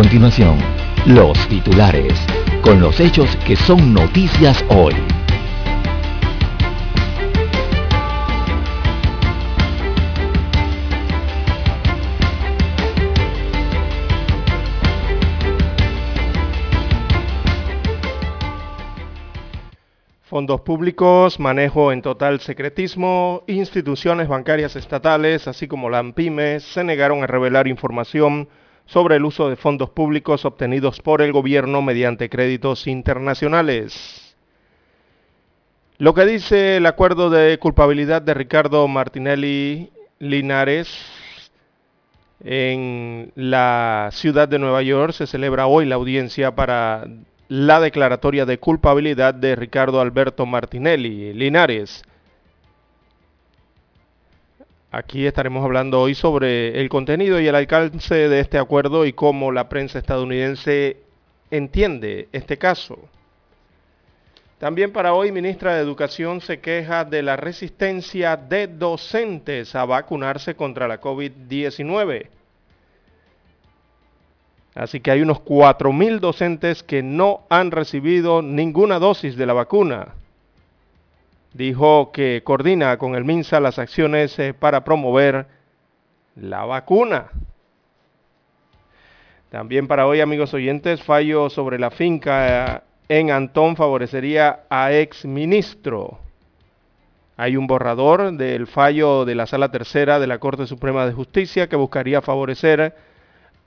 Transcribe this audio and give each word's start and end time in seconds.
Continuación, 0.00 0.56
los 1.06 1.36
titulares, 1.48 2.14
con 2.62 2.80
los 2.80 3.00
hechos 3.00 3.34
que 3.44 3.56
son 3.56 3.92
noticias 3.92 4.64
hoy. 4.68 4.94
Fondos 20.22 20.60
públicos, 20.60 21.40
manejo 21.40 21.90
en 21.90 22.02
total 22.02 22.38
secretismo, 22.38 23.42
instituciones 23.48 24.28
bancarias 24.28 24.76
estatales, 24.76 25.48
así 25.48 25.66
como 25.66 25.90
la 25.90 25.98
AMPIME, 25.98 26.60
se 26.60 26.84
negaron 26.84 27.24
a 27.24 27.26
revelar 27.26 27.66
información 27.66 28.48
sobre 28.88 29.16
el 29.16 29.24
uso 29.24 29.48
de 29.48 29.56
fondos 29.56 29.90
públicos 29.90 30.44
obtenidos 30.44 31.00
por 31.00 31.22
el 31.22 31.30
gobierno 31.30 31.82
mediante 31.82 32.30
créditos 32.30 32.86
internacionales. 32.86 34.34
Lo 35.98 36.14
que 36.14 36.24
dice 36.24 36.78
el 36.78 36.86
acuerdo 36.86 37.28
de 37.28 37.58
culpabilidad 37.58 38.22
de 38.22 38.34
Ricardo 38.34 38.88
Martinelli 38.88 39.90
Linares 40.18 40.88
en 42.42 43.30
la 43.34 44.08
ciudad 44.12 44.48
de 44.48 44.58
Nueva 44.58 44.82
York 44.82 45.12
se 45.12 45.26
celebra 45.26 45.66
hoy 45.66 45.84
la 45.84 45.96
audiencia 45.96 46.54
para 46.54 47.04
la 47.48 47.80
declaratoria 47.80 48.46
de 48.46 48.58
culpabilidad 48.58 49.34
de 49.34 49.54
Ricardo 49.54 50.00
Alberto 50.00 50.46
Martinelli 50.46 51.34
Linares. 51.34 52.04
Aquí 54.90 55.26
estaremos 55.26 55.62
hablando 55.62 56.00
hoy 56.00 56.14
sobre 56.14 56.80
el 56.80 56.88
contenido 56.88 57.38
y 57.38 57.46
el 57.46 57.54
alcance 57.54 58.14
de 58.14 58.40
este 58.40 58.56
acuerdo 58.56 59.04
y 59.04 59.12
cómo 59.12 59.52
la 59.52 59.68
prensa 59.68 59.98
estadounidense 59.98 60.96
entiende 61.50 62.28
este 62.32 62.56
caso. 62.56 62.98
También 64.58 64.90
para 64.90 65.12
hoy, 65.12 65.30
ministra 65.30 65.74
de 65.74 65.82
Educación 65.82 66.40
se 66.40 66.60
queja 66.60 67.04
de 67.04 67.22
la 67.22 67.36
resistencia 67.36 68.38
de 68.38 68.66
docentes 68.66 69.74
a 69.74 69.84
vacunarse 69.84 70.56
contra 70.56 70.88
la 70.88 71.02
COVID-19. 71.02 72.26
Así 74.74 75.00
que 75.00 75.10
hay 75.10 75.20
unos 75.20 75.40
4.000 75.40 76.18
docentes 76.18 76.82
que 76.82 77.02
no 77.02 77.42
han 77.50 77.72
recibido 77.72 78.40
ninguna 78.40 78.98
dosis 78.98 79.36
de 79.36 79.44
la 79.44 79.52
vacuna. 79.52 80.14
Dijo 81.52 82.12
que 82.12 82.42
coordina 82.44 82.98
con 82.98 83.14
el 83.14 83.24
MINSA 83.24 83.60
las 83.60 83.78
acciones 83.78 84.38
eh, 84.38 84.54
para 84.54 84.84
promover 84.84 85.46
la 86.36 86.64
vacuna. 86.64 87.28
También 89.50 89.88
para 89.88 90.06
hoy, 90.06 90.20
amigos 90.20 90.52
oyentes, 90.52 91.02
fallo 91.02 91.48
sobre 91.48 91.78
la 91.78 91.90
finca 91.90 92.76
eh, 92.76 92.80
en 93.08 93.30
Antón 93.30 93.76
favorecería 93.76 94.60
a 94.68 94.92
ex 94.92 95.24
ministro. 95.24 96.18
Hay 97.38 97.56
un 97.56 97.66
borrador 97.66 98.32
del 98.32 98.66
fallo 98.66 99.24
de 99.24 99.34
la 99.34 99.46
Sala 99.46 99.70
Tercera 99.70 100.18
de 100.18 100.26
la 100.26 100.38
Corte 100.38 100.66
Suprema 100.66 101.06
de 101.06 101.12
Justicia 101.12 101.68
que 101.68 101.76
buscaría 101.76 102.20
favorecer 102.20 102.94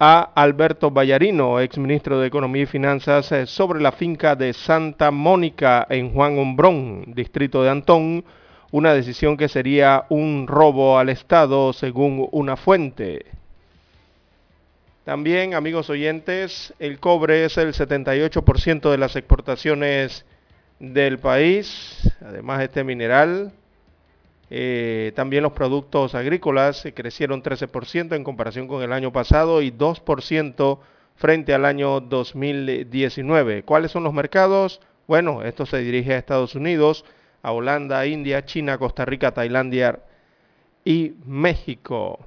a 0.03 0.31
Alberto 0.33 0.89
Vallarino, 0.89 1.59
ex 1.59 1.77
ministro 1.77 2.19
de 2.19 2.25
Economía 2.25 2.63
y 2.63 2.65
Finanzas, 2.65 3.31
eh, 3.31 3.45
sobre 3.45 3.79
la 3.79 3.91
finca 3.91 4.35
de 4.35 4.51
Santa 4.51 5.11
Mónica 5.11 5.85
en 5.91 6.11
Juan 6.11 6.39
Hombrón, 6.39 7.13
distrito 7.13 7.61
de 7.61 7.69
Antón, 7.69 8.25
una 8.71 8.95
decisión 8.95 9.37
que 9.37 9.47
sería 9.47 10.05
un 10.09 10.47
robo 10.47 10.97
al 10.97 11.09
Estado 11.09 11.71
según 11.71 12.27
una 12.31 12.57
fuente. 12.57 13.27
También, 15.03 15.53
amigos 15.53 15.87
oyentes, 15.91 16.73
el 16.79 16.99
cobre 16.99 17.45
es 17.45 17.59
el 17.59 17.71
78% 17.71 18.89
de 18.89 18.97
las 18.97 19.15
exportaciones 19.15 20.25
del 20.79 21.19
país, 21.19 22.11
además 22.21 22.63
este 22.63 22.83
mineral 22.83 23.53
eh, 24.53 25.13
también 25.15 25.43
los 25.43 25.53
productos 25.53 26.13
agrícolas 26.13 26.85
eh, 26.85 26.93
crecieron 26.93 27.41
13% 27.41 28.17
en 28.17 28.25
comparación 28.25 28.67
con 28.67 28.83
el 28.83 28.91
año 28.91 29.13
pasado 29.13 29.61
y 29.61 29.71
2% 29.71 30.79
frente 31.15 31.53
al 31.53 31.63
año 31.63 32.01
2019. 32.01 33.63
¿Cuáles 33.63 33.91
son 33.91 34.03
los 34.03 34.13
mercados? 34.13 34.81
Bueno, 35.07 35.41
esto 35.41 35.65
se 35.65 35.77
dirige 35.77 36.13
a 36.13 36.17
Estados 36.17 36.55
Unidos, 36.55 37.05
a 37.41 37.53
Holanda, 37.53 38.05
India, 38.05 38.43
China, 38.43 38.77
Costa 38.77 39.05
Rica, 39.05 39.31
Tailandia 39.31 39.99
y 40.83 41.13
México. 41.25 42.19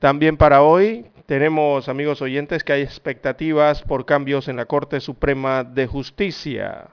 También 0.00 0.36
para 0.36 0.60
hoy 0.60 1.06
tenemos, 1.24 1.88
amigos 1.88 2.20
oyentes, 2.20 2.62
que 2.62 2.74
hay 2.74 2.82
expectativas 2.82 3.80
por 3.80 4.04
cambios 4.04 4.48
en 4.48 4.56
la 4.56 4.66
Corte 4.66 5.00
Suprema 5.00 5.64
de 5.64 5.86
Justicia. 5.86 6.90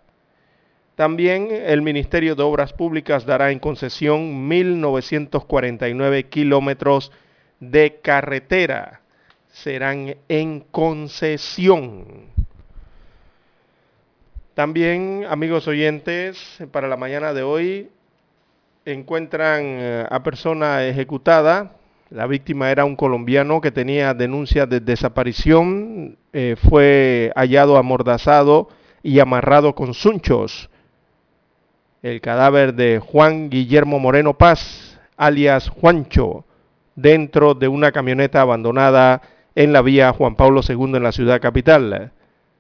También 0.97 1.49
el 1.51 1.83
Ministerio 1.83 2.33
de 2.33 2.41
Obras 2.41 2.73
Públicas 2.73 3.23
dará 3.23 3.51
en 3.51 3.59
concesión 3.59 4.49
1.949 4.49 6.27
kilómetros 6.27 7.11
de 7.59 7.99
carretera. 8.01 9.01
Serán 9.47 10.15
en 10.27 10.61
concesión. 10.61 12.03
También, 14.55 15.27
amigos 15.29 15.67
oyentes, 15.67 16.57
para 16.71 16.87
la 16.87 16.97
mañana 16.97 17.31
de 17.31 17.43
hoy 17.43 17.91
encuentran 18.83 19.61
eh, 19.63 20.07
a 20.09 20.23
persona 20.23 20.83
ejecutada. 20.83 21.75
La 22.09 22.25
víctima 22.25 22.71
era 22.71 22.85
un 22.85 22.95
colombiano 22.95 23.61
que 23.61 23.69
tenía 23.69 24.15
denuncia 24.15 24.65
de 24.65 24.79
desaparición. 24.79 26.17
Eh, 26.33 26.55
fue 26.67 27.31
hallado 27.35 27.77
amordazado 27.77 28.69
y 29.03 29.19
amarrado 29.19 29.75
con 29.75 29.93
sunchos 29.93 30.71
el 32.01 32.21
cadáver 32.21 32.73
de 32.73 32.99
Juan 32.99 33.49
Guillermo 33.49 33.99
Moreno 33.99 34.37
Paz, 34.37 34.99
alias 35.17 35.69
Juancho, 35.69 36.45
dentro 36.95 37.53
de 37.53 37.67
una 37.67 37.91
camioneta 37.91 38.41
abandonada 38.41 39.21
en 39.55 39.73
la 39.73 39.81
vía 39.81 40.13
Juan 40.13 40.35
Pablo 40.35 40.61
II 40.67 40.95
en 40.95 41.03
la 41.03 41.11
ciudad 41.11 41.41
capital. 41.41 42.11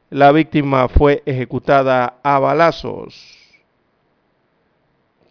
La 0.09 0.31
víctima 0.31 0.87
fue 0.87 1.21
ejecutada 1.25 2.15
a 2.23 2.39
balazos. 2.39 3.37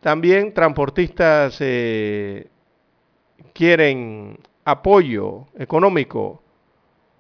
También 0.01 0.55
transportistas 0.55 1.57
eh, 1.61 2.47
quieren 3.53 4.39
apoyo 4.65 5.47
económico. 5.59 6.43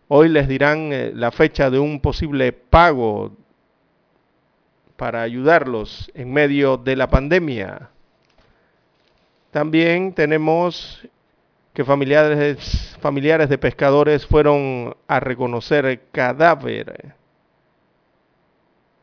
Hoy 0.08 0.28
les 0.28 0.46
dirán 0.46 0.92
eh, 0.92 1.10
la 1.14 1.32
fecha 1.32 1.68
de 1.70 1.80
un 1.80 2.00
posible 2.00 2.52
pago 2.52 3.32
para 4.96 5.22
ayudarlos 5.22 6.10
en 6.14 6.32
medio 6.32 6.76
de 6.76 6.96
la 6.96 7.08
pandemia. 7.08 7.90
También 9.50 10.12
tenemos 10.12 11.06
que 11.72 11.84
familiares, 11.84 12.96
familiares 13.00 13.48
de 13.48 13.58
pescadores 13.58 14.26
fueron 14.26 14.96
a 15.06 15.20
reconocer 15.20 16.04
cadáver 16.10 17.14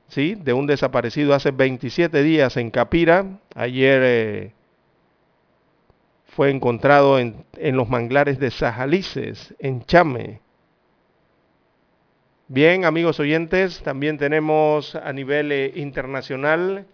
¿sí? 0.07 0.35
de 0.35 0.53
un 0.53 0.68
desaparecido 0.68 1.33
hace 1.33 1.51
27 1.51 2.21
días 2.23 2.57
en 2.57 2.71
Capira. 2.71 3.25
Ayer 3.56 4.01
eh, 4.03 4.53
fue 6.27 6.50
encontrado 6.51 7.19
en, 7.19 7.45
en 7.57 7.75
los 7.75 7.89
manglares 7.89 8.39
de 8.39 8.51
Sajalices, 8.51 9.56
en 9.59 9.83
Chame. 9.85 10.43
Bien, 12.53 12.85
amigos 12.85 13.19
oyentes, 13.19 13.81
también 13.81 14.19
tenemos 14.19 14.94
a 14.94 15.11
nivel 15.11 15.51
eh, 15.51 15.71
internacional, 15.73 16.85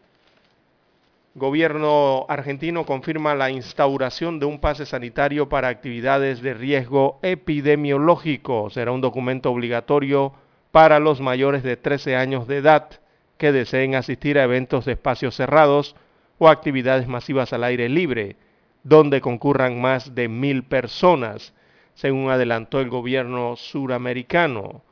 gobierno 1.35 2.25
argentino 2.29 2.85
confirma 2.85 3.35
la 3.35 3.49
instauración 3.49 4.39
de 4.39 4.45
un 4.45 4.61
pase 4.61 4.85
sanitario 4.85 5.49
para 5.49 5.67
actividades 5.67 6.41
de 6.41 6.53
riesgo 6.53 7.19
epidemiológico. 7.23 8.69
Será 8.69 8.93
un 8.93 9.01
documento 9.01 9.51
obligatorio 9.51 10.31
para 10.71 10.97
los 10.99 11.19
mayores 11.19 11.61
de 11.61 11.75
13 11.75 12.15
años 12.15 12.47
de 12.47 12.59
edad 12.59 12.91
que 13.37 13.51
deseen 13.51 13.95
asistir 13.95 14.39
a 14.39 14.45
eventos 14.45 14.85
de 14.85 14.93
espacios 14.93 15.35
cerrados 15.35 15.93
o 16.37 16.47
actividades 16.47 17.05
masivas 17.09 17.51
al 17.51 17.65
aire 17.65 17.89
libre, 17.89 18.37
donde 18.83 19.19
concurran 19.19 19.81
más 19.81 20.15
de 20.15 20.29
mil 20.29 20.63
personas, 20.63 21.53
según 21.95 22.29
adelantó 22.29 22.79
el 22.79 22.87
gobierno 22.87 23.57
suramericano. 23.57 24.83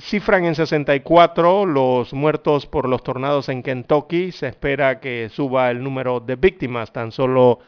Cifran 0.00 0.44
en 0.44 0.54
64 0.54 1.66
los 1.66 2.12
muertos 2.12 2.66
por 2.66 2.88
los 2.88 3.02
tornados 3.02 3.48
en 3.48 3.64
Kentucky. 3.64 4.30
Se 4.30 4.46
espera 4.46 5.00
que 5.00 5.28
suba 5.28 5.72
el 5.72 5.82
número 5.82 6.20
de 6.20 6.36
víctimas 6.36 6.92
tan 6.92 7.10
solo 7.10 7.58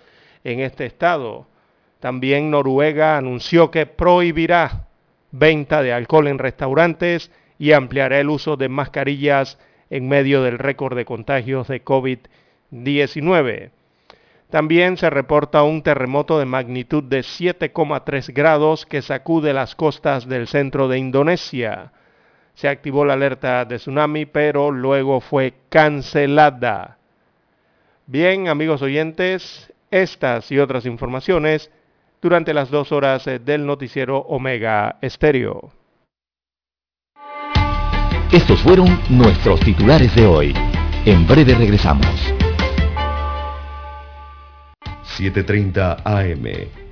en 0.45 0.61
este 0.61 0.87
estado. 0.87 1.49
También 1.99 2.51
Noruega 2.51 3.17
anunció 3.17 3.73
que 3.73 3.85
prohibirá 3.85 4.87
venta 5.33 5.83
de 5.83 5.93
alcohol 5.93 6.29
en 6.29 6.39
restaurantes 6.39 7.33
y 7.59 7.73
ampliará 7.73 8.21
el 8.21 8.31
uso 8.31 8.57
de 8.57 8.69
mascarillas 8.69 9.59
en 9.91 10.09
medio 10.09 10.43
del 10.43 10.59
récord 10.59 10.97
de 10.97 11.05
contagios 11.05 11.67
de 11.67 11.85
COVID-19. 11.85 13.71
También 14.51 14.97
se 14.97 15.11
reporta 15.11 15.65
un 15.65 15.83
terremoto 15.83 16.39
de 16.39 16.47
magnitud 16.47 17.03
de 17.03 17.21
7,3 17.21 18.33
grados 18.33 18.87
que 18.87 19.03
sacude 19.03 19.53
las 19.53 19.75
costas 19.75 20.29
del 20.29 20.47
centro 20.47 20.87
de 20.87 20.99
Indonesia. 20.99 21.93
Se 22.55 22.69
activó 22.69 23.05
la 23.05 23.15
alerta 23.15 23.65
de 23.65 23.77
tsunami, 23.77 24.27
pero 24.27 24.71
luego 24.71 25.21
fue 25.21 25.55
cancelada. 25.69 26.99
Bien, 28.07 28.49
amigos 28.49 28.83
oyentes, 28.83 29.73
estas 29.91 30.51
y 30.51 30.59
otras 30.59 30.87
informaciones 30.87 31.71
durante 32.21 32.53
las 32.53 32.71
dos 32.71 32.93
horas 32.93 33.25
del 33.25 33.65
noticiero 33.65 34.19
Omega 34.19 34.97
Estéreo. 35.01 35.73
Estos 38.33 38.61
fueron 38.61 39.01
nuestros 39.09 39.59
titulares 39.61 40.15
de 40.15 40.27
hoy. 40.27 40.55
En 41.05 41.27
breve 41.27 41.55
regresamos. 41.55 42.07
7.30 45.19 46.03
AM. 46.05 46.80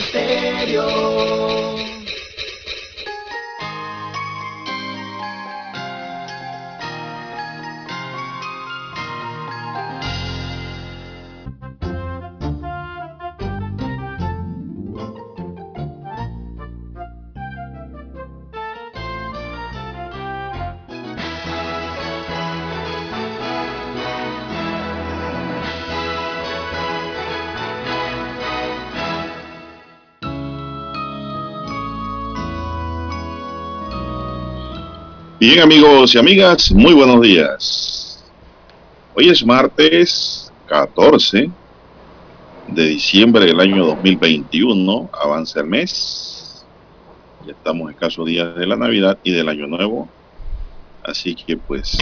estéreo. 0.00 1.79
Bien 35.40 35.60
amigos 35.60 36.14
y 36.14 36.18
amigas, 36.18 36.70
muy 36.70 36.92
buenos 36.92 37.22
días. 37.22 38.22
Hoy 39.14 39.30
es 39.30 39.42
martes 39.42 40.52
14 40.66 41.50
de 42.68 42.84
diciembre 42.84 43.46
del 43.46 43.58
año 43.58 43.86
2021, 43.86 45.08
avanza 45.18 45.60
el 45.60 45.66
mes, 45.66 46.62
ya 47.46 47.52
estamos 47.52 47.90
escasos 47.90 48.26
días 48.26 48.54
de 48.54 48.66
la 48.66 48.76
Navidad 48.76 49.18
y 49.24 49.32
del 49.32 49.48
Año 49.48 49.66
Nuevo, 49.66 50.10
así 51.04 51.34
que 51.34 51.56
pues 51.56 51.96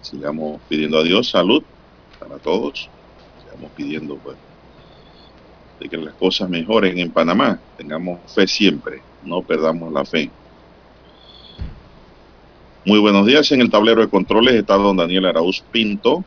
sigamos 0.00 0.60
pidiendo 0.68 0.98
a 0.98 1.02
Dios 1.02 1.30
salud 1.30 1.64
para 2.20 2.36
todos, 2.36 2.88
sigamos 3.42 3.72
pidiendo 3.72 4.14
pues 4.18 4.36
de 5.80 5.88
que 5.88 5.96
las 5.96 6.14
cosas 6.14 6.48
mejoren 6.48 6.96
en 6.96 7.10
Panamá, 7.10 7.58
tengamos 7.76 8.20
fe 8.32 8.46
siempre, 8.46 9.02
no 9.24 9.42
perdamos 9.42 9.92
la 9.92 10.04
fe. 10.04 10.30
Muy 12.84 12.98
buenos 12.98 13.26
días. 13.26 13.52
En 13.52 13.60
el 13.60 13.70
tablero 13.70 14.00
de 14.00 14.08
controles 14.08 14.54
está 14.54 14.74
don 14.74 14.96
Daniel 14.96 15.26
Arauz 15.26 15.62
Pinto. 15.70 16.24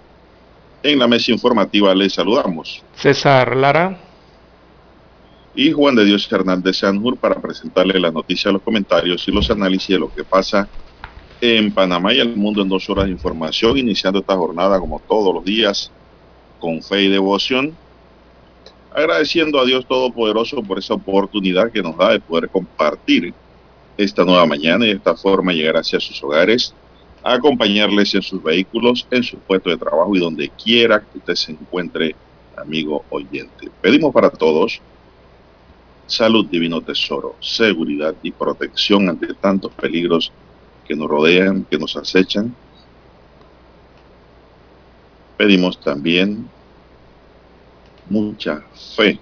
En 0.83 0.99
la 0.99 1.07
mesa 1.07 1.31
informativa 1.31 1.95
les 1.95 2.13
saludamos. 2.13 2.83
César 2.95 3.55
Lara. 3.55 3.97
Y 5.55 5.71
Juan 5.71 5.95
de 5.95 6.05
Dios 6.05 6.31
Hernández 6.31 6.77
Sanjur 6.77 7.17
para 7.17 7.41
presentarle 7.41 7.99
las 7.99 8.13
noticias, 8.13 8.53
los 8.53 8.61
comentarios 8.61 9.27
y 9.27 9.31
los 9.31 9.49
análisis 9.49 9.89
de 9.89 9.99
lo 9.99 10.13
que 10.13 10.23
pasa 10.23 10.67
en 11.41 11.73
Panamá 11.73 12.13
y 12.13 12.19
el 12.19 12.35
mundo 12.35 12.61
en 12.61 12.69
dos 12.69 12.87
horas 12.89 13.05
de 13.05 13.11
información, 13.11 13.77
iniciando 13.77 14.19
esta 14.19 14.35
jornada 14.35 14.79
como 14.79 14.99
todos 14.99 15.33
los 15.33 15.43
días 15.43 15.91
con 16.59 16.81
fe 16.83 17.03
y 17.03 17.09
devoción, 17.09 17.75
agradeciendo 18.95 19.59
a 19.59 19.65
Dios 19.65 19.87
Todopoderoso 19.87 20.61
por 20.61 20.77
esa 20.77 20.93
oportunidad 20.93 21.71
que 21.71 21.81
nos 21.81 21.97
da 21.97 22.11
de 22.11 22.19
poder 22.19 22.49
compartir 22.49 23.33
esta 23.97 24.23
nueva 24.23 24.45
mañana 24.45 24.85
y 24.85 24.89
de 24.89 24.95
esta 24.95 25.15
forma 25.15 25.53
llegar 25.53 25.77
hacia 25.77 25.99
sus 25.99 26.23
hogares, 26.23 26.73
a 27.23 27.33
acompañarles 27.33 28.13
en 28.15 28.21
sus 28.21 28.43
vehículos, 28.43 29.07
en 29.11 29.23
su 29.23 29.37
puesto 29.37 29.69
de 29.69 29.77
trabajo 29.77 30.15
y 30.15 30.19
donde 30.19 30.49
quiera 30.49 30.99
que 31.01 31.19
usted 31.19 31.35
se 31.35 31.51
encuentre, 31.53 32.15
amigo 32.57 33.03
oyente. 33.09 33.69
Pedimos 33.81 34.13
para 34.13 34.29
todos 34.29 34.81
salud, 36.05 36.45
divino 36.45 36.81
tesoro, 36.81 37.35
seguridad 37.39 38.13
y 38.21 38.31
protección 38.31 39.09
ante 39.09 39.33
tantos 39.33 39.71
peligros 39.73 40.31
que 40.85 40.95
nos 40.95 41.09
rodean, 41.09 41.65
que 41.69 41.77
nos 41.77 41.95
acechan. 41.95 42.53
Pedimos 45.37 45.79
también 45.79 46.47
mucha 48.09 48.63
fe, 48.95 49.19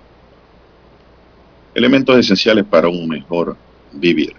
elementos 1.74 2.18
esenciales 2.18 2.66
para 2.66 2.90
un 2.90 3.08
mejor 3.08 3.56
vivir. 3.92 4.36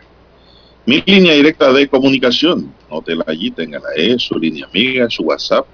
Mi 0.84 1.00
línea 1.06 1.34
directa 1.34 1.72
de 1.72 1.88
comunicación, 1.88 2.74
nótela 2.90 3.24
allí, 3.28 3.52
téngala 3.52 3.88
ahí, 3.96 4.18
su 4.18 4.36
línea 4.36 4.66
amiga, 4.66 5.08
su 5.08 5.22
WhatsApp, 5.22 5.64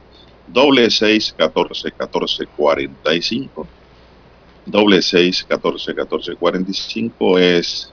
doble 0.47 0.91
seis 0.91 1.35
catorce 1.37 1.91
catorce 1.93 2.45
cuarenta 2.47 3.15
y 3.15 3.23
cinco. 3.23 3.67
Doble 4.67 5.01
seis 5.01 5.43
catorce 5.49 5.95
catorce 5.95 6.35
cuarenta 6.35 6.71
y 6.71 6.75
cinco 6.75 7.39
es 7.39 7.91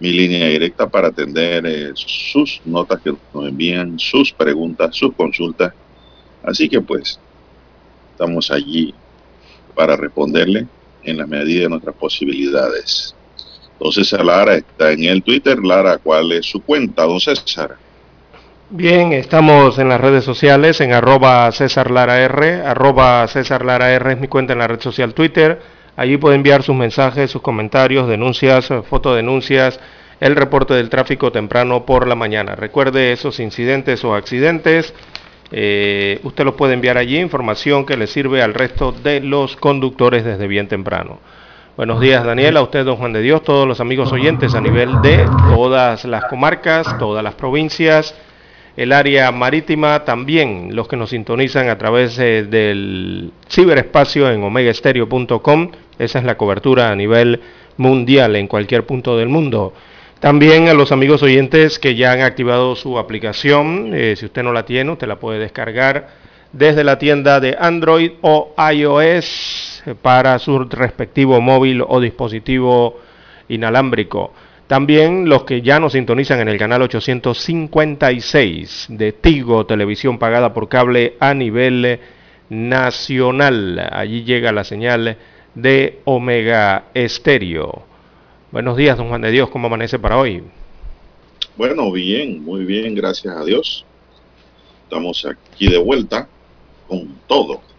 mi 0.00 0.10
línea 0.10 0.48
directa 0.48 0.88
para 0.88 1.08
atender 1.08 1.64
eh, 1.64 1.92
sus 1.94 2.60
notas 2.64 3.00
que 3.00 3.14
nos 3.32 3.46
envían, 3.46 3.96
sus 4.00 4.32
preguntas, 4.32 4.96
sus 4.96 5.14
consultas. 5.14 5.72
Así 6.42 6.68
que 6.68 6.80
pues, 6.80 7.20
estamos 8.10 8.50
allí 8.50 8.92
para 9.76 9.94
responderle 9.96 10.66
en 11.04 11.18
la 11.18 11.26
medida 11.26 11.62
de 11.62 11.68
nuestras 11.68 11.94
posibilidades. 11.94 13.14
Don 13.82 13.90
César 13.90 14.24
Lara 14.24 14.54
está 14.54 14.92
en 14.92 15.02
el 15.04 15.24
Twitter. 15.24 15.58
Lara, 15.58 15.98
¿cuál 15.98 16.30
es 16.30 16.46
su 16.46 16.62
cuenta, 16.62 17.02
don 17.02 17.18
César? 17.18 17.76
Bien, 18.70 19.12
estamos 19.12 19.76
en 19.80 19.88
las 19.88 20.00
redes 20.00 20.22
sociales, 20.22 20.80
en 20.80 20.92
arroba 20.92 21.50
César 21.50 21.90
Lara 21.90 22.20
R, 22.20 22.62
arroba 22.62 23.26
César 23.26 23.64
Lara 23.64 23.92
R 23.92 24.12
es 24.12 24.20
mi 24.20 24.28
cuenta 24.28 24.52
en 24.52 24.60
la 24.60 24.68
red 24.68 24.80
social 24.80 25.14
Twitter. 25.14 25.60
Allí 25.96 26.16
puede 26.16 26.36
enviar 26.36 26.62
sus 26.62 26.76
mensajes, 26.76 27.30
sus 27.32 27.42
comentarios, 27.42 28.06
denuncias, 28.06 28.68
fotodenuncias, 28.88 29.80
el 30.20 30.36
reporte 30.36 30.74
del 30.74 30.88
tráfico 30.88 31.32
temprano 31.32 31.84
por 31.84 32.06
la 32.06 32.14
mañana. 32.14 32.54
Recuerde 32.54 33.12
esos 33.12 33.40
incidentes 33.40 34.04
o 34.04 34.14
accidentes. 34.14 34.94
Eh, 35.50 36.20
usted 36.22 36.44
los 36.44 36.54
puede 36.54 36.74
enviar 36.74 36.98
allí, 36.98 37.18
información 37.18 37.84
que 37.84 37.96
le 37.96 38.06
sirve 38.06 38.42
al 38.42 38.54
resto 38.54 38.92
de 38.92 39.20
los 39.20 39.56
conductores 39.56 40.24
desde 40.24 40.46
bien 40.46 40.68
temprano. 40.68 41.18
Buenos 41.74 42.02
días, 42.02 42.22
Daniel, 42.22 42.58
a 42.58 42.62
usted, 42.62 42.84
don 42.84 42.96
Juan 42.96 43.14
de 43.14 43.22
Dios, 43.22 43.42
todos 43.42 43.66
los 43.66 43.80
amigos 43.80 44.12
oyentes 44.12 44.54
a 44.54 44.60
nivel 44.60 45.00
de 45.00 45.24
todas 45.48 46.04
las 46.04 46.26
comarcas, 46.26 46.98
todas 46.98 47.24
las 47.24 47.32
provincias, 47.32 48.14
el 48.76 48.92
área 48.92 49.32
marítima, 49.32 50.04
también 50.04 50.76
los 50.76 50.86
que 50.86 50.98
nos 50.98 51.08
sintonizan 51.08 51.70
a 51.70 51.78
través 51.78 52.18
eh, 52.18 52.42
del 52.42 53.32
ciberespacio 53.48 54.30
en 54.30 54.42
omegaestereo.com. 54.42 55.70
Esa 55.98 56.18
es 56.18 56.24
la 56.26 56.36
cobertura 56.36 56.90
a 56.90 56.94
nivel 56.94 57.40
mundial 57.78 58.36
en 58.36 58.48
cualquier 58.48 58.84
punto 58.84 59.16
del 59.16 59.30
mundo. 59.30 59.72
También 60.20 60.68
a 60.68 60.74
los 60.74 60.92
amigos 60.92 61.22
oyentes 61.22 61.78
que 61.78 61.94
ya 61.94 62.12
han 62.12 62.20
activado 62.20 62.76
su 62.76 62.98
aplicación, 62.98 63.92
eh, 63.94 64.14
si 64.14 64.26
usted 64.26 64.42
no 64.42 64.52
la 64.52 64.66
tiene, 64.66 64.90
usted 64.90 65.08
la 65.08 65.16
puede 65.16 65.38
descargar 65.38 66.08
desde 66.52 66.84
la 66.84 66.98
tienda 66.98 67.40
de 67.40 67.56
Android 67.58 68.12
o 68.20 68.54
iOS 68.74 69.71
para 70.00 70.38
su 70.38 70.58
respectivo 70.58 71.40
móvil 71.40 71.82
o 71.86 72.00
dispositivo 72.00 73.00
inalámbrico. 73.48 74.32
También 74.66 75.28
los 75.28 75.44
que 75.44 75.60
ya 75.60 75.80
nos 75.80 75.92
sintonizan 75.92 76.40
en 76.40 76.48
el 76.48 76.58
canal 76.58 76.82
856 76.82 78.86
de 78.88 79.12
Tigo, 79.12 79.66
televisión 79.66 80.18
pagada 80.18 80.54
por 80.54 80.68
cable 80.68 81.16
a 81.20 81.34
nivel 81.34 82.00
nacional. 82.48 83.90
Allí 83.92 84.24
llega 84.24 84.52
la 84.52 84.64
señal 84.64 85.18
de 85.54 86.00
Omega 86.04 86.84
Estéreo. 86.94 87.82
Buenos 88.50 88.76
días, 88.76 88.96
don 88.96 89.08
Juan 89.08 89.22
de 89.22 89.30
Dios, 89.30 89.50
¿cómo 89.50 89.66
amanece 89.66 89.98
para 89.98 90.18
hoy? 90.18 90.42
Bueno, 91.56 91.90
bien, 91.92 92.42
muy 92.42 92.64
bien, 92.64 92.94
gracias 92.94 93.36
a 93.36 93.44
Dios. 93.44 93.84
Estamos 94.84 95.26
aquí 95.26 95.68
de 95.68 95.78
vuelta 95.78 96.28
con 96.88 97.14
todo 97.26 97.71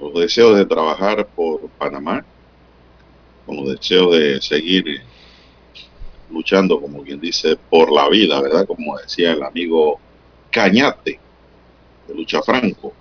los 0.00 0.14
deseos 0.14 0.56
de 0.56 0.66
trabajar 0.66 1.26
por 1.26 1.68
Panamá, 1.70 2.24
con 3.46 3.56
los 3.56 3.70
deseos 3.70 4.12
de 4.12 4.40
seguir 4.40 5.02
luchando, 6.30 6.80
como 6.80 7.02
quien 7.02 7.20
dice, 7.20 7.56
por 7.70 7.90
la 7.90 8.08
vida, 8.08 8.40
¿verdad? 8.40 8.66
Como 8.66 8.96
decía 8.98 9.32
el 9.32 9.42
amigo 9.42 9.98
Cañate, 10.50 11.18
de 12.06 12.14
Lucha 12.14 12.42
Franco. 12.42 12.92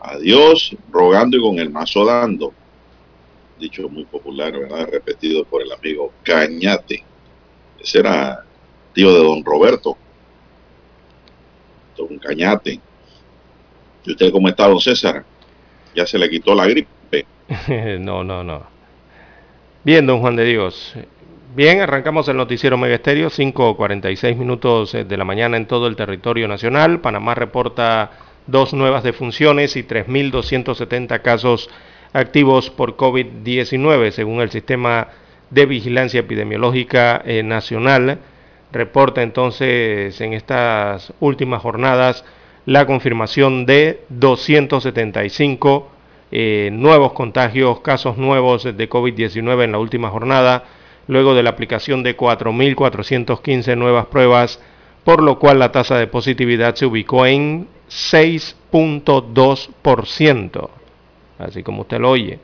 A 0.00 0.18
Dios 0.18 0.76
rogando 0.90 1.36
y 1.36 1.40
con 1.40 1.58
el 1.58 1.70
mazo 1.70 2.04
dando. 2.04 2.52
Dicho 3.58 3.88
muy 3.88 4.04
popular, 4.04 4.52
¿verdad? 4.52 4.88
Repetido 4.90 5.44
por 5.44 5.62
el 5.62 5.72
amigo 5.72 6.12
Cañate. 6.22 7.02
Ese 7.80 8.00
era 8.00 8.44
tío 8.92 9.12
de 9.12 9.24
don 9.24 9.44
Roberto. 9.44 9.96
Don 11.96 12.18
Cañate. 12.18 12.80
¿Y 14.04 14.10
usted 14.10 14.30
cómo 14.30 14.48
está, 14.48 14.68
don 14.68 14.80
César? 14.80 15.24
Ya 15.94 16.06
se 16.06 16.18
le 16.18 16.28
quitó 16.28 16.54
la 16.54 16.66
gripe. 16.66 17.26
no, 18.00 18.24
no, 18.24 18.42
no. 18.42 18.62
Bien, 19.84 20.06
don 20.06 20.20
Juan 20.20 20.36
de 20.36 20.44
Dios. 20.44 20.94
Bien, 21.54 21.80
arrancamos 21.80 22.26
el 22.28 22.36
noticiero 22.36 22.76
Megesterio, 22.76 23.28
5.46 23.30 24.36
minutos 24.36 24.94
eh, 24.94 25.04
de 25.04 25.16
la 25.16 25.24
mañana 25.24 25.56
en 25.56 25.66
todo 25.66 25.86
el 25.86 25.94
territorio 25.94 26.48
nacional. 26.48 27.00
Panamá 27.00 27.34
reporta 27.34 28.10
dos 28.46 28.74
nuevas 28.74 29.04
defunciones 29.04 29.76
y 29.76 29.84
3.270 29.84 31.22
casos 31.22 31.70
activos 32.12 32.70
por 32.70 32.96
COVID-19, 32.96 34.10
según 34.10 34.40
el 34.40 34.50
sistema 34.50 35.08
de 35.50 35.66
vigilancia 35.66 36.20
epidemiológica 36.20 37.22
eh, 37.24 37.42
nacional. 37.42 38.18
Reporta 38.72 39.22
entonces 39.22 40.20
en 40.20 40.32
estas 40.32 41.12
últimas 41.20 41.62
jornadas 41.62 42.24
la 42.66 42.86
confirmación 42.86 43.66
de 43.66 44.04
275 44.08 45.90
eh, 46.30 46.70
nuevos 46.72 47.12
contagios, 47.12 47.80
casos 47.80 48.16
nuevos 48.16 48.64
de 48.64 48.88
COVID-19 48.88 49.64
en 49.64 49.72
la 49.72 49.78
última 49.78 50.08
jornada, 50.10 50.64
luego 51.06 51.34
de 51.34 51.42
la 51.42 51.50
aplicación 51.50 52.02
de 52.02 52.16
4.415 52.16 53.76
nuevas 53.76 54.06
pruebas, 54.06 54.58
por 55.04 55.22
lo 55.22 55.38
cual 55.38 55.58
la 55.58 55.70
tasa 55.70 55.98
de 55.98 56.06
positividad 56.06 56.74
se 56.74 56.86
ubicó 56.86 57.26
en 57.26 57.68
6.2%, 57.88 60.70
así 61.38 61.62
como 61.62 61.82
usted 61.82 62.00
lo 62.00 62.10
oye. 62.10 62.38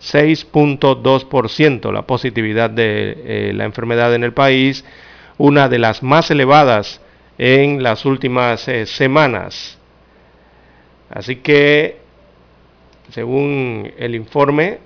6.2% 0.00 1.92
la 1.92 2.00
positividad 2.02 2.70
de 2.70 3.18
eh, 3.24 3.52
la 3.54 3.64
enfermedad 3.64 4.14
en 4.14 4.24
el 4.24 4.32
país, 4.32 4.86
una 5.36 5.68
de 5.68 5.78
las 5.78 6.02
más 6.02 6.30
elevadas 6.30 7.02
en 7.42 7.82
las 7.82 8.04
últimas 8.04 8.68
eh, 8.68 8.84
semanas. 8.84 9.78
Así 11.08 11.36
que, 11.36 11.96
según 13.10 13.90
el 13.96 14.14
informe, 14.14 14.78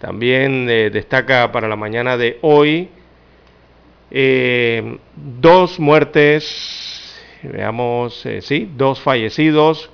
también 0.00 0.70
eh, 0.70 0.88
destaca 0.90 1.50
para 1.50 1.66
la 1.66 1.74
mañana 1.74 2.16
de 2.16 2.38
hoy 2.42 2.90
eh, 4.08 4.98
dos 5.16 5.80
muertes, 5.80 7.18
veamos, 7.42 8.24
sí, 8.42 8.70
dos 8.76 9.00
fallecidos, 9.00 9.90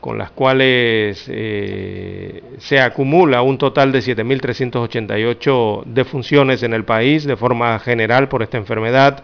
con 0.00 0.16
las 0.16 0.30
cuales 0.30 1.18
se 1.20 2.80
acumula 2.80 3.42
un 3.42 3.58
total 3.58 3.92
de 3.92 4.00
7.388 4.00 5.84
defunciones 5.84 6.62
en 6.62 6.72
el 6.72 6.84
país 6.86 7.24
de 7.24 7.36
forma 7.36 7.78
general 7.80 8.28
por 8.28 8.42
esta 8.42 8.56
enfermedad. 8.56 9.22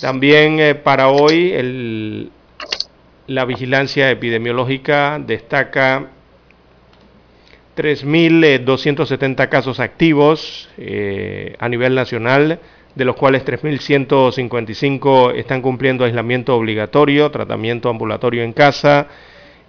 También 0.00 0.60
eh, 0.60 0.74
para 0.74 1.08
hoy 1.08 2.30
la 3.26 3.44
vigilancia 3.44 4.10
epidemiológica 4.10 5.18
destaca 5.18 6.08
3.270 7.76 9.48
casos 9.50 9.78
activos 9.78 10.70
eh, 10.78 11.54
a 11.58 11.68
nivel 11.68 11.94
nacional, 11.94 12.60
de 12.94 13.04
los 13.04 13.14
cuales 13.16 13.44
3.155 13.44 15.34
están 15.36 15.60
cumpliendo 15.60 16.04
aislamiento 16.04 16.56
obligatorio, 16.56 17.30
tratamiento 17.30 17.90
ambulatorio 17.90 18.42
en 18.42 18.54
casa 18.54 19.06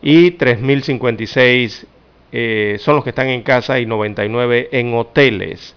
y 0.01 0.31
3.056 0.31 1.85
eh, 2.31 2.77
son 2.79 2.95
los 2.95 3.03
que 3.03 3.09
están 3.09 3.27
en 3.27 3.41
casa 3.43 3.79
y 3.79 3.85
99 3.85 4.69
en 4.71 4.93
hoteles. 4.93 5.75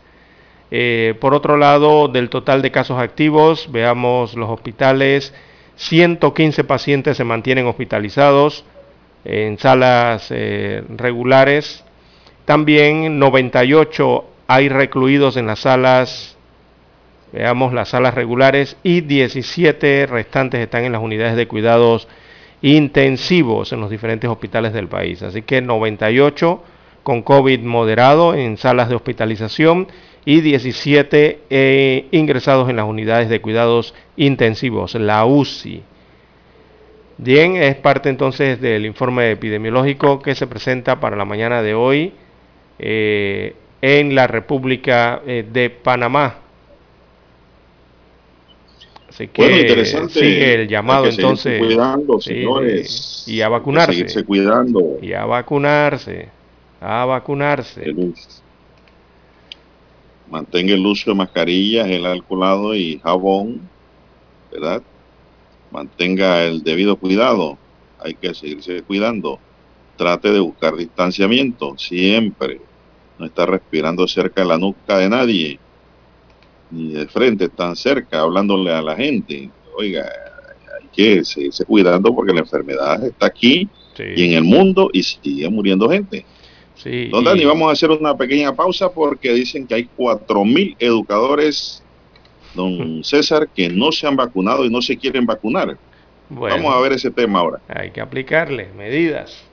Eh, 0.76 1.14
por 1.20 1.34
otro 1.34 1.56
lado, 1.56 2.08
del 2.08 2.28
total 2.28 2.60
de 2.60 2.72
casos 2.72 2.98
activos, 2.98 3.68
veamos 3.70 4.34
los 4.34 4.50
hospitales, 4.50 5.32
115 5.76 6.64
pacientes 6.64 7.16
se 7.16 7.22
mantienen 7.22 7.68
hospitalizados 7.68 8.64
en 9.24 9.56
salas 9.56 10.32
eh, 10.32 10.82
regulares, 10.88 11.84
también 12.44 13.20
98 13.20 14.24
hay 14.48 14.68
recluidos 14.68 15.36
en 15.36 15.46
las 15.46 15.60
salas, 15.60 16.36
veamos 17.30 17.72
las 17.72 17.90
salas 17.90 18.14
regulares, 18.14 18.76
y 18.82 19.02
17 19.02 20.06
restantes 20.06 20.60
están 20.60 20.82
en 20.82 20.90
las 20.90 21.02
unidades 21.02 21.36
de 21.36 21.46
cuidados 21.46 22.08
intensivos 22.62 23.72
en 23.72 23.80
los 23.80 23.90
diferentes 23.90 24.28
hospitales 24.28 24.72
del 24.72 24.88
país. 24.88 25.22
Así 25.22 25.42
que 25.42 25.62
98 25.62 26.64
con 27.04 27.22
COVID 27.22 27.60
moderado 27.60 28.34
en 28.34 28.56
salas 28.56 28.88
de 28.88 28.96
hospitalización 28.96 29.86
y 30.24 30.40
17 30.40 31.40
eh, 31.50 32.06
ingresados 32.10 32.68
en 32.70 32.76
las 32.76 32.86
unidades 32.86 33.28
de 33.28 33.40
cuidados 33.40 33.94
intensivos, 34.16 34.94
la 34.94 35.24
UCI. 35.26 35.82
Bien, 37.18 37.56
es 37.56 37.76
parte 37.76 38.08
entonces 38.08 38.60
del 38.60 38.86
informe 38.86 39.30
epidemiológico 39.30 40.20
que 40.20 40.34
se 40.34 40.46
presenta 40.46 40.98
para 40.98 41.16
la 41.16 41.24
mañana 41.24 41.62
de 41.62 41.74
hoy 41.74 42.12
eh, 42.78 43.54
en 43.82 44.14
la 44.14 44.26
República 44.26 45.22
eh, 45.26 45.44
de 45.50 45.70
Panamá. 45.70 46.38
Así 49.08 49.28
que 49.28 49.84
sigue 50.08 50.54
el 50.54 50.68
llamado 50.68 51.06
entonces 51.06 51.60
cuidando, 51.60 52.20
señores, 52.20 53.24
y 53.28 53.42
a 53.42 53.48
vacunarse. 53.48 54.24
cuidando. 54.24 54.98
Y 55.00 55.12
a 55.12 55.24
vacunarse. 55.24 56.30
A 56.80 57.04
vacunarse 57.04 57.94
mantenga 60.30 60.74
el 60.74 60.86
uso 60.86 61.10
de 61.10 61.16
mascarillas, 61.16 61.88
el 61.88 62.06
alcoholado 62.06 62.74
y 62.74 62.98
jabón, 62.98 63.60
¿verdad? 64.52 64.82
Mantenga 65.70 66.44
el 66.44 66.62
debido 66.62 66.96
cuidado, 66.96 67.58
hay 67.98 68.14
que 68.14 68.34
seguirse 68.34 68.82
cuidando. 68.82 69.38
Trate 69.96 70.32
de 70.32 70.40
buscar 70.40 70.74
distanciamiento, 70.76 71.76
siempre. 71.78 72.60
No 73.18 73.26
está 73.26 73.46
respirando 73.46 74.08
cerca 74.08 74.42
de 74.42 74.48
la 74.48 74.58
nuca 74.58 74.98
de 74.98 75.08
nadie, 75.08 75.58
ni 76.70 76.92
de 76.92 77.06
frente 77.06 77.48
tan 77.48 77.76
cerca, 77.76 78.20
hablándole 78.20 78.72
a 78.72 78.82
la 78.82 78.96
gente. 78.96 79.50
Oiga, 79.76 80.04
hay 80.80 80.88
que 80.92 81.24
seguirse 81.24 81.64
cuidando 81.64 82.14
porque 82.14 82.32
la 82.32 82.40
enfermedad 82.40 83.04
está 83.04 83.26
aquí 83.26 83.68
y 83.98 84.24
en 84.24 84.32
el 84.32 84.44
mundo 84.44 84.90
y 84.92 85.02
sigue 85.02 85.48
muriendo 85.48 85.88
gente. 85.88 86.24
Sí, 86.74 87.08
Don 87.08 87.24
Dani, 87.24 87.44
vamos 87.44 87.68
a 87.68 87.72
hacer 87.72 87.90
una 87.90 88.16
pequeña 88.16 88.54
pausa 88.54 88.90
porque 88.92 89.32
dicen 89.32 89.66
que 89.66 89.74
hay 89.74 89.84
cuatro 89.96 90.44
mil 90.44 90.76
educadores, 90.78 91.82
don 92.54 93.02
César, 93.04 93.48
que 93.48 93.68
no 93.68 93.92
se 93.92 94.06
han 94.06 94.16
vacunado 94.16 94.64
y 94.64 94.70
no 94.70 94.82
se 94.82 94.96
quieren 94.96 95.24
vacunar. 95.24 95.76
vamos 96.28 96.74
a 96.74 96.80
ver 96.80 96.92
ese 96.92 97.10
tema 97.10 97.40
ahora. 97.40 97.60
Hay 97.68 97.90
que 97.90 98.00
aplicarle 98.00 98.68
medidas. 98.76 99.44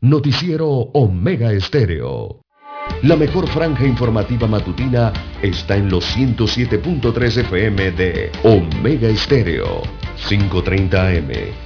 Noticiero 0.00 0.68
Omega 0.68 1.52
Estéreo. 1.52 2.40
La 3.02 3.16
mejor 3.16 3.46
franja 3.48 3.84
informativa 3.84 4.46
matutina 4.46 5.12
está 5.42 5.76
en 5.76 5.90
los 5.90 6.16
107.3 6.16 7.40
FM 7.40 7.90
de 7.92 8.30
Omega 8.42 9.08
Estéreo. 9.08 9.82
5.30 10.28 11.18
AM. 11.18 11.65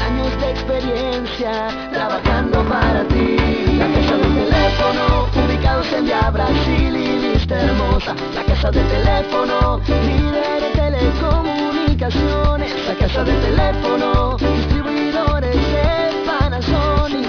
Años 0.00 0.40
de 0.40 0.50
experiencia 0.50 1.68
trabajando 1.92 2.62
para 2.68 3.04
ti. 3.08 3.36
La 3.78 3.86
casa 3.88 4.16
del 4.16 4.34
teléfono, 4.34 5.28
ubicados 5.44 5.92
en 5.92 6.04
Via 6.04 6.30
Brasil 6.30 6.96
y 6.96 7.28
Vista 7.32 7.60
Hermosa. 7.62 8.14
La 8.34 8.44
casa 8.44 8.70
del 8.70 8.86
teléfono, 8.88 9.80
líder 9.86 10.62
de 10.62 10.70
telecomunicaciones. 10.74 12.72
La 12.86 12.94
casa 12.94 13.24
del 13.24 13.40
teléfono, 13.40 14.36
distribuidores 14.38 15.54
de 15.54 16.24
Panasonic. 16.26 17.26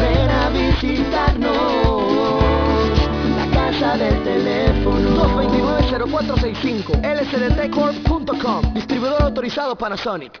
Ven 0.00 0.30
a 0.30 0.48
visitarnos. 0.50 1.50
La 3.36 3.46
casa 3.52 3.96
del 3.96 4.22
teléfono. 4.24 5.10
229-0465 5.90 7.00
lsdtcorp.com 7.02 8.74
Distribuidor 8.74 9.22
autorizado 9.22 9.76
Panasonic 9.76 10.40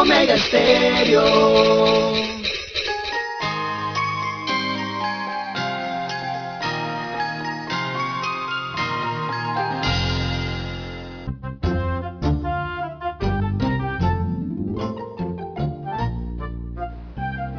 Omega 0.00 0.36
Stereo. 0.36 1.84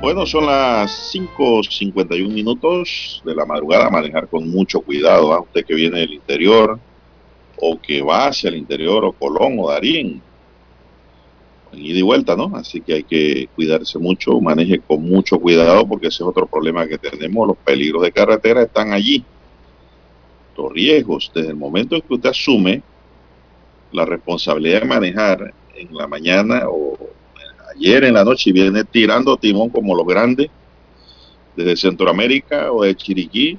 Bueno, 0.01 0.27
son 0.27 0.45
las 0.45 1.15
5.51 1.15 2.31
minutos 2.31 3.23
de 3.25 3.33
la 3.33 3.45
madrugada. 3.45 3.89
Manejar 3.89 4.27
con 4.27 4.47
mucho 4.49 4.81
cuidado. 4.81 5.33
a 5.33 5.41
Usted 5.41 5.65
que 5.65 5.73
viene 5.73 6.01
del 6.01 6.13
interior 6.13 6.79
o 7.57 7.79
que 7.81 8.01
va 8.01 8.27
hacia 8.27 8.49
el 8.49 8.57
interior 8.57 9.03
o 9.05 9.13
Colón 9.13 9.55
o 9.57 9.71
Darín. 9.71 10.21
En 11.75 11.85
ida 11.85 11.99
y 11.99 12.01
vuelta, 12.01 12.35
¿no? 12.35 12.55
Así 12.55 12.81
que 12.81 12.93
hay 12.93 13.03
que 13.03 13.49
cuidarse 13.55 13.99
mucho. 13.99 14.39
Maneje 14.39 14.79
con 14.79 15.03
mucho 15.03 15.39
cuidado 15.39 15.87
porque 15.87 16.07
ese 16.07 16.23
es 16.23 16.29
otro 16.29 16.47
problema 16.47 16.87
que 16.87 16.97
tenemos. 16.97 17.47
Los 17.47 17.57
peligros 17.57 18.01
de 18.03 18.11
carretera 18.11 18.63
están 18.63 18.93
allí. 18.93 19.23
Los 20.57 20.71
riesgos, 20.71 21.31
desde 21.35 21.49
el 21.49 21.57
momento 21.57 21.95
en 21.95 22.01
que 22.01 22.13
usted 22.13 22.29
asume 22.29 22.81
la 23.91 24.05
responsabilidad 24.05 24.81
de 24.81 24.87
manejar 24.87 25.53
en 25.75 25.95
la 25.95 26.07
mañana 26.07 26.63
o 26.69 26.97
ayer 27.75 28.05
en 28.05 28.13
la 28.13 28.23
noche 28.23 28.49
y 28.49 28.53
viene 28.53 28.85
tirando 28.85 29.35
timón 29.35 29.69
como 29.69 29.95
los 29.95 30.07
grandes 30.07 30.49
desde 31.55 31.75
Centroamérica 31.75 32.71
o 32.71 32.83
de 32.83 32.95
Chiriquí 32.95 33.57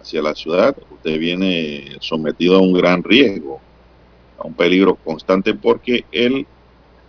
hacia 0.00 0.22
la 0.22 0.34
ciudad, 0.34 0.76
usted 0.90 1.18
viene 1.18 1.96
sometido 2.00 2.56
a 2.56 2.60
un 2.60 2.72
gran 2.72 3.02
riesgo, 3.02 3.60
a 4.38 4.46
un 4.46 4.54
peligro 4.54 4.96
constante 4.96 5.54
porque 5.54 6.04
el 6.12 6.46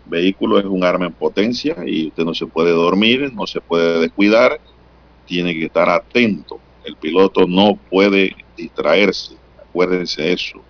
vehículo 0.06 0.60
es 0.60 0.66
un 0.66 0.84
arma 0.84 1.08
en 1.08 1.14
potencia 1.14 1.76
y 1.86 2.08
usted 2.08 2.24
no 2.24 2.34
se 2.34 2.46
puede 2.46 2.72
dormir, 2.72 3.32
no 3.34 3.48
se 3.48 3.62
puede 3.62 4.00
descuidar, 4.00 4.60
tiene 5.26 5.54
que 5.54 5.66
estar 5.66 5.90
atento. 5.90 6.60
El 6.84 6.96
piloto 6.96 7.48
no 7.48 7.76
puede 7.90 8.36
distraerse, 8.56 9.36
acuérdense 9.60 10.22
de 10.22 10.34
eso. 10.34 10.62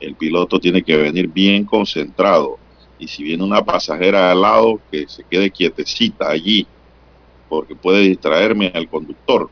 El 0.00 0.14
piloto 0.14 0.60
tiene 0.60 0.82
que 0.82 0.96
venir 0.96 1.28
bien 1.28 1.64
concentrado 1.64 2.58
y 2.98 3.08
si 3.08 3.22
viene 3.22 3.42
una 3.42 3.64
pasajera 3.64 4.30
al 4.30 4.42
lado, 4.42 4.80
que 4.90 5.08
se 5.08 5.24
quede 5.24 5.50
quietecita 5.50 6.30
allí, 6.30 6.66
porque 7.48 7.74
puede 7.74 8.00
distraerme 8.00 8.70
al 8.74 8.88
conductor. 8.88 9.50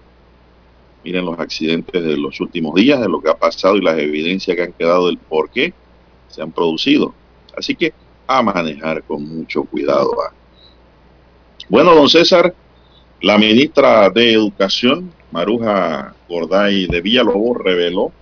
Miren 1.04 1.24
los 1.24 1.38
accidentes 1.38 2.02
de 2.02 2.16
los 2.16 2.40
últimos 2.40 2.74
días, 2.74 3.00
de 3.00 3.08
lo 3.08 3.20
que 3.20 3.30
ha 3.30 3.36
pasado 3.36 3.76
y 3.76 3.80
las 3.80 3.98
evidencias 3.98 4.56
que 4.56 4.62
han 4.62 4.72
quedado 4.72 5.08
del 5.08 5.18
por 5.18 5.50
qué 5.50 5.74
se 6.28 6.42
han 6.42 6.52
producido. 6.52 7.14
Así 7.56 7.74
que 7.74 7.92
a 8.26 8.42
manejar 8.42 9.02
con 9.02 9.24
mucho 9.24 9.64
cuidado. 9.64 10.12
Bueno, 11.68 11.94
don 11.94 12.08
César, 12.08 12.54
la 13.20 13.38
ministra 13.38 14.10
de 14.10 14.32
Educación, 14.32 15.12
Maruja 15.30 16.14
Gorday 16.28 16.86
de 16.86 17.00
Villalobos, 17.00 17.58
reveló 17.58 18.12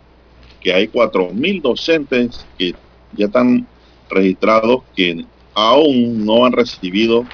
que 0.61 0.73
hay 0.73 0.89
4.000 0.89 1.63
docentes 1.63 2.47
que 2.59 2.75
ya 3.13 3.27
están 3.27 3.67
registrados 4.11 4.83
que 4.95 5.25
aún 5.55 6.25
no 6.25 6.45
han 6.45 6.53
recibido 6.53 7.25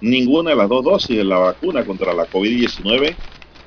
ninguna 0.00 0.50
de 0.50 0.56
las 0.56 0.68
dos 0.68 0.84
dosis 0.84 1.16
de 1.16 1.24
la 1.24 1.38
vacuna 1.38 1.84
contra 1.84 2.12
la 2.12 2.28
COVID-19, 2.28 3.14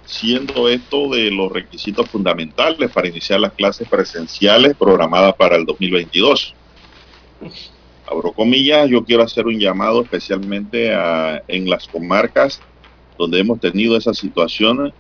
siendo 0.06 0.70
esto 0.70 1.10
de 1.10 1.32
los 1.32 1.52
requisitos 1.52 2.10
fundamentales 2.10 2.92
para 2.92 3.08
iniciar 3.08 3.40
las 3.40 3.54
clases 3.54 3.88
presenciales 3.88 4.76
programadas 4.78 5.34
para 5.36 5.56
el 5.56 5.66
2022. 5.66 6.54
Abro 8.08 8.34
comillas, 8.34 8.90
yo 8.90 9.04
quiero 9.04 9.24
hacer 9.24 9.48
un 9.48 9.60
llamado 9.60 10.04
especialmente 10.04 10.94
a, 10.94 11.44
en 11.48 11.70
las 11.70 11.88
comarcas 11.88 12.64
donde 13.18 13.40
hemos 13.40 13.60
tenido 13.60 13.98
esa 13.98 14.14
situación, 14.14 14.94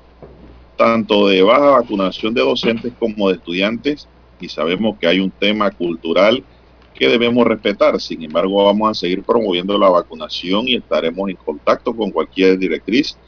tanto 0.75 1.27
de 1.27 1.43
baja 1.43 1.71
vacunación 1.71 2.33
de 2.33 2.41
docentes 2.41 2.93
como 2.97 3.29
de 3.29 3.35
estudiantes, 3.35 4.09
y 4.39 4.49
sabemos 4.49 4.97
que 4.99 5.07
hay 5.07 5.19
un 5.19 5.31
tema 5.31 5.71
cultural 5.71 6.45
que 6.93 7.07
debemos 7.09 7.45
respetar. 7.45 7.99
Sin 8.01 8.23
embargo, 8.23 8.65
vamos 8.65 8.89
a 8.91 8.93
seguir 8.93 9.23
promoviendo 9.23 9.77
la 9.77 9.89
vacunación 9.89 10.67
y 10.67 10.75
estaremos 10.77 11.29
en 11.29 11.37
contacto 11.37 11.95
con 11.95 12.11
cualquier 12.11 12.57
directriz 12.57 13.19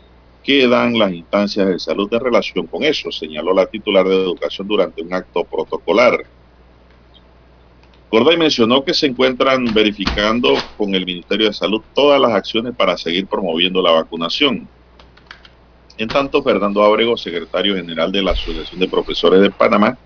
que 0.41 0.67
dan 0.67 0.97
las 0.97 1.11
instancias 1.13 1.67
de 1.67 1.79
salud 1.79 2.07
en 2.13 2.21
relación 2.21 2.67
con 2.67 2.83
eso, 2.83 3.11
señaló 3.11 3.53
la 3.53 3.67
titular 3.67 4.07
de 4.07 4.15
educación 4.15 4.67
durante 4.67 5.01
un 5.03 5.13
acto 5.13 5.45
protocolar. 5.45 6.17
Gorday 8.09 8.37
mencionó 8.37 8.85
que 8.85 8.93
se 8.93 9.07
encuentran 9.07 9.65
verificando 9.73 10.53
con 10.77 10.95
el 10.95 11.05
Ministerio 11.05 11.47
de 11.47 11.53
Salud 11.53 11.81
todas 11.93 12.21
las 12.21 12.31
acciones 12.31 12.73
para 12.75 12.97
seguir 12.97 13.27
promoviendo 13.27 13.81
la 13.81 13.91
vacunación. 13.91 14.69
En 15.97 16.07
tanto, 16.07 16.41
Fernando 16.41 16.83
Ábrego, 16.83 17.17
secretario 17.17 17.75
general 17.75 18.11
de 18.11 18.21
la 18.21 18.31
Asociación 18.31 18.79
de 18.79 18.87
Profesores 18.87 19.41
de 19.41 19.51
Panamá, 19.51 19.97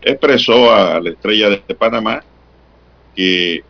expresó 0.00 0.72
a 0.72 1.00
la 1.00 1.10
estrella 1.10 1.50
de 1.50 1.74
Panamá 1.74 2.24
que 3.14 3.62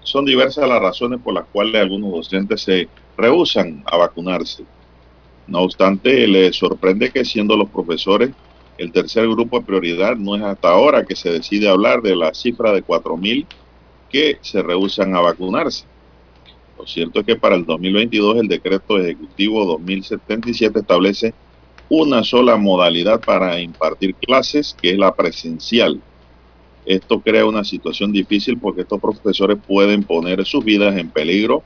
son 0.00 0.24
diversas 0.24 0.68
las 0.68 0.80
razones 0.80 1.20
por 1.22 1.34
las 1.34 1.46
cuales 1.46 1.82
algunos 1.82 2.10
docentes 2.10 2.62
se 2.62 2.88
rehusan 3.16 3.82
a 3.86 3.96
vacunarse. 3.98 4.64
No 5.46 5.60
obstante, 5.60 6.26
le 6.26 6.52
sorprende 6.52 7.12
que 7.12 7.24
siendo 7.24 7.56
los 7.56 7.70
profesores 7.70 8.30
el 8.78 8.92
tercer 8.92 9.28
grupo 9.28 9.58
de 9.58 9.66
prioridad 9.66 10.16
no 10.16 10.36
es 10.36 10.42
hasta 10.42 10.70
ahora 10.70 11.04
que 11.04 11.16
se 11.16 11.30
decide 11.30 11.68
hablar 11.68 12.02
de 12.02 12.16
la 12.16 12.34
cifra 12.34 12.72
de 12.72 12.84
4.000 12.84 13.46
que 14.10 14.38
se 14.42 14.62
rehusan 14.62 15.14
a 15.14 15.20
vacunarse. 15.20 15.84
Lo 16.78 16.86
cierto 16.86 17.20
es 17.20 17.26
que 17.26 17.36
para 17.36 17.56
el 17.56 17.64
2022 17.64 18.36
el 18.36 18.48
decreto 18.48 18.98
ejecutivo 18.98 19.64
2077 19.64 20.80
establece 20.80 21.34
una 21.88 22.22
sola 22.24 22.56
modalidad 22.56 23.20
para 23.20 23.60
impartir 23.60 24.14
clases, 24.14 24.76
que 24.80 24.90
es 24.90 24.98
la 24.98 25.14
presencial. 25.14 26.00
Esto 26.84 27.20
crea 27.20 27.46
una 27.46 27.64
situación 27.64 28.12
difícil 28.12 28.58
porque 28.58 28.82
estos 28.82 29.00
profesores 29.00 29.58
pueden 29.66 30.04
poner 30.04 30.44
sus 30.44 30.64
vidas 30.64 30.96
en 30.96 31.10
peligro 31.10 31.62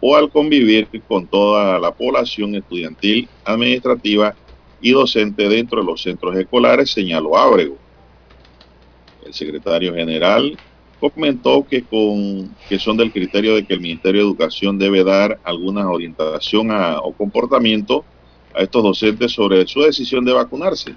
o 0.00 0.16
al 0.16 0.30
convivir 0.30 0.88
con 1.06 1.26
toda 1.26 1.78
la 1.78 1.92
población 1.92 2.54
estudiantil, 2.54 3.28
administrativa 3.44 4.34
y 4.80 4.92
docente 4.92 5.48
dentro 5.48 5.80
de 5.80 5.86
los 5.86 6.02
centros 6.02 6.36
escolares, 6.36 6.90
señaló 6.90 7.36
Ábrego. 7.36 7.76
El 9.24 9.34
secretario 9.34 9.94
general 9.94 10.56
comentó 10.98 11.66
que, 11.68 11.82
con, 11.82 12.54
que 12.68 12.78
son 12.78 12.96
del 12.96 13.12
criterio 13.12 13.54
de 13.54 13.64
que 13.64 13.74
el 13.74 13.80
Ministerio 13.80 14.20
de 14.20 14.26
Educación 14.28 14.78
debe 14.78 15.02
dar 15.02 15.38
alguna 15.44 15.90
orientación 15.90 16.70
o 16.70 17.12
comportamiento 17.12 18.04
a 18.54 18.62
estos 18.62 18.82
docentes 18.82 19.32
sobre 19.32 19.66
su 19.66 19.80
decisión 19.82 20.24
de 20.24 20.32
vacunarse, 20.32 20.94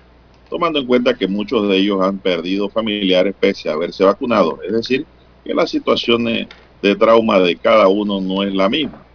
tomando 0.50 0.80
en 0.80 0.88
cuenta 0.88 1.14
que 1.14 1.28
muchos 1.28 1.68
de 1.70 1.78
ellos 1.78 2.02
han 2.02 2.18
perdido 2.18 2.70
familiares 2.70 3.36
pese 3.40 3.70
a 3.70 3.74
haberse 3.74 4.04
vacunado. 4.04 4.60
Es 4.64 4.74
decir, 4.74 5.06
que 5.44 5.54
la 5.54 5.68
situación 5.68 6.26
de 6.26 6.96
trauma 6.96 7.40
de 7.40 7.56
cada 7.56 7.88
uno 7.88 8.20
no 8.20 8.44
es 8.44 8.54
la 8.54 8.70
misma. 8.70 9.06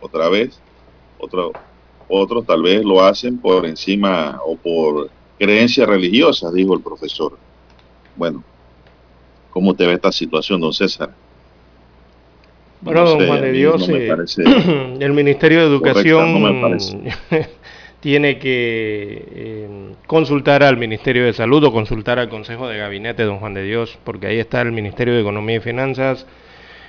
Otra 0.00 0.28
vez, 0.30 0.58
otro, 1.18 1.52
otros 2.10 2.44
tal 2.46 2.62
vez 2.62 2.84
lo 2.84 3.02
hacen 3.02 3.38
por 3.38 3.64
encima 3.66 4.40
o 4.44 4.56
por 4.56 5.10
creencias 5.38 5.88
religiosas, 5.88 6.52
dijo 6.52 6.74
el 6.74 6.82
profesor. 6.82 7.38
Bueno, 8.16 8.42
¿cómo 9.50 9.74
te 9.74 9.86
ve 9.86 9.94
esta 9.94 10.12
situación, 10.12 10.60
don 10.60 10.72
César? 10.72 11.10
Bueno, 12.80 13.04
don 13.04 13.26
Juan 13.26 13.42
de 13.42 13.52
Dios, 13.52 13.88
eh, 13.88 14.08
el 15.00 15.12
Ministerio 15.12 15.60
de 15.60 15.66
Educación 15.66 16.78
tiene 18.00 18.38
que 18.38 19.28
eh, 19.30 19.68
consultar 20.06 20.62
al 20.62 20.78
Ministerio 20.78 21.24
de 21.24 21.32
Salud 21.34 21.62
o 21.64 21.72
consultar 21.72 22.18
al 22.18 22.30
Consejo 22.30 22.68
de 22.68 22.78
Gabinete, 22.78 23.24
don 23.24 23.38
Juan 23.38 23.54
de 23.54 23.62
Dios, 23.62 23.98
porque 24.04 24.26
ahí 24.26 24.38
está 24.38 24.62
el 24.62 24.72
Ministerio 24.72 25.14
de 25.14 25.20
Economía 25.20 25.56
y 25.56 25.60
Finanzas 25.60 26.26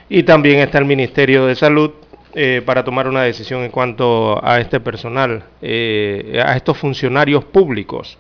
y 0.10 0.24
también 0.24 0.60
está 0.60 0.78
el 0.78 0.86
Ministerio 0.86 1.46
de 1.46 1.56
Salud 1.56 1.92
eh, 2.34 2.62
para 2.66 2.84
tomar 2.86 3.10
una 3.10 3.24
decisión 3.24 3.62
en 3.62 3.72
cuanto 3.72 4.40
a 4.42 4.60
este 4.62 4.80
personal, 4.80 5.44
eh, 5.62 6.42
a 6.46 6.56
estos 6.56 6.78
funcionarios 6.78 7.44
públicos, 7.44 8.18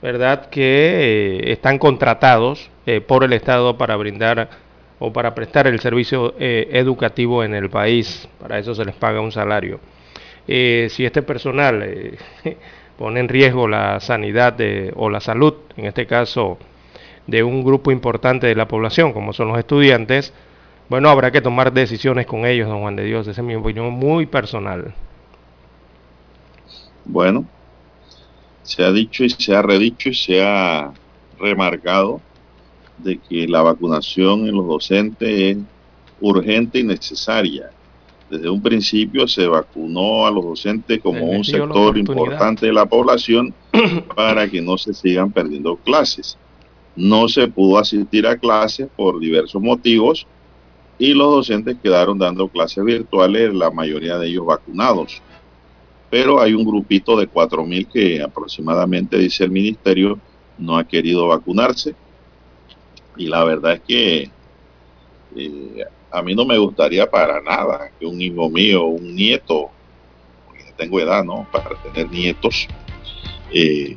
¿verdad? 0.00 0.48
Que 0.48 1.42
eh, 1.46 1.52
están 1.52 1.78
contratados 1.78 2.70
por 3.06 3.22
el 3.22 3.32
Estado 3.34 3.76
para 3.76 3.94
brindar 3.96 4.48
o 4.98 5.12
para 5.12 5.34
prestar 5.34 5.68
el 5.68 5.78
servicio 5.78 6.34
educativo 6.38 7.44
en 7.44 7.54
el 7.54 7.70
país. 7.70 8.28
Para 8.40 8.58
eso 8.58 8.74
se 8.74 8.84
les 8.84 8.96
paga 8.96 9.20
un 9.20 9.30
salario. 9.30 9.78
si 10.46 11.04
este 11.04 11.22
personal 11.22 12.18
pone 12.98 13.20
en 13.20 13.28
riesgo 13.28 13.68
la 13.68 14.00
sanidad 14.00 14.56
o 14.96 15.08
la 15.08 15.20
salud, 15.20 15.54
en 15.76 15.86
este 15.86 16.06
caso 16.06 16.58
de 17.28 17.44
un 17.44 17.62
grupo 17.62 17.92
importante 17.92 18.48
de 18.48 18.56
la 18.56 18.66
población, 18.66 19.12
como 19.12 19.32
son 19.32 19.48
los 19.48 19.58
estudiantes, 19.58 20.32
bueno, 20.90 21.08
habrá 21.08 21.30
que 21.30 21.40
tomar 21.40 21.72
decisiones 21.72 22.26
con 22.26 22.44
ellos, 22.44 22.66
don 22.66 22.80
Juan 22.80 22.96
de 22.96 23.04
Dios. 23.04 23.28
Esa 23.28 23.40
es 23.42 23.46
mi 23.46 23.54
opinión 23.54 23.92
muy 23.92 24.26
personal. 24.26 24.92
Bueno, 27.04 27.46
se 28.64 28.82
ha 28.82 28.90
dicho 28.90 29.22
y 29.22 29.30
se 29.30 29.54
ha 29.54 29.62
redicho 29.62 30.08
y 30.08 30.14
se 30.14 30.42
ha 30.42 30.92
remarcado 31.38 32.20
de 32.98 33.18
que 33.18 33.46
la 33.46 33.62
vacunación 33.62 34.48
en 34.48 34.56
los 34.56 34.66
docentes 34.66 35.28
es 35.28 35.58
urgente 36.20 36.80
y 36.80 36.82
necesaria. 36.82 37.70
Desde 38.28 38.50
un 38.50 38.60
principio 38.60 39.28
se 39.28 39.46
vacunó 39.46 40.26
a 40.26 40.32
los 40.32 40.44
docentes 40.44 41.00
como 41.00 41.24
un 41.24 41.44
sector 41.44 41.96
importante 41.98 42.66
de 42.66 42.72
la 42.72 42.86
población 42.86 43.54
para 44.16 44.50
que 44.50 44.60
no 44.60 44.76
se 44.76 44.92
sigan 44.92 45.30
perdiendo 45.30 45.76
clases. 45.76 46.36
No 46.96 47.28
se 47.28 47.46
pudo 47.46 47.78
asistir 47.78 48.26
a 48.26 48.36
clases 48.36 48.88
por 48.96 49.20
diversos 49.20 49.62
motivos 49.62 50.26
y 51.00 51.14
los 51.14 51.30
docentes 51.30 51.78
quedaron 51.82 52.18
dando 52.18 52.46
clases 52.46 52.84
virtuales, 52.84 53.54
la 53.54 53.70
mayoría 53.70 54.18
de 54.18 54.28
ellos 54.28 54.44
vacunados. 54.44 55.22
Pero 56.10 56.42
hay 56.42 56.52
un 56.52 56.62
grupito 56.62 57.16
de 57.16 57.26
4.000 57.26 57.88
que 57.90 58.22
aproximadamente, 58.22 59.16
dice 59.16 59.44
el 59.44 59.50
ministerio, 59.50 60.20
no 60.58 60.76
ha 60.76 60.84
querido 60.84 61.26
vacunarse. 61.26 61.94
Y 63.16 63.28
la 63.28 63.42
verdad 63.44 63.72
es 63.72 63.80
que 63.80 64.30
eh, 65.36 65.84
a 66.10 66.20
mí 66.20 66.34
no 66.34 66.44
me 66.44 66.58
gustaría 66.58 67.10
para 67.10 67.40
nada 67.40 67.90
que 67.98 68.04
un 68.04 68.20
hijo 68.20 68.50
mío, 68.50 68.84
un 68.84 69.16
nieto, 69.16 69.70
porque 70.46 70.64
tengo 70.76 71.00
edad, 71.00 71.24
¿no? 71.24 71.48
Para 71.50 71.76
tener 71.82 72.10
nietos, 72.10 72.68
eh, 73.50 73.96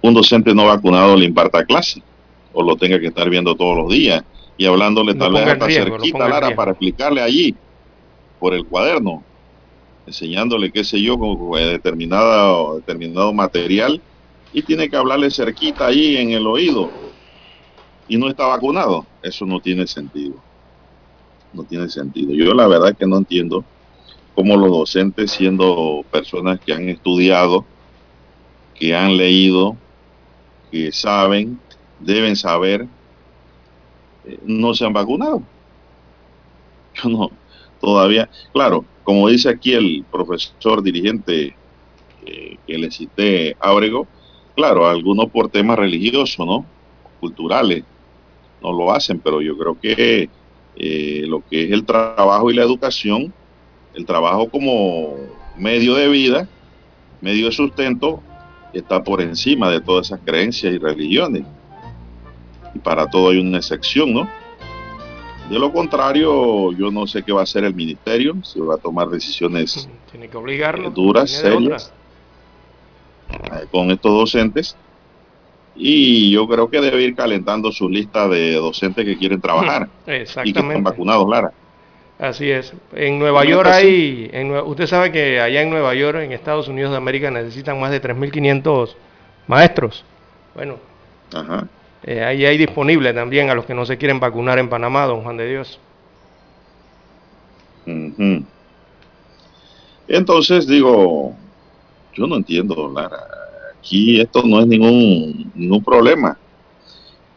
un 0.00 0.14
docente 0.14 0.54
no 0.54 0.64
vacunado 0.64 1.14
le 1.14 1.26
imparta 1.26 1.62
clase 1.62 2.02
o 2.56 2.62
lo 2.62 2.76
tenga 2.76 2.98
que 2.98 3.08
estar 3.08 3.28
viendo 3.28 3.54
todos 3.54 3.76
los 3.76 3.92
días 3.92 4.24
y 4.56 4.64
hablándole 4.64 5.14
tal 5.14 5.34
vez 5.34 5.46
hasta 5.46 5.68
cerquita 5.68 6.26
Lara 6.26 6.56
para 6.56 6.70
explicarle 6.70 7.20
allí 7.20 7.54
por 8.40 8.54
el 8.54 8.64
cuaderno, 8.64 9.22
enseñándole 10.06 10.72
qué 10.72 10.82
sé 10.82 11.00
yo 11.02 11.18
con 11.18 11.50
determinado, 11.52 12.76
determinado 12.76 13.34
material 13.34 14.00
y 14.54 14.62
tiene 14.62 14.88
que 14.88 14.96
hablarle 14.96 15.30
cerquita 15.30 15.86
allí 15.86 16.16
en 16.16 16.30
el 16.30 16.46
oído 16.46 16.90
y 18.08 18.16
no 18.16 18.30
está 18.30 18.46
vacunado. 18.46 19.04
Eso 19.22 19.44
no 19.44 19.60
tiene 19.60 19.86
sentido. 19.86 20.36
No 21.52 21.62
tiene 21.64 21.90
sentido. 21.90 22.32
Yo 22.32 22.54
la 22.54 22.66
verdad 22.66 22.96
que 22.96 23.06
no 23.06 23.18
entiendo 23.18 23.66
cómo 24.34 24.56
los 24.56 24.70
docentes, 24.70 25.30
siendo 25.30 26.02
personas 26.10 26.58
que 26.60 26.72
han 26.72 26.88
estudiado, 26.88 27.66
que 28.74 28.96
han 28.96 29.18
leído, 29.18 29.76
que 30.70 30.90
saben, 30.90 31.58
deben 32.00 32.36
saber, 32.36 32.86
eh, 34.26 34.38
no 34.44 34.74
se 34.74 34.84
han 34.84 34.92
vacunado. 34.92 35.42
Yo 37.02 37.08
no, 37.08 37.30
todavía, 37.80 38.28
claro, 38.52 38.84
como 39.04 39.28
dice 39.28 39.48
aquí 39.48 39.72
el 39.72 40.04
profesor 40.10 40.82
dirigente 40.82 41.54
eh, 42.24 42.56
que 42.66 42.78
le 42.78 42.90
cité, 42.90 43.56
Ábrego, 43.60 44.06
claro, 44.54 44.86
algunos 44.86 45.30
por 45.30 45.48
temas 45.48 45.78
religiosos, 45.78 46.44
¿no? 46.46 46.64
Culturales, 47.20 47.84
no 48.62 48.72
lo 48.72 48.92
hacen, 48.92 49.20
pero 49.20 49.40
yo 49.40 49.56
creo 49.56 49.78
que 49.78 50.28
eh, 50.76 51.22
lo 51.26 51.42
que 51.48 51.64
es 51.64 51.72
el 51.72 51.84
trabajo 51.84 52.50
y 52.50 52.54
la 52.54 52.62
educación, 52.62 53.32
el 53.94 54.04
trabajo 54.04 54.48
como 54.48 55.14
medio 55.56 55.94
de 55.94 56.08
vida, 56.08 56.48
medio 57.20 57.46
de 57.46 57.52
sustento, 57.52 58.22
está 58.72 59.02
por 59.02 59.22
encima 59.22 59.70
de 59.70 59.80
todas 59.80 60.08
esas 60.08 60.20
creencias 60.24 60.74
y 60.74 60.78
religiones 60.78 61.44
para 62.78 63.06
todo 63.06 63.30
hay 63.30 63.38
una 63.38 63.58
excepción, 63.58 64.12
¿no? 64.12 64.28
De 65.50 65.58
lo 65.58 65.72
contrario, 65.72 66.72
yo 66.72 66.90
no 66.90 67.06
sé 67.06 67.22
qué 67.22 67.32
va 67.32 67.40
a 67.40 67.44
hacer 67.44 67.64
el 67.64 67.74
ministerio, 67.74 68.34
si 68.42 68.58
va 68.60 68.74
a 68.74 68.78
tomar 68.78 69.08
decisiones 69.08 69.88
Tiene 70.10 70.28
que 70.28 70.36
obligarlo, 70.36 70.90
duras, 70.90 71.30
serias, 71.30 71.92
eh, 73.30 73.66
con 73.70 73.90
estos 73.92 74.12
docentes. 74.12 74.76
Y 75.76 76.32
yo 76.32 76.48
creo 76.48 76.68
que 76.68 76.80
debe 76.80 77.02
ir 77.02 77.14
calentando 77.14 77.70
su 77.70 77.88
lista 77.88 78.26
de 78.28 78.54
docentes 78.54 79.04
que 79.04 79.16
quieren 79.16 79.40
trabajar 79.40 79.88
y 80.44 80.52
que 80.52 80.60
están 80.60 80.82
vacunados, 80.82 81.28
Lara. 81.28 81.52
Así 82.18 82.50
es. 82.50 82.72
En 82.94 83.18
Nueva 83.18 83.44
York 83.44 83.68
hay, 83.70 84.30
en, 84.32 84.50
usted 84.52 84.86
sabe 84.86 85.12
que 85.12 85.38
allá 85.38 85.60
en 85.60 85.68
Nueva 85.68 85.94
York, 85.94 86.18
en 86.22 86.32
Estados 86.32 86.66
Unidos 86.66 86.92
de 86.92 86.96
América, 86.96 87.30
necesitan 87.30 87.78
más 87.78 87.90
de 87.90 88.00
3.500 88.00 88.94
maestros. 89.46 90.02
Bueno, 90.54 90.78
Ajá. 91.34 91.68
Eh, 92.06 92.22
ahí 92.22 92.44
hay 92.44 92.56
disponible 92.56 93.12
también 93.12 93.50
a 93.50 93.54
los 93.54 93.66
que 93.66 93.74
no 93.74 93.84
se 93.84 93.98
quieren 93.98 94.20
vacunar 94.20 94.60
en 94.60 94.68
Panamá, 94.68 95.06
don 95.06 95.22
Juan 95.22 95.36
de 95.36 95.48
Dios. 95.48 95.80
Entonces 100.08 100.66
digo, 100.66 101.34
yo 102.14 102.26
no 102.26 102.36
entiendo, 102.36 102.92
Lara. 102.94 103.18
Aquí 103.78 104.20
esto 104.20 104.42
no 104.44 104.60
es 104.60 104.66
ningún, 104.66 105.50
ningún 105.54 105.82
problema, 105.82 106.38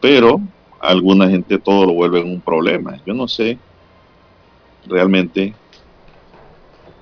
pero 0.00 0.40
alguna 0.80 1.28
gente 1.28 1.58
todo 1.58 1.86
lo 1.86 1.92
vuelve 1.92 2.22
un 2.22 2.40
problema. 2.40 3.00
Yo 3.04 3.12
no 3.12 3.28
sé 3.28 3.58
realmente 4.86 5.54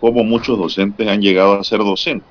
cómo 0.01 0.25
muchos 0.25 0.59
docentes 0.59 1.07
han 1.07 1.21
llegado 1.21 1.55
a 1.55 1.65
ser 1.65 1.79
docentes. 1.79 2.29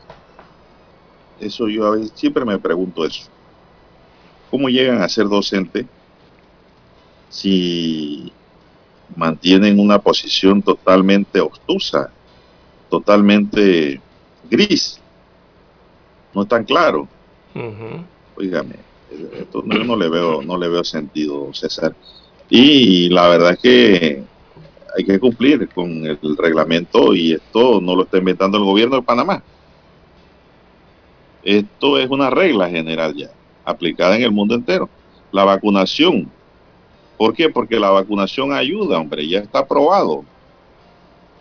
Eso 1.39 1.67
yo 1.67 1.85
a 1.85 1.91
veces 1.91 2.11
siempre 2.15 2.43
me 2.43 2.57
pregunto 2.57 3.05
eso. 3.05 3.29
¿Cómo 4.49 4.69
llegan 4.69 5.01
a 5.01 5.09
ser 5.09 5.27
docentes 5.27 5.85
si 7.29 8.31
mantienen 9.15 9.79
una 9.79 9.99
posición 9.99 10.61
totalmente 10.61 11.39
obtusa, 11.39 12.09
totalmente 12.89 13.99
gris? 14.49 15.01
no 16.37 16.43
es 16.43 16.49
tan 16.49 16.63
claro. 16.65 17.07
Oígame, 18.35 18.75
esto 19.39 19.63
yo 19.65 19.83
no 19.83 19.95
le 19.95 20.07
veo, 20.07 20.43
no 20.43 20.55
le 20.55 20.67
veo 20.67 20.83
sentido, 20.83 21.51
César. 21.51 21.95
Y 22.47 23.09
la 23.09 23.27
verdad 23.27 23.53
es 23.53 23.59
que 23.59 24.23
hay 24.95 25.03
que 25.03 25.19
cumplir 25.19 25.67
con 25.69 26.05
el 26.05 26.37
reglamento 26.37 27.15
y 27.15 27.33
esto 27.33 27.81
no 27.81 27.95
lo 27.95 28.03
está 28.03 28.19
inventando 28.19 28.59
el 28.59 28.65
gobierno 28.65 28.97
de 28.97 29.01
Panamá. 29.01 29.41
Esto 31.43 31.97
es 31.97 32.07
una 32.07 32.29
regla 32.29 32.69
general 32.69 33.15
ya, 33.15 33.31
aplicada 33.67 34.15
en 34.15 34.23
el 34.23 34.31
mundo 34.31 34.55
entero. 34.55 34.89
La 35.31 35.43
vacunación. 35.43 36.31
¿Por 37.17 37.33
qué? 37.33 37.49
Porque 37.49 37.79
la 37.79 37.89
vacunación 37.89 38.53
ayuda, 38.53 38.97
hombre, 38.97 39.27
ya 39.27 39.39
está 39.39 39.59
aprobado. 39.59 40.23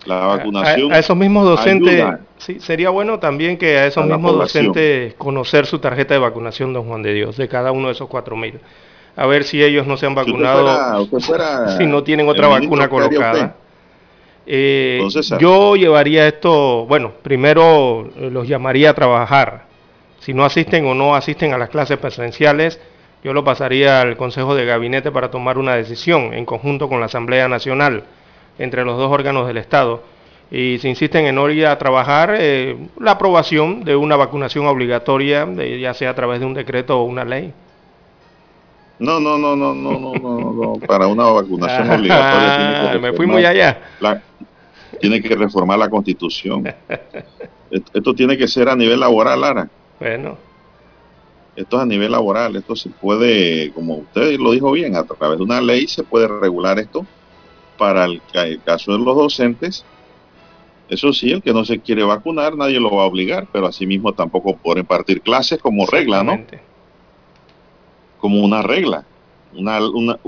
La 0.04 0.26
vacunación. 0.26 0.92
A, 0.92 0.98
esos 0.98 1.16
mismos 1.16 1.44
docentes, 1.44 2.04
sí, 2.38 2.58
sería 2.60 2.90
bueno 2.90 3.18
también 3.18 3.56
que 3.56 3.78
a 3.78 3.86
esos 3.86 4.04
mismos 4.06 4.36
docentes 4.36 5.14
conocer 5.14 5.66
su 5.66 5.78
tarjeta 5.78 6.14
de 6.14 6.20
vacunación, 6.20 6.72
don 6.72 6.86
Juan 6.86 7.02
de 7.02 7.14
Dios, 7.14 7.36
de 7.36 7.48
cada 7.48 7.72
uno 7.72 7.88
de 7.88 7.94
esos 7.94 8.08
cuatro 8.08 8.36
mil. 8.36 8.58
A 9.16 9.26
ver 9.26 9.44
si 9.44 9.62
ellos 9.62 9.86
no 9.86 9.96
se 9.96 10.06
han 10.06 10.14
vacunado, 10.14 11.08
si, 11.78 11.86
no 11.86 12.02
tienen 12.02 12.28
otra 12.28 12.48
vacuna 12.48 12.88
colocada. 12.88 13.56
Eh, 14.46 15.00
yo 15.40 15.74
llevaría 15.74 16.28
esto, 16.28 16.86
bueno, 16.86 17.12
primero 17.22 18.08
eh, 18.16 18.30
los 18.30 18.46
llamaría 18.46 18.90
a 18.90 18.94
trabajar. 18.94 19.66
Si 20.20 20.34
no 20.34 20.44
asisten 20.44 20.86
o 20.86 20.94
no 20.94 21.14
asisten 21.14 21.52
a 21.52 21.58
las 21.58 21.70
clases 21.70 21.98
presenciales, 21.98 22.80
yo 23.22 23.32
lo 23.32 23.44
pasaría 23.44 24.00
al 24.00 24.16
Consejo 24.16 24.54
de 24.54 24.64
Gabinete 24.64 25.10
para 25.10 25.30
tomar 25.30 25.58
una 25.58 25.74
decisión 25.74 26.32
en 26.32 26.44
conjunto 26.44 26.88
con 26.88 27.00
la 27.00 27.06
Asamblea 27.06 27.48
Nacional 27.48 28.04
entre 28.58 28.84
los 28.84 28.96
dos 28.96 29.10
órganos 29.10 29.46
del 29.46 29.56
Estado. 29.58 30.02
Y 30.50 30.78
si 30.78 30.88
insisten 30.88 31.26
en 31.26 31.34
no 31.34 31.50
ir 31.50 31.66
a 31.66 31.76
trabajar, 31.76 32.36
eh, 32.38 32.76
la 33.00 33.12
aprobación 33.12 33.82
de 33.82 33.96
una 33.96 34.16
vacunación 34.16 34.66
obligatoria, 34.66 35.46
ya 35.54 35.92
sea 35.92 36.10
a 36.10 36.14
través 36.14 36.40
de 36.40 36.46
un 36.46 36.54
decreto 36.54 37.00
o 37.00 37.02
una 37.04 37.24
ley. 37.24 37.52
No, 38.98 39.20
no, 39.20 39.36
no, 39.36 39.56
no, 39.56 39.74
no, 39.74 39.98
no, 39.98 40.14
no, 40.14 40.52
no. 40.52 40.72
para 40.86 41.06
una 41.06 41.24
vacunación 41.24 41.90
obligatoria. 41.98 42.90
Tiene 42.90 42.98
me 42.98 43.12
fui 43.12 43.26
muy 43.26 43.44
allá. 43.44 43.82
tiene 45.00 45.20
que 45.20 45.34
reformar 45.34 45.78
la 45.78 45.90
constitución. 45.90 46.64
Esto 47.70 48.14
tiene 48.14 48.38
que 48.38 48.46
ser 48.46 48.68
a 48.68 48.76
nivel 48.76 49.00
laboral, 49.00 49.40
Lara. 49.40 49.68
Bueno. 49.98 50.38
Esto 51.56 51.76
es 51.76 51.82
a 51.82 51.86
nivel 51.86 52.12
laboral, 52.12 52.54
esto 52.56 52.76
se 52.76 52.90
puede, 52.90 53.72
como 53.72 53.94
usted 53.96 54.38
lo 54.38 54.50
dijo 54.50 54.70
bien, 54.72 54.94
a 54.94 55.04
través 55.04 55.38
de 55.38 55.44
una 55.44 55.60
ley 55.60 55.86
se 55.86 56.02
puede 56.04 56.28
regular 56.28 56.78
esto 56.78 57.06
para 57.78 58.04
el, 58.04 58.20
caso 58.62 58.92
de 58.92 58.98
los 58.98 59.16
docentes. 59.16 59.84
Eso 60.88 61.12
sí, 61.12 61.32
el 61.32 61.42
que 61.42 61.54
no 61.54 61.64
se 61.64 61.80
quiere 61.80 62.04
vacunar, 62.04 62.56
nadie 62.56 62.78
lo 62.78 62.94
va 62.94 63.04
a 63.04 63.06
obligar, 63.06 63.48
pero 63.52 63.66
asimismo 63.66 64.12
tampoco 64.12 64.56
pueden 64.56 64.80
impartir 64.80 65.22
clases 65.22 65.58
como 65.58 65.86
regla, 65.86 66.22
¿no? 66.22 66.44
Como 68.18 68.44
una 68.44 68.62
regla, 68.62 69.04
una, 69.54 69.80
una, 69.88 70.18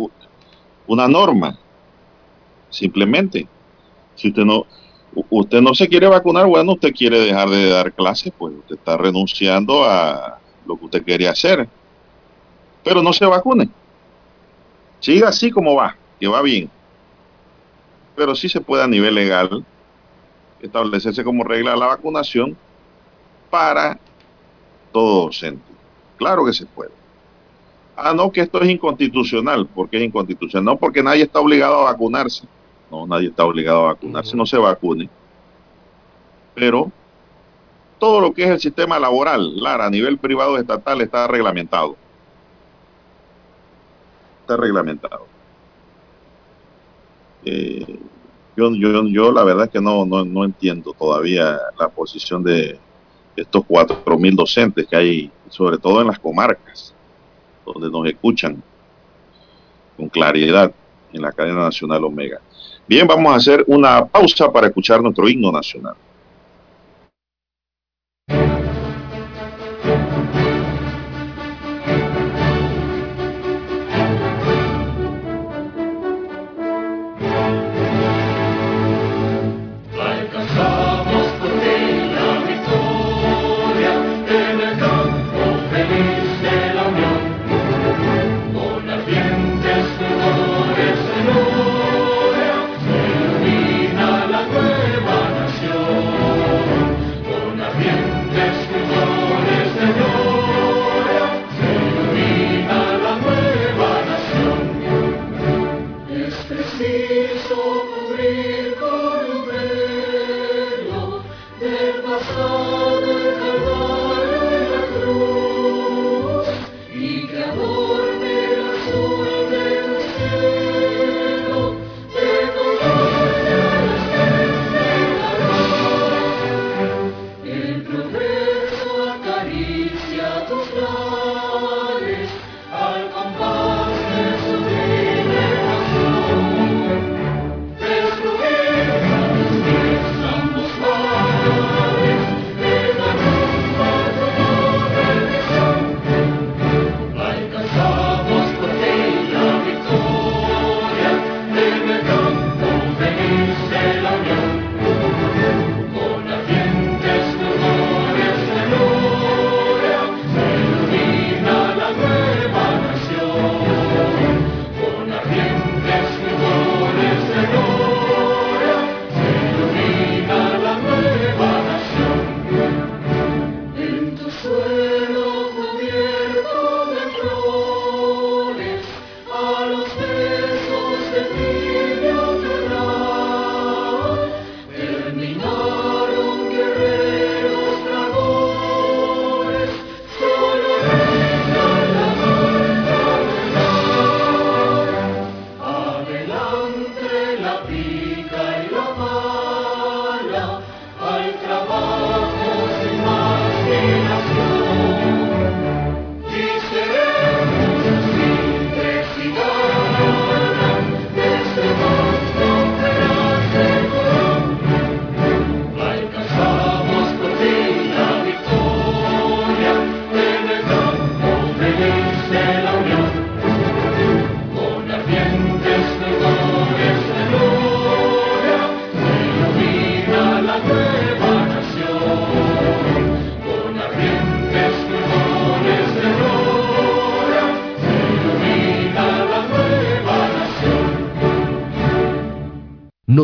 una 0.87 1.09
norma, 1.09 1.59
simplemente. 2.71 3.47
Si 4.15 4.29
usted 4.29 4.45
no, 4.45 4.67
usted 5.31 5.61
no 5.61 5.75
se 5.75 5.89
quiere 5.89 6.07
vacunar, 6.07 6.47
bueno, 6.47 6.73
usted 6.73 6.93
quiere 6.93 7.21
dejar 7.21 7.49
de 7.49 7.69
dar 7.71 7.93
clases, 7.93 8.33
pues 8.37 8.55
usted 8.55 8.77
está 8.77 8.97
renunciando 8.97 9.85
a 9.85 10.39
lo 10.67 10.77
que 10.79 10.85
usted 10.85 11.05
quería 11.05 11.31
hacer. 11.31 11.69
Pero 12.85 13.03
no 13.03 13.13
se 13.13 13.27
vacune. 13.27 13.69
Siga 15.01 15.29
así 15.29 15.51
como 15.51 15.75
va, 15.75 15.97
que 16.19 16.29
va 16.29 16.43
bien 16.43 16.71
pero 18.19 18.35
sí 18.35 18.49
se 18.49 18.61
puede 18.61 18.83
a 18.83 18.89
nivel 18.89 19.15
legal 19.15 19.65
establecerse 20.61 21.23
como 21.23 21.45
regla 21.45 21.77
la 21.77 21.87
vacunación 21.87 22.57
para 23.49 23.97
todo 24.93 25.27
docente. 25.27 25.63
Claro 26.17 26.45
que 26.45 26.53
se 26.53 26.67
puede. 26.67 26.91
Ah, 27.97 28.13
no, 28.13 28.33
que 28.33 28.41
esto 28.41 28.61
es 28.61 28.69
inconstitucional. 28.69 29.69
¿Por 29.69 29.89
qué 29.89 29.99
es 29.99 30.03
inconstitucional? 30.03 30.65
No, 30.65 30.77
porque 30.77 31.01
nadie 31.01 31.23
está 31.23 31.39
obligado 31.39 31.79
a 31.79 31.93
vacunarse. 31.93 32.45
No, 32.91 33.07
nadie 33.07 33.29
está 33.29 33.45
obligado 33.45 33.85
a 33.85 33.93
vacunarse, 33.93 34.37
no 34.37 34.47
se 34.47 34.57
vacune. 34.57 35.09
Pero 36.55 36.91
todo 37.99 38.21
lo 38.21 38.33
que 38.33 38.45
es 38.45 38.51
el 38.51 38.61
sistema 38.61 38.99
laboral, 38.99 39.57
Lara, 39.61 39.87
a 39.87 39.91
nivel 39.91 40.19
privado 40.19 40.57
estatal 40.57 41.01
está 41.01 41.27
reglamentado. 41.27 41.97
Está 44.43 44.57
reglamentado. 44.57 45.27
Eh, 47.45 47.99
yo, 48.57 48.75
yo, 48.75 49.05
yo 49.07 49.33
la 49.33 49.45
verdad 49.45 49.67
es 49.67 49.71
que 49.71 49.81
no, 49.81 50.05
no, 50.05 50.25
no 50.25 50.45
entiendo 50.45 50.93
todavía 50.93 51.59
la 51.79 51.89
posición 51.89 52.43
de 52.43 52.79
estos 53.37 53.65
cuatro 53.67 54.19
mil 54.19 54.35
docentes 54.35 54.87
que 54.87 54.97
hay, 54.97 55.31
sobre 55.49 55.79
todo 55.79 56.01
en 56.01 56.09
las 56.09 56.19
comarcas, 56.19 56.95
donde 57.65 57.91
nos 57.91 58.07
escuchan 58.07 58.63
con 59.97 60.09
claridad 60.09 60.73
en 61.13 61.23
la 61.23 61.33
cadena 61.33 61.61
nacional 61.65 62.05
Omega. 62.05 62.41
Bien, 62.89 63.07
vamos 63.07 63.31
a 63.33 63.37
hacer 63.37 63.63
una 63.67 64.07
pausa 64.07 64.51
para 64.51 64.69
escuchar 64.69 65.03
nuestro 65.03 65.29
himno 65.29 65.53
nacional. 65.53 65.95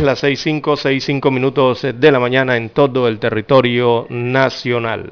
Las 0.00 0.22
6.5, 0.22 0.62
6.5 0.62 1.30
minutos 1.30 1.82
de 1.82 2.12
la 2.12 2.18
mañana 2.18 2.56
en 2.56 2.70
todo 2.70 3.08
el 3.08 3.18
territorio 3.18 4.06
nacional. 4.08 5.10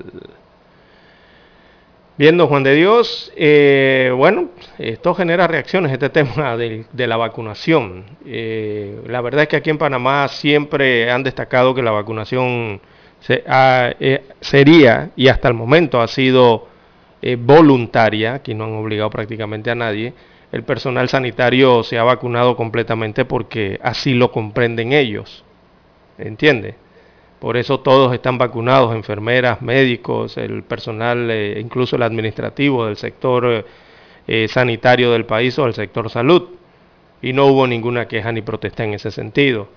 Viendo 2.18 2.46
Juan 2.46 2.62
de 2.62 2.74
Dios, 2.74 3.32
eh, 3.36 4.12
bueno, 4.14 4.50
esto 4.78 5.14
genera 5.14 5.46
reacciones, 5.46 5.92
este 5.92 6.10
tema 6.10 6.56
de, 6.56 6.86
la 6.94 7.16
vacunación. 7.16 8.04
Eh, 8.26 9.00
la 9.06 9.20
verdad 9.20 9.42
es 9.42 9.48
que 9.48 9.56
aquí 9.56 9.70
en 9.70 9.78
Panamá 9.78 10.28
siempre 10.28 11.10
han 11.10 11.22
destacado 11.22 11.74
que 11.74 11.82
la 11.82 11.90
vacunación 11.90 12.80
eh, 13.28 14.22
sería 14.40 15.10
y 15.16 15.28
hasta 15.28 15.48
el 15.48 15.54
momento 15.54 16.00
ha 16.00 16.08
sido 16.08 16.68
voluntaria, 17.38 18.34
aquí 18.34 18.52
no 18.52 18.64
han 18.64 18.72
obligado 18.72 19.08
prácticamente 19.08 19.70
a 19.70 19.76
nadie 19.76 20.12
el 20.52 20.64
personal 20.64 21.08
sanitario 21.08 21.82
se 21.82 21.98
ha 21.98 22.04
vacunado 22.04 22.56
completamente 22.56 23.24
porque 23.24 23.80
así 23.82 24.12
lo 24.12 24.30
comprenden 24.30 24.92
ellos. 24.92 25.44
¿Entiende? 26.18 26.74
Por 27.40 27.56
eso 27.56 27.80
todos 27.80 28.12
están 28.12 28.38
vacunados, 28.38 28.94
enfermeras, 28.94 29.62
médicos, 29.62 30.36
el 30.36 30.62
personal, 30.62 31.30
eh, 31.30 31.58
incluso 31.58 31.96
el 31.96 32.02
administrativo 32.02 32.86
del 32.86 32.96
sector 32.96 33.66
eh, 34.28 34.46
sanitario 34.46 35.10
del 35.10 35.24
país 35.24 35.58
o 35.58 35.64
del 35.64 35.74
sector 35.74 36.10
salud. 36.10 36.50
Y 37.22 37.32
no 37.32 37.46
hubo 37.46 37.66
ninguna 37.66 38.06
queja 38.06 38.30
ni 38.30 38.42
protesta 38.42 38.84
en 38.84 38.92
ese 38.92 39.10
sentido. 39.10 39.68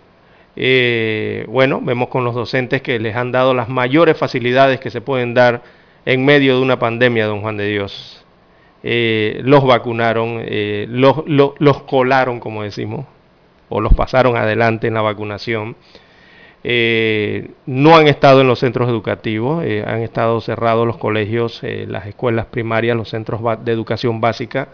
Eh, 0.57 1.45
bueno, 1.47 1.79
vemos 1.81 2.09
con 2.09 2.25
los 2.25 2.35
docentes 2.35 2.81
que 2.81 2.99
les 2.99 3.15
han 3.15 3.31
dado 3.31 3.53
las 3.53 3.69
mayores 3.69 4.17
facilidades 4.17 4.79
que 4.79 4.89
se 4.89 5.01
pueden 5.01 5.33
dar 5.33 5.63
en 6.05 6.25
medio 6.25 6.57
de 6.57 6.61
una 6.61 6.79
pandemia, 6.79 7.27
don 7.27 7.41
Juan 7.41 7.57
de 7.57 7.67
Dios. 7.67 8.24
Eh, 8.87 9.41
los 9.43 9.65
vacunaron, 9.65 10.43
eh, 10.45 10.85
los, 10.87 11.81
colaron, 11.87 12.39
como 12.39 12.61
decimos, 12.61 13.07
o 13.67 13.81
los 13.81 13.95
pasaron 13.95 14.37
adelante 14.37 14.85
en 14.85 14.93
la 14.93 15.01
vacunación. 15.01 15.75
Eh, 16.63 17.49
no 17.65 17.95
han 17.95 18.07
estado 18.07 18.41
en 18.41 18.47
los 18.47 18.59
centros 18.59 18.87
educativos, 18.87 19.63
han 19.63 20.03
estado 20.03 20.39
cerrados 20.39 20.85
los 20.85 20.97
colegios, 20.97 21.61
las 21.63 22.05
escuelas 22.05 22.45
primarias, 22.45 22.95
los 22.95 23.09
centros 23.09 23.41
de 23.65 23.71
educación 23.71 24.21
básica, 24.21 24.67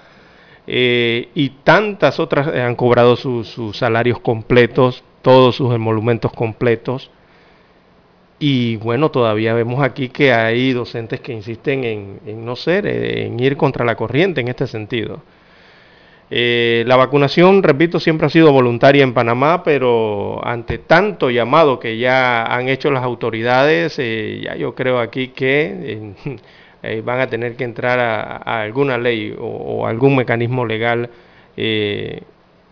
y 0.67 1.49
tantas 1.63 2.19
otras 2.19 2.49
han 2.49 2.75
cobrado 2.75 3.15
sus 3.15 3.77
salarios 3.77 4.19
completos, 4.19 5.05
todos 5.21 5.55
sus 5.55 5.73
emolumentos 5.73 6.33
completos. 6.33 7.11
Y 8.43 8.77
bueno, 8.77 9.11
todavía 9.11 9.53
vemos 9.53 9.83
aquí 9.83 10.09
que 10.09 10.33
hay 10.33 10.73
docentes 10.73 11.19
que 11.19 11.31
insisten 11.31 11.83
en, 11.83 12.43
no 12.43 12.55
ser, 12.55 12.87
eh, 12.87 13.27
en 13.27 13.39
ir 13.39 13.55
contra 13.55 13.85
la 13.85 13.95
corriente 13.95 14.41
en 14.41 14.47
este 14.47 14.65
sentido. 14.65 15.21
Eh, 16.31 16.83
la 16.87 16.95
vacunación, 16.95 17.61
repito, 17.61 17.99
siempre 17.99 18.25
ha 18.25 18.29
sido 18.31 18.51
voluntaria 18.51 19.03
en 19.03 19.13
Panamá, 19.13 19.63
pero 19.63 20.43
ante 20.43 20.79
tanto 20.79 21.29
llamado 21.29 21.77
que 21.79 21.99
ya 21.99 22.43
han 22.45 22.67
hecho 22.67 22.89
las 22.89 23.03
autoridades, 23.03 23.99
eh, 23.99 24.41
ya 24.43 24.55
yo 24.55 24.73
creo 24.73 24.99
aquí 24.99 25.27
que 25.27 26.15
van 27.03 27.19
a 27.19 27.27
tener 27.27 27.55
que 27.55 27.63
entrar 27.63 27.99
a, 27.99 28.37
alguna 28.63 28.97
ley 28.97 29.35
o, 29.39 29.85
algún 29.85 30.15
mecanismo 30.15 30.65
legal 30.65 31.11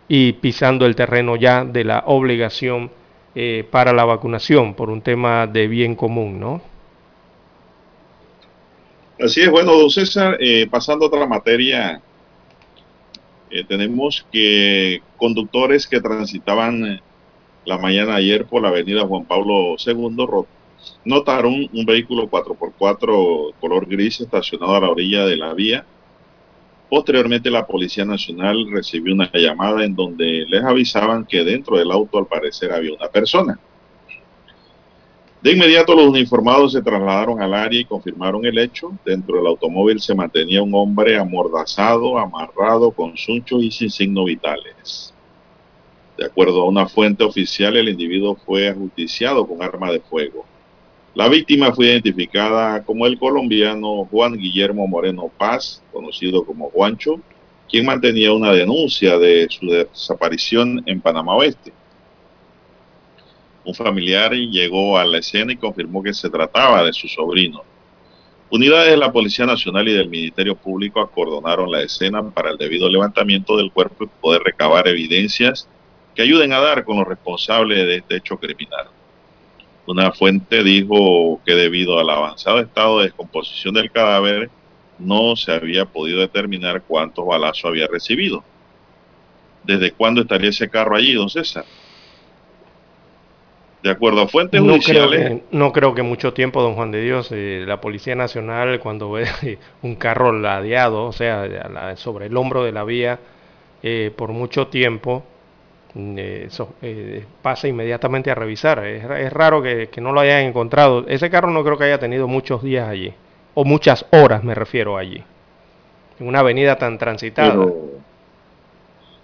y 0.08 0.34
pisando 0.34 0.88
el 0.88 0.96
terreno 0.96 1.36
ya 1.36 1.64
de 1.64 1.84
la 1.84 2.06
obligación 2.08 2.90
eh, 3.36 3.68
para 3.70 3.94
la 3.94 4.06
vacunación 4.06 4.74
por 4.74 4.90
un 4.90 5.02
tema 5.02 5.48
de 5.48 5.68
bien 5.68 5.96
común, 5.96 6.40
¿no? 6.40 6.62
Así 9.20 9.42
es, 9.42 9.50
bueno, 9.50 9.74
don 9.78 9.90
César, 9.90 10.38
eh, 10.40 10.68
pasando 10.70 11.06
a 11.06 11.08
otra 11.10 11.28
materia, 11.28 12.02
eh, 13.52 13.64
tenemos 13.66 14.26
que 14.32 15.02
conductores 15.18 15.86
que 15.88 16.00
transitaban 16.00 17.02
la 17.66 17.78
mañana 17.78 18.16
ayer 18.16 18.46
por 18.46 18.62
la 18.62 18.70
avenida 18.70 19.06
Juan 19.06 19.26
Pablo 19.26 19.76
II 19.86 20.46
notaron 21.04 21.70
un 21.72 21.86
vehículo 21.86 22.30
4x4 22.30 23.54
color 23.60 23.86
gris 23.88 24.22
estacionado 24.22 24.76
a 24.76 24.80
la 24.80 24.90
orilla 24.90 25.26
de 25.26 25.38
la 25.38 25.54
vía 25.54 25.86
Posteriormente, 26.90 27.52
la 27.52 27.68
Policía 27.68 28.04
Nacional 28.04 28.68
recibió 28.72 29.14
una 29.14 29.30
llamada 29.32 29.86
en 29.86 29.96
donde 29.96 30.46
les 30.48 30.64
avisaban 30.64 31.26
que 31.26 31.44
dentro 31.44 31.78
del 31.78 31.92
auto 31.92 32.18
al 32.18 32.26
parecer 32.26 32.72
había 32.72 32.94
una 32.94 33.08
persona. 33.08 33.60
De 35.42 35.54
inmediato 35.54 35.96
los 35.96 36.08
uniformados 36.08 36.74
se 36.74 36.82
trasladaron 36.82 37.42
al 37.42 37.54
área 37.54 37.80
y 37.80 37.86
confirmaron 37.86 38.44
el 38.44 38.58
hecho. 38.58 38.92
Dentro 39.06 39.38
del 39.38 39.48
automóvil 39.48 40.02
se 40.02 40.14
mantenía 40.14 40.62
un 40.62 40.74
hombre 40.74 41.18
amordazado, 41.18 42.18
amarrado, 42.18 42.92
con 42.92 43.16
sunchos 43.16 43.64
y 43.64 43.72
sin 43.72 43.90
signos 43.90 44.26
vitales. 44.26 45.14
De 46.18 46.26
acuerdo 46.26 46.64
a 46.64 46.68
una 46.68 46.90
fuente 46.90 47.24
oficial, 47.24 47.78
el 47.78 47.88
individuo 47.88 48.36
fue 48.36 48.68
ajusticiado 48.68 49.48
con 49.48 49.64
arma 49.64 49.92
de 49.92 50.02
fuego. 50.02 50.46
La 51.16 51.28
víctima 51.28 51.74
fue 51.74 51.88
identificada 51.88 52.84
como 52.84 53.08
el 53.08 53.18
colombiano 53.18 54.06
Juan 54.12 54.38
Guillermo 54.38 54.88
Moreno 54.88 55.32
Paz, 55.38 55.82
conocido 55.92 56.46
como 56.46 56.70
Juancho, 56.70 57.20
quien 57.68 57.86
mantenía 57.86 58.32
una 58.32 58.54
denuncia 58.54 59.18
de 59.18 59.48
su 59.50 59.66
desaparición 59.66 60.84
en 60.86 61.02
Panamá 61.02 61.36
Oeste. 61.36 61.74
Un 63.66 63.74
familiar 63.74 64.34
llegó 64.34 64.98
a 64.98 65.06
la 65.06 65.18
escena 65.18 65.52
y 65.52 65.58
confirmó 65.58 66.04
que 66.04 66.14
se 66.14 66.30
trataba 66.30 66.84
de 66.84 66.94
su 66.94 67.08
sobrino. 67.08 67.64
Unidades 68.52 68.92
de 68.92 68.98
la 68.98 69.12
Policía 69.12 69.46
Nacional 69.46 69.88
y 69.88 69.94
del 69.94 70.10
Ministerio 70.10 70.56
Público 70.56 71.02
acordonaron 71.02 71.72
la 71.72 71.82
escena 71.82 72.28
para 72.30 72.52
el 72.52 72.58
debido 72.58 72.88
levantamiento 72.88 73.58
del 73.58 73.72
cuerpo 73.72 74.04
y 74.04 74.08
poder 74.22 74.44
recabar 74.44 74.88
evidencias 74.88 75.68
que 76.16 76.22
ayuden 76.22 76.54
a 76.54 76.60
dar 76.60 76.84
con 76.84 76.98
los 76.98 77.08
responsables 77.08 77.78
de 77.86 77.98
este 77.98 78.16
hecho 78.18 78.38
criminal. 78.38 78.88
Una 79.90 80.12
fuente 80.12 80.64
dijo 80.64 81.42
que 81.44 81.56
debido 81.56 81.98
al 81.98 82.12
avanzado 82.12 82.60
estado 82.60 83.00
de 83.00 83.06
descomposición 83.06 83.74
del 83.74 83.90
cadáver, 83.90 84.52
no 85.00 85.36
se 85.36 85.52
había 85.52 85.86
podido 85.86 86.20
determinar 86.20 86.84
cuántos 86.84 87.26
balazos 87.26 87.66
había 87.66 87.88
recibido. 87.88 88.44
¿Desde 89.64 89.92
cuándo 89.92 90.22
estaría 90.22 90.52
ese 90.52 90.70
carro 90.70 90.96
allí, 90.96 91.14
don 91.14 91.28
César? 91.28 91.66
De 93.82 93.90
acuerdo 93.90 94.22
a 94.22 94.28
fuentes 94.28 94.62
no 94.62 94.74
judiciales. 94.74 95.22
Creo 95.26 95.38
que, 95.40 95.44
no 95.58 95.72
creo 95.74 95.96
que 95.96 96.04
mucho 96.04 96.34
tiempo, 96.34 96.62
don 96.62 96.76
Juan 96.76 96.92
de 96.92 97.02
Dios. 97.02 97.30
Eh, 97.32 97.64
la 97.66 97.82
Policía 97.82 98.14
Nacional, 98.14 98.80
cuando 98.80 99.10
ve 99.10 99.26
un 99.82 99.96
carro 99.96 100.32
ladeado, 100.34 101.06
o 101.06 101.14
sea, 101.14 101.96
sobre 101.96 102.28
el 102.28 102.38
hombro 102.38 102.64
de 102.64 102.74
la 102.74 102.84
vía, 102.84 103.20
eh, 103.82 104.14
por 104.16 104.34
mucho 104.34 104.68
tiempo, 104.68 105.24
eso, 105.96 106.76
eh, 106.82 107.26
pasa 107.42 107.68
inmediatamente 107.68 108.30
a 108.30 108.36
revisar. 108.36 108.86
Es, 108.86 109.34
raro 109.34 109.62
que, 109.62 109.90
no 110.02 110.12
lo 110.12 110.20
hayan 110.20 110.44
encontrado. 110.44 111.06
Ese 111.08 111.30
carro 111.30 111.50
no 111.50 111.64
creo 111.64 111.78
que 111.78 111.86
haya 111.86 112.00
tenido 112.00 112.28
muchos 112.28 112.64
días 112.64 112.88
allí, 112.88 113.14
o 113.56 113.66
muchas 113.66 114.06
horas 114.12 114.44
me 114.44 114.56
refiero 114.56 114.98
allí, 114.98 115.24
en 116.20 116.28
una 116.28 116.40
avenida 116.40 116.78
tan 116.78 116.98
transitada. 116.98 117.68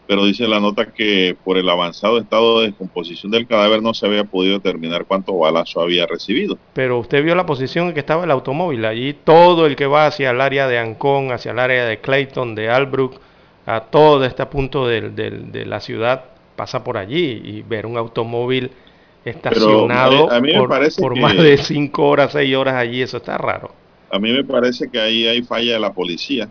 Pero, 0.07 0.25
dice 0.25 0.47
la 0.47 0.59
nota 0.59 0.85
que 0.93 1.35
por 1.43 1.57
el 1.57 1.67
avanzado 1.67 2.19
estado 2.19 2.59
de 2.59 2.67
descomposición 2.67 3.31
del 3.31 3.47
cadáver 3.47 3.81
no 3.81 3.91
se 3.95 4.05
había 4.05 4.23
podido 4.23 4.53
determinar 4.59 5.05
cuántos 5.05 5.35
balazos 5.35 5.81
había 5.81 6.05
recibido. 6.05 6.59
Pero 6.73 6.99
usted 6.99 7.23
vio 7.23 7.33
la 7.33 7.47
posición 7.47 7.87
en 7.87 7.95
que 7.95 8.01
estaba 8.01 8.23
el 8.23 8.29
automóvil. 8.29 8.85
Allí 8.85 9.13
todo 9.13 9.65
el 9.65 9.75
que 9.75 9.87
va 9.87 10.05
hacia 10.05 10.29
el 10.29 10.41
área 10.41 10.67
de 10.67 10.77
Ancón, 10.77 11.31
hacia 11.31 11.53
el 11.53 11.59
área 11.59 11.87
de 11.87 12.01
Clayton, 12.01 12.53
de 12.53 12.69
Albrook, 12.69 13.19
a 13.65 13.81
todo 13.81 14.23
este 14.25 14.45
punto 14.45 14.87
de 14.87 15.65
la 15.65 15.79
ciudad, 15.79 16.34
pasa 16.55 16.83
por 16.83 16.97
allí 16.97 17.41
y 17.43 17.61
ver 17.61 17.85
un 17.85 17.97
automóvil 17.97 18.71
estacionado 19.25 20.29
por, 20.99 21.19
más 21.19 21.35
de 21.35 21.57
5 21.57 22.07
horas, 22.07 22.31
6 22.33 22.55
horas 22.55 22.75
allí, 22.75 23.01
eso 23.01 23.17
está 23.17 23.37
raro. 23.37 23.71
A 24.11 24.19
mí 24.19 24.31
me 24.31 24.43
parece 24.43 24.89
que 24.89 24.99
ahí 24.99 25.27
hay 25.27 25.41
falla 25.41 25.73
de 25.73 25.79
la 25.79 25.93
policía. 25.93 26.47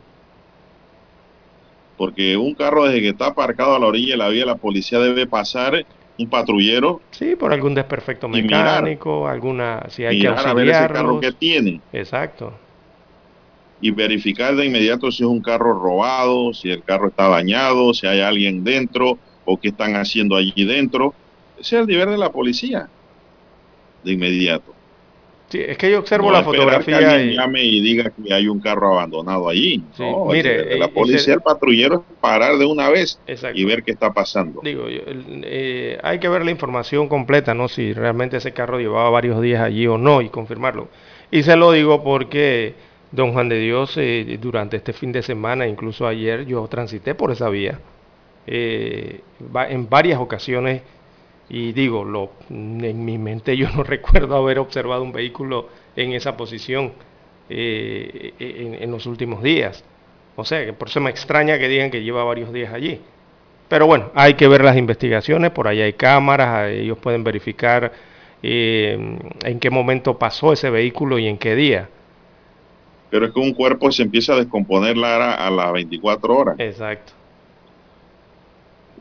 Porque 1.96 2.36
un 2.36 2.54
carro 2.54 2.84
desde 2.84 3.00
que 3.00 3.08
está 3.10 3.26
aparcado 3.26 3.76
a 3.76 3.78
la 3.78 3.86
orilla 3.86 4.14
de 4.14 4.18
la 4.18 4.28
vía, 4.28 4.44
la 4.44 4.56
policía 4.56 4.98
debe 4.98 5.26
pasar 5.26 5.86
un 6.18 6.28
patrullero. 6.28 7.00
Sí, 7.12 7.36
por 7.36 7.52
algún 7.52 7.74
desperfecto 7.74 8.28
mecánico, 8.28 9.28
alguna, 9.28 9.84
si 9.88 10.04
hay 10.04 10.20
que 10.20 10.28
auxiliar 10.28 10.92
carro 10.92 11.20
que 11.20 11.32
tiene. 11.32 11.80
Exacto. 11.92 12.52
Y 13.80 13.92
verificar 13.92 14.56
de 14.56 14.66
inmediato 14.66 15.12
si 15.12 15.22
es 15.22 15.28
un 15.28 15.40
carro 15.40 15.78
robado, 15.78 16.52
si 16.52 16.70
el 16.70 16.82
carro 16.82 17.08
está 17.08 17.28
dañado, 17.28 17.94
si 17.94 18.06
hay 18.06 18.20
alguien 18.20 18.64
dentro, 18.64 19.18
o 19.44 19.56
qué 19.58 19.68
están 19.68 19.96
haciendo 19.96 20.36
allí 20.36 20.64
dentro. 20.64 21.14
Ese 21.58 21.76
es 21.76 21.82
el 21.82 21.86
deber 21.86 22.10
de 22.10 22.18
la 22.18 22.32
policía, 22.32 22.88
de 24.02 24.12
inmediato. 24.12 24.74
Sí, 25.48 25.60
es 25.60 25.76
que 25.76 25.90
yo 25.90 26.00
observo 26.00 26.32
la 26.32 26.42
fotografía 26.42 27.22
y... 27.22 27.36
llame 27.36 27.62
y 27.62 27.80
diga 27.80 28.10
que 28.10 28.32
hay 28.32 28.48
un 28.48 28.60
carro 28.60 28.94
abandonado 28.94 29.48
allí. 29.48 29.82
mire, 30.28 30.78
la 30.78 30.88
policía, 30.88 31.34
el 31.34 31.42
patrullero 31.42 32.04
parar 32.20 32.56
de 32.56 32.64
una 32.64 32.88
vez 32.88 33.20
y 33.54 33.64
ver 33.64 33.82
qué 33.82 33.92
está 33.92 34.12
pasando. 34.12 34.60
Digo, 34.64 34.86
eh, 34.88 35.98
hay 36.02 36.18
que 36.18 36.28
ver 36.28 36.44
la 36.44 36.50
información 36.50 37.08
completa, 37.08 37.54
¿no? 37.54 37.68
Si 37.68 37.92
realmente 37.92 38.38
ese 38.38 38.52
carro 38.52 38.80
llevaba 38.80 39.10
varios 39.10 39.40
días 39.40 39.60
allí 39.60 39.86
o 39.86 39.98
no 39.98 40.22
y 40.22 40.28
confirmarlo. 40.28 40.88
Y 41.30 41.42
se 41.42 41.56
lo 41.56 41.72
digo 41.72 42.02
porque 42.02 42.74
Don 43.12 43.32
Juan 43.32 43.48
de 43.48 43.58
Dios, 43.58 43.94
eh, 43.96 44.38
durante 44.40 44.76
este 44.76 44.92
fin 44.92 45.12
de 45.12 45.22
semana, 45.22 45.68
incluso 45.68 46.06
ayer, 46.06 46.46
yo 46.46 46.66
transité 46.68 47.14
por 47.14 47.30
esa 47.30 47.48
vía 47.48 47.78
eh, 48.46 49.20
en 49.68 49.88
varias 49.88 50.20
ocasiones 50.20 50.82
y 51.48 51.72
digo, 51.72 52.04
lo, 52.04 52.30
en 52.50 53.04
mi 53.04 53.18
mente 53.18 53.56
yo 53.56 53.68
no 53.70 53.82
recuerdo 53.84 54.36
haber 54.36 54.58
observado 54.58 55.02
un 55.02 55.12
vehículo 55.12 55.68
en 55.96 56.12
esa 56.12 56.36
posición 56.36 56.92
eh, 57.48 58.32
en, 58.80 58.90
los 58.90 59.06
últimos 59.06 59.42
días. 59.42 59.84
O 60.36 60.44
sea, 60.44 60.64
que 60.64 60.72
por 60.72 60.88
eso 60.88 61.00
me 61.00 61.10
extraña 61.10 61.58
que 61.58 61.68
digan 61.68 61.90
que 61.90 62.02
lleva 62.02 62.24
varios 62.24 62.52
días 62.52 62.72
allí. 62.72 63.00
Pero 63.68 63.86
bueno, 63.86 64.10
hay 64.14 64.34
que 64.34 64.48
ver 64.48 64.64
las 64.64 64.76
investigaciones, 64.76 65.50
por 65.50 65.68
ahí 65.68 65.80
hay 65.80 65.92
cámaras, 65.94 66.70
ellos 66.70 66.98
pueden 66.98 67.24
verificar 67.24 67.92
eh, 68.42 69.18
en 69.42 69.60
qué 69.60 69.70
momento 69.70 70.18
pasó 70.18 70.52
ese 70.52 70.70
vehículo 70.70 71.18
y 71.18 71.26
en 71.26 71.38
qué 71.38 71.54
día. 71.54 71.88
Pero 73.10 73.26
es 73.26 73.32
que 73.32 73.40
un 73.40 73.54
cuerpo 73.54 73.90
se 73.92 74.02
empieza 74.02 74.34
a 74.34 74.36
descomponer 74.36 74.96
a 74.98 75.50
las 75.50 75.72
24 75.72 76.36
horas. 76.36 76.56
Exacto 76.58 77.13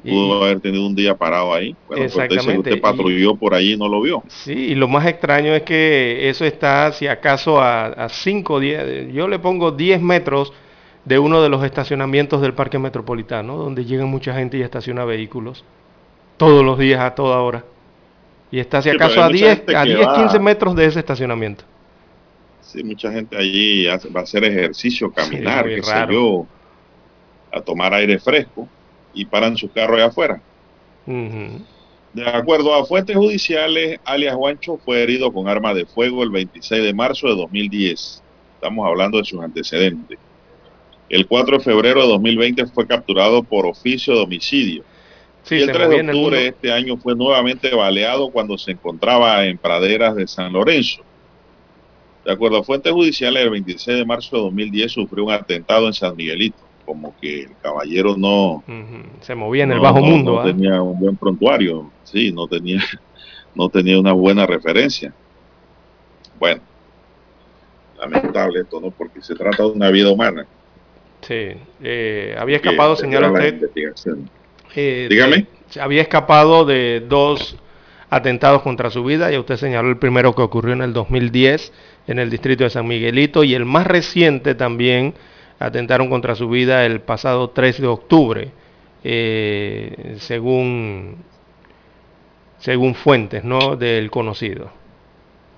pudo 0.04 0.44
haber 0.44 0.60
tenido 0.60 0.86
un 0.86 0.96
día 0.96 1.16
parado 1.16 1.54
ahí. 1.54 1.76
Bueno, 1.88 2.04
Exactamente. 2.04 2.70
usted 2.70 2.82
patrulló 2.82 3.36
por 3.36 3.54
ahí 3.54 3.74
y 3.74 3.78
no 3.78 3.88
lo 3.88 4.02
vio. 4.02 4.24
Sí, 4.28 4.52
y 4.52 4.76
lo 4.76 4.88
más 4.88 5.06
extraño 5.08 5.56
es 5.56 5.64
que 5.64 6.30
eso 6.30 6.46
está, 6.46 6.92
si 6.92 7.08
acaso, 7.08 7.62
a 7.62 8.08
5 8.10 8.60
días, 8.60 8.86
yo 9.14 9.28
le 9.28 9.40
pongo 9.40 9.72
10 9.72 10.02
metros 10.02 10.54
de 11.06 11.20
uno 11.20 11.42
de 11.42 11.50
los 11.50 11.64
estacionamientos 11.64 12.42
del 12.42 12.54
Parque 12.54 12.80
Metropolitano, 12.80 13.58
donde 13.58 13.86
llega 13.86 14.06
mucha 14.06 14.34
gente 14.34 14.58
y 14.58 14.62
estaciona 14.62 15.06
vehículos, 15.06 15.64
todos 16.38 16.64
los 16.64 16.78
días, 16.78 17.02
a 17.02 17.16
toda 17.16 17.40
hora. 17.40 17.64
Y 18.52 18.60
está, 18.60 18.82
si 18.82 18.90
acaso, 18.90 19.22
a 19.22 19.30
10, 19.30 19.64
a 19.76 19.84
10 19.84 20.08
15 20.16 20.40
metros 20.40 20.76
de 20.76 20.86
ese 20.86 21.00
estacionamiento. 21.00 21.64
Sí, 22.62 22.84
mucha 22.84 23.12
gente 23.12 23.38
allí 23.38 23.86
va 23.86 24.20
a 24.20 24.24
hacer 24.24 24.44
ejercicio, 24.44 25.12
caminar, 25.12 25.66
qué 25.66 25.82
sé 25.82 25.96
yo, 26.10 26.46
a 27.52 27.62
tomar 27.62 27.94
aire 27.94 28.18
fresco 28.20 28.68
y 29.14 29.26
paran 29.26 29.58
sus 29.58 29.72
carros 29.72 29.98
allá 29.98 30.08
afuera. 30.08 30.42
De 32.14 32.28
acuerdo 32.28 32.76
a 32.76 32.86
fuentes 32.86 33.16
judiciales, 33.16 34.00
alias 34.06 34.36
Juancho 34.36 34.78
fue 34.78 35.02
herido 35.02 35.34
con 35.34 35.48
arma 35.48 35.74
de 35.74 35.86
fuego 35.86 36.24
el 36.24 36.30
26 36.30 36.84
de 36.84 36.94
marzo 36.94 37.28
de 37.28 37.36
2010. 37.36 38.22
Estamos 38.56 38.88
hablando 38.88 39.18
de 39.18 39.26
sus 39.26 39.42
antecedentes. 39.42 40.20
El 41.10 41.28
4 41.28 41.58
de 41.58 41.64
febrero 41.64 42.02
de 42.02 42.08
2020 42.08 42.68
fue 42.68 42.88
capturado 42.88 43.44
por 43.44 43.66
oficio 43.66 44.16
de 44.16 44.22
homicidio. 44.22 44.84
y 45.50 45.56
el 45.56 45.72
3 45.72 45.90
de 45.90 46.02
octubre 46.02 46.38
de 46.38 46.48
este 46.48 46.72
año 46.72 46.98
fue 46.98 47.16
nuevamente 47.16 47.74
baleado 47.74 48.30
cuando 48.30 48.58
se 48.58 48.72
encontraba 48.72 49.46
en 49.46 49.58
praderas 49.58 50.16
de 50.16 50.28
San 50.28 50.54
Lorenzo. 50.54 51.02
De 52.24 52.32
acuerdo 52.32 52.60
a 52.60 52.64
fuentes 52.64 52.94
judiciales, 52.94 53.44
el 53.44 53.50
26 53.50 53.98
de 53.98 54.06
marzo 54.06 54.38
de 54.38 54.44
2010 54.44 54.92
sufrió 54.92 55.26
un 55.26 55.32
atentado 55.32 55.88
en 55.88 55.94
San 55.94 56.16
Miguelito 56.16 56.73
como 56.86 57.16
que 57.20 57.44
el 57.44 57.52
caballero 57.62 58.16
no 58.18 58.64
se 59.22 59.36
movía 59.36 59.64
en 59.64 59.72
el 59.72 59.80
bajo 59.80 60.02
mundo. 60.02 60.34
No 60.34 60.40
¿ah? 60.42 60.46
tenía 60.46 60.82
un 60.82 61.00
buen 61.00 61.16
prontuario, 61.16 61.92
sí, 62.04 62.32
no 62.32 62.48
tenía, 62.48 62.82
no 63.56 63.70
tenía 63.70 64.00
una 64.00 64.14
buena 64.14 64.46
referencia. 64.46 65.14
Bueno, 66.40 66.62
lamentable 67.98 68.62
esto, 68.62 68.80
¿no? 68.82 68.92
Porque 68.92 69.22
se 69.22 69.36
trata 69.36 69.64
de 69.64 69.70
una 69.70 69.90
vida 69.90 70.12
humana. 70.12 70.46
Sí, 71.22 71.52
eh, 71.82 72.36
había 72.38 72.58
escapado, 72.58 72.96
señora 72.96 73.32
usted. 73.32 73.62
Eh, 74.76 75.08
Dígame. 75.10 75.48
había 75.80 76.02
escapado 76.02 76.66
de 76.66 77.02
dos 77.08 77.56
atentados 78.10 78.62
contra 78.62 78.92
su 78.92 79.04
vida, 79.04 79.32
y 79.32 79.38
usted 79.38 79.56
señaló 79.56 79.90
el 79.90 79.98
primero 79.98 80.36
que 80.36 80.42
ocurrió 80.42 80.74
en 80.74 80.82
el 80.82 80.94
2010 80.94 81.72
en 82.08 82.20
el 82.20 82.30
distrito 82.30 82.64
de 82.64 82.70
San 82.70 82.88
Miguelito 82.88 83.44
y 83.44 83.56
el 83.56 83.66
más 83.66 83.88
reciente 83.88 84.56
también 84.56 85.14
atentaron 85.60 86.10
contra 86.10 86.36
su 86.36 86.50
vida 86.50 86.86
el 86.86 87.02
pasado 87.02 87.50
3 87.50 87.82
de 87.82 87.88
octubre, 87.88 88.52
eh, 89.04 90.16
según, 90.20 91.18
según 92.60 92.96
fuentes 92.96 93.44
¿no? 93.44 93.76
del 93.76 94.12
conocido. 94.12 94.72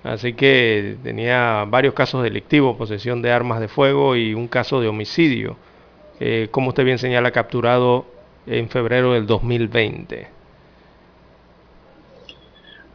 Así 0.04 0.34
que 0.34 0.96
tenía 1.02 1.64
varios 1.66 1.94
casos 1.94 2.22
delictivos, 2.22 2.76
posesión 2.76 3.22
de 3.22 3.32
armas 3.32 3.58
de 3.58 3.68
fuego 3.68 4.14
y 4.14 4.34
un 4.34 4.46
caso 4.46 4.80
de 4.80 4.86
homicidio, 4.86 5.56
eh, 6.20 6.48
como 6.52 6.68
usted 6.68 6.84
bien 6.84 6.98
señala, 6.98 7.32
capturado 7.32 8.06
en 8.46 8.68
febrero 8.68 9.14
del 9.14 9.26
2020. 9.26 10.35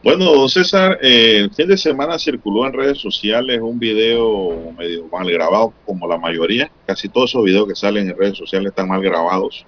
Bueno, 0.02 0.48
César, 0.48 0.98
eh, 1.00 1.42
el 1.44 1.54
fin 1.54 1.68
de 1.68 1.76
semana 1.76 2.18
circuló 2.18 2.66
en 2.66 2.72
redes 2.72 2.98
sociales 2.98 3.60
un 3.60 3.78
video 3.78 4.72
medio 4.76 5.06
mal 5.06 5.30
grabado, 5.30 5.72
como 5.86 6.08
la 6.08 6.18
mayoría. 6.18 6.72
Casi 6.86 7.08
todos 7.08 7.30
esos 7.30 7.44
videos 7.44 7.68
que 7.68 7.76
salen 7.76 8.10
en 8.10 8.18
redes 8.18 8.36
sociales 8.36 8.70
están 8.70 8.88
mal 8.88 9.00
grabados, 9.00 9.64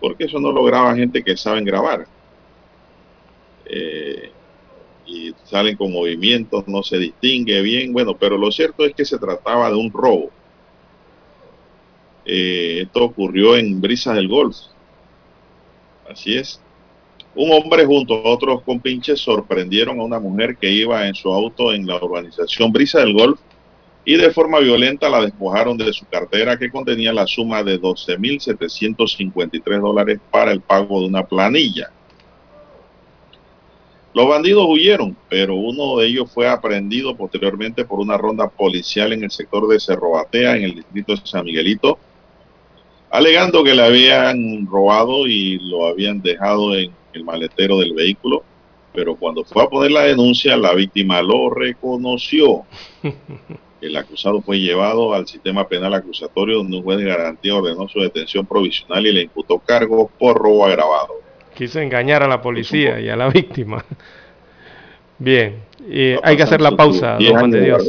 porque 0.00 0.24
eso 0.24 0.40
no 0.40 0.52
lo 0.52 0.64
graba 0.64 0.96
gente 0.96 1.22
que 1.22 1.36
saben 1.36 1.66
grabar. 1.66 2.06
Eh, 3.66 4.30
y 5.06 5.34
salen 5.44 5.76
con 5.76 5.92
movimientos, 5.92 6.66
no 6.66 6.82
se 6.82 6.98
distingue 6.98 7.60
bien. 7.60 7.92
Bueno, 7.92 8.16
pero 8.16 8.38
lo 8.38 8.50
cierto 8.50 8.86
es 8.86 8.94
que 8.94 9.04
se 9.04 9.18
trataba 9.18 9.68
de 9.68 9.76
un 9.76 9.92
robo. 9.92 10.30
Eh, 12.24 12.80
esto 12.84 13.04
ocurrió 13.04 13.54
en 13.56 13.82
Brisas 13.82 14.16
del 14.16 14.28
Golf. 14.28 14.56
Así 16.08 16.36
es. 16.36 16.60
Un 17.38 17.52
hombre 17.52 17.84
junto 17.84 18.14
a 18.14 18.30
otros 18.30 18.62
compinches 18.62 19.20
sorprendieron 19.20 20.00
a 20.00 20.04
una 20.04 20.18
mujer 20.18 20.56
que 20.56 20.70
iba 20.70 21.06
en 21.06 21.14
su 21.14 21.30
auto 21.30 21.70
en 21.70 21.86
la 21.86 21.96
urbanización 21.96 22.72
Brisa 22.72 23.00
del 23.00 23.12
Golf 23.12 23.38
y 24.06 24.16
de 24.16 24.30
forma 24.30 24.58
violenta 24.58 25.10
la 25.10 25.20
despojaron 25.20 25.76
de 25.76 25.92
su 25.92 26.06
cartera 26.06 26.58
que 26.58 26.70
contenía 26.70 27.12
la 27.12 27.26
suma 27.26 27.62
de 27.62 27.78
12.753 27.78 29.80
dólares 29.82 30.18
para 30.30 30.50
el 30.50 30.62
pago 30.62 31.00
de 31.00 31.08
una 31.08 31.24
planilla. 31.24 31.90
Los 34.14 34.28
bandidos 34.28 34.64
huyeron, 34.66 35.14
pero 35.28 35.56
uno 35.56 35.98
de 35.98 36.06
ellos 36.06 36.32
fue 36.32 36.48
aprendido 36.48 37.14
posteriormente 37.14 37.84
por 37.84 38.00
una 38.00 38.16
ronda 38.16 38.48
policial 38.48 39.12
en 39.12 39.24
el 39.24 39.30
sector 39.30 39.68
de 39.68 39.78
Cerro 39.78 40.12
Batea, 40.12 40.56
en 40.56 40.62
el 40.62 40.76
distrito 40.76 41.14
de 41.14 41.20
San 41.22 41.44
Miguelito, 41.44 41.98
alegando 43.10 43.62
que 43.62 43.74
le 43.74 43.82
habían 43.82 44.66
robado 44.66 45.26
y 45.26 45.58
lo 45.58 45.86
habían 45.86 46.22
dejado 46.22 46.74
en 46.74 46.90
el 47.16 47.24
maletero 47.24 47.78
del 47.78 47.94
vehículo, 47.94 48.44
pero 48.92 49.16
cuando 49.16 49.44
fue 49.44 49.62
a 49.62 49.68
poner 49.68 49.90
la 49.90 50.02
denuncia, 50.02 50.56
la 50.56 50.74
víctima 50.74 51.20
lo 51.22 51.50
reconoció. 51.50 52.62
El 53.78 53.94
acusado 53.94 54.40
fue 54.40 54.58
llevado 54.58 55.12
al 55.12 55.26
sistema 55.26 55.68
penal 55.68 55.92
acusatorio 55.92 56.56
donde 56.56 56.78
un 56.78 56.82
juez 56.82 56.98
de 56.98 57.04
garantía 57.04 57.54
ordenó 57.54 57.86
su 57.88 58.00
detención 58.00 58.46
provisional 58.46 59.06
y 59.06 59.12
le 59.12 59.22
imputó 59.22 59.58
cargos 59.58 60.10
por 60.18 60.38
robo 60.38 60.64
agravado. 60.64 61.20
Quiso 61.54 61.78
engañar 61.80 62.22
a 62.22 62.26
la 62.26 62.40
policía 62.40 62.98
y 62.98 63.10
a 63.10 63.16
la 63.16 63.28
víctima. 63.28 63.84
Bien, 65.18 65.62
hay 66.22 66.36
que 66.36 66.42
hacer 66.42 66.62
la 66.62 66.72
pausa, 66.72 67.18
don 67.20 67.38
Juan 67.38 67.50
de 67.50 67.60
Dios. 67.60 67.88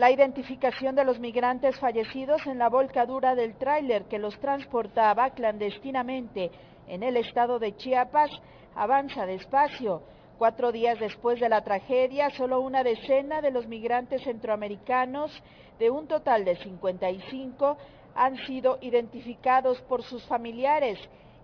La 0.00 0.10
identificación 0.10 0.94
de 0.94 1.04
los 1.04 1.20
migrantes 1.20 1.78
fallecidos 1.78 2.46
en 2.46 2.56
la 2.56 2.70
volcadura 2.70 3.34
del 3.34 3.54
tráiler 3.56 4.04
que 4.04 4.18
los 4.18 4.40
transportaba 4.40 5.28
clandestinamente 5.28 6.50
en 6.88 7.02
el 7.02 7.18
estado 7.18 7.58
de 7.58 7.76
Chiapas 7.76 8.30
avanza 8.74 9.26
despacio. 9.26 10.00
Cuatro 10.38 10.72
días 10.72 10.98
después 10.98 11.38
de 11.38 11.50
la 11.50 11.60
tragedia, 11.64 12.30
solo 12.30 12.62
una 12.62 12.82
decena 12.82 13.42
de 13.42 13.50
los 13.50 13.66
migrantes 13.66 14.22
centroamericanos, 14.22 15.30
de 15.78 15.90
un 15.90 16.06
total 16.08 16.46
de 16.46 16.56
55, 16.56 17.76
han 18.14 18.38
sido 18.46 18.78
identificados 18.80 19.82
por 19.82 20.02
sus 20.02 20.24
familiares 20.24 20.98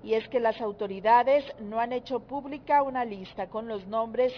y 0.06 0.14
es 0.14 0.28
que 0.28 0.38
las 0.38 0.60
autoridades 0.60 1.44
no 1.58 1.80
han 1.80 1.92
hecho 1.92 2.20
pública 2.20 2.84
una 2.84 3.04
lista 3.04 3.48
con 3.48 3.66
los 3.66 3.88
nombres 3.88 4.32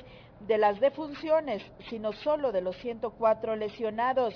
de 0.47 0.57
las 0.57 0.81
defunciones, 0.81 1.63
sino 1.91 2.15
solo 2.15 2.53
de 2.53 2.63
los 2.63 2.75
104 2.79 3.55
lesionados. 3.55 4.33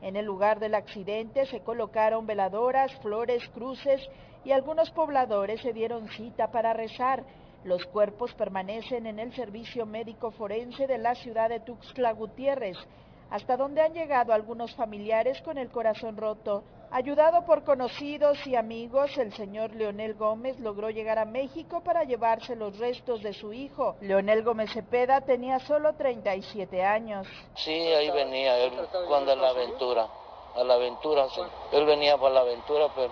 En 0.00 0.16
el 0.16 0.26
lugar 0.26 0.58
del 0.58 0.74
accidente 0.74 1.46
se 1.46 1.60
colocaron 1.60 2.26
veladoras, 2.26 2.92
flores, 3.00 3.48
cruces 3.50 4.00
y 4.44 4.50
algunos 4.50 4.90
pobladores 4.90 5.60
se 5.60 5.72
dieron 5.72 6.08
cita 6.08 6.50
para 6.50 6.72
rezar. 6.72 7.22
Los 7.62 7.86
cuerpos 7.86 8.34
permanecen 8.34 9.06
en 9.06 9.20
el 9.20 9.32
servicio 9.36 9.86
médico 9.86 10.32
forense 10.32 10.88
de 10.88 10.98
la 10.98 11.14
ciudad 11.14 11.48
de 11.48 11.60
Tuxtla 11.60 12.10
Gutiérrez, 12.10 12.76
hasta 13.30 13.56
donde 13.56 13.82
han 13.82 13.94
llegado 13.94 14.32
algunos 14.32 14.74
familiares 14.74 15.40
con 15.42 15.58
el 15.58 15.70
corazón 15.70 16.16
roto. 16.16 16.64
Ayudado 16.94 17.46
por 17.46 17.64
conocidos 17.64 18.46
y 18.46 18.54
amigos, 18.54 19.16
el 19.16 19.32
señor 19.32 19.74
Leonel 19.74 20.12
Gómez 20.12 20.60
logró 20.60 20.90
llegar 20.90 21.18
a 21.18 21.24
México 21.24 21.80
para 21.82 22.04
llevarse 22.04 22.54
los 22.54 22.78
restos 22.78 23.22
de 23.22 23.32
su 23.32 23.54
hijo. 23.54 23.96
Leonel 24.02 24.42
Gómez 24.42 24.74
Cepeda 24.74 25.22
tenía 25.22 25.58
solo 25.60 25.94
37 25.94 26.84
años. 26.84 27.26
Sí, 27.56 27.72
ahí 27.72 28.10
venía 28.10 28.58
él 28.58 28.72
cuando 29.08 29.32
a 29.32 29.36
la 29.36 29.48
aventura, 29.48 30.06
a 30.54 30.64
la 30.64 30.74
aventura, 30.74 31.30
sí. 31.30 31.40
Él 31.72 31.86
venía 31.86 32.18
para 32.18 32.34
la 32.34 32.40
aventura, 32.40 32.88
pero 32.94 33.10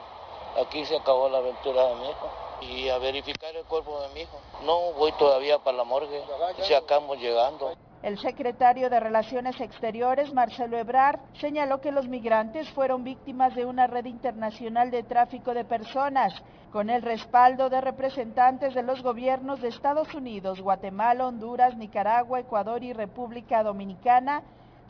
aquí 0.63 0.85
se 0.85 0.99
acabó 0.99 1.31
la 1.31 1.39
aventura 1.39 1.87
de 1.87 1.95
mi 1.95 2.11
hijo. 2.11 2.31
Y 2.61 2.89
a 2.91 2.99
verificar 2.99 3.57
el 3.57 3.65
cuerpo 3.65 3.99
de 4.03 4.09
mi 4.11 4.21
hijo. 4.21 4.39
No 4.63 4.93
voy 4.93 5.13
todavía 5.13 5.59
para 5.59 5.79
la 5.79 5.85
morgue, 5.85 6.23
si 6.65 6.75
acabamos 6.75 7.17
llegando. 7.17 7.73
El 8.03 8.17
secretario 8.19 8.89
de 8.89 8.99
Relaciones 8.99 9.61
Exteriores, 9.61 10.33
Marcelo 10.33 10.79
Ebrard, 10.79 11.21
señaló 11.39 11.83
que 11.83 11.93
los 11.93 12.09
migrantes 12.09 12.71
fueron 12.71 13.05
víctimas 13.05 13.55
de 13.55 13.67
una 13.67 13.87
red 13.87 14.07
internacional 14.07 14.91
de 14.91 15.03
tráfico 15.03 15.53
de 15.53 15.67
personas, 15.67 16.33
con 16.73 16.89
el 16.89 17.03
respaldo 17.03 17.69
de 17.69 17.83
representantes 17.83 18.73
de 18.75 18.83
los 18.83 19.03
gobiernos 19.03 19.61
de 19.61 19.69
Estados 19.69 20.15
Unidos, 20.15 20.63
Guatemala, 20.63 21.27
Honduras, 21.27 21.77
Nicaragua, 21.77 22.41
Ecuador 22.41 22.83
y 22.83 22.95
República 22.95 23.63
Dominicana. 23.63 24.45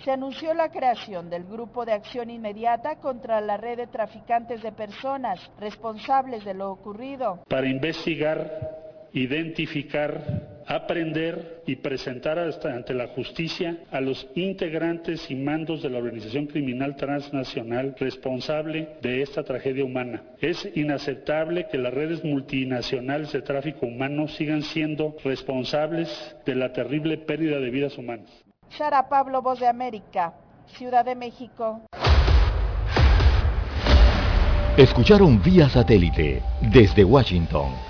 Se 0.04 0.12
anunció 0.12 0.54
la 0.54 0.70
creación 0.70 1.28
del 1.28 1.44
Grupo 1.44 1.84
de 1.84 1.94
Acción 1.94 2.30
Inmediata 2.30 2.96
contra 2.96 3.40
la 3.40 3.56
red 3.56 3.76
de 3.76 3.86
traficantes 3.88 4.62
de 4.62 4.70
personas 4.70 5.40
responsables 5.58 6.44
de 6.44 6.54
lo 6.54 6.70
ocurrido. 6.70 7.40
Para 7.48 7.68
investigar, 7.68 8.89
identificar, 9.12 10.62
aprender 10.66 11.62
y 11.66 11.76
presentar 11.76 12.38
hasta 12.38 12.72
ante 12.72 12.94
la 12.94 13.08
justicia 13.08 13.78
a 13.90 14.00
los 14.00 14.26
integrantes 14.34 15.30
y 15.30 15.34
mandos 15.34 15.82
de 15.82 15.90
la 15.90 15.98
organización 15.98 16.46
criminal 16.46 16.96
transnacional 16.96 17.94
responsable 17.98 18.96
de 19.02 19.22
esta 19.22 19.42
tragedia 19.42 19.84
humana. 19.84 20.22
Es 20.40 20.68
inaceptable 20.74 21.66
que 21.70 21.78
las 21.78 21.92
redes 21.92 22.24
multinacionales 22.24 23.32
de 23.32 23.42
tráfico 23.42 23.86
humano 23.86 24.28
sigan 24.28 24.62
siendo 24.62 25.16
responsables 25.24 26.36
de 26.46 26.54
la 26.54 26.72
terrible 26.72 27.18
pérdida 27.18 27.58
de 27.58 27.70
vidas 27.70 27.98
humanas. 27.98 28.30
Sara 28.68 29.08
Pablo, 29.08 29.42
Voz 29.42 29.58
de 29.58 29.66
América, 29.66 30.34
Ciudad 30.66 31.04
de 31.04 31.16
México. 31.16 31.80
Escucharon 34.76 35.42
vía 35.42 35.68
satélite 35.68 36.40
desde 36.72 37.04
Washington 37.04 37.89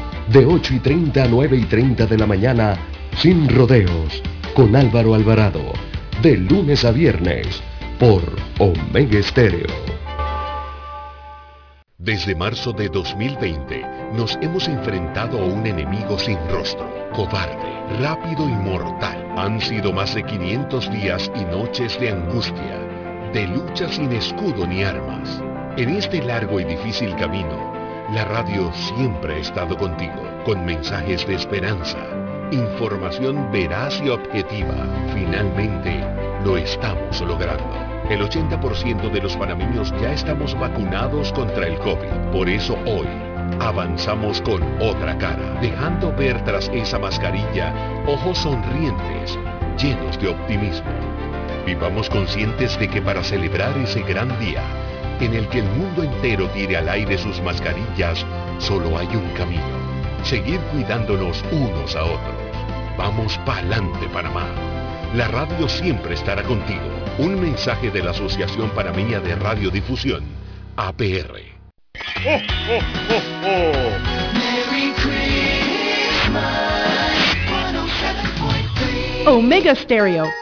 De 0.31 0.45
8 0.45 0.75
y 0.75 0.79
30 0.79 1.23
a 1.25 1.27
9 1.27 1.57
y 1.57 1.65
30 1.65 2.05
de 2.05 2.17
la 2.17 2.25
mañana. 2.25 2.77
Sin 3.17 3.49
rodeos. 3.49 4.23
Con 4.53 4.77
Álvaro 4.77 5.13
Alvarado. 5.13 5.73
De 6.21 6.37
lunes 6.37 6.85
a 6.85 6.91
viernes 6.91 7.61
por 7.99 8.23
Omega 8.57 9.19
Estéreo. 9.19 9.67
Desde 11.97 12.33
marzo 12.33 12.71
de 12.71 12.87
2020 12.87 13.85
nos 14.13 14.39
hemos 14.41 14.69
enfrentado 14.69 15.37
a 15.37 15.45
un 15.45 15.67
enemigo 15.67 16.17
sin 16.17 16.37
rostro, 16.49 16.89
cobarde, 17.13 17.99
rápido 17.99 18.47
y 18.47 18.53
mortal. 18.53 19.33
Han 19.35 19.59
sido 19.59 19.91
más 19.91 20.15
de 20.15 20.23
500 20.23 20.91
días 20.93 21.29
y 21.35 21.43
noches 21.43 21.99
de 21.99 22.09
angustia, 22.09 22.79
de 23.33 23.47
lucha 23.47 23.89
sin 23.89 24.13
escudo 24.13 24.65
ni 24.65 24.81
armas. 24.81 25.43
En 25.75 25.89
este 25.89 26.23
largo 26.23 26.57
y 26.61 26.63
difícil 26.63 27.13
camino, 27.17 27.80
la 28.11 28.25
radio 28.25 28.71
siempre 28.73 29.35
ha 29.35 29.37
estado 29.37 29.77
contigo, 29.77 30.21
con 30.43 30.65
mensajes 30.65 31.25
de 31.25 31.35
esperanza, 31.35 31.97
información 32.51 33.49
veraz 33.53 34.01
y 34.03 34.09
objetiva. 34.09 34.75
Finalmente, 35.13 36.03
lo 36.43 36.57
estamos 36.57 37.21
logrando. 37.21 37.73
El 38.09 38.21
80% 38.21 39.09
de 39.11 39.21
los 39.21 39.37
panameños 39.37 39.93
ya 40.01 40.11
estamos 40.11 40.59
vacunados 40.59 41.31
contra 41.31 41.65
el 41.67 41.79
COVID. 41.79 42.31
Por 42.33 42.49
eso 42.49 42.77
hoy 42.85 43.07
avanzamos 43.61 44.41
con 44.41 44.61
otra 44.81 45.17
cara, 45.17 45.57
dejando 45.61 46.13
ver 46.13 46.43
tras 46.43 46.67
esa 46.73 46.99
mascarilla 46.99 47.73
ojos 48.05 48.39
sonrientes, 48.39 49.39
llenos 49.81 50.19
de 50.19 50.27
optimismo. 50.27 50.91
Vivamos 51.65 52.09
conscientes 52.09 52.77
de 52.77 52.89
que 52.89 53.01
para 53.01 53.23
celebrar 53.23 53.77
ese 53.77 54.01
gran 54.01 54.37
día, 54.39 54.63
en 55.21 55.35
el 55.35 55.47
que 55.49 55.59
el 55.59 55.65
mundo 55.65 56.03
entero 56.03 56.49
tire 56.49 56.77
al 56.77 56.89
aire 56.89 57.17
sus 57.17 57.39
mascarillas, 57.41 58.25
solo 58.57 58.97
hay 58.97 59.07
un 59.07 59.29
camino. 59.37 59.61
Seguir 60.23 60.59
cuidándonos 60.71 61.43
unos 61.51 61.95
a 61.95 62.03
otros. 62.03 62.35
Vamos 62.97 63.37
pa'lante 63.45 64.07
Panamá. 64.07 64.47
La 65.15 65.27
radio 65.27 65.69
siempre 65.69 66.15
estará 66.15 66.43
contigo. 66.43 66.81
Un 67.19 67.39
mensaje 67.39 67.91
de 67.91 68.01
la 68.01 68.11
Asociación 68.11 68.69
Panameña 68.71 69.19
de 69.19 69.35
Radiodifusión, 69.35 70.23
APR. 70.75 71.39
Omega 79.27 79.75
Stereo. 79.75 80.40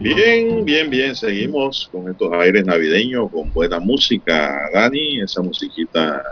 Bien, 0.00 0.64
bien, 0.64 0.88
bien, 0.88 1.14
seguimos 1.14 1.86
con 1.92 2.08
estos 2.10 2.32
aires 2.32 2.64
navideños, 2.64 3.30
con 3.30 3.52
buena 3.52 3.78
música, 3.78 4.70
Dani, 4.72 5.20
esa 5.20 5.42
musiquita 5.42 6.22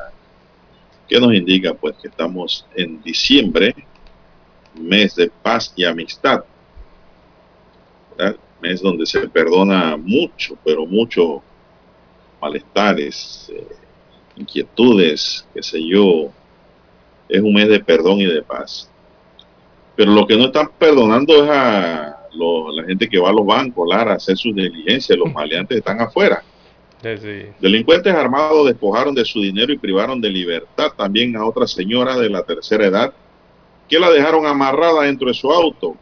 que 1.06 1.20
nos 1.20 1.34
indica 1.34 1.74
pues 1.74 1.94
que 2.00 2.08
estamos 2.08 2.64
en 2.74 3.02
diciembre, 3.02 3.74
mes 4.74 5.14
de 5.16 5.30
paz 5.42 5.70
y 5.76 5.84
amistad, 5.84 6.44
mes 8.62 8.80
donde 8.80 9.04
se 9.04 9.28
perdona 9.28 9.98
mucho, 9.98 10.56
pero 10.64 10.86
mucho 10.86 11.42
malestares, 12.40 13.52
eh, 13.54 13.66
inquietudes, 14.36 15.46
qué 15.52 15.62
sé 15.62 15.86
yo, 15.86 16.30
es 17.28 17.42
un 17.42 17.52
mes 17.52 17.68
de 17.68 17.80
perdón 17.80 18.20
y 18.20 18.24
de 18.24 18.40
paz. 18.42 18.90
Pero 19.94 20.12
lo 20.12 20.26
que 20.26 20.38
no 20.38 20.46
están 20.46 20.70
perdonando 20.78 21.44
es 21.44 21.50
a 21.50 22.17
la 22.32 22.84
gente 22.84 23.08
que 23.08 23.18
va 23.18 23.30
a 23.30 23.32
los 23.32 23.46
bancos, 23.46 23.88
Lara, 23.88 24.12
a 24.12 24.16
hacer 24.16 24.36
sus 24.36 24.54
diligencias, 24.54 25.18
los 25.18 25.32
maleantes 25.34 25.78
están 25.78 26.00
afuera. 26.00 26.42
Delincuentes 27.60 28.12
armados 28.12 28.66
despojaron 28.66 29.14
de 29.14 29.24
su 29.24 29.40
dinero 29.40 29.72
y 29.72 29.78
privaron 29.78 30.20
de 30.20 30.30
libertad 30.30 30.92
también 30.96 31.36
a 31.36 31.46
otra 31.46 31.66
señora 31.66 32.16
de 32.16 32.28
la 32.28 32.42
tercera 32.42 32.86
edad 32.86 33.14
que 33.88 33.98
la 33.98 34.10
dejaron 34.10 34.46
amarrada 34.46 35.02
dentro 35.02 35.28
de 35.28 35.34
su 35.34 35.50
auto. 35.50 35.96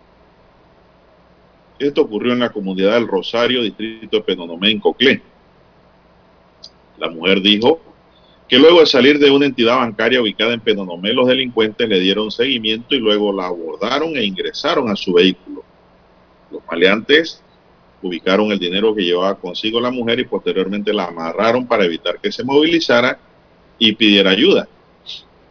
Esto 1.78 2.02
ocurrió 2.02 2.32
en 2.32 2.40
la 2.40 2.50
comunidad 2.50 2.94
del 2.94 3.06
Rosario, 3.06 3.62
distrito 3.62 4.16
de 4.16 4.22
Penonomé, 4.22 4.70
en 4.70 4.80
Coclé. 4.80 5.20
La 6.98 7.10
mujer 7.10 7.42
dijo 7.42 7.80
que 8.48 8.58
luego 8.58 8.80
de 8.80 8.86
salir 8.86 9.18
de 9.18 9.30
una 9.30 9.44
entidad 9.44 9.76
bancaria 9.76 10.22
ubicada 10.22 10.54
en 10.54 10.60
Penonomé, 10.60 11.12
los 11.12 11.28
delincuentes 11.28 11.86
le 11.86 12.00
dieron 12.00 12.30
seguimiento 12.30 12.94
y 12.94 13.00
luego 13.00 13.32
la 13.32 13.46
abordaron 13.46 14.16
e 14.16 14.24
ingresaron 14.24 14.88
a 14.88 14.96
su 14.96 15.12
vehículo. 15.12 15.65
Los 16.56 16.66
maleantes 16.66 17.42
ubicaron 18.00 18.50
el 18.50 18.58
dinero 18.58 18.94
que 18.94 19.02
llevaba 19.02 19.34
consigo 19.34 19.78
la 19.78 19.90
mujer 19.90 20.20
y 20.20 20.24
posteriormente 20.24 20.92
la 20.94 21.04
amarraron 21.04 21.66
para 21.66 21.84
evitar 21.84 22.18
que 22.18 22.32
se 22.32 22.44
movilizara 22.44 23.18
y 23.78 23.92
pidiera 23.92 24.30
ayuda. 24.30 24.66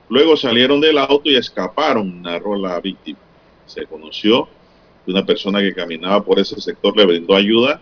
Luego 0.10 0.36
salieron 0.36 0.82
del 0.82 0.98
auto 0.98 1.30
y 1.30 1.36
escaparon, 1.36 2.24
narró 2.24 2.56
la 2.56 2.80
víctima. 2.80 3.20
Se 3.68 3.86
conoció 3.86 4.48
Una 5.08 5.24
persona 5.24 5.60
que 5.60 5.76
caminaba 5.76 6.24
por 6.24 6.40
ese 6.40 6.60
sector 6.60 6.98
le 6.98 7.06
brindó 7.06 7.36
ayuda, 7.36 7.80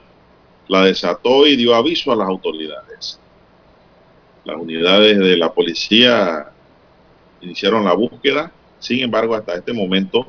la 0.67 0.83
desató 0.83 1.47
y 1.47 1.55
dio 1.55 1.73
aviso 1.73 2.11
a 2.11 2.17
las 2.17 2.27
autoridades. 2.27 3.17
Las 4.43 4.57
unidades 4.57 5.17
de 5.17 5.37
la 5.37 5.53
policía 5.53 6.51
iniciaron 7.39 7.85
la 7.85 7.93
búsqueda, 7.93 8.51
sin 8.79 8.99
embargo, 8.99 9.35
hasta 9.35 9.55
este 9.55 9.71
momento 9.71 10.27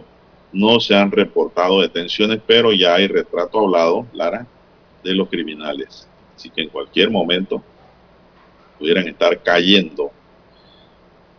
no 0.55 0.81
se 0.81 0.95
han 0.95 1.11
reportado 1.11 1.81
detenciones, 1.81 2.41
pero 2.47 2.73
ya 2.73 2.95
hay 2.95 3.09
retrato 3.09 3.59
hablado, 3.59 4.07
Lara, 4.13 4.47
de 5.03 5.15
los 5.15 5.29
criminales. 5.29 6.09
Así 6.35 6.49
que 6.49 6.63
en 6.63 6.69
cualquier 6.69 7.11
momento 7.11 7.63
pudieran 8.79 9.07
estar 9.09 9.43
cayendo. 9.43 10.11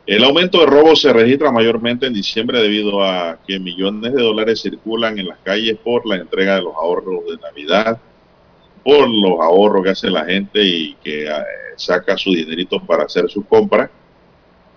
El 0.05 0.23
aumento 0.23 0.59
de 0.59 0.67
robos 0.67 1.01
se 1.01 1.11
registra 1.11 1.51
mayormente 1.51 2.05
en 2.05 2.13
diciembre 2.13 2.61
debido 2.61 3.03
a 3.03 3.39
que 3.47 3.57
millones 3.57 4.13
de 4.13 4.21
dólares 4.21 4.61
circulan 4.61 5.17
en 5.17 5.29
las 5.29 5.39
calles 5.39 5.77
por 5.83 6.05
la 6.05 6.17
entrega 6.17 6.55
de 6.55 6.61
los 6.61 6.75
ahorros 6.75 7.25
de 7.25 7.37
Navidad, 7.37 7.99
por 8.83 9.09
los 9.09 9.39
ahorros 9.39 9.83
que 9.83 9.89
hace 9.89 10.11
la 10.11 10.25
gente 10.25 10.63
y 10.63 10.93
que 11.03 11.25
eh, 11.25 11.31
saca 11.75 12.17
su 12.17 12.31
dinerito 12.31 12.79
para 12.79 13.05
hacer 13.05 13.29
sus 13.29 13.45
compras, 13.45 13.89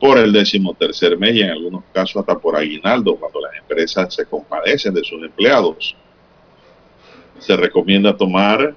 por 0.00 0.18
el 0.18 0.32
décimo 0.32 0.74
tercer 0.74 1.18
mes 1.18 1.34
y 1.34 1.42
en 1.42 1.50
algunos 1.50 1.84
casos 1.92 2.20
hasta 2.20 2.38
por 2.38 2.56
aguinaldo, 2.56 3.16
cuando 3.16 3.40
las 3.40 3.56
empresas 3.56 4.14
se 4.14 4.26
compadecen 4.26 4.94
de 4.94 5.02
sus 5.04 5.22
empleados. 5.22 5.96
Se 7.38 7.56
recomienda 7.56 8.16
tomar 8.16 8.76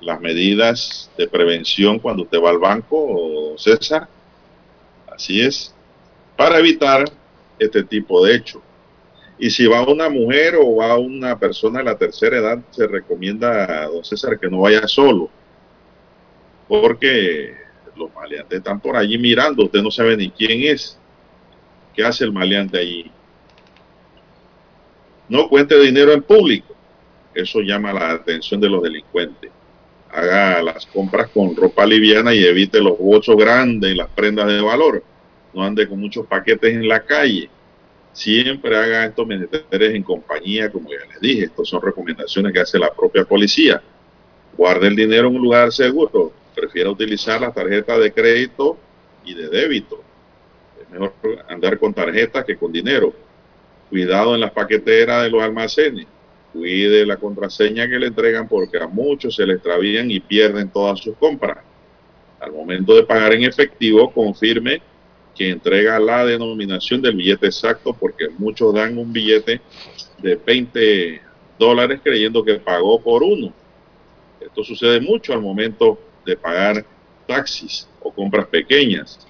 las 0.00 0.20
medidas 0.20 1.10
de 1.16 1.28
prevención 1.28 1.98
cuando 1.98 2.24
usted 2.24 2.38
va 2.42 2.50
al 2.50 2.58
banco, 2.58 3.54
César. 3.56 4.08
Así 5.10 5.40
es, 5.40 5.74
para 6.36 6.58
evitar 6.58 7.04
este 7.58 7.84
tipo 7.84 8.24
de 8.24 8.34
hecho. 8.34 8.60
Y 9.38 9.50
si 9.50 9.66
va 9.66 9.82
una 9.82 10.08
mujer 10.08 10.56
o 10.56 10.76
va 10.76 10.96
una 10.96 11.38
persona 11.38 11.80
de 11.80 11.84
la 11.84 11.96
tercera 11.96 12.38
edad, 12.38 12.58
se 12.70 12.86
recomienda, 12.86 13.86
don 13.86 14.04
César, 14.04 14.38
que 14.38 14.48
no 14.48 14.60
vaya 14.60 14.86
solo, 14.86 15.28
porque 16.68 17.63
los 17.96 18.14
maleantes 18.14 18.58
están 18.58 18.80
por 18.80 18.96
allí 18.96 19.18
mirando, 19.18 19.64
usted 19.64 19.82
no 19.82 19.90
sabe 19.90 20.16
ni 20.16 20.30
quién 20.30 20.62
es, 20.62 20.98
qué 21.94 22.04
hace 22.04 22.24
el 22.24 22.32
maleante 22.32 22.78
allí. 22.78 23.10
No 25.28 25.48
cuente 25.48 25.78
dinero 25.78 26.12
en 26.12 26.22
público, 26.22 26.74
eso 27.34 27.60
llama 27.60 27.92
la 27.92 28.10
atención 28.10 28.60
de 28.60 28.68
los 28.68 28.82
delincuentes 28.82 29.50
haga 30.14 30.62
las 30.62 30.86
compras 30.86 31.28
con 31.30 31.56
ropa 31.56 31.84
liviana 31.84 32.32
y 32.32 32.44
evite 32.44 32.80
los 32.80 32.96
bolsos 32.96 33.36
grandes 33.36 33.92
y 33.92 33.96
las 33.96 34.08
prendas 34.08 34.46
de 34.46 34.60
valor. 34.60 35.02
No 35.52 35.64
ande 35.64 35.88
con 35.88 35.98
muchos 35.98 36.26
paquetes 36.26 36.72
en 36.72 36.86
la 36.86 37.00
calle. 37.04 37.50
Siempre 38.12 38.76
haga 38.76 39.06
estos 39.06 39.26
menesteres 39.26 39.94
en 39.94 40.04
compañía, 40.04 40.70
como 40.70 40.88
ya 40.88 41.04
les 41.12 41.20
dije. 41.20 41.44
Estas 41.46 41.68
son 41.68 41.82
recomendaciones 41.82 42.52
que 42.52 42.60
hace 42.60 42.78
la 42.78 42.92
propia 42.92 43.24
policía. 43.24 43.82
Guarde 44.56 44.86
el 44.86 44.94
dinero 44.94 45.28
en 45.28 45.36
un 45.36 45.42
lugar 45.42 45.72
seguro. 45.72 46.32
Prefiera 46.54 46.90
utilizar 46.90 47.40
las 47.40 47.54
tarjetas 47.54 47.98
de 48.00 48.12
crédito 48.12 48.78
y 49.24 49.34
de 49.34 49.48
débito. 49.48 50.02
Es 50.80 50.88
mejor 50.90 51.12
andar 51.48 51.78
con 51.78 51.92
tarjetas 51.92 52.44
que 52.44 52.56
con 52.56 52.72
dinero. 52.72 53.12
Cuidado 53.90 54.34
en 54.34 54.40
las 54.40 54.52
paqueteras 54.52 55.24
de 55.24 55.30
los 55.30 55.42
almacenes 55.42 56.06
cuide 56.54 57.04
la 57.04 57.16
contraseña 57.16 57.88
que 57.88 57.98
le 57.98 58.06
entregan 58.06 58.46
porque 58.46 58.78
a 58.78 58.86
muchos 58.86 59.34
se 59.34 59.44
le 59.44 59.54
extravían 59.54 60.10
y 60.10 60.20
pierden 60.20 60.70
todas 60.70 61.00
sus 61.00 61.16
compras. 61.16 61.58
Al 62.40 62.52
momento 62.52 62.94
de 62.94 63.02
pagar 63.02 63.34
en 63.34 63.42
efectivo, 63.42 64.12
confirme 64.12 64.80
que 65.34 65.50
entrega 65.50 65.98
la 65.98 66.24
denominación 66.24 67.02
del 67.02 67.16
billete 67.16 67.46
exacto 67.46 67.92
porque 67.92 68.28
muchos 68.38 68.72
dan 68.72 68.96
un 68.96 69.12
billete 69.12 69.60
de 70.18 70.36
20 70.36 71.20
dólares 71.58 72.00
creyendo 72.04 72.44
que 72.44 72.54
pagó 72.54 73.00
por 73.00 73.24
uno. 73.24 73.52
Esto 74.40 74.62
sucede 74.62 75.00
mucho 75.00 75.32
al 75.32 75.40
momento 75.40 75.98
de 76.24 76.36
pagar 76.36 76.84
taxis 77.26 77.88
o 78.00 78.12
compras 78.12 78.46
pequeñas. 78.46 79.26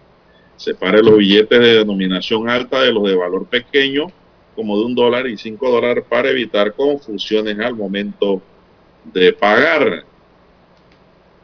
Separe 0.56 1.02
los 1.02 1.18
billetes 1.18 1.58
de 1.58 1.78
denominación 1.78 2.48
alta 2.48 2.80
de 2.82 2.92
los 2.92 3.04
de 3.04 3.16
valor 3.16 3.46
pequeño 3.46 4.06
como 4.54 4.78
de 4.78 4.84
un 4.84 4.94
dólar 4.94 5.26
y 5.26 5.36
cinco 5.36 5.70
dólares 5.70 6.04
para 6.08 6.30
evitar 6.30 6.74
confusiones 6.74 7.58
al 7.58 7.74
momento 7.74 8.40
de 9.04 9.32
pagar. 9.32 10.04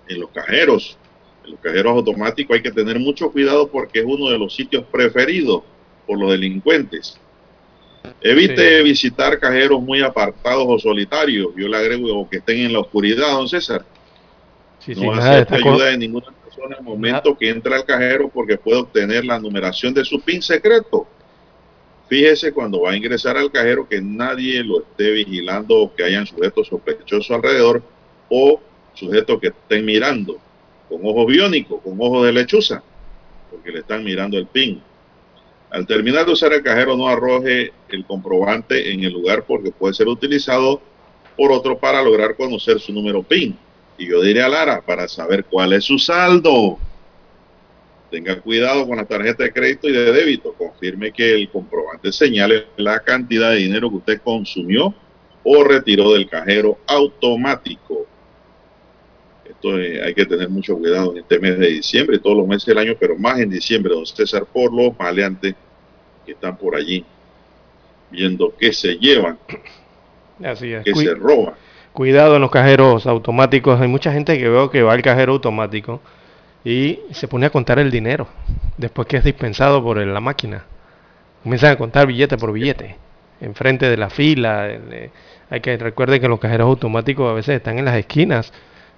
En 0.09 0.21
los 0.21 0.31
cajeros, 0.31 0.99
en 1.45 1.53
los 1.53 1.61
cajeros 1.61 1.93
automáticos 1.93 2.57
hay 2.57 2.63
que 2.63 2.73
tener 2.73 2.99
mucho 2.99 3.31
cuidado 3.31 3.69
porque 3.69 4.01
es 4.01 4.05
uno 4.05 4.29
de 4.29 4.39
los 4.39 4.55
sitios 4.55 4.85
preferidos 4.91 5.63
por 6.07 6.19
los 6.19 6.31
delincuentes. 6.33 7.19
Evite 8.21 8.83
visitar 8.83 9.39
cajeros 9.39 9.81
muy 9.81 10.03
apartados 10.03 10.65
o 10.69 10.79
solitarios. 10.79 11.53
Yo 11.57 11.69
le 11.69 11.77
agrego 11.77 12.29
que 12.29 12.39
estén 12.39 12.59
en 12.59 12.73
la 12.73 12.81
oscuridad, 12.81 13.33
don 13.33 13.49
César. 13.49 13.85
No 14.97 15.13
acepte 15.13 15.57
ayuda 15.57 15.87
de 15.87 15.99
ninguna 15.99 16.33
persona 16.45 16.77
el 16.79 16.85
momento 16.85 17.37
que 17.37 17.51
entra 17.51 17.77
al 17.77 17.85
cajero 17.85 18.29
porque 18.29 18.57
puede 18.57 18.81
obtener 18.81 19.25
la 19.25 19.39
numeración 19.39 19.95
de 19.95 20.05
su 20.05 20.21
PIN 20.21 20.43
secreto 20.43 21.07
Fíjese 22.11 22.53
cuando 22.53 22.81
va 22.81 22.91
a 22.91 22.97
ingresar 22.97 23.37
al 23.37 23.53
cajero 23.53 23.89
que 23.89 24.03
nadie 24.03 24.65
lo 24.65 24.81
esté 24.81 25.13
vigilando 25.13 25.79
o 25.79 25.95
que 25.95 26.03
hayan 26.03 26.27
sujetos 26.27 26.67
sospechosos 26.67 27.31
alrededor 27.31 27.85
o 28.29 28.61
sujetos 28.95 29.41
que 29.41 29.47
estén 29.47 29.85
mirando 29.85 30.37
con 30.89 31.07
ojos 31.07 31.29
biónicos, 31.29 31.81
con 31.81 31.97
ojos 32.01 32.27
de 32.27 32.33
lechuza, 32.33 32.83
porque 33.49 33.71
le 33.71 33.79
están 33.79 34.03
mirando 34.03 34.37
el 34.37 34.49
PIN. 34.49 34.83
Al 35.71 35.87
terminar 35.87 36.27
de 36.27 36.33
usar 36.33 36.53
el 36.53 36.65
cajero 36.65 36.97
no 36.97 37.07
arroje 37.07 37.73
el 37.91 38.05
comprobante 38.05 38.93
en 38.93 39.05
el 39.05 39.13
lugar 39.13 39.45
porque 39.45 39.71
puede 39.71 39.95
ser 39.95 40.09
utilizado 40.09 40.83
por 41.37 41.53
otro 41.53 41.79
para 41.79 42.03
lograr 42.03 42.35
conocer 42.35 42.81
su 42.81 42.93
número 42.93 43.23
PIN. 43.23 43.57
Y 44.01 44.07
yo 44.07 44.23
diré 44.23 44.43
a 44.43 44.49
Lara 44.49 44.81
para 44.81 45.07
saber 45.07 45.45
cuál 45.45 45.75
es 45.75 45.85
su 45.85 45.99
saldo. 45.99 46.79
Tenga 48.11 48.41
cuidado 48.41 48.89
con 48.89 48.97
la 48.97 49.05
tarjeta 49.05 49.45
de 49.45 49.53
crédito 49.53 49.91
y 49.91 49.93
de 49.93 50.11
débito. 50.11 50.55
Confirme 50.55 51.13
que 51.13 51.35
el 51.35 51.51
comprobante 51.51 52.11
señale 52.11 52.65
la 52.79 53.01
cantidad 53.01 53.51
de 53.51 53.57
dinero 53.57 53.91
que 53.91 53.97
usted 53.97 54.21
consumió 54.23 54.95
o 55.45 55.65
retiró 55.65 56.15
del 56.15 56.27
cajero 56.31 56.79
automático. 56.87 58.07
Esto 59.45 59.75
hay 59.75 60.15
que 60.15 60.25
tener 60.25 60.49
mucho 60.49 60.79
cuidado 60.79 61.13
en 61.13 61.19
este 61.19 61.39
mes 61.39 61.59
de 61.59 61.67
diciembre 61.67 62.17
y 62.17 62.21
todos 62.21 62.39
los 62.39 62.47
meses 62.47 62.65
del 62.65 62.79
año, 62.79 62.97
pero 62.99 63.19
más 63.19 63.39
en 63.39 63.51
diciembre, 63.51 63.93
don 63.93 64.07
César, 64.07 64.47
por 64.47 64.73
los 64.73 64.99
maleantes 64.99 65.55
que 66.25 66.33
están 66.33 66.57
por 66.57 66.75
allí 66.75 67.05
viendo 68.11 68.55
qué 68.59 68.73
se 68.73 68.95
llevan, 68.95 69.39
Así 70.43 70.73
es. 70.73 70.85
qué 70.85 70.95
se 70.95 71.15
roban. 71.15 71.55
Cuidado 71.93 72.37
en 72.37 72.43
los 72.43 72.51
cajeros 72.53 73.07
automáticos. 73.07 73.81
Hay 73.81 73.89
mucha 73.89 74.13
gente 74.13 74.39
que 74.39 74.49
veo 74.49 74.71
que 74.71 74.83
va 74.83 74.93
al 74.93 75.03
cajero 75.03 75.33
automático 75.33 76.01
y 76.65 77.01
se 77.11 77.27
pone 77.27 77.47
a 77.47 77.51
contar 77.51 77.79
el 77.79 77.91
dinero 77.91 78.29
después 78.77 79.09
que 79.09 79.17
es 79.17 79.25
dispensado 79.25 79.83
por 79.83 79.99
la 79.99 80.21
máquina. 80.21 80.65
Comienzan 81.43 81.73
a 81.73 81.77
contar 81.77 82.07
billete 82.07 82.37
por 82.37 82.53
billete, 82.53 82.97
enfrente 83.41 83.89
de 83.91 83.97
la 83.97 84.09
fila. 84.09 84.69
Eh, 84.69 85.11
hay 85.51 85.61
que 85.61 85.77
recuerde 85.79 86.21
que 86.21 86.29
los 86.29 86.39
cajeros 86.39 86.67
automáticos 86.67 87.29
a 87.29 87.35
veces 87.35 87.57
están 87.57 87.79
en 87.79 87.87
las 87.87 87.97
esquinas, 87.97 88.53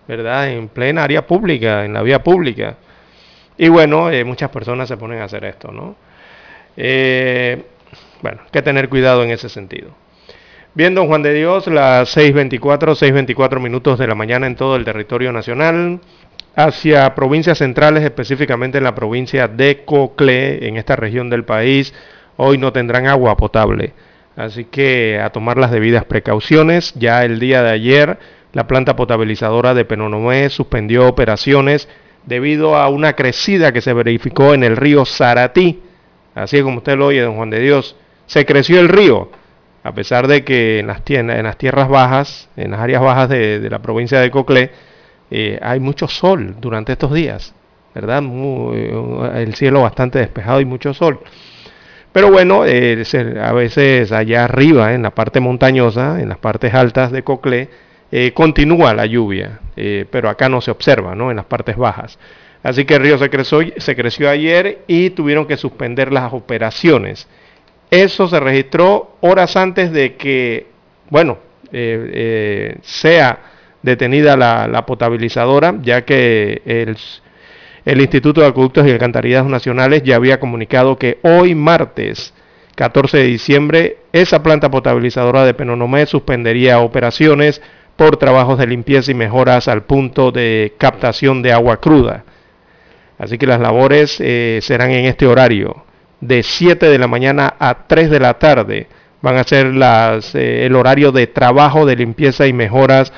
¿verdad? 0.06 0.50
En 0.50 0.68
plena 0.68 1.04
área 1.04 1.26
pública, 1.26 1.84
en 1.86 1.94
la 1.94 2.02
vía 2.02 2.22
pública. 2.22 2.76
Y 3.56 3.68
bueno, 3.68 4.10
eh, 4.10 4.24
muchas 4.24 4.50
personas 4.50 4.88
se 4.88 4.98
ponen 4.98 5.20
a 5.20 5.24
hacer 5.24 5.44
esto, 5.44 5.72
¿no? 5.72 5.96
Eh, 6.76 7.62
bueno, 8.20 8.42
hay 8.44 8.50
que 8.50 8.62
tener 8.62 8.88
cuidado 8.88 9.22
en 9.22 9.30
ese 9.30 9.48
sentido. 9.48 9.90
Bien, 10.74 10.94
don 10.94 11.06
Juan 11.06 11.22
de 11.22 11.34
Dios, 11.34 11.66
las 11.66 12.16
6.24, 12.16 12.94
6.24 12.94 13.60
minutos 13.60 13.98
de 13.98 14.06
la 14.06 14.14
mañana 14.14 14.46
en 14.46 14.56
todo 14.56 14.76
el 14.76 14.86
territorio 14.86 15.30
nacional 15.30 16.00
hacia 16.56 17.14
provincias 17.14 17.58
centrales, 17.58 18.02
específicamente 18.02 18.78
en 18.78 18.84
la 18.84 18.94
provincia 18.94 19.48
de 19.48 19.84
Cocle, 19.84 20.66
en 20.66 20.78
esta 20.78 20.96
región 20.96 21.28
del 21.28 21.44
país, 21.44 21.92
hoy 22.38 22.56
no 22.56 22.72
tendrán 22.72 23.06
agua 23.06 23.36
potable. 23.36 23.92
Así 24.34 24.64
que 24.64 25.20
a 25.20 25.28
tomar 25.28 25.58
las 25.58 25.72
debidas 25.72 26.06
precauciones. 26.06 26.94
Ya 26.94 27.22
el 27.22 27.38
día 27.38 27.62
de 27.62 27.70
ayer, 27.70 28.18
la 28.54 28.66
planta 28.66 28.96
potabilizadora 28.96 29.74
de 29.74 29.84
Penonomé 29.84 30.48
suspendió 30.48 31.06
operaciones 31.06 31.86
debido 32.24 32.76
a 32.76 32.88
una 32.88 33.12
crecida 33.12 33.72
que 33.72 33.82
se 33.82 33.92
verificó 33.92 34.54
en 34.54 34.64
el 34.64 34.78
río 34.78 35.04
Saratí. 35.04 35.82
Así 36.34 36.62
como 36.62 36.78
usted 36.78 36.96
lo 36.96 37.08
oye, 37.08 37.20
don 37.20 37.36
Juan 37.36 37.50
de 37.50 37.60
Dios, 37.60 37.94
se 38.24 38.46
creció 38.46 38.80
el 38.80 38.88
río, 38.88 39.28
a 39.84 39.92
pesar 39.92 40.28
de 40.28 40.44
que 40.44 40.78
en 40.78 40.86
las, 40.86 41.02
tierras 41.02 41.88
bajas, 41.88 42.48
en 42.56 42.70
las 42.70 42.80
áreas 42.80 43.02
bajas 43.02 43.28
de, 43.28 43.68
la 43.68 43.80
provincia 43.80 44.20
de 44.20 44.30
Coclé, 44.30 44.70
eh, 45.30 45.58
hay 45.60 45.80
mucho 45.80 46.06
sol 46.06 46.56
durante 46.60 46.92
estos 46.92 47.12
días, 47.12 47.54
¿verdad? 47.94 48.22
Eh, 48.22 49.42
el 49.42 49.54
cielo 49.54 49.82
bastante 49.82 50.20
despejado 50.20 50.60
y 50.60 50.64
mucho 50.64 50.94
sol. 50.94 51.20
Pero 52.12 52.30
bueno, 52.30 52.64
eh, 52.66 53.02
a 53.42 53.52
veces 53.52 54.12
allá 54.12 54.44
arriba, 54.44 54.94
en 54.94 55.02
la 55.02 55.10
parte 55.10 55.40
montañosa, 55.40 56.20
en 56.20 56.28
las 56.28 56.38
partes 56.38 56.74
altas 56.74 57.10
de 57.10 57.22
Coclé, 57.22 57.68
continúa 58.34 58.92
la 58.92 59.06
lluvia, 59.06 59.60
pero 60.10 60.28
acá 60.28 60.50
no 60.50 60.60
se 60.60 60.70
observa, 60.70 61.14
¿no? 61.14 61.30
En 61.30 61.36
las 61.38 61.46
partes 61.46 61.78
bajas. 61.78 62.18
Así 62.62 62.84
que 62.84 62.96
el 62.96 63.02
río 63.02 63.16
se 63.16 63.80
se 63.80 63.96
creció 63.96 64.28
ayer 64.28 64.80
y 64.86 65.08
tuvieron 65.10 65.46
que 65.46 65.56
suspender 65.56 66.12
las 66.12 66.30
operaciones. 66.34 67.26
Eso 67.92 68.26
se 68.26 68.40
registró 68.40 69.16
horas 69.20 69.54
antes 69.54 69.92
de 69.92 70.16
que 70.16 70.72
bueno, 71.12 71.36
sea 72.80 73.38
detenida 73.82 74.34
la, 74.34 74.86
potabilizadora, 74.86 75.74
ya 75.82 76.06
que 76.06 76.62
el, 76.64 76.96
el 77.84 78.00
Instituto 78.00 78.40
de 78.40 78.46
Acueductos 78.46 78.86
y 78.86 78.92
Alcantarillas 78.92 79.44
Nacionales 79.44 80.04
ya 80.04 80.16
había 80.16 80.40
comunicado 80.40 80.96
que 80.96 81.18
hoy 81.20 81.54
martes 81.54 82.32
14 82.76 83.18
de 83.18 83.24
diciembre 83.24 83.98
esa 84.14 84.42
planta 84.42 84.70
potabilizadora 84.70 85.44
de 85.44 85.52
Penonomé 85.52 86.06
suspendería 86.06 86.80
operaciones 86.80 87.60
por 87.96 88.16
trabajos 88.16 88.58
de 88.58 88.68
limpieza 88.68 89.10
y 89.10 89.14
mejoras 89.14 89.68
al 89.68 89.82
punto 89.82 90.32
de 90.32 90.72
captación 90.78 91.42
de 91.42 91.52
agua 91.52 91.78
cruda. 91.78 92.24
Así 93.18 93.36
que 93.36 93.46
las 93.46 93.60
labores 93.60 94.16
eh, 94.18 94.60
serán 94.62 94.92
en 94.92 95.04
este 95.04 95.26
horario, 95.26 95.81
de 96.22 96.42
7 96.42 96.88
de 96.88 96.98
la 96.98 97.08
mañana 97.08 97.54
a 97.58 97.86
3 97.86 98.08
de 98.08 98.20
la 98.20 98.34
tarde. 98.34 98.86
Van 99.20 99.36
a 99.36 99.44
ser 99.44 99.66
las, 99.74 100.34
eh, 100.34 100.64
el 100.64 100.74
horario 100.74 101.12
de 101.12 101.26
trabajo 101.26 101.84
de 101.84 101.96
limpieza 101.96 102.46
y 102.46 102.52
mejoras 102.52 103.12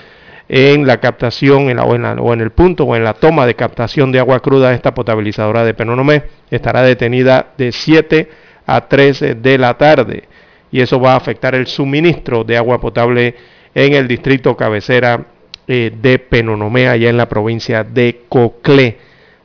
en 0.48 0.86
la 0.86 0.98
captación 0.98 1.70
en 1.70 1.76
la, 1.76 1.84
o, 1.84 2.32
en 2.32 2.40
el 2.40 2.50
punto 2.50 2.84
o 2.84 2.96
en 2.96 3.04
la 3.04 3.14
toma 3.14 3.46
de 3.46 3.54
captación 3.54 4.10
de 4.10 4.18
agua 4.18 4.40
cruda. 4.40 4.74
Esta 4.74 4.94
potabilizadora 4.94 5.64
de 5.64 5.74
Penonomé 5.74 6.24
estará 6.50 6.82
detenida 6.82 7.52
de 7.56 7.72
7 7.72 8.28
a 8.66 8.88
3 8.88 9.42
de 9.42 9.58
la 9.58 9.74
tarde 9.74 10.24
y 10.70 10.80
eso 10.80 10.98
va 10.98 11.12
a 11.12 11.16
afectar 11.16 11.54
el 11.54 11.66
suministro 11.66 12.42
de 12.42 12.56
agua 12.56 12.80
potable 12.80 13.34
en 13.74 13.92
el 13.92 14.08
distrito 14.08 14.56
cabecera 14.56 15.26
eh, 15.66 15.92
de 16.00 16.18
Penonomé, 16.18 16.88
allá 16.88 17.10
en 17.10 17.16
la 17.16 17.28
provincia 17.28 17.84
de 17.84 18.22
Coclé. 18.28 18.96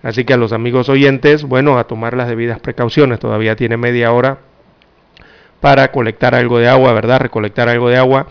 Así 0.02 0.24
que 0.24 0.34
a 0.34 0.38
los 0.38 0.54
amigos 0.54 0.88
oyentes, 0.89 1.43
bueno, 1.43 1.78
a 1.78 1.86
tomar 1.86 2.16
las 2.16 2.30
debidas 2.30 2.60
precauciones. 2.60 3.20
Todavía 3.20 3.56
tiene 3.56 3.78
media 3.78 4.14
hora 4.14 4.39
para 5.60 5.91
colectar 5.91 6.36
algo 6.36 6.60
de 6.60 6.70
agua, 6.70 6.93
¿verdad? 6.93 7.20
Recolectar 7.20 7.68
algo 7.68 7.89
de 7.89 7.97
agua 7.97 8.28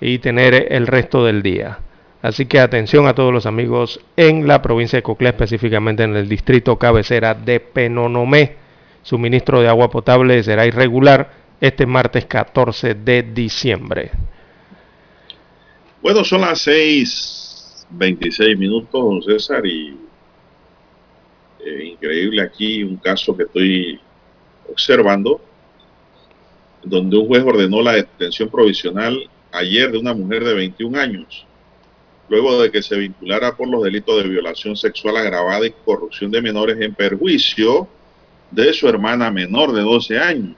y 0.00 0.18
tener 0.18 0.72
el 0.72 0.86
resto 0.86 1.24
del 1.24 1.42
día. 1.42 1.78
Así 2.22 2.46
que 2.46 2.60
atención 2.60 3.06
a 3.06 3.14
todos 3.14 3.32
los 3.32 3.46
amigos 3.46 4.00
en 4.16 4.46
la 4.46 4.62
provincia 4.62 4.96
de 4.96 5.02
Coclé, 5.02 5.30
específicamente 5.30 6.04
en 6.04 6.14
el 6.16 6.28
distrito 6.28 6.78
cabecera 6.78 7.34
de 7.34 7.60
Penonomé. 7.60 8.56
Suministro 9.02 9.60
de 9.60 9.68
agua 9.68 9.90
potable 9.90 10.42
será 10.42 10.66
irregular 10.66 11.30
este 11.60 11.86
martes 11.86 12.26
14 12.26 12.94
de 12.94 13.22
diciembre. 13.22 14.10
Bueno, 16.00 16.24
son 16.24 16.40
las 16.42 16.66
6:26 16.66 18.56
minutos, 18.56 18.92
don 18.92 19.22
César, 19.22 19.64
y 19.66 19.96
eh, 21.64 21.84
increíble 21.84 22.42
aquí 22.42 22.82
un 22.82 22.96
caso 22.96 23.36
que 23.36 23.44
estoy 23.44 24.00
observando, 24.70 25.40
donde 26.82 27.16
un 27.16 27.26
juez 27.26 27.44
ordenó 27.44 27.82
la 27.82 27.92
detención 27.92 28.48
provisional 28.48 29.30
ayer 29.52 29.92
de 29.92 29.98
una 29.98 30.14
mujer 30.14 30.44
de 30.44 30.54
21 30.54 30.98
años, 30.98 31.46
luego 32.28 32.60
de 32.60 32.70
que 32.70 32.82
se 32.82 32.96
vinculara 32.96 33.56
por 33.56 33.68
los 33.68 33.84
delitos 33.84 34.22
de 34.22 34.28
violación 34.28 34.76
sexual 34.76 35.16
agravada 35.16 35.64
y 35.66 35.74
corrupción 35.84 36.30
de 36.30 36.42
menores 36.42 36.80
en 36.80 36.94
perjuicio 36.94 37.86
de 38.50 38.72
su 38.72 38.88
hermana 38.88 39.30
menor 39.30 39.72
de 39.72 39.82
12 39.82 40.18
años. 40.18 40.56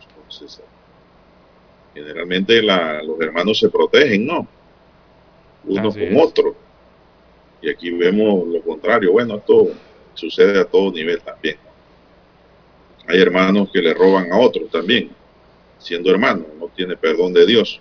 generalmente 1.93 2.61
los 2.63 3.21
hermanos 3.21 3.59
se 3.59 3.69
protegen, 3.69 4.27
¿no? 4.27 4.49
Uno 5.65 5.93
con 5.93 6.17
otro. 6.17 6.57
Y 7.63 7.71
aquí 7.71 7.91
vemos 7.91 8.47
lo 8.49 8.61
contrario. 8.63 9.13
Bueno, 9.13 9.37
esto 9.37 9.69
sucede 10.15 10.61
a 10.61 10.65
todo 10.65 10.93
nivel 10.93 11.21
también. 11.21 11.57
Hay 13.07 13.21
hermanos 13.21 13.69
que 13.73 13.83
le 13.83 13.93
roban 13.93 14.33
a 14.33 14.39
otros 14.39 14.71
también, 14.71 15.11
siendo 15.79 16.11
hermanos, 16.11 16.47
no 16.59 16.69
tiene 16.75 16.97
perdón 16.97 17.33
de 17.35 17.45
Dios. 17.47 17.81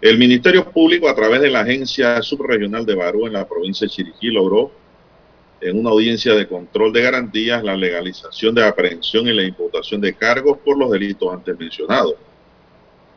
El 0.00 0.16
Ministerio 0.16 0.70
Público, 0.70 1.08
a 1.08 1.14
través 1.14 1.42
de 1.42 1.50
la 1.50 1.60
Agencia 1.60 2.22
Subregional 2.22 2.86
de 2.86 2.94
Barú 2.94 3.26
en 3.26 3.34
la 3.34 3.46
provincia 3.46 3.86
de 3.86 3.90
Chiriquí, 3.90 4.28
logró 4.28 4.70
en 5.60 5.78
una 5.78 5.90
audiencia 5.90 6.34
de 6.34 6.46
control 6.46 6.92
de 6.92 7.02
garantías 7.02 7.62
la 7.62 7.76
legalización 7.76 8.54
de 8.54 8.64
aprehensión 8.64 9.28
y 9.28 9.34
la 9.34 9.42
imputación 9.42 10.00
de 10.00 10.14
cargos 10.14 10.58
por 10.64 10.78
los 10.78 10.90
delitos 10.90 11.30
antes 11.30 11.58
mencionados. 11.58 12.14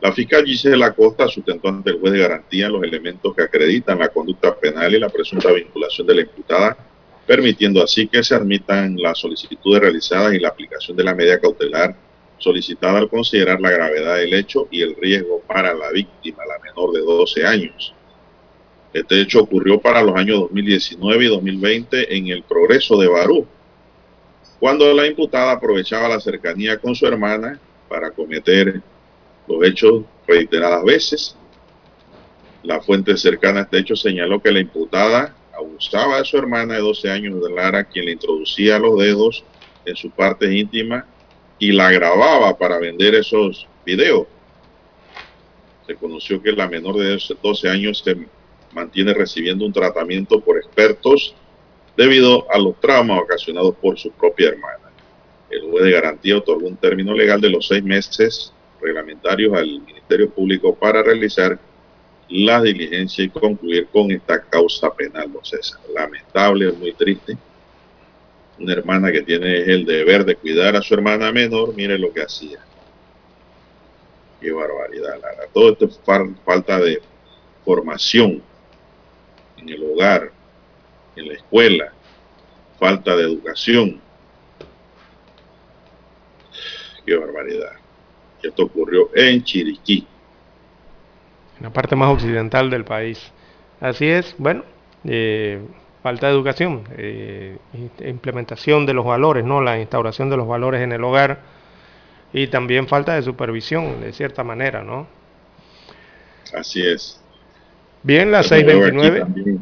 La 0.02 0.12
fiscal 0.12 0.44
Gisela 0.44 0.92
Costa 0.92 1.26
sustentó 1.28 1.68
ante 1.68 1.88
el 1.88 2.00
juez 2.00 2.12
de 2.12 2.18
garantía 2.18 2.68
los 2.68 2.82
elementos 2.82 3.34
que 3.34 3.42
acreditan 3.42 3.98
la 3.98 4.10
conducta 4.10 4.54
penal 4.54 4.94
y 4.94 4.98
la 4.98 5.08
presunta 5.08 5.50
vinculación 5.52 6.06
de 6.06 6.14
la 6.14 6.20
imputada 6.20 6.76
permitiendo 7.26 7.82
así 7.82 8.06
que 8.08 8.22
se 8.22 8.34
admitan 8.34 8.96
las 8.96 9.18
solicitudes 9.18 9.80
realizadas 9.80 10.34
y 10.34 10.38
la 10.38 10.48
aplicación 10.48 10.96
de 10.96 11.04
la 11.04 11.14
medida 11.14 11.40
cautelar 11.40 11.96
solicitada 12.38 12.98
al 12.98 13.08
considerar 13.08 13.60
la 13.60 13.70
gravedad 13.70 14.16
del 14.16 14.34
hecho 14.34 14.68
y 14.70 14.82
el 14.82 14.94
riesgo 14.96 15.40
para 15.46 15.72
la 15.72 15.90
víctima, 15.90 16.44
la 16.46 16.58
menor 16.58 16.92
de 16.92 17.00
12 17.00 17.46
años. 17.46 17.94
Este 18.92 19.20
hecho 19.20 19.40
ocurrió 19.40 19.80
para 19.80 20.02
los 20.02 20.14
años 20.14 20.40
2019 20.40 21.24
y 21.24 21.28
2020 21.28 22.16
en 22.16 22.28
el 22.28 22.42
progreso 22.42 22.96
de 22.98 23.08
Barú, 23.08 23.46
cuando 24.60 24.92
la 24.92 25.06
imputada 25.06 25.52
aprovechaba 25.52 26.08
la 26.08 26.20
cercanía 26.20 26.78
con 26.78 26.94
su 26.94 27.06
hermana 27.06 27.58
para 27.88 28.10
cometer 28.10 28.80
los 29.48 29.64
hechos 29.64 30.04
reiteradas 30.26 30.84
veces. 30.84 31.36
La 32.62 32.80
fuente 32.80 33.16
cercana 33.16 33.60
a 33.60 33.62
este 33.64 33.78
hecho 33.78 33.96
señaló 33.96 34.40
que 34.40 34.52
la 34.52 34.60
imputada 34.60 35.34
abusaba 35.56 36.18
de 36.18 36.24
su 36.24 36.36
hermana 36.36 36.74
de 36.74 36.80
12 36.80 37.10
años 37.10 37.42
de 37.42 37.50
Lara, 37.50 37.84
quien 37.84 38.06
le 38.06 38.12
introducía 38.12 38.78
los 38.78 38.98
dedos 38.98 39.44
en 39.84 39.96
su 39.96 40.10
parte 40.10 40.52
íntima 40.52 41.06
y 41.58 41.72
la 41.72 41.90
grababa 41.90 42.56
para 42.56 42.78
vender 42.78 43.14
esos 43.14 43.66
videos. 43.84 44.26
Se 45.86 45.94
conoció 45.96 46.42
que 46.42 46.52
la 46.52 46.68
menor 46.68 46.96
de 46.96 47.18
12 47.42 47.68
años 47.68 48.02
se 48.04 48.16
mantiene 48.72 49.14
recibiendo 49.14 49.64
un 49.64 49.72
tratamiento 49.72 50.40
por 50.40 50.56
expertos 50.56 51.34
debido 51.96 52.50
a 52.50 52.58
los 52.58 52.78
traumas 52.80 53.20
ocasionados 53.22 53.76
por 53.76 53.98
su 53.98 54.10
propia 54.12 54.48
hermana. 54.48 54.90
El 55.50 55.70
juez 55.70 55.84
de 55.84 55.90
garantía 55.92 56.38
otorgó 56.38 56.66
un 56.66 56.76
término 56.76 57.14
legal 57.14 57.40
de 57.40 57.50
los 57.50 57.68
seis 57.68 57.84
meses 57.84 58.52
reglamentarios 58.80 59.54
al 59.54 59.80
Ministerio 59.80 60.28
Público 60.30 60.74
para 60.74 61.02
realizar 61.02 61.58
la 62.28 62.62
diligencia 62.62 63.24
y 63.24 63.28
concluir 63.28 63.86
con 63.92 64.10
esta 64.10 64.40
causa 64.42 64.92
penal, 64.92 65.32
no 65.32 65.44
César. 65.44 65.80
Lamentable, 65.94 66.72
muy 66.72 66.92
triste. 66.92 67.36
Una 68.58 68.72
hermana 68.72 69.10
que 69.12 69.22
tiene 69.22 69.58
el 69.62 69.84
deber 69.84 70.24
de 70.24 70.36
cuidar 70.36 70.76
a 70.76 70.82
su 70.82 70.94
hermana 70.94 71.32
menor, 71.32 71.74
mire 71.74 71.98
lo 71.98 72.12
que 72.12 72.22
hacía. 72.22 72.58
Qué 74.40 74.52
barbaridad, 74.52 75.20
Lara. 75.20 75.48
Todo 75.52 75.72
esto 75.72 75.86
es 75.86 76.00
falta 76.44 76.78
de 76.78 77.02
formación 77.64 78.42
en 79.56 79.68
el 79.68 79.82
hogar, 79.82 80.30
en 81.16 81.28
la 81.28 81.34
escuela, 81.34 81.92
falta 82.78 83.16
de 83.16 83.24
educación. 83.24 84.00
Qué 87.04 87.16
barbaridad. 87.16 87.72
Esto 88.42 88.64
ocurrió 88.64 89.10
en 89.14 89.42
Chiriquí 89.42 90.06
la 91.64 91.70
parte 91.70 91.96
más 91.96 92.12
occidental 92.12 92.68
del 92.68 92.84
país. 92.84 93.32
Así 93.80 94.06
es, 94.06 94.34
bueno, 94.36 94.64
eh, 95.04 95.62
falta 96.02 96.26
de 96.26 96.34
educación, 96.34 96.84
eh, 96.98 97.56
implementación 98.04 98.84
de 98.84 98.92
los 98.92 99.06
valores, 99.06 99.46
¿no? 99.46 99.62
La 99.62 99.80
instauración 99.80 100.28
de 100.28 100.36
los 100.36 100.46
valores 100.46 100.82
en 100.82 100.92
el 100.92 101.02
hogar 101.02 101.40
y 102.34 102.48
también 102.48 102.86
falta 102.86 103.14
de 103.14 103.22
supervisión, 103.22 104.02
de 104.02 104.12
cierta 104.12 104.44
manera, 104.44 104.84
¿no? 104.84 105.06
Así 106.52 106.86
es. 106.86 107.18
Bien, 108.02 108.30
la 108.30 108.42
629. 108.42 109.58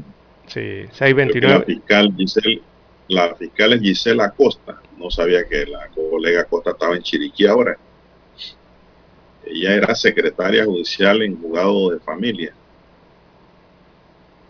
Sí, 0.49 0.87
629. 0.91 1.55
La 1.55 1.65
fiscal, 1.65 2.15
Giselle, 2.17 2.63
la 3.07 3.35
fiscal 3.37 3.75
es 3.75 3.81
Gisela 3.81 4.25
Acosta. 4.25 4.83
No 4.99 5.09
sabía 5.09 5.45
que 5.49 5.67
la 5.67 5.87
colega 5.95 6.41
Acosta 6.41 6.73
estaba 6.73 6.97
en 6.97 7.03
Chiriquí 7.03 7.47
ahora. 7.47 7.79
Ella 9.45 9.75
era 9.75 9.95
secretaria 9.95 10.65
judicial 10.65 11.23
en 11.23 11.41
juzgado 11.41 11.91
de 11.91 12.01
familia. 12.01 12.53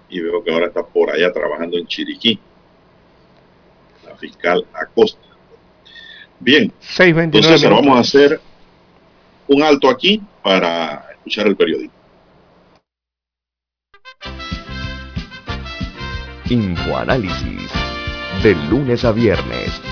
Y 0.08 0.20
veo 0.20 0.44
que 0.44 0.52
ahora 0.52 0.66
está 0.66 0.82
por 0.82 1.10
allá 1.10 1.32
trabajando 1.32 1.78
en 1.78 1.86
Chiriquí. 1.86 2.38
La 4.06 4.16
fiscal 4.16 4.66
Acosta. 4.74 5.20
Bien. 6.38 6.72
Entonces 6.98 7.62
vamos 7.62 7.96
a 7.96 8.00
hacer 8.00 8.40
un 9.48 9.62
alto 9.62 9.88
aquí 9.88 10.20
para 10.42 11.06
escuchar 11.12 11.46
el 11.46 11.56
periódico. 11.56 11.94
Infoanálisis. 16.50 17.70
De 18.42 18.54
lunes 18.68 19.04
a 19.04 19.12
viernes 19.12 19.91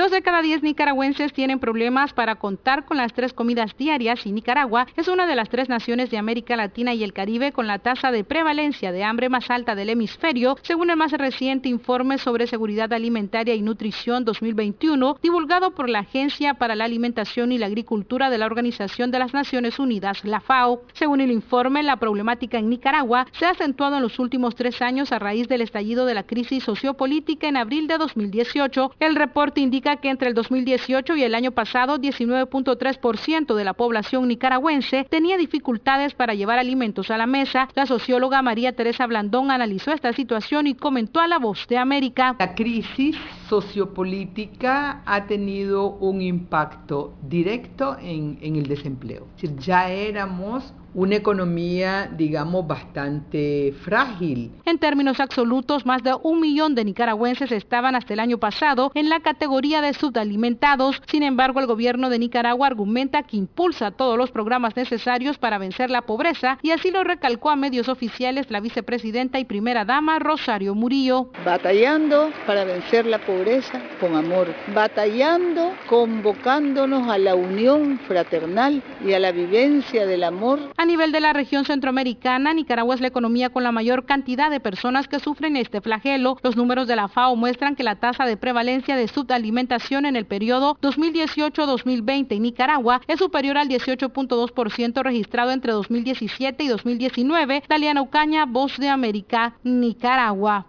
Dos 0.00 0.10
de 0.10 0.22
cada 0.22 0.40
diez 0.40 0.62
nicaragüenses 0.62 1.34
tienen 1.34 1.58
problemas 1.60 2.14
para 2.14 2.36
contar 2.36 2.86
con 2.86 2.96
las 2.96 3.12
tres 3.12 3.34
comidas 3.34 3.76
diarias 3.76 4.24
y 4.24 4.32
Nicaragua 4.32 4.86
es 4.96 5.08
una 5.08 5.26
de 5.26 5.36
las 5.36 5.50
tres 5.50 5.68
naciones 5.68 6.10
de 6.10 6.16
América 6.16 6.56
Latina 6.56 6.94
y 6.94 7.04
el 7.04 7.12
Caribe 7.12 7.52
con 7.52 7.66
la 7.66 7.80
tasa 7.80 8.10
de 8.10 8.24
prevalencia 8.24 8.92
de 8.92 9.04
hambre 9.04 9.28
más 9.28 9.50
alta 9.50 9.74
del 9.74 9.90
hemisferio, 9.90 10.56
según 10.62 10.88
el 10.88 10.96
más 10.96 11.12
reciente 11.12 11.68
informe 11.68 12.16
sobre 12.16 12.46
seguridad 12.46 12.90
alimentaria 12.94 13.54
y 13.54 13.60
nutrición 13.60 14.24
2021, 14.24 15.18
divulgado 15.22 15.72
por 15.72 15.90
la 15.90 15.98
Agencia 15.98 16.54
para 16.54 16.76
la 16.76 16.86
Alimentación 16.86 17.52
y 17.52 17.58
la 17.58 17.66
Agricultura 17.66 18.30
de 18.30 18.38
la 18.38 18.46
Organización 18.46 19.10
de 19.10 19.18
las 19.18 19.34
Naciones 19.34 19.78
Unidas, 19.78 20.24
la 20.24 20.40
FAO. 20.40 20.80
Según 20.94 21.20
el 21.20 21.30
informe, 21.30 21.82
la 21.82 21.96
problemática 21.96 22.56
en 22.56 22.70
Nicaragua 22.70 23.26
se 23.32 23.44
ha 23.44 23.50
acentuado 23.50 23.96
en 23.96 24.02
los 24.02 24.18
últimos 24.18 24.54
tres 24.54 24.80
años 24.80 25.12
a 25.12 25.18
raíz 25.18 25.46
del 25.46 25.60
estallido 25.60 26.06
de 26.06 26.14
la 26.14 26.22
crisis 26.22 26.64
sociopolítica 26.64 27.48
en 27.48 27.58
abril 27.58 27.86
de 27.86 27.98
2018. 27.98 28.92
El 28.98 29.14
reporte 29.14 29.60
indica 29.60 29.89
que 29.96 30.10
entre 30.10 30.28
el 30.28 30.34
2018 30.34 31.16
y 31.16 31.24
el 31.24 31.34
año 31.34 31.52
pasado 31.52 31.98
19.3% 31.98 33.54
de 33.54 33.64
la 33.64 33.74
población 33.74 34.28
nicaragüense 34.28 35.06
tenía 35.08 35.36
dificultades 35.36 36.14
para 36.14 36.34
llevar 36.34 36.58
alimentos 36.58 37.10
a 37.10 37.18
la 37.18 37.26
mesa. 37.26 37.68
La 37.74 37.86
socióloga 37.86 38.42
María 38.42 38.74
Teresa 38.74 39.06
Blandón 39.06 39.50
analizó 39.50 39.92
esta 39.92 40.12
situación 40.12 40.66
y 40.66 40.74
comentó 40.74 41.20
a 41.20 41.28
La 41.28 41.38
Voz 41.38 41.66
de 41.68 41.78
América. 41.78 42.36
La 42.38 42.54
crisis 42.54 43.16
sociopolítica 43.48 45.02
ha 45.04 45.26
tenido 45.26 45.90
un 45.90 46.22
impacto 46.22 47.14
directo 47.22 47.96
en, 48.00 48.38
el 48.42 48.66
desempleo. 48.66 49.26
Ya 49.58 49.90
éramos 49.90 50.72
una 50.94 51.16
economía, 51.16 52.10
digamos, 52.16 52.66
bastante 52.66 53.74
frágil. 53.82 54.50
En 54.64 54.78
términos 54.78 55.20
absolutos, 55.20 55.86
más 55.86 56.02
de 56.02 56.14
un 56.22 56.40
millón 56.40 56.74
de 56.74 56.84
nicaragüenses 56.84 57.52
estaban 57.52 57.94
hasta 57.94 58.14
el 58.14 58.20
año 58.20 58.38
pasado 58.38 58.90
en 58.94 59.08
la 59.08 59.20
categoría 59.20 59.80
de 59.80 59.94
subalimentados. 59.94 61.00
Sin 61.06 61.22
embargo, 61.22 61.60
el 61.60 61.66
gobierno 61.66 62.10
de 62.10 62.18
Nicaragua 62.18 62.66
argumenta 62.66 63.22
que 63.22 63.36
impulsa 63.36 63.90
todos 63.90 64.16
los 64.16 64.30
programas 64.30 64.76
necesarios 64.76 65.38
para 65.38 65.58
vencer 65.58 65.90
la 65.90 66.02
pobreza 66.02 66.58
y 66.62 66.70
así 66.70 66.90
lo 66.90 67.04
recalcó 67.04 67.50
a 67.50 67.56
medios 67.56 67.88
oficiales 67.88 68.50
la 68.50 68.60
vicepresidenta 68.60 69.38
y 69.38 69.44
primera 69.44 69.84
dama 69.84 70.18
Rosario 70.18 70.74
Murillo. 70.74 71.30
Batallando 71.44 72.30
para 72.46 72.64
vencer 72.64 73.06
la 73.06 73.18
pobreza 73.18 73.80
con 74.00 74.14
amor, 74.14 74.48
batallando 74.74 75.72
convocándonos 75.88 77.08
a 77.08 77.18
la 77.18 77.34
unión 77.34 77.98
fraternal 78.06 78.82
y 79.04 79.12
a 79.12 79.18
la 79.18 79.32
vivencia 79.32 80.06
del 80.06 80.24
amor 80.24 80.60
a 80.80 80.86
nivel 80.86 81.12
de 81.12 81.20
la 81.20 81.34
región 81.34 81.66
centroamericana, 81.66 82.54
Nicaragua 82.54 82.94
es 82.94 83.02
la 83.02 83.08
economía 83.08 83.50
con 83.50 83.62
la 83.62 83.70
mayor 83.70 84.06
cantidad 84.06 84.50
de 84.50 84.60
personas 84.60 85.08
que 85.08 85.20
sufren 85.20 85.56
este 85.56 85.82
flagelo. 85.82 86.38
Los 86.42 86.56
números 86.56 86.88
de 86.88 86.96
la 86.96 87.08
FAO 87.08 87.36
muestran 87.36 87.76
que 87.76 87.82
la 87.82 87.96
tasa 87.96 88.24
de 88.24 88.38
prevalencia 88.38 88.96
de 88.96 89.06
subalimentación 89.06 90.06
en 90.06 90.16
el 90.16 90.24
periodo 90.24 90.78
2018-2020 90.80 92.28
en 92.30 92.42
Nicaragua 92.42 93.02
es 93.08 93.18
superior 93.18 93.58
al 93.58 93.68
18.2% 93.68 95.02
registrado 95.02 95.50
entre 95.50 95.72
2017 95.72 96.64
y 96.64 96.68
2019. 96.68 97.62
Daliana 97.68 98.00
Ucaña, 98.00 98.46
Voz 98.46 98.78
de 98.78 98.88
América, 98.88 99.56
Nicaragua. 99.62 100.66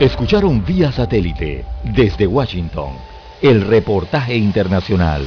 Escucharon 0.00 0.64
vía 0.64 0.90
satélite 0.90 1.66
desde 1.94 2.26
Washington 2.26 2.94
el 3.42 3.60
reportaje 3.66 4.34
internacional. 4.34 5.26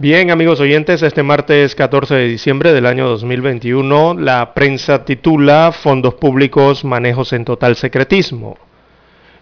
Bien, 0.00 0.30
amigos 0.30 0.60
oyentes, 0.60 1.02
este 1.02 1.24
martes 1.24 1.74
14 1.74 2.14
de 2.14 2.28
diciembre 2.28 2.72
del 2.72 2.86
año 2.86 3.08
2021, 3.08 4.14
la 4.14 4.54
prensa 4.54 5.04
titula 5.04 5.72
Fondos 5.72 6.14
Públicos, 6.14 6.84
Manejos 6.84 7.32
en 7.32 7.44
Total 7.44 7.74
Secretismo. 7.74 8.56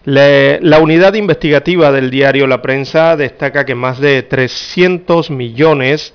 La 0.05 0.79
unidad 0.81 1.13
investigativa 1.13 1.93
del 1.93 2.11
diario 2.11 2.47
La 2.47 2.63
Prensa 2.63 3.19
destaca 3.19 3.67
que 3.67 3.75
más 3.75 4.01
de 4.01 4.23
300 4.23 5.31
millones 5.31 6.15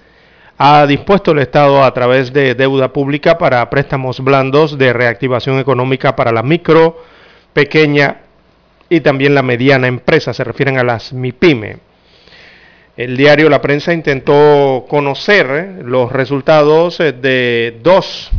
ha 0.58 0.88
dispuesto 0.88 1.34
el 1.34 1.40
Estado 1.40 1.84
a 1.84 1.94
través 1.94 2.34
de 2.34 2.56
deuda 2.56 2.92
pública 2.92 3.38
para 3.38 3.70
préstamos 3.70 4.22
blandos 4.22 4.76
de 4.76 4.92
reactivación 4.92 5.60
económica 5.60 6.16
para 6.16 6.32
la 6.32 6.42
micro, 6.42 7.04
pequeña 7.54 8.22
y 8.90 9.02
también 9.02 9.36
la 9.36 9.44
mediana 9.44 9.86
empresa, 9.86 10.34
se 10.34 10.44
refieren 10.44 10.80
a 10.80 10.84
las 10.84 11.14
MIPYME. 11.14 11.91
El 13.02 13.18
diario 13.18 13.50
La 13.50 13.64
Prensa 13.64 13.94
intentó 13.94 14.86
conocer 14.88 15.48
eh, 15.50 15.84
los 15.84 16.12
resultados 16.12 17.00
eh, 17.00 17.14
de 17.14 17.80
dos 17.82 18.30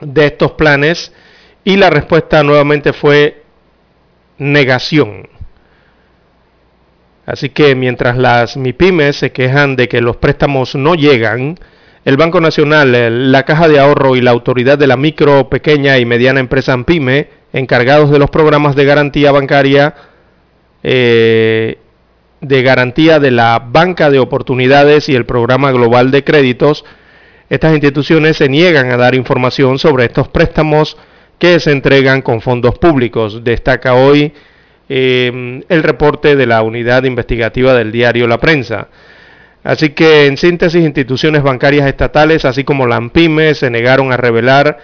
de 0.00 0.24
estos 0.24 0.52
planes 0.52 1.12
y 1.62 1.76
la 1.76 1.90
respuesta 1.90 2.42
nuevamente 2.42 2.94
fue 2.94 3.42
negación. 4.38 5.28
Así 7.26 7.50
que 7.50 7.74
mientras 7.74 8.16
las 8.16 8.56
MIPIMES 8.56 9.16
se 9.16 9.32
quejan 9.32 9.76
de 9.76 9.88
que 9.88 10.00
los 10.00 10.16
préstamos 10.16 10.74
no 10.74 10.94
llegan, 10.94 11.58
el 12.06 12.16
Banco 12.16 12.40
Nacional, 12.40 13.30
la 13.30 13.42
Caja 13.42 13.68
de 13.68 13.78
Ahorro 13.78 14.16
y 14.16 14.22
la 14.22 14.30
Autoridad 14.30 14.78
de 14.78 14.86
la 14.86 14.96
Micro, 14.96 15.50
Pequeña 15.50 15.98
y 15.98 16.06
Mediana 16.06 16.40
Empresa 16.40 16.72
AMPIME, 16.72 17.28
encargados 17.52 18.10
de 18.10 18.20
los 18.20 18.30
programas 18.30 18.74
de 18.74 18.86
garantía 18.86 19.32
bancaria, 19.32 19.94
eh, 20.82 21.76
de 22.40 22.62
garantía 22.62 23.18
de 23.18 23.30
la 23.30 23.58
Banca 23.58 24.10
de 24.10 24.18
Oportunidades 24.18 25.08
y 25.08 25.14
el 25.14 25.26
Programa 25.26 25.72
Global 25.72 26.10
de 26.10 26.24
Créditos, 26.24 26.84
estas 27.48 27.72
instituciones 27.72 28.36
se 28.36 28.48
niegan 28.48 28.90
a 28.90 28.96
dar 28.96 29.14
información 29.14 29.78
sobre 29.78 30.04
estos 30.04 30.28
préstamos 30.28 30.96
que 31.38 31.60
se 31.60 31.72
entregan 31.72 32.22
con 32.22 32.40
fondos 32.40 32.78
públicos. 32.78 33.44
Destaca 33.44 33.94
hoy 33.94 34.32
eh, 34.88 35.62
el 35.68 35.82
reporte 35.82 36.36
de 36.36 36.46
la 36.46 36.62
unidad 36.62 37.04
investigativa 37.04 37.74
del 37.74 37.92
diario 37.92 38.26
La 38.26 38.38
Prensa. 38.38 38.88
Así 39.62 39.90
que, 39.90 40.26
en 40.26 40.36
síntesis, 40.36 40.84
instituciones 40.84 41.42
bancarias 41.42 41.88
estatales, 41.88 42.44
así 42.44 42.62
como 42.62 42.86
la 42.86 42.96
AMPIME, 42.96 43.54
se 43.54 43.68
negaron 43.68 44.12
a 44.12 44.16
revelar 44.16 44.78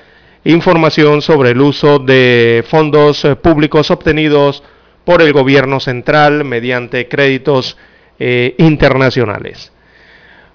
información 0.45 1.23
sobre 1.23 1.51
el 1.51 1.61
uso 1.61 2.01
de 2.01 2.65
fondos 2.67 3.25
eh, 3.25 3.37
públicos 3.37 3.91
obtenidos 3.93 4.65
por 5.05 5.23
el 5.23 5.33
gobierno 5.33 5.81
central 5.81 6.45
mediante 6.45 7.09
créditos 7.09 7.77
eh, 8.19 8.55
internacionales. 8.59 9.73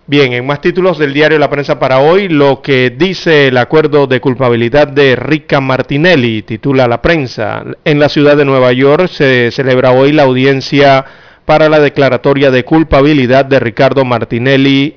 Bien, 0.09 0.31
en 0.31 0.47
más 0.47 0.61
títulos 0.61 0.97
del 0.97 1.13
diario 1.13 1.37
La 1.37 1.49
Prensa 1.49 1.79
para 1.79 1.99
hoy, 1.99 2.29
lo 2.29 2.61
que 2.61 2.91
dice 2.91 3.49
el 3.49 3.57
acuerdo 3.57 4.07
de 4.07 4.21
culpabilidad 4.21 4.87
de 4.87 5.17
Rica 5.17 5.59
Martinelli, 5.59 6.43
titula 6.43 6.87
La 6.87 7.01
Prensa. 7.01 7.65
En 7.83 7.99
la 7.99 8.07
ciudad 8.07 8.37
de 8.37 8.45
Nueva 8.45 8.71
York 8.71 9.09
se 9.09 9.51
celebra 9.51 9.91
hoy 9.91 10.13
la 10.13 10.23
audiencia 10.23 11.03
para 11.43 11.67
la 11.67 11.81
declaratoria 11.81 12.51
de 12.51 12.63
culpabilidad 12.63 13.43
de 13.43 13.59
Ricardo 13.59 14.05
Martinelli 14.05 14.95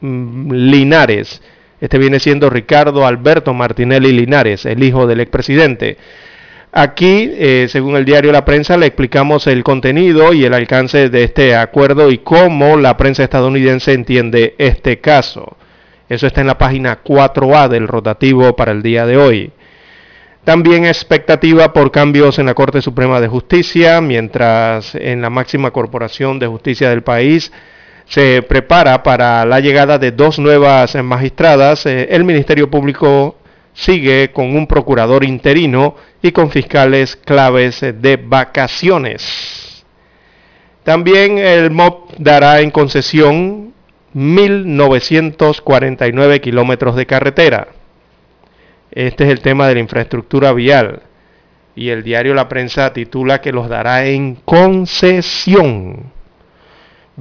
mm, 0.00 0.52
Linares. 0.52 1.42
Este 1.80 1.98
viene 1.98 2.20
siendo 2.20 2.48
Ricardo 2.48 3.04
Alberto 3.04 3.52
Martinelli 3.54 4.12
Linares, 4.12 4.66
el 4.66 4.84
hijo 4.84 5.08
del 5.08 5.18
expresidente. 5.18 5.98
Aquí, 6.74 7.30
eh, 7.34 7.66
según 7.68 7.96
el 7.96 8.06
diario 8.06 8.32
La 8.32 8.46
Prensa, 8.46 8.78
le 8.78 8.86
explicamos 8.86 9.46
el 9.46 9.62
contenido 9.62 10.32
y 10.32 10.46
el 10.46 10.54
alcance 10.54 11.10
de 11.10 11.24
este 11.24 11.54
acuerdo 11.54 12.10
y 12.10 12.16
cómo 12.16 12.78
la 12.78 12.96
prensa 12.96 13.22
estadounidense 13.22 13.92
entiende 13.92 14.54
este 14.56 14.98
caso. 14.98 15.58
Eso 16.08 16.26
está 16.26 16.40
en 16.40 16.46
la 16.46 16.56
página 16.56 17.02
4A 17.04 17.68
del 17.68 17.88
rotativo 17.88 18.56
para 18.56 18.72
el 18.72 18.82
día 18.82 19.04
de 19.04 19.18
hoy. 19.18 19.52
También 20.44 20.86
expectativa 20.86 21.74
por 21.74 21.90
cambios 21.90 22.38
en 22.38 22.46
la 22.46 22.54
Corte 22.54 22.80
Suprema 22.80 23.20
de 23.20 23.28
Justicia, 23.28 24.00
mientras 24.00 24.94
en 24.94 25.20
la 25.20 25.28
máxima 25.28 25.72
corporación 25.72 26.38
de 26.38 26.46
justicia 26.46 26.88
del 26.88 27.02
país 27.02 27.52
se 28.06 28.42
prepara 28.42 29.02
para 29.02 29.44
la 29.44 29.60
llegada 29.60 29.98
de 29.98 30.10
dos 30.10 30.38
nuevas 30.38 30.94
magistradas. 30.96 31.84
Eh, 31.84 32.08
el 32.10 32.24
Ministerio 32.24 32.70
Público 32.70 33.36
sigue 33.74 34.32
con 34.32 34.56
un 34.56 34.66
procurador 34.66 35.24
interino 35.24 35.94
y 36.20 36.32
con 36.32 36.50
fiscales 36.50 37.16
claves 37.16 37.80
de 37.80 38.16
vacaciones. 38.16 39.84
También 40.84 41.38
el 41.38 41.70
MOP 41.70 42.12
dará 42.18 42.60
en 42.60 42.70
concesión 42.70 43.72
1.949 44.14 46.40
kilómetros 46.40 46.96
de 46.96 47.06
carretera. 47.06 47.68
Este 48.90 49.24
es 49.24 49.30
el 49.30 49.40
tema 49.40 49.68
de 49.68 49.74
la 49.74 49.80
infraestructura 49.80 50.52
vial. 50.52 51.00
Y 51.74 51.88
el 51.88 52.02
diario 52.02 52.34
La 52.34 52.48
Prensa 52.48 52.92
titula 52.92 53.40
que 53.40 53.52
los 53.52 53.66
dará 53.68 54.04
en 54.06 54.34
concesión. 54.44 56.12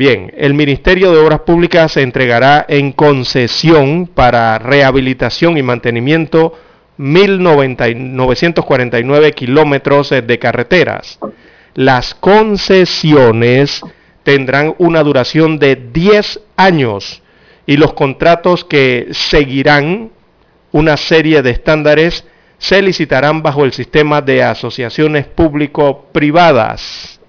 Bien, 0.01 0.33
el 0.35 0.55
Ministerio 0.55 1.11
de 1.11 1.19
Obras 1.19 1.41
Públicas 1.41 1.91
se 1.91 2.01
entregará 2.01 2.65
en 2.67 2.91
concesión 2.91 4.07
para 4.07 4.57
rehabilitación 4.57 5.59
y 5.59 5.61
mantenimiento 5.61 6.57
1.949 6.97 9.35
kilómetros 9.35 10.09
de 10.09 10.39
carreteras. 10.39 11.19
Las 11.75 12.15
concesiones 12.15 13.83
tendrán 14.23 14.73
una 14.79 15.03
duración 15.03 15.59
de 15.59 15.75
10 15.75 16.39
años 16.57 17.21
y 17.67 17.77
los 17.77 17.93
contratos 17.93 18.65
que 18.65 19.09
seguirán 19.11 20.09
una 20.71 20.97
serie 20.97 21.43
de 21.43 21.51
estándares 21.51 22.25
se 22.57 22.81
licitarán 22.81 23.43
bajo 23.43 23.65
el 23.65 23.71
sistema 23.71 24.19
de 24.19 24.41
asociaciones 24.41 25.27
público-privadas. 25.27 27.20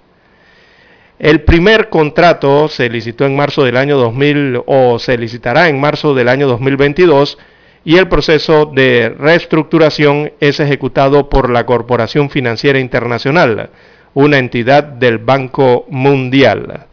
El 1.23 1.43
primer 1.43 1.89
contrato 1.89 2.67
se 2.67 2.91
licitó 2.91 3.25
en 3.25 3.37
marzo 3.37 3.63
del 3.63 3.77
año 3.77 3.97
2000 3.97 4.63
o 4.67 4.99
se 4.99 5.17
licitará 5.17 5.69
en 5.69 5.79
marzo 5.79 6.15
del 6.15 6.29
año 6.29 6.49
2022 6.49 7.39
y 7.85 7.97
el 7.99 8.09
proceso 8.09 8.67
de 8.67 9.15
reestructuración 9.17 10.33
es 10.41 10.59
ejecutado 10.59 11.29
por 11.29 11.49
la 11.49 11.65
Corporación 11.65 12.29
Financiera 12.29 12.81
Internacional, 12.81 13.71
una 14.15 14.39
entidad 14.39 14.83
del 14.83 15.19
Banco 15.19 15.87
Mundial. 15.91 16.87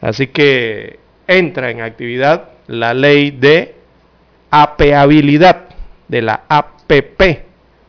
Así 0.00 0.28
que 0.28 0.98
entra 1.26 1.70
en 1.70 1.82
actividad 1.82 2.48
la 2.68 2.94
ley 2.94 3.30
de 3.30 3.74
apeabilidad 4.50 5.64
de 6.08 6.22
la 6.22 6.44
APP 6.48 7.44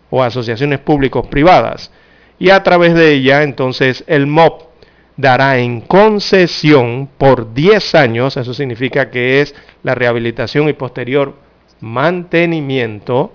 o 0.09 0.21
asociaciones 0.21 0.79
públicos 0.79 1.25
privadas 1.27 1.93
y 2.39 2.49
a 2.49 2.61
través 2.61 2.93
de 2.93 3.13
ella 3.13 3.43
entonces 3.43 4.03
el 4.05 4.27
MOP 4.27 4.67
dará 5.18 5.57
en 5.57 5.82
concesión 5.82 7.09
por 7.18 7.53
10 7.53 7.95
años, 7.95 8.38
eso 8.38 8.53
significa 8.53 9.09
que 9.09 9.41
es 9.41 9.53
la 9.84 9.95
rehabilitación 9.95 10.70
y 10.70 10.74
posterior 10.74 11.34
mantenimiento, 11.82 13.34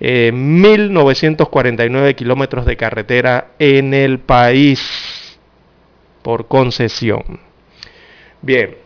1.949 0.00 2.08
eh, 2.08 2.14
kilómetros 2.14 2.64
de 2.66 2.76
carretera 2.76 3.48
en 3.58 3.94
el 3.94 4.20
país 4.20 5.38
por 6.22 6.46
concesión. 6.46 7.40
Bien, 8.42 8.76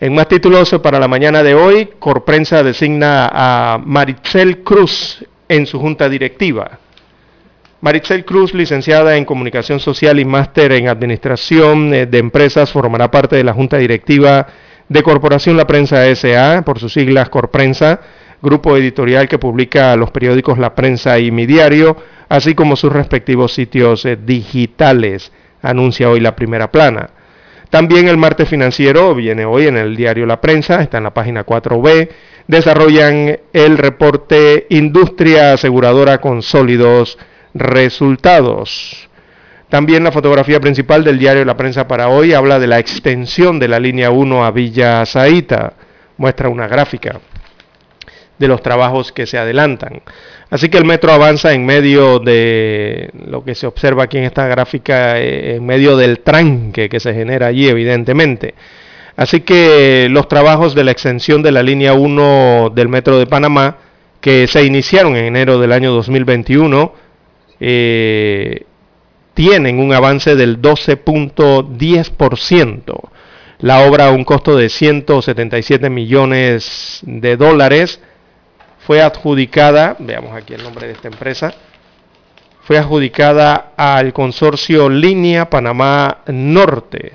en 0.00 0.14
más 0.14 0.28
títulos 0.28 0.70
para 0.82 0.98
la 0.98 1.08
mañana 1.08 1.42
de 1.42 1.54
hoy, 1.54 1.90
Corprensa 1.98 2.62
designa 2.62 3.30
a 3.32 3.78
Maritzel 3.78 4.62
Cruz 4.62 5.24
en 5.48 5.66
su 5.66 5.80
junta 5.80 6.08
directiva. 6.08 6.78
Maritzel 7.82 8.24
Cruz, 8.24 8.54
licenciada 8.54 9.16
en 9.16 9.24
Comunicación 9.24 9.80
Social 9.80 10.20
y 10.20 10.24
máster 10.24 10.70
en 10.70 10.86
Administración 10.86 11.92
eh, 11.92 12.06
de 12.06 12.18
Empresas, 12.18 12.70
formará 12.70 13.10
parte 13.10 13.34
de 13.34 13.42
la 13.42 13.54
junta 13.54 13.76
directiva 13.76 14.46
de 14.88 15.02
Corporación 15.02 15.56
La 15.56 15.66
Prensa 15.66 16.06
S.A., 16.06 16.62
por 16.62 16.78
sus 16.78 16.92
siglas 16.92 17.28
Corprensa, 17.28 18.00
grupo 18.40 18.76
editorial 18.76 19.28
que 19.28 19.40
publica 19.40 19.96
los 19.96 20.12
periódicos 20.12 20.58
La 20.58 20.76
Prensa 20.76 21.18
y 21.18 21.32
Mi 21.32 21.44
Diario, 21.44 21.96
así 22.28 22.54
como 22.54 22.76
sus 22.76 22.92
respectivos 22.92 23.52
sitios 23.52 24.04
eh, 24.04 24.16
digitales, 24.16 25.32
anuncia 25.60 26.08
hoy 26.08 26.20
la 26.20 26.36
primera 26.36 26.70
plana. 26.70 27.10
También 27.68 28.06
el 28.06 28.16
martes 28.16 28.48
financiero 28.48 29.12
viene 29.12 29.44
hoy 29.44 29.66
en 29.66 29.76
el 29.76 29.96
diario 29.96 30.24
La 30.24 30.40
Prensa, 30.40 30.82
está 30.82 30.98
en 30.98 31.04
la 31.04 31.14
página 31.14 31.44
4B. 31.44 32.10
Desarrollan 32.46 33.40
el 33.52 33.76
reporte 33.76 34.68
Industria 34.70 35.54
Aseguradora 35.54 36.20
con 36.20 36.42
sólidos 36.42 37.18
resultados. 37.54 39.08
También 39.68 40.04
la 40.04 40.12
fotografía 40.12 40.60
principal 40.60 41.02
del 41.02 41.18
diario 41.18 41.44
La 41.44 41.56
Prensa 41.56 41.88
para 41.88 42.08
hoy 42.08 42.34
habla 42.34 42.58
de 42.58 42.66
la 42.66 42.78
extensión 42.78 43.58
de 43.58 43.68
la 43.68 43.80
línea 43.80 44.10
1 44.10 44.44
a 44.44 44.50
Villa 44.50 45.06
Zaita. 45.06 45.72
Muestra 46.18 46.48
una 46.48 46.68
gráfica 46.68 47.20
de 48.38 48.48
los 48.48 48.60
trabajos 48.60 49.12
que 49.12 49.26
se 49.26 49.38
adelantan. 49.38 50.02
Así 50.50 50.68
que 50.68 50.76
el 50.76 50.84
metro 50.84 51.12
avanza 51.12 51.54
en 51.54 51.64
medio 51.64 52.18
de 52.18 53.08
lo 53.26 53.44
que 53.44 53.54
se 53.54 53.66
observa 53.66 54.04
aquí 54.04 54.18
en 54.18 54.24
esta 54.24 54.46
gráfica, 54.46 55.18
eh, 55.18 55.56
en 55.56 55.64
medio 55.64 55.96
del 55.96 56.20
tranque 56.20 56.88
que 56.88 57.00
se 57.00 57.14
genera 57.14 57.46
allí, 57.46 57.68
evidentemente. 57.68 58.54
Así 59.16 59.40
que 59.40 60.08
los 60.10 60.28
trabajos 60.28 60.74
de 60.74 60.84
la 60.84 60.90
extensión 60.90 61.42
de 61.42 61.52
la 61.52 61.62
línea 61.62 61.94
1 61.94 62.72
del 62.74 62.88
metro 62.88 63.18
de 63.18 63.26
Panamá, 63.26 63.76
que 64.20 64.46
se 64.46 64.64
iniciaron 64.64 65.16
en 65.16 65.26
enero 65.26 65.58
del 65.58 65.72
año 65.72 65.92
2021, 65.92 66.92
eh, 67.64 68.66
tienen 69.34 69.78
un 69.78 69.94
avance 69.94 70.34
del 70.34 70.60
12.10%. 70.60 73.00
La 73.60 73.86
obra 73.86 74.08
a 74.08 74.10
un 74.10 74.24
costo 74.24 74.56
de 74.56 74.68
177 74.68 75.88
millones 75.88 76.98
de 77.02 77.36
dólares 77.36 78.00
fue 78.80 79.00
adjudicada, 79.00 79.94
veamos 80.00 80.34
aquí 80.34 80.54
el 80.54 80.64
nombre 80.64 80.88
de 80.88 80.94
esta 80.94 81.06
empresa, 81.06 81.54
fue 82.62 82.78
adjudicada 82.78 83.74
al 83.76 84.12
consorcio 84.12 84.88
Línea 84.88 85.48
Panamá 85.48 86.22
Norte 86.26 87.12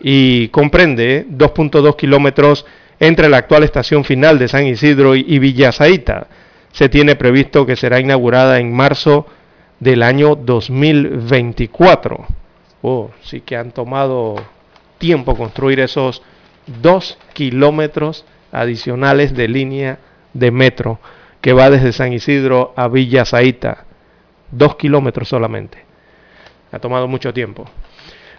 y 0.00 0.48
comprende 0.48 1.26
2.2 1.28 1.96
kilómetros 1.96 2.64
entre 2.98 3.28
la 3.28 3.36
actual 3.36 3.64
estación 3.64 4.04
final 4.04 4.38
de 4.38 4.48
San 4.48 4.66
Isidro 4.66 5.14
y 5.14 5.38
Villa 5.38 5.70
Zaita. 5.70 6.28
Se 6.72 6.88
tiene 6.88 7.14
previsto 7.16 7.66
que 7.66 7.76
será 7.76 8.00
inaugurada 8.00 8.58
en 8.58 8.72
marzo 8.72 9.26
del 9.80 10.02
año 10.02 10.36
2024. 10.36 12.26
Oh, 12.82 13.10
sí 13.22 13.40
que 13.40 13.56
han 13.56 13.72
tomado 13.72 14.36
tiempo 14.98 15.36
construir 15.36 15.80
esos 15.80 16.22
dos 16.66 17.18
kilómetros 17.32 18.24
adicionales 18.52 19.34
de 19.34 19.48
línea 19.48 19.98
de 20.32 20.50
metro 20.50 21.00
que 21.40 21.52
va 21.52 21.70
desde 21.70 21.92
San 21.92 22.12
Isidro 22.12 22.72
a 22.76 22.88
Villa 22.88 23.24
Zaita. 23.24 23.84
Dos 24.50 24.76
kilómetros 24.76 25.28
solamente. 25.28 25.78
Ha 26.72 26.78
tomado 26.78 27.08
mucho 27.08 27.32
tiempo. 27.32 27.64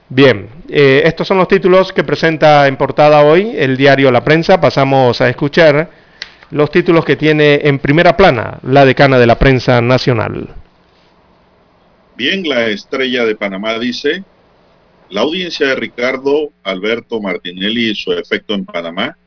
Bien, 0.07 0.49
eh, 0.69 1.01
estos 1.05 1.27
son 1.27 1.37
los 1.37 1.47
títulos 1.47 1.93
que 1.93 2.03
presenta 2.03 2.67
en 2.67 2.75
portada 2.75 3.23
hoy 3.23 3.55
el 3.57 3.77
diario 3.77 4.11
La 4.11 4.23
Prensa. 4.23 4.59
Pasamos 4.59 5.21
a 5.21 5.29
escuchar 5.29 5.89
los 6.51 6.69
títulos 6.69 7.05
que 7.05 7.15
tiene 7.15 7.61
en 7.63 7.79
primera 7.79 8.15
plana 8.17 8.59
la 8.63 8.85
decana 8.85 9.17
de 9.17 9.25
la 9.25 9.39
prensa 9.39 9.81
nacional. 9.81 10.49
Bien, 12.21 12.47
la 12.47 12.69
estrella 12.69 13.25
de 13.25 13.35
Panamá 13.35 13.79
dice, 13.79 14.23
la 15.09 15.21
audiencia 15.21 15.69
de 15.69 15.75
Ricardo 15.75 16.53
Alberto 16.61 17.19
Martinelli 17.19 17.89
y 17.89 17.95
su 17.95 18.13
efecto 18.13 18.53
en 18.53 18.63
Panamá 18.63 19.17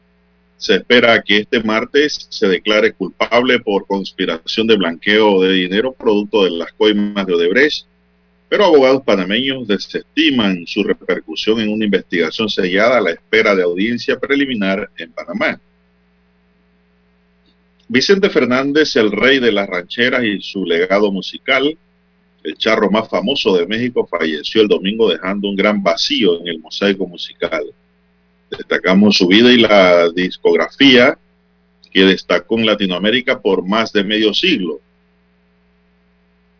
se 0.57 0.76
espera 0.76 1.20
que 1.20 1.38
este 1.38 1.61
martes 1.61 2.28
se 2.30 2.47
declare 2.47 2.92
culpable 2.92 3.59
por 3.59 3.88
conspiración 3.88 4.68
de 4.68 4.76
blanqueo 4.76 5.42
de 5.42 5.55
dinero 5.55 5.90
producto 5.90 6.45
de 6.45 6.53
las 6.53 6.72
coimas 6.74 7.26
de 7.26 7.34
Odebrecht, 7.34 7.84
pero 8.49 8.66
abogados 8.66 9.03
panameños 9.03 9.66
desestiman 9.66 10.64
su 10.64 10.84
repercusión 10.84 11.59
en 11.59 11.70
una 11.70 11.86
investigación 11.86 12.49
sellada 12.49 12.99
a 12.99 13.01
la 13.01 13.11
espera 13.11 13.57
de 13.57 13.64
audiencia 13.64 14.20
preliminar 14.20 14.88
en 14.99 15.11
Panamá. 15.11 15.61
Vicente 17.88 18.30
Fernández, 18.30 18.95
el 18.95 19.11
rey 19.11 19.40
de 19.40 19.51
las 19.51 19.68
rancheras 19.68 20.22
y 20.22 20.40
su 20.40 20.64
legado 20.64 21.11
musical, 21.11 21.76
el 22.45 22.57
charro 22.57 22.90
más 22.90 23.09
famoso 23.09 23.57
de 23.57 23.66
México, 23.66 24.07
falleció 24.07 24.61
el 24.61 24.68
domingo 24.68 25.09
dejando 25.09 25.49
un 25.49 25.57
gran 25.57 25.82
vacío 25.82 26.40
en 26.40 26.49
el 26.49 26.59
mosaico 26.61 27.07
musical. 27.07 27.64
Destacamos 28.51 29.16
su 29.16 29.26
vida 29.26 29.51
y 29.51 29.57
la 29.57 30.11
discografía 30.11 31.18
que 31.90 32.05
destacó 32.05 32.59
en 32.59 32.66
Latinoamérica 32.66 33.40
por 33.40 33.66
más 33.66 33.92
de 33.92 34.05
medio 34.05 34.34
siglo. 34.34 34.80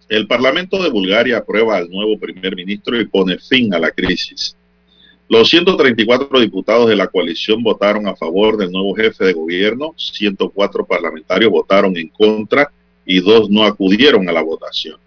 El 0.09 0.27
Parlamento 0.27 0.83
de 0.83 0.91
Bulgaria 0.91 1.39
aprueba 1.39 1.77
al 1.77 1.91
nuevo 1.91 2.19
primer 2.19 2.57
ministro 2.57 2.99
y 2.99 3.07
pone 3.07 3.39
fin 3.39 3.75
a 3.75 3.79
la 3.79 3.91
crisis. 3.91 4.57
Los 5.29 5.51
134 5.51 6.41
diputados 6.41 6.89
de 6.89 6.97
la 6.97 7.09
coalición 7.09 7.63
votaron 7.63 8.07
a 8.07 8.17
favor 8.17 8.57
del 8.57 8.71
nuevo 8.71 8.95
jefe 8.95 9.25
de 9.25 9.33
gobierno, 9.33 9.95
104 9.97 10.87
parlamentarios 10.87 11.51
votaron 11.51 11.97
en 11.97 12.09
contra 12.09 12.71
y 13.05 13.21
dos 13.21 13.51
no 13.51 13.65
acudieron 13.65 14.29
a 14.29 14.33
la 14.33 14.43
votación. 14.43 15.04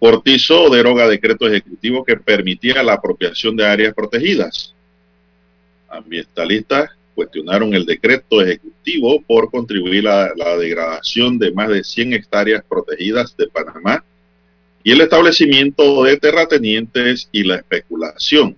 Cortizo 0.00 0.70
deroga 0.70 1.06
decreto 1.06 1.46
ejecutivo 1.46 2.02
que 2.06 2.16
permitía 2.16 2.82
la 2.82 2.94
apropiación 2.94 3.54
de 3.54 3.66
áreas 3.66 3.92
protegidas. 3.92 4.74
Ambientalistas 5.90 6.90
cuestionaron 7.14 7.74
el 7.74 7.84
decreto 7.84 8.40
ejecutivo 8.40 9.20
por 9.20 9.50
contribuir 9.50 10.08
a 10.08 10.32
la 10.34 10.56
degradación 10.56 11.38
de 11.38 11.52
más 11.52 11.68
de 11.68 11.84
100 11.84 12.14
hectáreas 12.14 12.64
protegidas 12.66 13.36
de 13.36 13.48
Panamá 13.48 14.02
y 14.82 14.92
el 14.92 15.02
establecimiento 15.02 16.04
de 16.04 16.16
terratenientes 16.16 17.28
y 17.30 17.44
la 17.44 17.56
especulación. 17.56 18.56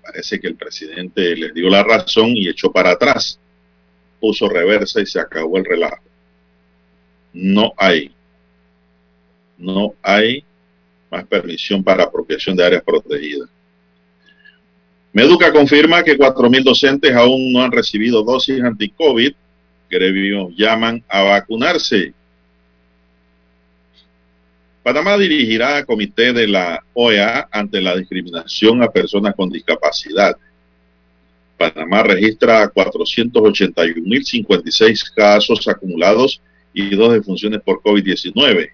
Parece 0.00 0.38
que 0.38 0.46
el 0.46 0.54
presidente 0.54 1.34
les 1.34 1.52
dio 1.54 1.68
la 1.68 1.82
razón 1.82 2.36
y 2.36 2.48
echó 2.48 2.70
para 2.70 2.92
atrás, 2.92 3.40
puso 4.20 4.48
reversa 4.48 5.00
y 5.00 5.06
se 5.06 5.18
acabó 5.18 5.56
el 5.56 5.64
relajo. 5.64 6.04
No 7.32 7.72
hay, 7.76 8.12
no 9.60 9.94
hay 10.02 10.42
más 11.10 11.26
permisión 11.26 11.84
para 11.84 12.04
apropiación 12.04 12.56
de 12.56 12.64
áreas 12.64 12.82
protegidas. 12.82 13.50
Meduca 15.12 15.52
confirma 15.52 16.04
que 16.04 16.16
4.000 16.16 16.62
docentes 16.62 17.12
aún 17.14 17.52
no 17.52 17.62
han 17.62 17.72
recibido 17.72 18.22
dosis 18.22 18.62
anti-COVID. 18.62 19.34
Grevios 19.90 20.54
llaman 20.56 21.04
a 21.08 21.22
vacunarse. 21.22 22.14
Panamá 24.84 25.18
dirigirá 25.18 25.78
a 25.78 25.84
comité 25.84 26.32
de 26.32 26.46
la 26.46 26.80
OEA 26.94 27.48
ante 27.50 27.80
la 27.80 27.96
discriminación 27.96 28.80
a 28.82 28.90
personas 28.90 29.34
con 29.34 29.50
discapacidad. 29.50 30.36
Panamá 31.58 32.04
registra 32.04 32.72
481.056 32.72 35.12
casos 35.14 35.66
acumulados 35.68 36.40
y 36.72 36.94
dos 36.94 37.12
defunciones 37.12 37.60
por 37.62 37.82
COVID-19. 37.82 38.70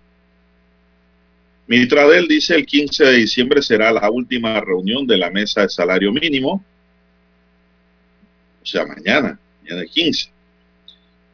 Mitradel 1.66 2.28
dice 2.28 2.54
el 2.54 2.64
15 2.64 3.04
de 3.04 3.12
diciembre 3.12 3.60
será 3.60 3.90
la 3.90 4.10
última 4.10 4.60
reunión 4.60 5.06
de 5.06 5.16
la 5.16 5.30
mesa 5.30 5.62
de 5.62 5.68
salario 5.68 6.12
mínimo. 6.12 6.64
O 8.62 8.66
sea, 8.66 8.86
mañana, 8.86 9.38
mañana 9.62 9.82
el 9.82 9.90
15. 9.90 10.30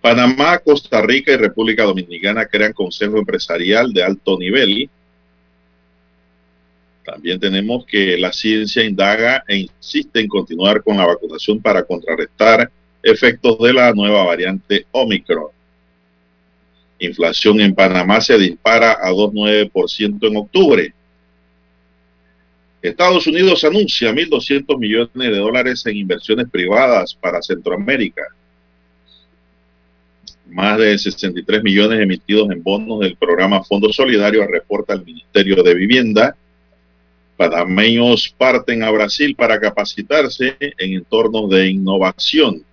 Panamá, 0.00 0.58
Costa 0.58 1.00
Rica 1.02 1.32
y 1.32 1.36
República 1.36 1.84
Dominicana 1.84 2.46
crean 2.46 2.72
consejo 2.72 3.18
empresarial 3.18 3.92
de 3.92 4.02
alto 4.02 4.38
nivel. 4.38 4.90
También 7.04 7.38
tenemos 7.38 7.84
que 7.84 8.16
la 8.16 8.32
ciencia 8.32 8.82
indaga 8.84 9.44
e 9.46 9.58
insiste 9.58 10.20
en 10.20 10.28
continuar 10.28 10.82
con 10.82 10.96
la 10.96 11.06
vacunación 11.06 11.60
para 11.60 11.82
contrarrestar 11.82 12.70
efectos 13.02 13.58
de 13.58 13.72
la 13.72 13.92
nueva 13.92 14.24
variante 14.24 14.86
Omicron. 14.92 15.61
Inflación 17.02 17.60
en 17.60 17.74
Panamá 17.74 18.20
se 18.20 18.38
dispara 18.38 18.92
a 18.92 19.10
2,9% 19.10 20.28
en 20.28 20.36
octubre. 20.36 20.94
Estados 22.80 23.26
Unidos 23.26 23.64
anuncia 23.64 24.12
1.200 24.12 24.78
millones 24.78 25.12
de 25.14 25.36
dólares 25.36 25.84
en 25.86 25.96
inversiones 25.96 26.48
privadas 26.48 27.12
para 27.14 27.42
Centroamérica. 27.42 28.22
Más 30.46 30.78
de 30.78 30.96
63 30.96 31.62
millones 31.64 32.00
emitidos 32.00 32.48
en 32.52 32.62
bonos 32.62 33.00
del 33.00 33.16
programa 33.16 33.64
Fondo 33.64 33.92
Solidario, 33.92 34.46
reporta 34.46 34.94
el 34.94 35.04
Ministerio 35.04 35.60
de 35.60 35.74
Vivienda. 35.74 36.36
Panameños 37.36 38.32
parten 38.38 38.84
a 38.84 38.90
Brasil 38.92 39.34
para 39.34 39.58
capacitarse 39.58 40.56
en 40.60 40.92
entornos 40.92 41.50
de 41.50 41.68
innovación. 41.68 42.64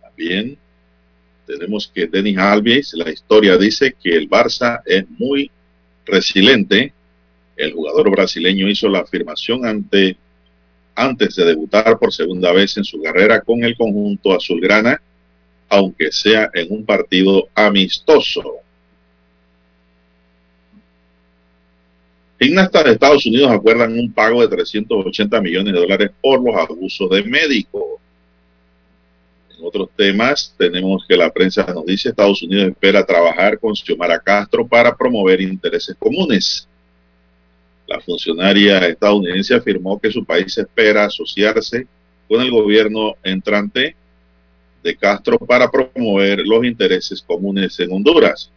También 0.00 0.56
tenemos 1.50 1.90
que 1.92 2.06
Denis 2.06 2.38
Alves, 2.38 2.92
la 2.94 3.10
historia 3.10 3.56
dice 3.56 3.94
que 4.02 4.16
el 4.16 4.28
Barça 4.28 4.82
es 4.84 5.04
muy 5.18 5.50
resiliente. 6.06 6.92
El 7.56 7.72
jugador 7.72 8.10
brasileño 8.10 8.68
hizo 8.68 8.88
la 8.88 9.00
afirmación 9.00 9.66
ante, 9.66 10.16
antes 10.94 11.36
de 11.36 11.44
debutar 11.44 11.98
por 11.98 12.12
segunda 12.12 12.52
vez 12.52 12.76
en 12.76 12.84
su 12.84 13.00
carrera 13.02 13.40
con 13.40 13.64
el 13.64 13.76
conjunto 13.76 14.32
azulgrana, 14.32 15.00
aunque 15.68 16.10
sea 16.10 16.50
en 16.54 16.72
un 16.72 16.84
partido 16.84 17.48
amistoso. 17.54 18.42
Gimnastas 22.40 22.84
de 22.84 22.92
Estados 22.92 23.26
Unidos 23.26 23.50
acuerdan 23.50 23.98
un 23.98 24.12
pago 24.12 24.40
de 24.40 24.48
380 24.48 25.40
millones 25.42 25.74
de 25.74 25.80
dólares 25.80 26.10
por 26.22 26.42
los 26.42 26.56
abusos 26.56 27.10
de 27.10 27.22
médicos 27.22 28.00
otros 29.62 29.88
temas, 29.96 30.54
tenemos 30.56 31.04
que 31.08 31.16
la 31.16 31.30
prensa 31.30 31.64
nos 31.74 31.86
dice 31.86 32.10
Estados 32.10 32.42
Unidos 32.42 32.68
espera 32.68 33.04
trabajar 33.04 33.58
con 33.58 33.74
Xiomara 33.74 34.18
Castro 34.18 34.66
para 34.66 34.96
promover 34.96 35.40
intereses 35.40 35.96
comunes. 35.98 36.66
La 37.86 38.00
funcionaria 38.00 38.86
estadounidense 38.86 39.54
afirmó 39.54 40.00
que 40.00 40.12
su 40.12 40.24
país 40.24 40.56
espera 40.56 41.04
asociarse 41.04 41.86
con 42.28 42.40
el 42.40 42.50
gobierno 42.50 43.16
entrante 43.22 43.96
de 44.82 44.96
Castro 44.96 45.38
para 45.38 45.70
promover 45.70 46.46
los 46.46 46.64
intereses 46.64 47.20
comunes 47.20 47.78
en 47.80 47.92
Honduras. 47.92 48.50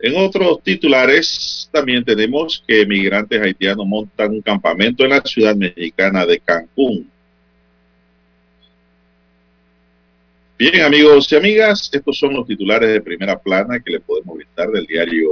En 0.00 0.16
otros 0.16 0.62
titulares 0.62 1.68
también 1.72 2.04
tenemos 2.04 2.62
que 2.66 2.86
migrantes 2.86 3.40
haitianos 3.40 3.86
montan 3.86 4.30
un 4.30 4.42
campamento 4.42 5.02
en 5.02 5.10
la 5.10 5.20
ciudad 5.22 5.56
mexicana 5.56 6.24
de 6.24 6.38
Cancún. 6.38 7.10
Bien, 10.58 10.82
amigos 10.82 11.30
y 11.30 11.36
amigas, 11.36 11.88
estos 11.92 12.18
son 12.18 12.34
los 12.34 12.44
titulares 12.44 12.90
de 12.90 13.00
primera 13.00 13.38
plana 13.38 13.78
que 13.78 13.92
le 13.92 14.00
podemos 14.00 14.38
brindar 14.38 14.68
del 14.70 14.86
diario 14.86 15.28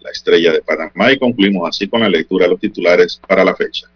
La 0.00 0.10
Estrella 0.10 0.52
de 0.52 0.60
Panamá 0.60 1.12
y 1.12 1.18
concluimos 1.20 1.68
así 1.68 1.86
con 1.86 2.00
la 2.00 2.08
lectura 2.08 2.46
de 2.46 2.50
los 2.50 2.60
titulares 2.60 3.20
para 3.28 3.44
la 3.44 3.54
fecha. 3.54 3.86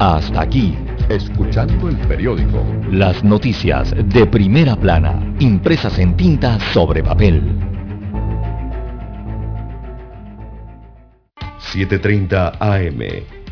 Hasta 0.00 0.40
aquí, 0.40 0.74
escuchando 1.08 1.88
el 1.88 1.96
periódico. 2.08 2.66
Las 2.90 3.22
noticias 3.22 3.94
de 3.96 4.26
primera 4.26 4.74
plana, 4.74 5.36
impresas 5.38 5.96
en 6.00 6.16
tinta 6.16 6.58
sobre 6.72 7.04
papel. 7.04 7.40
7.30 11.72 12.56
AM 12.58 13.35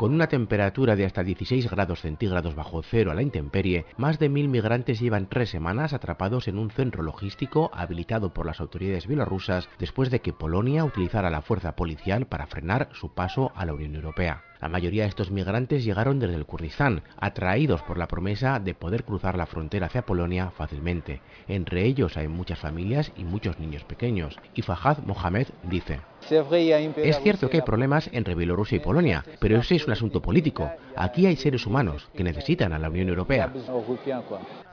Con 0.00 0.14
una 0.14 0.28
temperatura 0.28 0.96
de 0.96 1.04
hasta 1.04 1.22
16 1.22 1.70
grados 1.70 2.00
centígrados 2.00 2.54
bajo 2.54 2.82
cero 2.82 3.10
a 3.10 3.14
la 3.14 3.20
intemperie, 3.20 3.84
más 3.98 4.18
de 4.18 4.30
mil 4.30 4.48
migrantes 4.48 4.98
llevan 4.98 5.28
tres 5.28 5.50
semanas 5.50 5.92
atrapados 5.92 6.48
en 6.48 6.56
un 6.56 6.70
centro 6.70 7.02
logístico 7.02 7.70
habilitado 7.74 8.32
por 8.32 8.46
las 8.46 8.60
autoridades 8.62 9.06
bielorrusas 9.06 9.68
después 9.78 10.10
de 10.10 10.20
que 10.20 10.32
Polonia 10.32 10.86
utilizara 10.86 11.28
la 11.28 11.42
fuerza 11.42 11.76
policial 11.76 12.24
para 12.24 12.46
frenar 12.46 12.88
su 12.92 13.12
paso 13.12 13.52
a 13.54 13.66
la 13.66 13.74
Unión 13.74 13.94
Europea. 13.94 14.42
La 14.60 14.68
mayoría 14.68 15.04
de 15.04 15.08
estos 15.08 15.30
migrantes 15.30 15.84
llegaron 15.84 16.18
desde 16.18 16.34
el 16.34 16.44
Kurdistán, 16.44 17.02
atraídos 17.18 17.82
por 17.82 17.96
la 17.96 18.08
promesa 18.08 18.58
de 18.58 18.74
poder 18.74 19.04
cruzar 19.04 19.36
la 19.36 19.46
frontera 19.46 19.86
hacia 19.86 20.04
Polonia 20.04 20.50
fácilmente. 20.50 21.22
Entre 21.48 21.84
ellos 21.84 22.16
hay 22.16 22.28
muchas 22.28 22.58
familias 22.58 23.12
y 23.16 23.24
muchos 23.24 23.58
niños 23.58 23.84
pequeños. 23.84 24.38
Y 24.54 24.62
Fahad 24.62 24.98
Mohamed 25.04 25.48
dice, 25.62 26.00
es 26.28 27.18
cierto 27.22 27.48
que 27.48 27.56
hay 27.58 27.62
problemas 27.62 28.10
entre 28.12 28.34
Bielorrusia 28.34 28.76
y 28.76 28.80
Polonia, 28.80 29.24
pero 29.38 29.58
ese 29.58 29.76
es 29.76 29.86
un 29.86 29.92
asunto 29.92 30.20
político. 30.20 30.70
Aquí 30.94 31.26
hay 31.26 31.36
seres 31.36 31.66
humanos 31.66 32.08
que 32.14 32.24
necesitan 32.24 32.72
a 32.72 32.78
la 32.78 32.90
Unión 32.90 33.08
Europea. 33.08 33.52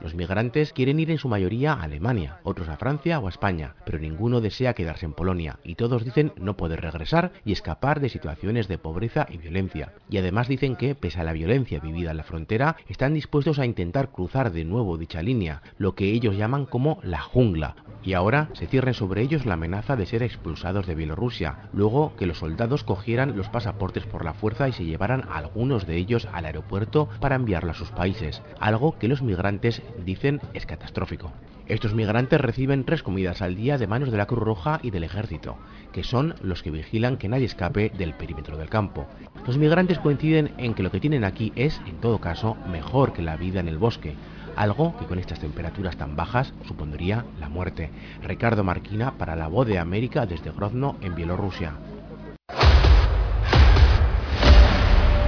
Los 0.00 0.14
migrantes 0.14 0.72
quieren 0.72 1.00
ir 1.00 1.10
en 1.10 1.18
su 1.18 1.28
mayoría 1.28 1.72
a 1.72 1.82
Alemania, 1.82 2.38
otros 2.42 2.68
a 2.68 2.76
Francia 2.76 3.18
o 3.18 3.26
a 3.26 3.30
España, 3.30 3.74
pero 3.84 3.98
ninguno 3.98 4.40
desea 4.40 4.74
quedarse 4.74 5.06
en 5.06 5.14
Polonia 5.14 5.58
y 5.64 5.74
todos 5.76 6.04
dicen 6.04 6.32
no 6.36 6.56
poder 6.56 6.80
regresar 6.80 7.32
y 7.44 7.52
escapar 7.52 8.00
de 8.00 8.10
situaciones 8.10 8.68
de 8.68 8.78
pobreza 8.78 9.26
y 9.30 9.38
violencia. 9.38 9.77
Y 10.10 10.18
además 10.18 10.48
dicen 10.48 10.76
que, 10.76 10.94
pese 10.94 11.20
a 11.20 11.24
la 11.24 11.32
violencia 11.32 11.80
vivida 11.80 12.10
en 12.10 12.16
la 12.16 12.24
frontera, 12.24 12.76
están 12.88 13.14
dispuestos 13.14 13.58
a 13.58 13.66
intentar 13.66 14.10
cruzar 14.10 14.52
de 14.52 14.64
nuevo 14.64 14.96
dicha 14.96 15.22
línea, 15.22 15.62
lo 15.76 15.94
que 15.94 16.06
ellos 16.06 16.36
llaman 16.36 16.66
como 16.66 16.98
la 17.02 17.20
jungla, 17.20 17.76
y 18.02 18.14
ahora 18.14 18.48
se 18.54 18.66
cierre 18.66 18.94
sobre 18.94 19.22
ellos 19.22 19.44
la 19.44 19.54
amenaza 19.54 19.96
de 19.96 20.06
ser 20.06 20.22
expulsados 20.22 20.86
de 20.86 20.94
Bielorrusia, 20.94 21.68
luego 21.72 22.14
que 22.16 22.26
los 22.26 22.38
soldados 22.38 22.84
cogieran 22.84 23.36
los 23.36 23.48
pasaportes 23.48 24.04
por 24.06 24.24
la 24.24 24.34
fuerza 24.34 24.68
y 24.68 24.72
se 24.72 24.84
llevaran 24.84 25.24
algunos 25.30 25.86
de 25.86 25.96
ellos 25.96 26.28
al 26.32 26.46
aeropuerto 26.46 27.08
para 27.20 27.36
enviarlo 27.36 27.72
a 27.72 27.74
sus 27.74 27.90
países, 27.90 28.42
algo 28.60 28.98
que 28.98 29.08
los 29.08 29.22
migrantes 29.22 29.82
dicen 30.04 30.40
es 30.54 30.66
catastrófico. 30.66 31.32
Estos 31.68 31.94
migrantes 31.94 32.40
reciben 32.40 32.84
tres 32.84 33.02
comidas 33.02 33.42
al 33.42 33.54
día 33.54 33.76
de 33.76 33.86
manos 33.86 34.10
de 34.10 34.16
la 34.16 34.24
Cruz 34.24 34.42
Roja 34.42 34.80
y 34.82 34.90
del 34.90 35.04
Ejército, 35.04 35.58
que 35.92 36.02
son 36.02 36.34
los 36.40 36.62
que 36.62 36.70
vigilan 36.70 37.18
que 37.18 37.28
nadie 37.28 37.44
escape 37.44 37.90
del 37.90 38.14
perímetro 38.14 38.56
del 38.56 38.70
campo. 38.70 39.06
Los 39.46 39.58
migrantes 39.58 39.98
coinciden 39.98 40.52
en 40.56 40.72
que 40.72 40.82
lo 40.82 40.90
que 40.90 40.98
tienen 40.98 41.24
aquí 41.24 41.52
es, 41.56 41.78
en 41.86 42.00
todo 42.00 42.20
caso, 42.20 42.56
mejor 42.70 43.12
que 43.12 43.20
la 43.20 43.36
vida 43.36 43.60
en 43.60 43.68
el 43.68 43.76
bosque, 43.76 44.14
algo 44.56 44.96
que 44.98 45.04
con 45.04 45.18
estas 45.18 45.40
temperaturas 45.40 45.98
tan 45.98 46.16
bajas 46.16 46.54
supondría 46.66 47.26
la 47.38 47.50
muerte. 47.50 47.90
Ricardo 48.22 48.64
Marquina 48.64 49.18
para 49.18 49.36
la 49.36 49.48
Voz 49.48 49.66
de 49.66 49.78
América 49.78 50.24
desde 50.24 50.50
Grozno 50.52 50.96
en 51.02 51.14
Bielorrusia. 51.14 51.74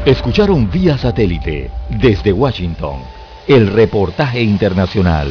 Escucharon 0.06 0.70
vía 0.70 0.96
satélite 0.96 1.70
desde 1.90 2.32
Washington 2.32 3.02
el 3.46 3.66
reportaje 3.68 4.40
internacional. 4.40 5.30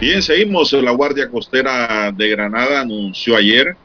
Bien, 0.00 0.22
seguimos. 0.22 0.72
La 0.74 0.92
Guardia 0.92 1.28
Costera 1.28 2.12
de 2.12 2.28
Granada 2.28 2.82
anunció 2.82 3.34
ayer 3.34 3.76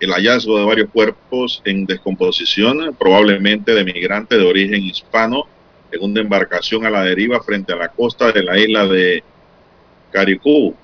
el 0.00 0.10
hallazgo 0.10 0.58
de 0.58 0.64
varios 0.64 0.88
cuerpos 0.90 1.60
en 1.66 1.84
descomposición, 1.84 2.96
probablemente 2.98 3.74
de 3.74 3.84
migrantes 3.84 4.38
de 4.38 4.46
origen 4.46 4.82
hispano, 4.82 5.44
en 5.92 6.02
una 6.02 6.22
embarcación 6.22 6.86
a 6.86 6.90
la 6.90 7.02
deriva 7.02 7.42
frente 7.42 7.74
a 7.74 7.76
la 7.76 7.88
costa 7.88 8.32
de 8.32 8.42
la 8.42 8.58
isla 8.58 8.86
de 8.86 9.22
Caricú. 10.12 10.74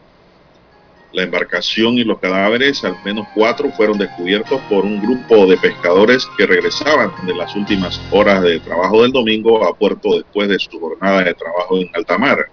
La 1.15 1.23
embarcación 1.23 1.95
y 1.95 2.05
los 2.05 2.19
cadáveres, 2.19 2.85
al 2.85 2.97
menos 3.03 3.29
cuatro, 3.35 3.71
fueron 3.71 3.97
descubiertos 3.97 4.61
por 4.69 4.85
un 4.85 5.01
grupo 5.01 5.47
de 5.47 5.57
pescadores 5.57 6.29
que 6.37 6.47
regresaban 6.47 7.11
de 7.27 7.35
las 7.35 7.57
últimas 7.57 7.99
horas 8.11 8.43
de 8.43 8.61
trabajo 8.61 9.05
del 9.05 9.13
domingo 9.13 9.65
a 9.65 9.75
puerto 9.75 10.17
después 10.17 10.51
de 10.51 10.59
su 10.59 10.79
jornada 10.79 11.25
de 11.25 11.33
trabajo 11.33 11.79
en 11.79 11.89
alta 11.95 12.19
mar. 12.19 12.47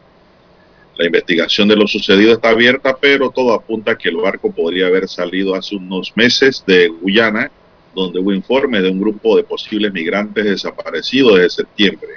La 0.97 1.05
investigación 1.05 1.67
de 1.67 1.75
lo 1.75 1.87
sucedido 1.87 2.33
está 2.33 2.49
abierta, 2.49 2.97
pero 2.99 3.29
todo 3.29 3.53
apunta 3.53 3.91
a 3.91 3.97
que 3.97 4.09
el 4.09 4.17
barco 4.17 4.51
podría 4.51 4.87
haber 4.87 5.07
salido 5.07 5.53
hace 5.53 5.75
unos 5.75 6.11
meses 6.15 6.63
de 6.65 6.87
Guyana, 6.87 7.51
donde 7.93 8.19
hubo 8.19 8.33
informe 8.33 8.81
de 8.81 8.89
un 8.89 8.99
grupo 8.99 9.37
de 9.37 9.43
posibles 9.43 9.93
migrantes 9.93 10.43
desaparecidos 10.43 11.35
desde 11.35 11.49
septiembre. 11.51 12.09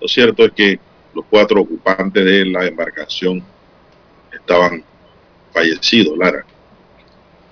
Lo 0.00 0.08
cierto 0.08 0.44
es 0.44 0.52
que 0.52 0.80
los 1.14 1.24
cuatro 1.30 1.60
ocupantes 1.60 2.24
de 2.24 2.44
la 2.46 2.66
embarcación 2.66 3.42
estaban 4.32 4.82
fallecidos, 5.52 6.18
Lara. 6.18 6.44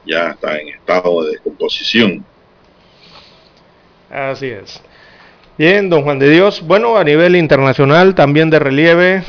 Ya 0.04 0.30
está 0.30 0.58
en 0.58 0.68
estado 0.68 1.24
de 1.24 1.30
descomposición. 1.30 2.24
Así 4.10 4.46
es. 4.46 4.80
Bien, 5.56 5.88
don 5.88 6.02
Juan 6.02 6.18
de 6.18 6.30
Dios. 6.30 6.62
Bueno, 6.66 6.96
a 6.96 7.04
nivel 7.04 7.36
internacional, 7.36 8.14
también 8.14 8.50
de 8.50 8.58
relieve, 8.58 9.24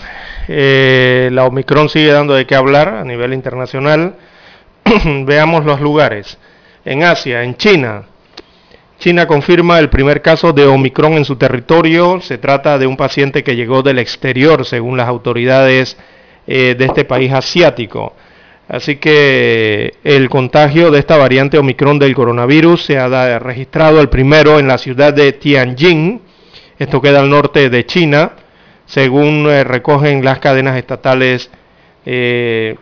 eh, 0.47 1.29
la 1.31 1.45
Omicron 1.45 1.89
sigue 1.89 2.11
dando 2.11 2.33
de 2.33 2.45
qué 2.45 2.55
hablar 2.55 2.89
a 2.89 3.03
nivel 3.03 3.33
internacional. 3.33 4.15
Veamos 5.25 5.65
los 5.65 5.81
lugares. 5.81 6.37
En 6.83 7.03
Asia, 7.03 7.43
en 7.43 7.55
China. 7.57 8.03
China 8.99 9.27
confirma 9.27 9.79
el 9.79 9.89
primer 9.89 10.21
caso 10.21 10.53
de 10.53 10.65
Omicron 10.65 11.13
en 11.13 11.25
su 11.25 11.35
territorio. 11.35 12.21
Se 12.21 12.37
trata 12.37 12.77
de 12.77 12.87
un 12.87 12.95
paciente 12.95 13.43
que 13.43 13.55
llegó 13.55 13.81
del 13.81 13.99
exterior, 13.99 14.65
según 14.65 14.97
las 14.97 15.07
autoridades 15.07 15.97
eh, 16.47 16.75
de 16.77 16.85
este 16.85 17.05
país 17.05 17.31
asiático. 17.33 18.13
Así 18.67 18.95
que 18.95 19.95
el 20.03 20.29
contagio 20.29 20.89
de 20.89 20.99
esta 20.99 21.17
variante 21.17 21.57
Omicron 21.57 21.99
del 21.99 22.15
coronavirus 22.15 22.85
se 22.85 22.97
ha 22.97 23.39
registrado 23.39 23.99
el 24.01 24.09
primero 24.09 24.59
en 24.59 24.67
la 24.67 24.77
ciudad 24.77 25.13
de 25.13 25.33
Tianjin. 25.33 26.21
Esto 26.79 27.01
queda 27.01 27.19
al 27.19 27.29
norte 27.29 27.69
de 27.69 27.85
China 27.85 28.31
según 28.85 29.47
eh, 29.49 29.63
recogen 29.63 30.23
las 30.23 30.39
cadenas 30.39 30.77
estatales 30.77 31.49
eh, 32.05 32.75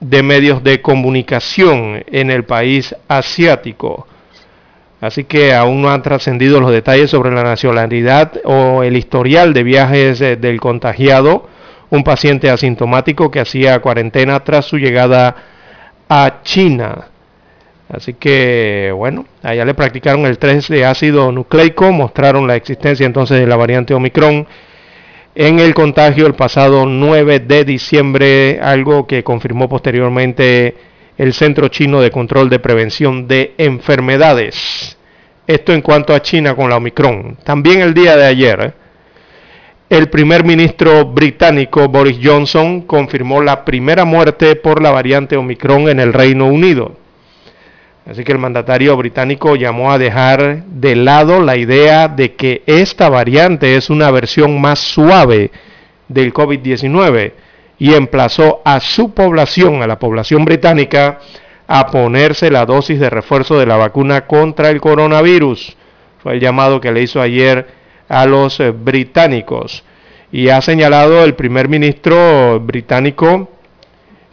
de 0.00 0.22
medios 0.22 0.62
de 0.62 0.82
comunicación 0.82 2.04
en 2.06 2.30
el 2.30 2.44
país 2.44 2.94
asiático. 3.08 4.06
Así 5.00 5.24
que 5.24 5.52
aún 5.54 5.82
no 5.82 5.90
han 5.90 6.02
trascendido 6.02 6.60
los 6.60 6.70
detalles 6.70 7.10
sobre 7.10 7.32
la 7.32 7.42
nacionalidad 7.42 8.40
o 8.44 8.82
el 8.82 8.96
historial 8.96 9.52
de 9.52 9.62
viajes 9.62 10.20
eh, 10.20 10.36
del 10.36 10.60
contagiado, 10.60 11.48
un 11.90 12.04
paciente 12.04 12.50
asintomático 12.50 13.30
que 13.30 13.40
hacía 13.40 13.80
cuarentena 13.80 14.40
tras 14.40 14.66
su 14.66 14.78
llegada 14.78 15.34
a 16.08 16.42
China. 16.42 17.08
Así 17.88 18.14
que, 18.14 18.92
bueno, 18.94 19.26
allá 19.42 19.64
le 19.64 19.74
practicaron 19.74 20.24
el 20.24 20.38
test 20.38 20.70
de 20.70 20.86
ácido 20.86 21.30
nucleico, 21.30 21.92
mostraron 21.92 22.46
la 22.46 22.56
existencia 22.56 23.04
entonces 23.04 23.38
de 23.38 23.46
la 23.46 23.56
variante 23.56 23.92
Omicron 23.92 24.46
en 25.34 25.60
el 25.60 25.72
contagio 25.72 26.26
el 26.26 26.34
pasado 26.34 26.84
9 26.84 27.40
de 27.40 27.64
diciembre, 27.64 28.60
algo 28.60 29.06
que 29.06 29.24
confirmó 29.24 29.68
posteriormente 29.68 30.76
el 31.16 31.32
Centro 31.32 31.68
Chino 31.68 32.00
de 32.00 32.10
Control 32.10 32.50
de 32.50 32.58
Prevención 32.58 33.26
de 33.26 33.54
Enfermedades. 33.56 34.98
Esto 35.46 35.72
en 35.72 35.80
cuanto 35.80 36.14
a 36.14 36.20
China 36.20 36.54
con 36.54 36.68
la 36.68 36.76
Omicron. 36.76 37.38
También 37.44 37.80
el 37.80 37.94
día 37.94 38.16
de 38.16 38.26
ayer, 38.26 38.74
el 39.88 40.08
primer 40.08 40.44
ministro 40.44 41.06
británico 41.06 41.88
Boris 41.88 42.18
Johnson 42.22 42.82
confirmó 42.82 43.42
la 43.42 43.64
primera 43.64 44.04
muerte 44.04 44.56
por 44.56 44.82
la 44.82 44.90
variante 44.90 45.36
Omicron 45.36 45.88
en 45.88 46.00
el 46.00 46.12
Reino 46.12 46.46
Unido. 46.46 47.01
Así 48.04 48.24
que 48.24 48.32
el 48.32 48.38
mandatario 48.38 48.96
británico 48.96 49.54
llamó 49.54 49.92
a 49.92 49.98
dejar 49.98 50.64
de 50.64 50.96
lado 50.96 51.40
la 51.40 51.56
idea 51.56 52.08
de 52.08 52.34
que 52.34 52.62
esta 52.66 53.08
variante 53.08 53.76
es 53.76 53.90
una 53.90 54.10
versión 54.10 54.60
más 54.60 54.80
suave 54.80 55.52
del 56.08 56.34
COVID-19 56.34 57.32
y 57.78 57.94
emplazó 57.94 58.60
a 58.64 58.80
su 58.80 59.12
población, 59.14 59.82
a 59.82 59.86
la 59.86 60.00
población 60.00 60.44
británica, 60.44 61.20
a 61.68 61.86
ponerse 61.86 62.50
la 62.50 62.66
dosis 62.66 62.98
de 62.98 63.08
refuerzo 63.08 63.58
de 63.58 63.66
la 63.66 63.76
vacuna 63.76 64.26
contra 64.26 64.70
el 64.70 64.80
coronavirus. 64.80 65.76
Fue 66.22 66.34
el 66.34 66.40
llamado 66.40 66.80
que 66.80 66.92
le 66.92 67.02
hizo 67.02 67.20
ayer 67.20 67.66
a 68.08 68.26
los 68.26 68.58
eh, 68.60 68.72
británicos. 68.72 69.84
Y 70.30 70.48
ha 70.48 70.60
señalado 70.60 71.24
el 71.24 71.34
primer 71.34 71.68
ministro 71.68 72.58
británico 72.60 73.48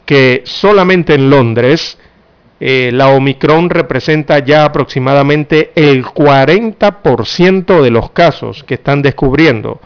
que 0.05 0.41
solamente 0.45 1.13
en 1.13 1.29
Londres 1.29 1.97
eh, 2.59 2.91
la 2.91 3.09
Omicron 3.09 3.69
representa 3.69 4.39
ya 4.39 4.65
aproximadamente 4.65 5.71
el 5.75 6.03
40% 6.03 7.81
de 7.81 7.89
los 7.89 8.11
casos 8.11 8.63
que 8.65 8.73
están 8.73 9.01
descubriendo. 9.01 9.79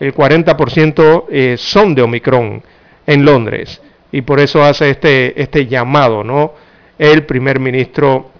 El 0.00 0.14
40% 0.14 1.24
eh, 1.30 1.56
son 1.58 1.94
de 1.94 2.02
Omicron 2.02 2.62
en 3.06 3.24
Londres 3.24 3.80
y 4.10 4.22
por 4.22 4.40
eso 4.40 4.62
hace 4.64 4.90
este, 4.90 5.40
este 5.40 5.66
llamado, 5.66 6.24
¿no? 6.24 6.54
El 6.98 7.24
primer 7.24 7.60
ministro 7.60 8.30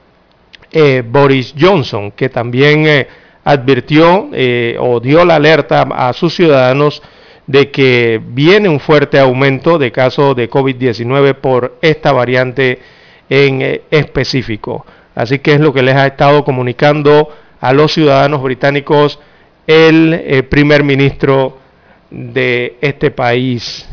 eh, 0.73 1.03
Boris 1.07 1.55
Johnson, 1.59 2.13
que 2.13 2.31
también 2.31 3.07
advirtió 3.45 4.31
o 4.79 5.01
dio 5.01 5.25
la 5.25 5.37
alerta 5.37 5.83
a 5.83 6.13
sus 6.15 6.35
ciudadanos 6.35 7.03
de 7.47 7.71
que 7.71 8.21
viene 8.25 8.71
un 8.71 8.81
fuerte 8.81 9.19
aumento 9.19 9.77
de 9.77 9.93
casos 9.93 10.35
de 10.35 10.49
COVID-19 10.49 11.35
por 11.35 11.77
esta 11.83 12.13
variante 12.13 12.79
en 13.29 13.63
eh, 13.63 13.83
específico. 13.91 14.85
Así 15.15 15.39
que 15.39 15.55
es 15.55 15.61
lo 15.61 15.73
que 15.73 15.83
les 15.83 15.95
ha 15.95 16.07
estado 16.07 16.45
comunicando 16.45 17.29
a 17.61 17.73
los 17.73 17.93
ciudadanos 17.93 18.43
británicos 18.43 19.19
el 19.67 20.13
eh, 20.13 20.43
primer 20.43 20.85
ministro 20.85 21.59
de 22.11 22.77
este 22.81 23.11
país. 23.11 23.89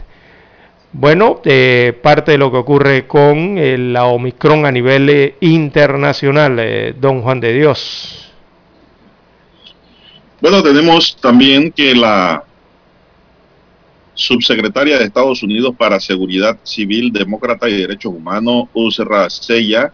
Bueno, 0.94 1.40
eh, 1.46 1.98
parte 2.02 2.32
de 2.34 2.38
lo 2.38 2.52
que 2.52 2.58
ocurre 2.58 3.08
con 3.08 3.56
la 3.94 4.06
Omicron 4.06 4.66
a 4.66 4.72
nivel 4.72 5.36
internacional, 5.40 6.96
don 7.00 7.22
Juan 7.22 7.40
de 7.40 7.54
Dios. 7.54 8.34
Bueno, 10.42 10.62
tenemos 10.62 11.16
también 11.22 11.72
que 11.72 11.96
la 11.96 12.44
subsecretaria 14.22 14.98
de 14.98 15.06
Estados 15.06 15.42
Unidos 15.42 15.76
para 15.76 16.00
Seguridad 16.00 16.58
Civil, 16.64 17.12
Demócrata 17.12 17.68
y 17.68 17.82
Derechos 17.82 18.14
Humanos, 18.14 18.70
Usra 18.74 19.30
Seya, 19.30 19.92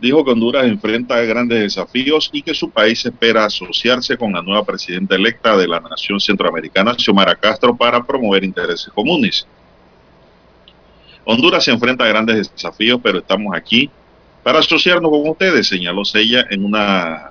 dijo 0.00 0.24
que 0.24 0.32
Honduras 0.32 0.66
enfrenta 0.66 1.20
grandes 1.22 1.60
desafíos 1.60 2.28
y 2.32 2.42
que 2.42 2.52
su 2.52 2.70
país 2.70 3.06
espera 3.06 3.44
asociarse 3.44 4.16
con 4.16 4.32
la 4.32 4.42
nueva 4.42 4.64
presidenta 4.64 5.14
electa 5.14 5.56
de 5.56 5.68
la 5.68 5.80
nación 5.80 6.18
centroamericana, 6.20 6.94
Xiomara 6.98 7.36
Castro, 7.36 7.76
para 7.76 8.02
promover 8.02 8.42
intereses 8.42 8.92
comunes. 8.92 9.46
Honduras 11.24 11.64
se 11.64 11.70
enfrenta 11.70 12.04
a 12.04 12.08
grandes 12.08 12.50
desafíos, 12.52 13.00
pero 13.02 13.18
estamos 13.18 13.54
aquí 13.56 13.88
para 14.42 14.58
asociarnos 14.58 15.10
con 15.10 15.28
ustedes, 15.28 15.68
señaló 15.68 16.04
Sella 16.04 16.44
en 16.50 16.64
una 16.64 17.30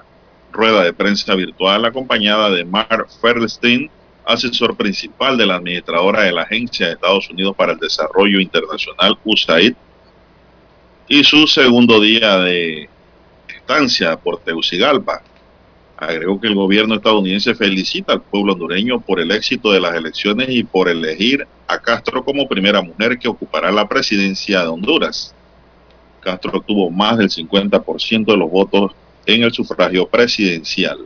rueda 0.52 0.84
de 0.84 0.94
prensa 0.94 1.36
virtual 1.36 1.86
acompañada 1.86 2.50
de 2.50 2.64
Mark 2.64 3.08
Ferlstein, 3.22 3.92
asesor 4.26 4.76
principal 4.76 5.38
de 5.38 5.46
la 5.46 5.56
administradora 5.56 6.24
de 6.24 6.32
la 6.32 6.44
Agencia 6.44 6.88
de 6.88 6.94
Estados 6.94 7.30
Unidos 7.30 7.56
para 7.56 7.74
el 7.74 7.80
Desarrollo 7.80 8.40
Internacional, 8.40 9.18
USAID, 9.24 9.74
y 11.08 11.24
su 11.24 11.48
segundo 11.48 12.00
día 12.00 12.38
de 12.38 12.90
estancia 13.48 14.18
por 14.18 14.40
Tegucigalpa. 14.40 15.22
Agregó 15.98 16.40
que 16.40 16.48
el 16.48 16.56
gobierno 16.56 16.96
estadounidense 16.96 17.56
felicita 17.56 18.14
al 18.14 18.22
pueblo 18.22 18.54
hondureño 18.54 19.00
por 19.00 19.20
el 19.20 19.32
éxito 19.32 19.72
de 19.72 19.80
las 19.80 19.96
elecciones 19.96 20.50
y 20.50 20.64
por 20.64 20.90
elegir 20.90 21.48
a 21.68 21.80
Castro 21.80 22.24
como 22.24 22.48
primera 22.48 22.82
mujer 22.82 23.20
que 23.20 23.28
ocupará 23.28 23.72
la 23.72 23.88
presidencia 23.88 24.62
de 24.62 24.68
Honduras. 24.68 25.36
Castro 26.20 26.58
obtuvo 26.58 26.90
más 26.90 27.18
del 27.18 27.30
50% 27.30 28.26
de 28.26 28.38
los 28.38 28.50
votos 28.50 28.92
en 29.26 29.44
el 29.44 29.54
sufragio 29.54 30.08
presidencial 30.08 31.00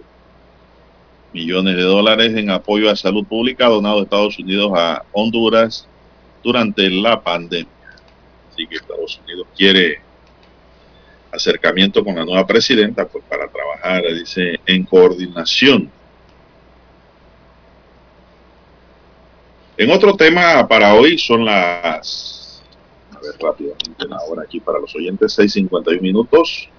millones 1.33 1.75
de 1.75 1.83
dólares 1.83 2.35
en 2.35 2.49
apoyo 2.49 2.89
a 2.89 2.95
salud 2.95 3.25
pública 3.25 3.67
donado 3.67 4.03
Estados 4.03 4.39
Unidos 4.39 4.71
a 4.75 5.03
Honduras 5.11 5.87
durante 6.43 6.89
la 6.89 7.21
pandemia. 7.21 7.67
Así 8.51 8.65
que 8.67 8.75
Estados 8.75 9.19
Unidos 9.25 9.47
quiere 9.55 10.01
acercamiento 11.31 12.03
con 12.03 12.15
la 12.15 12.25
nueva 12.25 12.45
presidenta 12.47 13.07
pues 13.07 13.23
para 13.25 13.47
trabajar, 13.47 14.03
dice, 14.13 14.59
en 14.65 14.83
coordinación. 14.83 15.91
En 19.77 19.91
otro 19.91 20.15
tema 20.15 20.67
para 20.67 20.95
hoy 20.95 21.19
son 21.19 21.45
las, 21.45 22.63
a 23.11 23.19
ver 23.19 23.35
rápidamente, 23.39 24.05
ahora 24.09 24.41
aquí 24.43 24.59
para 24.59 24.79
los 24.79 24.95
oyentes, 24.95 25.37
6.51 25.37 26.01
minutos. 26.01 26.69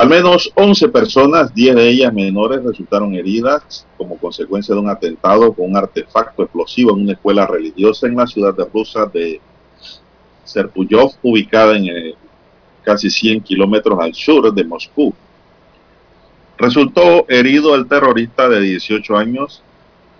Al 0.00 0.08
menos 0.08 0.50
11 0.54 0.88
personas, 0.88 1.54
10 1.54 1.74
de 1.74 1.90
ellas 1.90 2.14
menores, 2.14 2.64
resultaron 2.64 3.14
heridas 3.14 3.86
como 3.98 4.16
consecuencia 4.16 4.74
de 4.74 4.80
un 4.80 4.88
atentado 4.88 5.52
con 5.52 5.68
un 5.68 5.76
artefacto 5.76 6.42
explosivo 6.42 6.92
en 6.92 7.02
una 7.02 7.12
escuela 7.12 7.46
religiosa 7.46 8.06
en 8.06 8.16
la 8.16 8.26
ciudad 8.26 8.54
de 8.54 8.64
rusa 8.64 9.04
de 9.04 9.42
Serpuyov, 10.42 11.12
ubicada 11.22 11.76
en 11.76 11.88
eh, 11.88 12.14
casi 12.82 13.10
100 13.10 13.42
kilómetros 13.42 14.00
al 14.00 14.14
sur 14.14 14.50
de 14.54 14.64
Moscú. 14.64 15.12
Resultó 16.56 17.28
herido 17.28 17.74
el 17.74 17.86
terrorista 17.86 18.48
de 18.48 18.58
18 18.58 19.18
años 19.18 19.62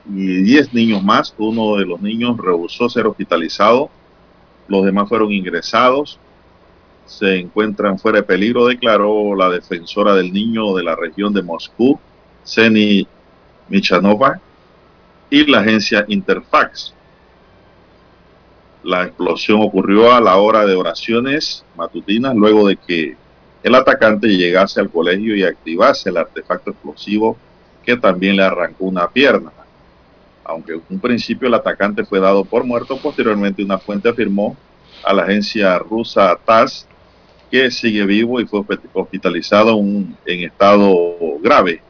y 0.06 0.42
10 0.42 0.74
niños 0.74 1.02
más. 1.02 1.34
Uno 1.38 1.76
de 1.76 1.86
los 1.86 2.02
niños 2.02 2.36
rehusó 2.36 2.90
ser 2.90 3.06
hospitalizado. 3.06 3.88
Los 4.68 4.84
demás 4.84 5.08
fueron 5.08 5.32
ingresados 5.32 6.18
se 7.10 7.40
encuentran 7.40 7.98
fuera 7.98 8.18
de 8.18 8.22
peligro, 8.22 8.66
declaró 8.66 9.34
la 9.34 9.50
defensora 9.50 10.14
del 10.14 10.32
niño 10.32 10.74
de 10.76 10.84
la 10.84 10.94
región 10.94 11.34
de 11.34 11.42
Moscú, 11.42 11.98
Seni 12.44 13.06
Michanova, 13.68 14.40
y 15.28 15.44
la 15.44 15.58
agencia 15.58 16.04
Interfax. 16.06 16.94
La 18.84 19.02
explosión 19.04 19.60
ocurrió 19.60 20.12
a 20.12 20.20
la 20.20 20.36
hora 20.36 20.64
de 20.64 20.76
oraciones 20.76 21.64
matutinas 21.76 22.34
luego 22.36 22.68
de 22.68 22.76
que 22.76 23.16
el 23.64 23.74
atacante 23.74 24.28
llegase 24.28 24.80
al 24.80 24.88
colegio 24.88 25.34
y 25.34 25.42
activase 25.42 26.10
el 26.10 26.16
artefacto 26.16 26.70
explosivo 26.70 27.36
que 27.84 27.96
también 27.96 28.36
le 28.36 28.44
arrancó 28.44 28.84
una 28.84 29.08
pierna. 29.08 29.50
Aunque 30.44 30.74
en 30.74 30.82
un 30.88 31.00
principio 31.00 31.48
el 31.48 31.54
atacante 31.54 32.04
fue 32.04 32.20
dado 32.20 32.44
por 32.44 32.62
muerto, 32.64 32.96
posteriormente 32.98 33.64
una 33.64 33.78
fuente 33.78 34.08
afirmó 34.08 34.56
a 35.04 35.12
la 35.12 35.24
agencia 35.24 35.76
rusa 35.78 36.38
TASS 36.44 36.86
que 37.50 37.70
sigue 37.70 38.06
vivo 38.06 38.40
y 38.40 38.46
fue 38.46 38.62
hospitalizado 38.94 39.76
en 39.78 40.16
estado 40.24 41.16
grave. 41.40 41.82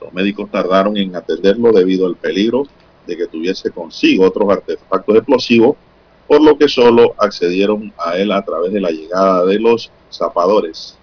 Los 0.00 0.12
médicos 0.12 0.50
tardaron 0.50 0.96
en 0.96 1.16
atenderlo 1.16 1.72
debido 1.72 2.06
al 2.06 2.16
peligro 2.16 2.64
de 3.06 3.16
que 3.16 3.26
tuviese 3.26 3.70
consigo 3.70 4.26
otros 4.26 4.50
artefactos 4.50 5.16
explosivos, 5.16 5.76
por 6.28 6.42
lo 6.42 6.58
que 6.58 6.68
solo 6.68 7.14
accedieron 7.18 7.92
a 7.98 8.16
él 8.16 8.32
a 8.32 8.42
través 8.42 8.72
de 8.72 8.80
la 8.80 8.90
llegada 8.90 9.44
de 9.46 9.58
los 9.58 9.90
zapadores. 10.12 10.98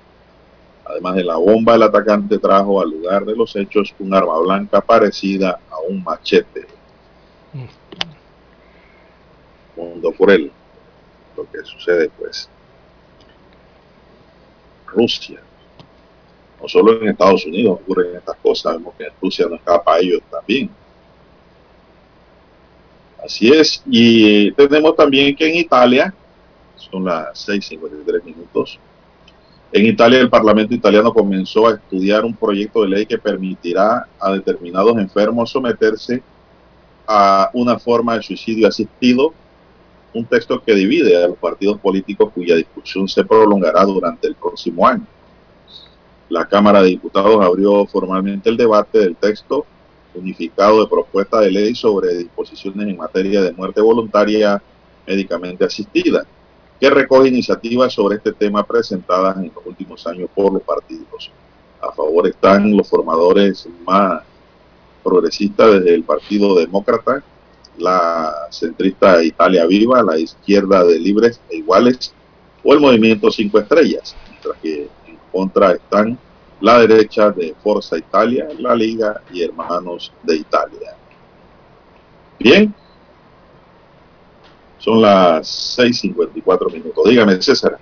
Además 0.85 1.15
de 1.15 1.23
la 1.23 1.37
bomba, 1.37 1.75
el 1.75 1.83
atacante 1.83 2.37
trajo 2.37 2.81
al 2.81 2.89
lugar 2.91 3.25
de 3.25 3.35
los 3.35 3.55
hechos 3.55 3.93
un 3.99 4.13
arma 4.13 4.37
blanca 4.39 4.81
parecida 4.81 5.59
a 5.69 5.79
un 5.87 6.03
machete. 6.03 6.67
Mundo 9.75 10.11
por 10.11 10.31
él. 10.31 10.51
Lo 11.37 11.49
que 11.49 11.63
sucede 11.63 12.09
pues 12.17 12.49
Rusia. 14.91 15.39
No 16.61 16.67
solo 16.67 17.01
en 17.01 17.09
Estados 17.09 17.45
Unidos 17.45 17.79
ocurren 17.81 18.17
estas 18.17 18.35
cosas, 18.37 18.73
vemos 18.73 18.93
que 18.97 19.05
en 19.05 19.13
Rusia 19.21 19.47
no 19.49 19.55
escapa 19.55 19.95
a 19.95 19.99
ellos 19.99 20.21
también. 20.29 20.69
Así 23.23 23.51
es, 23.51 23.83
y 23.85 24.51
tenemos 24.53 24.95
también 24.95 25.35
que 25.35 25.47
en 25.47 25.55
Italia, 25.55 26.13
son 26.75 27.05
las 27.05 27.47
6.53 27.47 28.23
minutos, 28.23 28.79
en 29.71 29.85
Italia 29.85 30.19
el 30.19 30.29
Parlamento 30.29 30.73
italiano 30.73 31.13
comenzó 31.13 31.67
a 31.67 31.75
estudiar 31.75 32.25
un 32.25 32.35
proyecto 32.35 32.81
de 32.81 32.89
ley 32.89 33.05
que 33.05 33.19
permitirá 33.19 34.07
a 34.19 34.31
determinados 34.31 34.97
enfermos 34.97 35.51
someterse 35.51 36.23
a 37.07 37.51
una 37.53 37.77
forma 37.77 38.15
de 38.15 38.23
suicidio 38.23 38.67
asistido 38.67 39.33
un 40.13 40.25
texto 40.25 40.61
que 40.61 40.73
divide 40.73 41.23
a 41.23 41.27
los 41.27 41.37
partidos 41.37 41.79
políticos 41.79 42.31
cuya 42.33 42.55
discusión 42.55 43.07
se 43.07 43.23
prolongará 43.23 43.83
durante 43.83 44.27
el 44.27 44.35
próximo 44.35 44.87
año. 44.87 45.05
La 46.29 46.47
Cámara 46.47 46.81
de 46.81 46.89
Diputados 46.89 47.43
abrió 47.43 47.85
formalmente 47.85 48.49
el 48.49 48.57
debate 48.57 48.99
del 48.99 49.15
texto 49.15 49.65
unificado 50.13 50.81
de 50.81 50.87
propuesta 50.87 51.39
de 51.39 51.51
ley 51.51 51.75
sobre 51.75 52.17
disposiciones 52.17 52.87
en 52.87 52.97
materia 52.97 53.41
de 53.41 53.51
muerte 53.53 53.81
voluntaria 53.81 54.61
médicamente 55.07 55.65
asistida, 55.65 56.25
que 56.79 56.89
recoge 56.89 57.29
iniciativas 57.29 57.93
sobre 57.93 58.17
este 58.17 58.31
tema 58.31 58.63
presentadas 58.63 59.37
en 59.37 59.51
los 59.53 59.65
últimos 59.65 60.05
años 60.07 60.29
por 60.33 60.53
los 60.53 60.63
partidos. 60.63 61.31
A 61.81 61.91
favor 61.91 62.27
están 62.27 62.75
los 62.75 62.87
formadores 62.87 63.67
más 63.85 64.21
progresistas 65.03 65.73
desde 65.73 65.95
el 65.95 66.03
Partido 66.03 66.55
Demócrata, 66.55 67.23
la 67.79 68.47
centrista 68.51 69.23
Italia 69.23 69.65
Viva, 69.65 70.03
la 70.03 70.17
izquierda 70.19 70.83
de 70.83 70.99
Libres 70.99 71.41
e 71.49 71.57
Iguales 71.57 72.13
o 72.63 72.73
el 72.73 72.79
movimiento 72.79 73.31
Cinco 73.31 73.59
Estrellas, 73.59 74.15
mientras 74.29 74.57
que 74.61 74.89
en 75.05 75.19
contra 75.31 75.71
están 75.73 76.17
la 76.59 76.79
derecha 76.79 77.31
de 77.31 77.55
Forza 77.63 77.97
Italia, 77.97 78.47
la 78.57 78.75
Liga 78.75 79.21
y 79.31 79.43
Hermanos 79.43 80.13
de 80.23 80.35
Italia. 80.37 80.95
Bien, 82.39 82.73
Son 84.77 85.01
las 85.01 85.77
6.54 85.77 86.71
minutos. 86.71 87.03
Dígame, 87.05 87.41
César, 87.41 87.77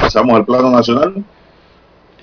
¿pasamos 0.00 0.34
al 0.34 0.46
plano 0.46 0.70
nacional? 0.70 1.22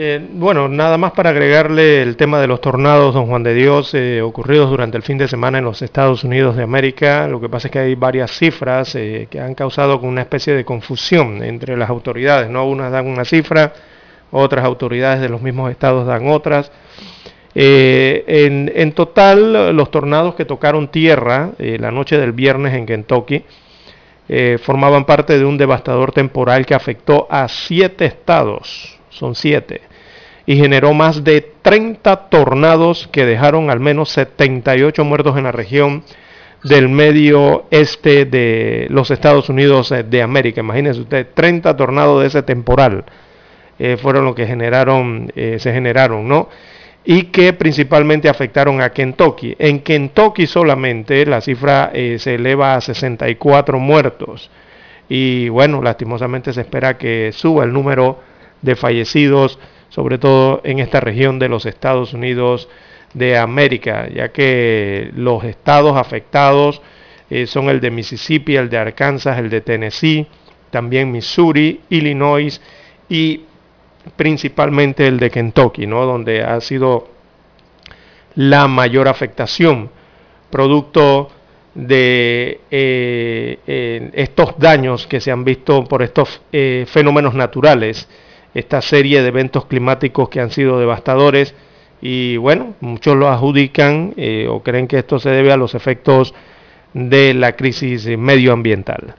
Eh, 0.01 0.25
bueno, 0.31 0.69
nada 0.69 0.97
más 0.97 1.11
para 1.11 1.31
agregarle 1.31 2.01
el 2.01 2.15
tema 2.15 2.39
de 2.39 2.47
los 2.47 2.61
tornados, 2.61 3.13
don 3.13 3.25
Juan 3.25 3.43
de 3.43 3.53
Dios, 3.53 3.93
eh, 3.93 4.21
ocurridos 4.21 4.69
durante 4.69 4.95
el 4.95 5.03
fin 5.03 5.17
de 5.17 5.27
semana 5.27 5.57
en 5.57 5.65
los 5.65 5.81
Estados 5.81 6.23
Unidos 6.23 6.55
de 6.55 6.63
América. 6.63 7.27
Lo 7.27 7.41
que 7.41 7.49
pasa 7.49 7.67
es 7.67 7.73
que 7.73 7.79
hay 7.79 7.95
varias 7.95 8.31
cifras 8.31 8.95
eh, 8.95 9.27
que 9.29 9.41
han 9.41 9.55
causado 9.55 9.99
una 9.99 10.21
especie 10.21 10.53
de 10.53 10.63
confusión 10.63 11.43
entre 11.43 11.75
las 11.75 11.89
autoridades. 11.89 12.49
¿no? 12.49 12.65
Unas 12.65 12.93
dan 12.93 13.07
una 13.07 13.25
cifra, 13.25 13.73
otras 14.31 14.63
autoridades 14.63 15.19
de 15.19 15.27
los 15.27 15.41
mismos 15.41 15.69
estados 15.69 16.07
dan 16.07 16.29
otras. 16.29 16.71
En, 17.53 18.71
en, 18.73 18.91
total, 18.93 19.75
los 19.75 19.91
tornados 19.91 20.33
que 20.35 20.45
tocaron 20.45 20.87
tierra 20.87 21.49
la 21.57 21.91
noche 21.91 22.17
del 22.17 22.31
viernes 22.31 22.73
en 22.73 22.85
Kentucky 22.85 23.43
formaban 24.61 25.03
parte 25.03 25.37
de 25.37 25.43
un 25.43 25.57
devastador 25.57 26.13
temporal 26.13 26.65
que 26.65 26.75
afectó 26.75 27.27
a 27.29 27.49
siete 27.49 28.05
estados. 28.05 28.98
Son 29.19 29.35
siete 29.35 29.81
y 30.45 30.55
generó 30.55 30.95
más 30.95 31.23
de 31.23 31.41
30 31.61 32.29
tornados 32.29 33.07
que 33.11 33.25
dejaron 33.25 33.69
al 33.69 33.79
menos 33.79 34.09
78 34.09 35.03
muertos 35.03 35.37
en 35.37 35.43
la 35.43 35.51
región 35.51 36.03
del 36.63 36.89
medio 36.89 37.65
este 37.69 38.25
de 38.25 38.87
los 38.89 39.11
Estados 39.11 39.49
Unidos 39.49 39.91
eh, 39.91 40.03
de 40.03 40.21
América. 40.23 40.61
Imagínense 40.61 41.01
usted, 41.01 41.27
30 41.33 41.75
tornados 41.77 42.21
de 42.21 42.27
ese 42.27 42.41
temporal 42.41 43.05
eh, 43.77 43.97
fueron 43.97 44.25
los 44.25 44.33
que 44.33 44.47
generaron, 44.47 45.31
eh, 45.35 45.57
se 45.59 45.71
generaron, 45.71 46.27
¿no? 46.27 46.49
Y 47.03 47.25
que 47.25 47.53
principalmente 47.53 48.27
afectaron 48.29 48.81
a 48.81 48.89
Kentucky. 48.89 49.55
En 49.59 49.81
Kentucky 49.81 50.47
solamente 50.47 51.25
la 51.25 51.41
cifra 51.41 51.91
se 51.93 52.35
eleva 52.35 52.73
a 52.73 52.81
64 52.81 53.79
muertos. 53.79 54.49
Y 55.07 55.49
bueno, 55.49 55.81
lastimosamente 55.83 56.53
se 56.53 56.61
espera 56.61 56.97
que 56.97 57.31
suba 57.33 57.63
el 57.65 57.71
número 57.71 58.28
de 58.61 58.75
fallecidos 58.75 59.59
sobre 59.89 60.17
todo 60.17 60.61
en 60.63 60.79
esta 60.79 60.99
región 60.99 61.39
de 61.39 61.49
los 61.49 61.65
Estados 61.65 62.13
Unidos 62.13 62.69
de 63.13 63.37
América, 63.37 64.07
ya 64.07 64.29
que 64.29 65.09
los 65.15 65.43
estados 65.43 65.97
afectados 65.97 66.81
eh, 67.29 67.47
son 67.47 67.69
el 67.69 67.81
de 67.81 67.91
Mississippi, 67.91 68.55
el 68.55 68.69
de 68.69 68.77
Arkansas, 68.77 69.39
el 69.39 69.49
de 69.49 69.61
Tennessee, 69.61 70.27
también 70.69 71.11
Missouri, 71.11 71.81
Illinois 71.89 72.61
y 73.09 73.41
principalmente 74.15 75.07
el 75.07 75.19
de 75.19 75.31
Kentucky, 75.31 75.87
¿no? 75.87 76.05
donde 76.05 76.43
ha 76.43 76.59
sido 76.61 77.09
la 78.35 78.67
mayor 78.67 79.07
afectación, 79.07 79.89
producto 80.51 81.31
de 81.73 82.61
eh, 82.69 84.09
estos 84.13 84.57
daños 84.59 85.07
que 85.07 85.19
se 85.19 85.31
han 85.31 85.43
visto 85.43 85.83
por 85.83 86.03
estos 86.03 86.41
eh, 86.51 86.85
fenómenos 86.87 87.33
naturales 87.33 88.07
esta 88.53 88.81
serie 88.81 89.21
de 89.21 89.27
eventos 89.27 89.65
climáticos 89.65 90.29
que 90.29 90.39
han 90.39 90.51
sido 90.51 90.79
devastadores 90.79 91.55
y 92.01 92.37
bueno, 92.37 92.75
muchos 92.79 93.15
lo 93.15 93.27
adjudican 93.27 94.13
eh, 94.17 94.47
o 94.49 94.63
creen 94.63 94.87
que 94.87 94.99
esto 94.99 95.19
se 95.19 95.29
debe 95.29 95.51
a 95.51 95.57
los 95.57 95.75
efectos 95.75 96.33
de 96.93 97.33
la 97.33 97.55
crisis 97.55 98.05
medioambiental. 98.17 99.15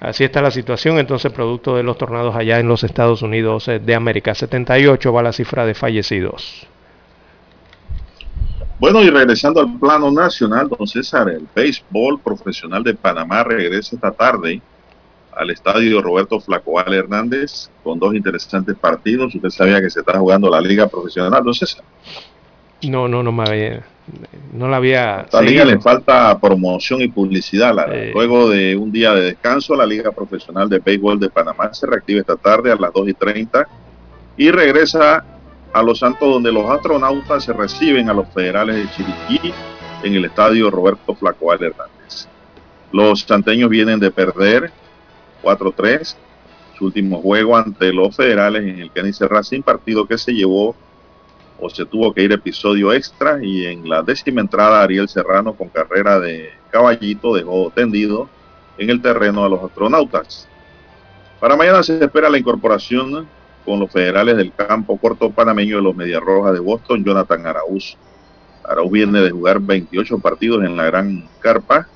Así 0.00 0.24
está 0.24 0.42
la 0.42 0.50
situación 0.50 0.98
entonces 0.98 1.32
producto 1.32 1.76
de 1.76 1.82
los 1.82 1.96
tornados 1.96 2.34
allá 2.34 2.58
en 2.58 2.68
los 2.68 2.84
Estados 2.84 3.22
Unidos 3.22 3.68
eh, 3.68 3.78
de 3.78 3.94
América. 3.94 4.34
78 4.34 5.12
va 5.12 5.22
la 5.22 5.32
cifra 5.32 5.64
de 5.64 5.74
fallecidos. 5.74 6.66
Bueno, 8.78 9.02
y 9.02 9.08
regresando 9.08 9.60
al 9.60 9.78
plano 9.78 10.10
nacional, 10.10 10.68
don 10.68 10.86
César, 10.86 11.28
el 11.28 11.46
béisbol 11.54 12.20
profesional 12.20 12.82
de 12.82 12.94
Panamá 12.94 13.44
regresa 13.44 13.94
esta 13.94 14.10
tarde 14.10 14.60
al 15.36 15.50
estadio 15.50 16.00
Roberto 16.00 16.40
Flacoal 16.40 16.92
Hernández 16.92 17.70
con 17.82 17.98
dos 17.98 18.14
interesantes 18.14 18.76
partidos. 18.76 19.34
Usted 19.34 19.50
sabía 19.50 19.80
que 19.80 19.90
se 19.90 20.00
está 20.00 20.18
jugando 20.18 20.48
la 20.50 20.60
liga 20.60 20.86
profesional, 20.86 21.42
¿no 21.44 21.52
César? 21.52 21.84
No, 22.82 23.08
no, 23.08 23.22
no 23.22 23.32
me 23.32 23.44
había, 23.44 23.82
no 24.52 24.68
la 24.68 24.76
había. 24.76 25.20
A 25.20 25.26
la 25.32 25.42
liga 25.42 25.64
le 25.64 25.80
falta 25.80 26.38
promoción 26.38 27.00
y 27.00 27.08
publicidad. 27.08 27.74
Luego 28.12 28.50
de 28.50 28.76
un 28.76 28.92
día 28.92 29.12
de 29.14 29.22
descanso, 29.22 29.74
la 29.74 29.86
Liga 29.86 30.12
Profesional 30.12 30.68
de 30.68 30.80
Béisbol 30.80 31.18
de 31.18 31.30
Panamá 31.30 31.72
se 31.72 31.86
reactiva 31.86 32.20
esta 32.20 32.36
tarde 32.36 32.70
a 32.70 32.76
las 32.76 32.92
2 32.92 33.08
y 33.08 33.14
30 33.14 33.66
y 34.36 34.50
regresa 34.50 35.24
a 35.72 35.82
Los 35.82 36.00
Santos, 36.00 36.28
donde 36.28 36.52
los 36.52 36.70
astronautas 36.70 37.44
se 37.44 37.52
reciben 37.52 38.08
a 38.08 38.14
los 38.14 38.28
federales 38.28 38.76
de 38.76 38.90
Chiriquí 38.90 39.52
en 40.02 40.14
el 40.14 40.24
estadio 40.26 40.70
Roberto 40.70 41.14
Flacoal 41.14 41.62
Hernández. 41.62 42.28
Los 42.92 43.22
santeños 43.22 43.70
vienen 43.70 43.98
de 43.98 44.10
perder 44.10 44.70
4-3. 45.44 46.16
Su 46.78 46.86
último 46.86 47.20
juego 47.20 47.56
ante 47.56 47.92
los 47.92 48.16
federales 48.16 48.62
en 48.64 48.80
el 48.80 48.90
Kenny 48.90 49.12
Racing, 49.12 49.62
partido 49.62 50.06
que 50.06 50.18
se 50.18 50.32
llevó 50.32 50.74
o 51.60 51.70
se 51.70 51.84
tuvo 51.84 52.12
que 52.12 52.22
ir 52.22 52.32
episodio 52.32 52.92
extra 52.92 53.38
y 53.42 53.66
en 53.66 53.88
la 53.88 54.02
décima 54.02 54.40
entrada 54.40 54.82
Ariel 54.82 55.08
Serrano 55.08 55.54
con 55.54 55.68
carrera 55.68 56.18
de 56.18 56.50
caballito 56.70 57.34
dejó 57.34 57.70
tendido 57.74 58.28
en 58.76 58.90
el 58.90 59.00
terreno 59.00 59.44
a 59.44 59.48
los 59.48 59.62
astronautas. 59.62 60.48
Para 61.38 61.56
mañana 61.56 61.82
se 61.82 62.02
espera 62.02 62.28
la 62.28 62.38
incorporación 62.38 63.28
con 63.64 63.80
los 63.80 63.90
federales 63.90 64.36
del 64.36 64.52
campo 64.52 64.96
corto 64.98 65.30
panameño 65.30 65.76
de 65.76 65.82
los 65.82 65.94
Medias 65.94 66.20
Rojas 66.20 66.52
de 66.52 66.60
Boston, 66.60 67.04
Jonathan 67.04 67.46
Araúz. 67.46 67.96
Araúz 68.64 68.90
viene 68.90 69.20
de 69.20 69.30
jugar 69.30 69.60
28 69.60 70.18
partidos 70.18 70.64
en 70.64 70.76
la 70.76 70.84
Gran 70.84 71.28
Carpa 71.40 71.86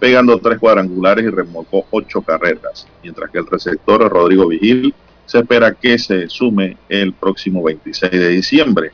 pegando 0.00 0.38
tres 0.38 0.58
cuadrangulares 0.58 1.26
y 1.26 1.28
remolcó 1.28 1.84
ocho 1.90 2.22
carreras, 2.22 2.88
mientras 3.02 3.30
que 3.30 3.38
el 3.38 3.46
receptor 3.46 4.08
Rodrigo 4.10 4.48
Vigil 4.48 4.94
se 5.26 5.38
espera 5.38 5.74
que 5.74 5.98
se 5.98 6.28
sume 6.28 6.78
el 6.88 7.12
próximo 7.12 7.62
26 7.62 8.10
de 8.10 8.28
diciembre. 8.30 8.90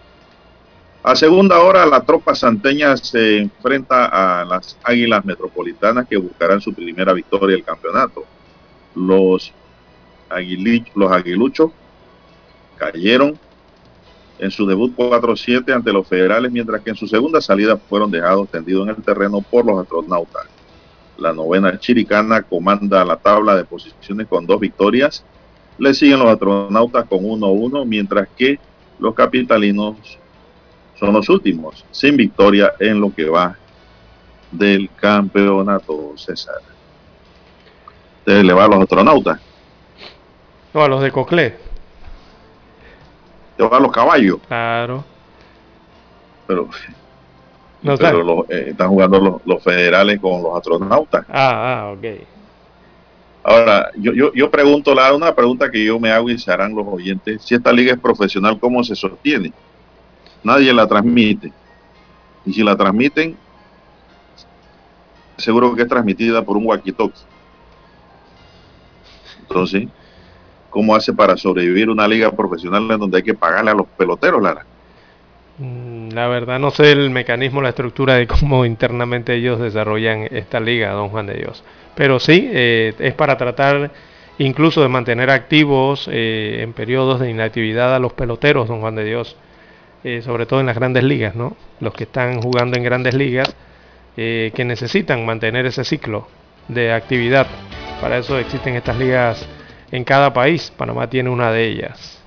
A 1.04 1.14
segunda 1.14 1.60
hora, 1.60 1.86
la 1.86 2.00
tropa 2.02 2.34
santeña 2.34 2.96
se 2.96 3.38
enfrenta 3.38 4.40
a 4.40 4.44
las 4.44 4.76
Águilas 4.82 5.24
Metropolitanas 5.24 6.08
que 6.08 6.16
buscarán 6.16 6.60
su 6.60 6.74
primera 6.74 7.12
victoria 7.12 7.54
del 7.54 7.64
campeonato. 7.64 8.24
Los, 8.96 9.52
los 10.94 11.12
aguiluchos 11.12 11.70
cayeron 12.76 13.38
en 14.40 14.50
su 14.50 14.66
debut 14.66 14.94
4-7 14.96 15.72
ante 15.72 15.92
los 15.92 16.06
federales, 16.08 16.50
mientras 16.50 16.82
que 16.82 16.90
en 16.90 16.96
su 16.96 17.06
segunda 17.06 17.40
salida 17.40 17.76
fueron 17.76 18.10
dejados 18.10 18.48
tendidos 18.50 18.88
en 18.88 18.96
el 18.96 19.02
terreno 19.02 19.40
por 19.40 19.64
los 19.64 19.80
astronautas. 19.80 20.55
La 21.18 21.32
novena 21.32 21.78
chiricana 21.78 22.42
comanda 22.42 23.04
la 23.04 23.16
tabla 23.16 23.56
de 23.56 23.64
posiciones 23.64 24.26
con 24.26 24.46
dos 24.46 24.60
victorias. 24.60 25.24
Le 25.78 25.94
siguen 25.94 26.18
los 26.18 26.28
astronautas 26.28 27.06
con 27.06 27.20
1-1, 27.20 27.86
mientras 27.86 28.28
que 28.36 28.58
los 28.98 29.14
capitalinos 29.14 29.96
son 30.98 31.12
los 31.12 31.28
últimos, 31.28 31.84
sin 31.90 32.16
victoria 32.16 32.72
en 32.80 33.00
lo 33.00 33.14
que 33.14 33.28
va 33.28 33.56
del 34.50 34.90
campeonato, 34.96 36.12
César. 36.16 36.56
Usted 38.18 38.42
le 38.42 38.52
va 38.52 38.64
a 38.64 38.68
los 38.68 38.80
astronautas. 38.80 39.40
No, 40.72 40.84
a 40.84 40.88
los 40.88 41.02
de 41.02 41.12
Coclé. 41.12 41.56
Te 43.56 43.62
va 43.62 43.76
a 43.76 43.80
los 43.80 43.92
caballos. 43.92 44.38
Claro. 44.46 45.04
Pero 46.46 46.68
pero 47.98 48.46
eh, 48.48 48.66
están 48.70 48.88
jugando 48.88 49.40
los, 49.44 49.62
federales 49.62 50.18
con 50.20 50.42
los 50.42 50.56
astronautas. 50.56 51.24
Ah, 51.28 51.88
ah, 51.88 51.92
ok. 51.92 52.04
Ahora, 53.44 53.90
yo, 53.96 54.12
yo, 54.12 54.32
yo 54.32 54.50
pregunto, 54.50 54.94
la, 54.94 55.14
una 55.14 55.34
pregunta 55.34 55.70
que 55.70 55.84
yo 55.84 56.00
me 56.00 56.10
hago 56.10 56.28
y 56.30 56.38
se 56.38 56.50
harán 56.50 56.74
los 56.74 56.86
oyentes, 56.86 57.42
si 57.42 57.54
esta 57.54 57.72
liga 57.72 57.92
es 57.92 58.00
profesional, 58.00 58.58
¿cómo 58.58 58.82
se 58.82 58.96
sostiene? 58.96 59.52
Nadie 60.42 60.72
la 60.72 60.86
transmite. 60.86 61.52
Y 62.44 62.52
si 62.52 62.62
la 62.62 62.76
transmiten, 62.76 63.36
seguro 65.36 65.74
que 65.74 65.82
es 65.82 65.88
transmitida 65.88 66.42
por 66.42 66.56
un 66.56 66.64
walkie-talkie. 66.64 67.24
Entonces, 69.42 69.88
¿cómo 70.70 70.94
hace 70.94 71.12
para 71.12 71.36
sobrevivir 71.36 71.88
una 71.88 72.06
liga 72.08 72.30
profesional 72.32 72.90
en 72.90 72.98
donde 72.98 73.18
hay 73.18 73.22
que 73.22 73.34
pagarle 73.34 73.70
a 73.70 73.74
los 73.74 73.86
peloteros, 73.96 74.42
Lara? 74.42 74.66
La 76.16 76.28
verdad 76.28 76.58
no 76.58 76.70
sé 76.70 76.92
el 76.92 77.10
mecanismo, 77.10 77.60
la 77.60 77.68
estructura 77.68 78.14
de 78.14 78.26
cómo 78.26 78.64
internamente 78.64 79.34
ellos 79.34 79.60
desarrollan 79.60 80.26
esta 80.30 80.60
liga, 80.60 80.92
don 80.92 81.10
Juan 81.10 81.26
de 81.26 81.34
Dios. 81.34 81.62
Pero 81.94 82.18
sí, 82.20 82.48
eh, 82.54 82.94
es 82.98 83.12
para 83.12 83.36
tratar 83.36 83.90
incluso 84.38 84.80
de 84.80 84.88
mantener 84.88 85.28
activos 85.28 86.08
eh, 86.10 86.60
en 86.62 86.72
periodos 86.72 87.20
de 87.20 87.28
inactividad 87.28 87.94
a 87.94 87.98
los 87.98 88.14
peloteros, 88.14 88.66
don 88.66 88.80
Juan 88.80 88.94
de 88.94 89.04
Dios. 89.04 89.36
Eh, 90.04 90.22
sobre 90.22 90.46
todo 90.46 90.60
en 90.60 90.64
las 90.64 90.76
grandes 90.76 91.04
ligas, 91.04 91.34
¿no? 91.34 91.54
Los 91.80 91.92
que 91.92 92.04
están 92.04 92.40
jugando 92.40 92.78
en 92.78 92.84
grandes 92.84 93.12
ligas, 93.12 93.54
que 94.16 94.64
necesitan 94.64 95.26
mantener 95.26 95.66
ese 95.66 95.84
ciclo 95.84 96.28
de 96.68 96.94
actividad. 96.94 97.46
Para 98.00 98.16
eso 98.16 98.38
existen 98.38 98.74
estas 98.74 98.96
ligas 98.96 99.46
en 99.92 100.02
cada 100.02 100.32
país. 100.32 100.72
Panamá 100.74 101.10
tiene 101.10 101.28
una 101.28 101.52
de 101.52 101.66
ellas. 101.66 102.18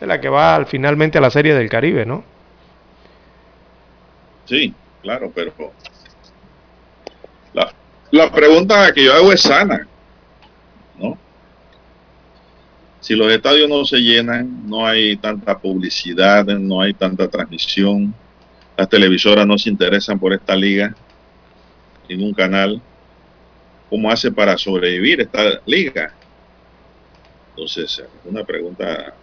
De 0.00 0.06
la 0.06 0.18
que 0.18 0.30
va 0.30 0.64
finalmente 0.64 1.18
a 1.18 1.20
la 1.20 1.28
Serie 1.28 1.54
del 1.54 1.68
Caribe, 1.68 2.06
¿no? 2.06 2.31
Sí, 4.52 4.74
claro, 5.00 5.32
pero 5.34 5.72
La 8.10 8.30
pregunta 8.30 8.92
que 8.92 9.02
yo 9.02 9.14
hago 9.14 9.32
es 9.32 9.40
sana, 9.40 9.88
¿no? 10.98 11.16
Si 13.00 13.14
los 13.14 13.32
estadios 13.32 13.66
no 13.70 13.82
se 13.86 13.96
llenan, 13.96 14.68
no 14.68 14.86
hay 14.86 15.16
tanta 15.16 15.58
publicidad, 15.58 16.44
no 16.44 16.82
hay 16.82 16.92
tanta 16.92 17.28
transmisión, 17.28 18.14
las 18.76 18.90
televisoras 18.90 19.46
no 19.46 19.56
se 19.56 19.70
interesan 19.70 20.18
por 20.18 20.34
esta 20.34 20.54
liga, 20.54 20.94
ningún 22.06 22.34
canal, 22.34 22.78
¿cómo 23.88 24.10
hace 24.10 24.30
para 24.30 24.58
sobrevivir 24.58 25.22
esta 25.22 25.62
liga? 25.64 26.12
Entonces, 27.52 28.04
una 28.26 28.44
pregunta 28.44 29.14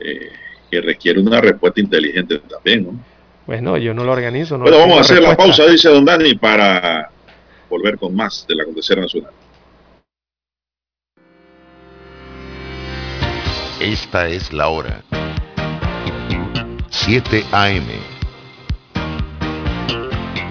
eh, 0.00 0.32
que 0.68 0.80
requiere 0.80 1.20
una 1.20 1.40
respuesta 1.40 1.80
inteligente 1.80 2.40
también, 2.40 2.84
¿no? 2.84 3.19
Bueno, 3.50 3.76
yo 3.78 3.92
no 3.92 4.04
lo 4.04 4.12
organizo. 4.12 4.56
No 4.56 4.62
bueno, 4.62 4.78
vamos 4.78 4.98
a 4.98 5.00
hacer 5.00 5.20
la 5.20 5.36
pausa, 5.36 5.66
dice 5.66 5.88
Don 5.88 6.04
Dani, 6.04 6.36
para 6.36 7.10
volver 7.68 7.98
con 7.98 8.14
más 8.14 8.46
del 8.46 8.60
acontecer 8.60 9.00
nacional. 9.00 9.32
Esta 13.80 14.28
es 14.28 14.52
la 14.52 14.68
hora. 14.68 15.02
7 16.90 17.44
AM. 17.50 17.88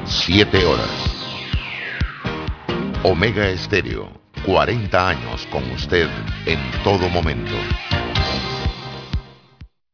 7 0.04 0.66
horas. 0.66 0.92
Omega 3.04 3.48
Estéreo, 3.48 4.10
40 4.46 5.08
años 5.08 5.48
con 5.50 5.64
usted 5.72 6.10
en 6.46 6.60
todo 6.84 7.08
momento. 7.08 7.56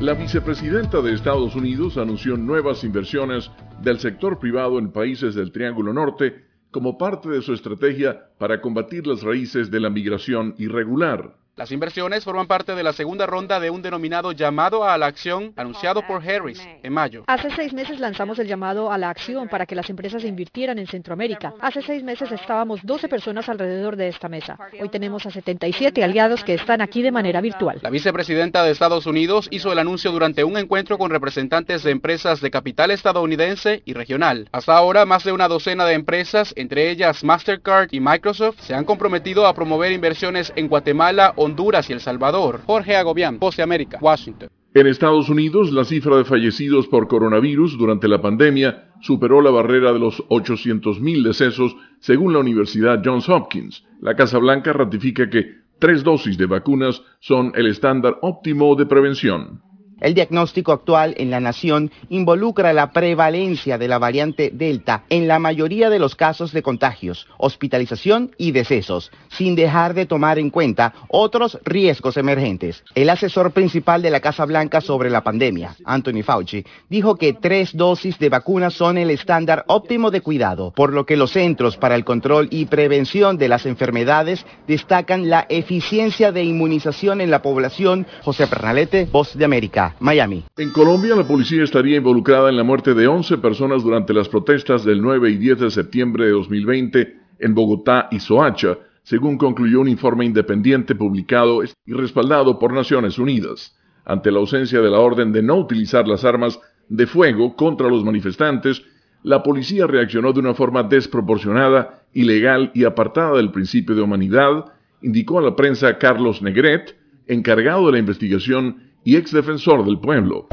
La 0.00 0.12
vicepresidenta 0.12 1.00
de 1.00 1.14
Estados 1.14 1.54
Unidos 1.54 1.96
anunció 1.96 2.36
nuevas 2.36 2.82
inversiones 2.82 3.50
del 3.80 4.00
sector 4.00 4.40
privado 4.40 4.80
en 4.80 4.90
países 4.90 5.36
del 5.36 5.52
Triángulo 5.52 5.92
Norte 5.92 6.44
como 6.72 6.98
parte 6.98 7.28
de 7.28 7.40
su 7.42 7.54
estrategia 7.54 8.30
para 8.38 8.60
combatir 8.60 9.06
las 9.06 9.22
raíces 9.22 9.70
de 9.70 9.78
la 9.78 9.90
migración 9.90 10.56
irregular. 10.58 11.36
Las 11.56 11.70
inversiones 11.70 12.24
forman 12.24 12.48
parte 12.48 12.74
de 12.74 12.82
la 12.82 12.92
segunda 12.92 13.26
ronda 13.26 13.60
de 13.60 13.70
un 13.70 13.80
denominado 13.80 14.32
llamado 14.32 14.82
a 14.82 14.98
la 14.98 15.06
acción 15.06 15.52
anunciado 15.54 16.04
por 16.04 16.20
Harris 16.20 16.60
en 16.82 16.92
mayo. 16.92 17.22
Hace 17.28 17.48
seis 17.54 17.72
meses 17.72 18.00
lanzamos 18.00 18.40
el 18.40 18.48
llamado 18.48 18.90
a 18.90 18.98
la 18.98 19.08
acción 19.08 19.48
para 19.48 19.64
que 19.64 19.76
las 19.76 19.88
empresas 19.88 20.24
invirtieran 20.24 20.80
en 20.80 20.88
Centroamérica. 20.88 21.54
Hace 21.60 21.82
seis 21.82 22.02
meses 22.02 22.32
estábamos 22.32 22.80
12 22.82 23.08
personas 23.08 23.48
alrededor 23.48 23.94
de 23.94 24.08
esta 24.08 24.28
mesa. 24.28 24.58
Hoy 24.80 24.88
tenemos 24.88 25.26
a 25.26 25.30
77 25.30 26.02
aliados 26.02 26.42
que 26.42 26.54
están 26.54 26.80
aquí 26.80 27.02
de 27.02 27.12
manera 27.12 27.40
virtual. 27.40 27.78
La 27.82 27.90
vicepresidenta 27.90 28.64
de 28.64 28.72
Estados 28.72 29.06
Unidos 29.06 29.46
hizo 29.52 29.70
el 29.70 29.78
anuncio 29.78 30.10
durante 30.10 30.42
un 30.42 30.56
encuentro 30.56 30.98
con 30.98 31.12
representantes 31.12 31.84
de 31.84 31.92
empresas 31.92 32.40
de 32.40 32.50
capital 32.50 32.90
estadounidense 32.90 33.80
y 33.84 33.92
regional. 33.92 34.48
Hasta 34.50 34.76
ahora, 34.76 35.06
más 35.06 35.22
de 35.22 35.30
una 35.30 35.46
docena 35.46 35.86
de 35.86 35.94
empresas, 35.94 36.52
entre 36.56 36.90
ellas 36.90 37.22
Mastercard 37.22 37.90
y 37.92 38.00
Microsoft, 38.00 38.58
se 38.58 38.74
han 38.74 38.84
comprometido 38.84 39.46
a 39.46 39.54
promover 39.54 39.92
inversiones 39.92 40.52
en 40.56 40.66
Guatemala, 40.66 41.32
Honduras 41.44 41.88
y 41.90 41.92
El 41.92 42.00
Salvador. 42.00 42.60
Jorge 42.66 42.96
Agobián, 42.96 43.38
Voz 43.38 43.56
de 43.56 43.62
América, 43.62 43.98
Washington. 44.00 44.48
En 44.74 44.88
Estados 44.88 45.28
Unidos, 45.28 45.70
la 45.70 45.84
cifra 45.84 46.16
de 46.16 46.24
fallecidos 46.24 46.88
por 46.88 47.06
coronavirus 47.06 47.78
durante 47.78 48.08
la 48.08 48.20
pandemia 48.20 48.90
superó 49.02 49.40
la 49.40 49.50
barrera 49.50 49.92
de 49.92 50.00
los 50.00 50.20
800.000 50.28 51.22
decesos, 51.22 51.76
según 52.00 52.32
la 52.32 52.40
Universidad 52.40 53.00
Johns 53.04 53.28
Hopkins. 53.28 53.84
La 54.00 54.16
Casa 54.16 54.38
Blanca 54.38 54.72
ratifica 54.72 55.30
que 55.30 55.62
tres 55.78 56.02
dosis 56.02 56.36
de 56.36 56.46
vacunas 56.46 57.02
son 57.20 57.52
el 57.54 57.68
estándar 57.68 58.18
óptimo 58.22 58.74
de 58.74 58.86
prevención. 58.86 59.62
El 60.00 60.14
diagnóstico 60.14 60.72
actual 60.72 61.14
en 61.18 61.30
la 61.30 61.40
nación 61.40 61.90
involucra 62.08 62.72
la 62.72 62.92
prevalencia 62.92 63.78
de 63.78 63.88
la 63.88 63.98
variante 63.98 64.50
Delta 64.52 65.04
en 65.08 65.28
la 65.28 65.38
mayoría 65.38 65.88
de 65.88 65.98
los 65.98 66.16
casos 66.16 66.52
de 66.52 66.62
contagios, 66.62 67.26
hospitalización 67.38 68.32
y 68.36 68.52
decesos, 68.52 69.10
sin 69.30 69.54
dejar 69.54 69.94
de 69.94 70.06
tomar 70.06 70.38
en 70.38 70.50
cuenta 70.50 70.94
otros 71.08 71.58
riesgos 71.64 72.16
emergentes. 72.16 72.84
El 72.94 73.10
asesor 73.10 73.52
principal 73.52 74.02
de 74.02 74.10
la 74.10 74.20
Casa 74.20 74.44
Blanca 74.44 74.80
sobre 74.80 75.10
la 75.10 75.22
pandemia, 75.22 75.76
Anthony 75.84 76.22
Fauci, 76.24 76.64
dijo 76.88 77.16
que 77.16 77.32
tres 77.32 77.76
dosis 77.76 78.18
de 78.18 78.28
vacunas 78.28 78.74
son 78.74 78.98
el 78.98 79.10
estándar 79.10 79.64
óptimo 79.68 80.10
de 80.10 80.20
cuidado, 80.20 80.72
por 80.74 80.92
lo 80.92 81.06
que 81.06 81.16
los 81.16 81.32
Centros 81.32 81.76
para 81.76 81.94
el 81.94 82.04
Control 82.04 82.48
y 82.50 82.66
Prevención 82.66 83.38
de 83.38 83.48
las 83.48 83.66
Enfermedades 83.66 84.44
destacan 84.66 85.28
la 85.30 85.46
eficiencia 85.48 86.32
de 86.32 86.44
inmunización 86.44 87.20
en 87.20 87.30
la 87.30 87.42
población. 87.42 88.06
José 88.22 88.46
Pernalete, 88.46 89.08
Voz 89.10 89.36
de 89.36 89.44
América. 89.44 89.83
Miami. 90.00 90.44
En 90.56 90.70
Colombia, 90.70 91.14
la 91.16 91.26
policía 91.26 91.64
estaría 91.64 91.96
involucrada 91.96 92.48
en 92.48 92.56
la 92.56 92.64
muerte 92.64 92.94
de 92.94 93.06
11 93.06 93.38
personas 93.38 93.82
durante 93.82 94.12
las 94.12 94.28
protestas 94.28 94.84
del 94.84 95.02
9 95.02 95.30
y 95.30 95.36
10 95.36 95.60
de 95.60 95.70
septiembre 95.70 96.26
de 96.26 96.32
2020 96.32 97.16
en 97.38 97.54
Bogotá 97.54 98.08
y 98.10 98.20
Soacha, 98.20 98.78
según 99.02 99.36
concluyó 99.36 99.80
un 99.80 99.88
informe 99.88 100.24
independiente 100.24 100.94
publicado 100.94 101.62
y 101.62 101.92
respaldado 101.92 102.58
por 102.58 102.72
Naciones 102.72 103.18
Unidas. 103.18 103.76
Ante 104.04 104.30
la 104.30 104.38
ausencia 104.38 104.80
de 104.80 104.90
la 104.90 104.98
orden 104.98 105.32
de 105.32 105.42
no 105.42 105.56
utilizar 105.56 106.06
las 106.08 106.24
armas 106.24 106.58
de 106.88 107.06
fuego 107.06 107.56
contra 107.56 107.88
los 107.88 108.04
manifestantes, 108.04 108.82
la 109.22 109.42
policía 109.42 109.86
reaccionó 109.86 110.32
de 110.32 110.40
una 110.40 110.54
forma 110.54 110.82
desproporcionada, 110.82 112.02
ilegal 112.12 112.70
y 112.74 112.84
apartada 112.84 113.36
del 113.36 113.50
principio 113.50 113.94
de 113.94 114.02
humanidad, 114.02 114.66
indicó 115.00 115.38
a 115.38 115.42
la 115.42 115.56
prensa 115.56 115.98
Carlos 115.98 116.42
Negret, 116.42 116.96
encargado 117.26 117.86
de 117.86 117.92
la 117.92 117.98
investigación 117.98 118.82
y 119.04 119.16
ex 119.16 119.32
defensor 119.32 119.84
del 119.84 120.00
pueblo. 120.00 120.48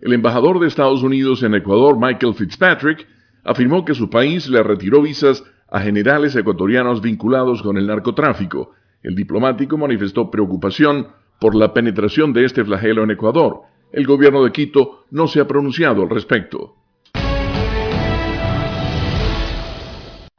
El 0.00 0.14
embajador 0.14 0.58
de 0.58 0.66
Estados 0.66 1.02
Unidos 1.02 1.42
en 1.42 1.54
Ecuador, 1.54 1.98
Michael 2.00 2.34
Fitzpatrick, 2.34 3.06
afirmó 3.44 3.84
que 3.84 3.94
su 3.94 4.08
país 4.08 4.48
le 4.48 4.62
retiró 4.62 5.02
visas 5.02 5.44
a 5.70 5.80
generales 5.80 6.34
ecuatorianos 6.34 7.02
vinculados 7.02 7.62
con 7.62 7.76
el 7.76 7.86
narcotráfico. 7.86 8.72
El 9.02 9.14
diplomático 9.14 9.76
manifestó 9.76 10.30
preocupación 10.30 11.08
por 11.38 11.54
la 11.54 11.72
penetración 11.74 12.32
de 12.32 12.44
este 12.44 12.64
flagelo 12.64 13.04
en 13.04 13.10
Ecuador. 13.10 13.60
El 13.92 14.06
gobierno 14.06 14.42
de 14.42 14.52
Quito 14.52 15.04
no 15.10 15.26
se 15.26 15.40
ha 15.40 15.46
pronunciado 15.46 16.02
al 16.02 16.10
respecto. 16.10 16.79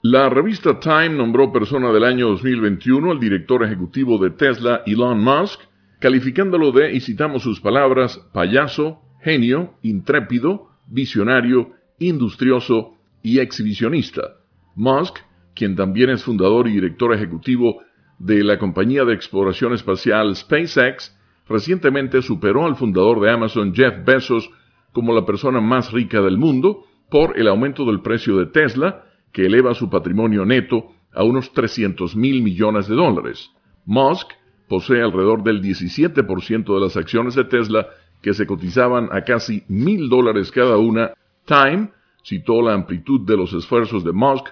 La 0.03 0.29
revista 0.29 0.79
Time 0.79 1.09
nombró 1.09 1.51
persona 1.51 1.91
del 1.91 2.03
año 2.03 2.29
2021 2.29 3.11
al 3.11 3.19
director 3.19 3.63
ejecutivo 3.63 4.17
de 4.17 4.31
Tesla, 4.31 4.81
Elon 4.87 5.23
Musk, 5.23 5.61
calificándolo 5.99 6.71
de, 6.71 6.91
y 6.91 7.01
citamos 7.01 7.43
sus 7.43 7.61
palabras, 7.61 8.17
payaso, 8.33 8.99
genio, 9.21 9.75
intrépido, 9.83 10.71
visionario, 10.87 11.73
industrioso 11.99 12.95
y 13.21 13.37
exhibicionista. 13.37 14.37
Musk, 14.73 15.19
quien 15.53 15.75
también 15.75 16.09
es 16.09 16.23
fundador 16.23 16.67
y 16.67 16.71
director 16.71 17.13
ejecutivo 17.13 17.83
de 18.17 18.43
la 18.43 18.57
compañía 18.57 19.05
de 19.05 19.13
exploración 19.13 19.73
espacial 19.73 20.35
SpaceX, 20.35 21.15
recientemente 21.47 22.23
superó 22.23 22.65
al 22.65 22.75
fundador 22.75 23.21
de 23.21 23.29
Amazon 23.29 23.71
Jeff 23.75 24.03
Bezos 24.03 24.49
como 24.93 25.13
la 25.13 25.27
persona 25.27 25.61
más 25.61 25.91
rica 25.91 26.21
del 26.21 26.39
mundo 26.39 26.85
por 27.11 27.37
el 27.37 27.47
aumento 27.47 27.85
del 27.85 28.01
precio 28.01 28.39
de 28.39 28.47
Tesla, 28.47 29.05
que 29.31 29.45
eleva 29.45 29.73
su 29.73 29.89
patrimonio 29.89 30.45
neto 30.45 30.91
a 31.13 31.23
unos 31.23 31.51
300 31.53 32.15
mil 32.15 32.41
millones 32.41 32.87
de 32.87 32.95
dólares. 32.95 33.51
Musk 33.85 34.29
posee 34.67 35.01
alrededor 35.01 35.43
del 35.43 35.61
17% 35.61 36.73
de 36.73 36.79
las 36.79 36.95
acciones 36.95 37.35
de 37.35 37.43
Tesla 37.43 37.87
que 38.21 38.33
se 38.33 38.45
cotizaban 38.45 39.09
a 39.11 39.23
casi 39.23 39.63
mil 39.67 40.09
dólares 40.09 40.51
cada 40.51 40.77
una. 40.77 41.11
Time 41.45 41.89
citó 42.23 42.61
la 42.61 42.73
amplitud 42.73 43.21
de 43.21 43.35
los 43.35 43.51
esfuerzos 43.53 44.03
de 44.03 44.11
Musk 44.11 44.47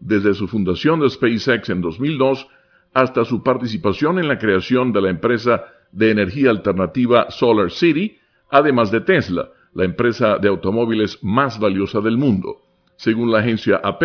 desde 0.00 0.34
su 0.34 0.48
fundación 0.48 1.00
de 1.00 1.08
SpaceX 1.08 1.70
en 1.70 1.80
2002 1.80 2.46
hasta 2.92 3.24
su 3.24 3.42
participación 3.42 4.18
en 4.18 4.28
la 4.28 4.38
creación 4.38 4.92
de 4.92 5.00
la 5.00 5.10
empresa 5.10 5.64
de 5.92 6.10
energía 6.10 6.50
alternativa 6.50 7.30
Solar 7.30 7.70
City, 7.70 8.18
además 8.50 8.90
de 8.90 9.00
Tesla, 9.00 9.48
la 9.74 9.84
empresa 9.84 10.38
de 10.38 10.48
automóviles 10.48 11.18
más 11.22 11.58
valiosa 11.58 12.00
del 12.00 12.18
mundo. 12.18 12.61
Según 13.02 13.32
la 13.32 13.40
agencia 13.40 13.80
AP, 13.82 14.04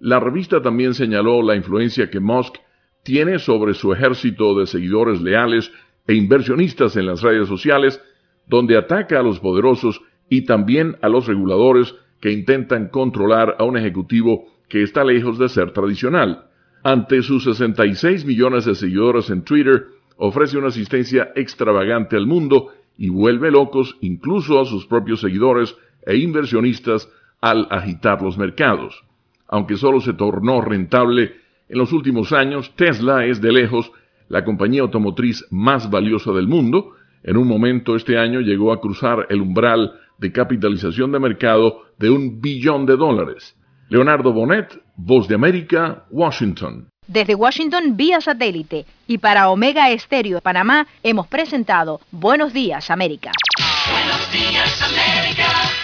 la 0.00 0.18
revista 0.18 0.60
también 0.60 0.94
señaló 0.94 1.40
la 1.40 1.54
influencia 1.54 2.10
que 2.10 2.18
Musk 2.18 2.56
tiene 3.04 3.38
sobre 3.38 3.74
su 3.74 3.92
ejército 3.92 4.58
de 4.58 4.66
seguidores 4.66 5.20
leales 5.20 5.70
e 6.08 6.14
inversionistas 6.14 6.96
en 6.96 7.06
las 7.06 7.22
redes 7.22 7.46
sociales, 7.46 8.02
donde 8.48 8.76
ataca 8.76 9.20
a 9.20 9.22
los 9.22 9.38
poderosos 9.38 10.00
y 10.28 10.46
también 10.46 10.96
a 11.00 11.08
los 11.08 11.28
reguladores 11.28 11.94
que 12.20 12.32
intentan 12.32 12.88
controlar 12.88 13.54
a 13.60 13.62
un 13.62 13.76
ejecutivo 13.76 14.48
que 14.68 14.82
está 14.82 15.04
lejos 15.04 15.38
de 15.38 15.48
ser 15.48 15.70
tradicional. 15.70 16.46
Ante 16.82 17.22
sus 17.22 17.44
66 17.44 18.24
millones 18.24 18.64
de 18.64 18.74
seguidores 18.74 19.30
en 19.30 19.44
Twitter, 19.44 19.86
ofrece 20.16 20.58
una 20.58 20.68
asistencia 20.68 21.30
extravagante 21.36 22.16
al 22.16 22.26
mundo 22.26 22.72
y 22.98 23.10
vuelve 23.10 23.52
locos 23.52 23.96
incluso 24.00 24.60
a 24.60 24.64
sus 24.64 24.86
propios 24.86 25.20
seguidores 25.20 25.76
e 26.04 26.16
inversionistas 26.16 27.08
al 27.44 27.68
agitar 27.70 28.22
los 28.22 28.38
mercados. 28.38 29.04
Aunque 29.48 29.76
solo 29.76 30.00
se 30.00 30.14
tornó 30.14 30.62
rentable 30.62 31.34
en 31.68 31.76
los 31.78 31.92
últimos 31.92 32.32
años, 32.32 32.72
Tesla 32.74 33.26
es 33.26 33.42
de 33.42 33.52
lejos 33.52 33.92
la 34.28 34.46
compañía 34.46 34.80
automotriz 34.80 35.44
más 35.50 35.90
valiosa 35.90 36.32
del 36.32 36.48
mundo. 36.48 36.92
En 37.22 37.36
un 37.36 37.46
momento 37.46 37.96
este 37.96 38.16
año 38.16 38.40
llegó 38.40 38.72
a 38.72 38.80
cruzar 38.80 39.26
el 39.28 39.42
umbral 39.42 39.92
de 40.16 40.32
capitalización 40.32 41.12
de 41.12 41.18
mercado 41.18 41.82
de 41.98 42.08
un 42.08 42.40
billón 42.40 42.86
de 42.86 42.96
dólares. 42.96 43.54
Leonardo 43.90 44.32
Bonet, 44.32 44.80
Voz 44.96 45.28
de 45.28 45.34
América, 45.34 46.06
Washington. 46.10 46.88
Desde 47.06 47.34
Washington 47.34 47.94
vía 47.94 48.22
satélite 48.22 48.86
y 49.06 49.18
para 49.18 49.50
Omega 49.50 49.90
Estéreo 49.90 50.36
de 50.36 50.40
Panamá 50.40 50.86
hemos 51.02 51.26
presentado 51.26 52.00
Buenos 52.10 52.54
Días 52.54 52.90
América. 52.90 53.32
Buenos 53.92 54.32
días, 54.32 54.82
América. 54.82 55.83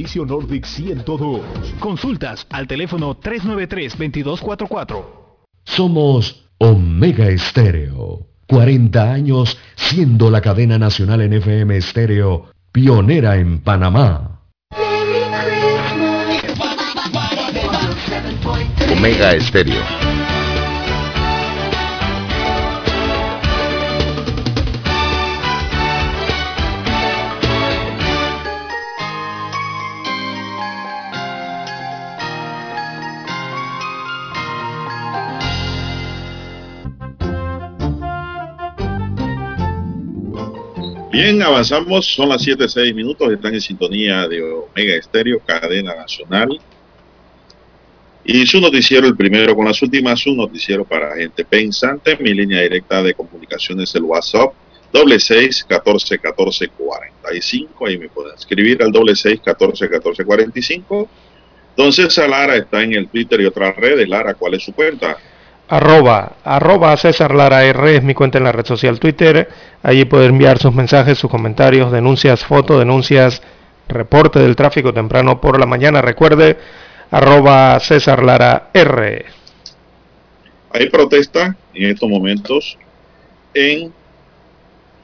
Nordic 0.25 0.65
102. 0.65 1.41
Consultas 1.79 2.45
al 2.49 2.67
teléfono 2.67 3.19
393-2244. 3.19 5.05
Somos 5.63 6.45
Omega 6.57 7.27
Estéreo. 7.29 8.27
40 8.47 9.13
años 9.13 9.57
siendo 9.75 10.29
la 10.29 10.41
cadena 10.41 10.77
nacional 10.77 11.21
en 11.21 11.33
FM 11.33 11.77
Estéreo, 11.77 12.51
pionera 12.71 13.37
en 13.37 13.59
Panamá. 13.59 14.41
Omega 18.91 19.31
Estéreo. 19.33 20.00
Bien, 41.21 41.39
avanzamos, 41.43 42.07
son 42.07 42.29
las 42.29 42.43
7.06 42.43 42.95
minutos, 42.95 43.31
están 43.31 43.53
en 43.53 43.61
sintonía 43.61 44.27
de 44.27 44.41
Omega 44.41 44.95
Estéreo, 44.95 45.39
cadena 45.45 45.93
nacional. 45.93 46.59
Y 48.23 48.47
su 48.47 48.59
noticiero, 48.59 49.05
el 49.05 49.15
primero 49.15 49.55
con 49.55 49.65
las 49.65 49.79
últimas, 49.83 50.19
su 50.19 50.33
noticiero 50.33 50.83
para 50.83 51.15
gente 51.15 51.45
pensante. 51.45 52.17
Mi 52.17 52.33
línea 52.33 52.63
directa 52.63 53.03
de 53.03 53.13
comunicación 53.13 53.79
es 53.81 53.93
el 53.93 54.01
WhatsApp, 54.01 54.51
doble 54.91 55.19
seis 55.19 55.63
catorce 55.63 56.17
catorce 56.17 56.69
cuarenta 56.69 57.31
y 57.31 57.39
cinco. 57.39 57.85
Ahí 57.85 57.99
me 57.99 58.09
pueden 58.09 58.33
escribir 58.35 58.81
al 58.81 58.91
doble 58.91 59.15
seis 59.15 59.39
catorce 59.45 59.87
catorce 59.87 60.25
cuarenta 60.25 60.57
y 60.57 60.63
cinco. 60.63 61.07
Entonces, 61.77 62.17
Lara 62.17 62.55
está 62.55 62.81
en 62.81 62.93
el 62.93 63.07
Twitter 63.09 63.41
y 63.41 63.45
otras 63.45 63.75
redes. 63.75 64.09
Lara, 64.09 64.33
¿cuál 64.33 64.55
es 64.55 64.63
su 64.63 64.73
cuenta? 64.73 65.19
Arroba, 65.71 66.35
arroba 66.43 66.97
César 66.97 67.33
Lara 67.33 67.63
R 67.63 67.95
es 67.95 68.03
mi 68.03 68.13
cuenta 68.13 68.37
en 68.37 68.43
la 68.43 68.51
red 68.51 68.65
social 68.65 68.99
Twitter. 68.99 69.47
Allí 69.81 70.03
puede 70.03 70.25
enviar 70.25 70.57
sus 70.57 70.73
mensajes, 70.73 71.17
sus 71.17 71.31
comentarios, 71.31 71.93
denuncias, 71.93 72.43
fotos, 72.43 72.77
denuncias, 72.77 73.41
reporte 73.87 74.39
del 74.39 74.57
tráfico 74.57 74.93
temprano 74.93 75.39
por 75.39 75.57
la 75.57 75.65
mañana. 75.65 76.01
Recuerde, 76.01 76.57
arroba 77.09 77.79
César 77.79 78.21
Lara 78.21 78.69
R. 78.73 79.23
Hay 80.73 80.89
protesta 80.89 81.55
en 81.73 81.89
estos 81.89 82.09
momentos 82.09 82.77
en 83.53 83.93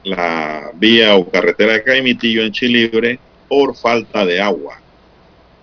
la 0.04 0.70
vía 0.74 1.16
o 1.16 1.30
carretera 1.30 1.72
de 1.72 1.82
Caimitillo 1.82 2.42
en 2.42 2.52
Chilibre 2.52 3.18
por 3.48 3.74
falta 3.74 4.26
de 4.26 4.38
agua. 4.38 4.78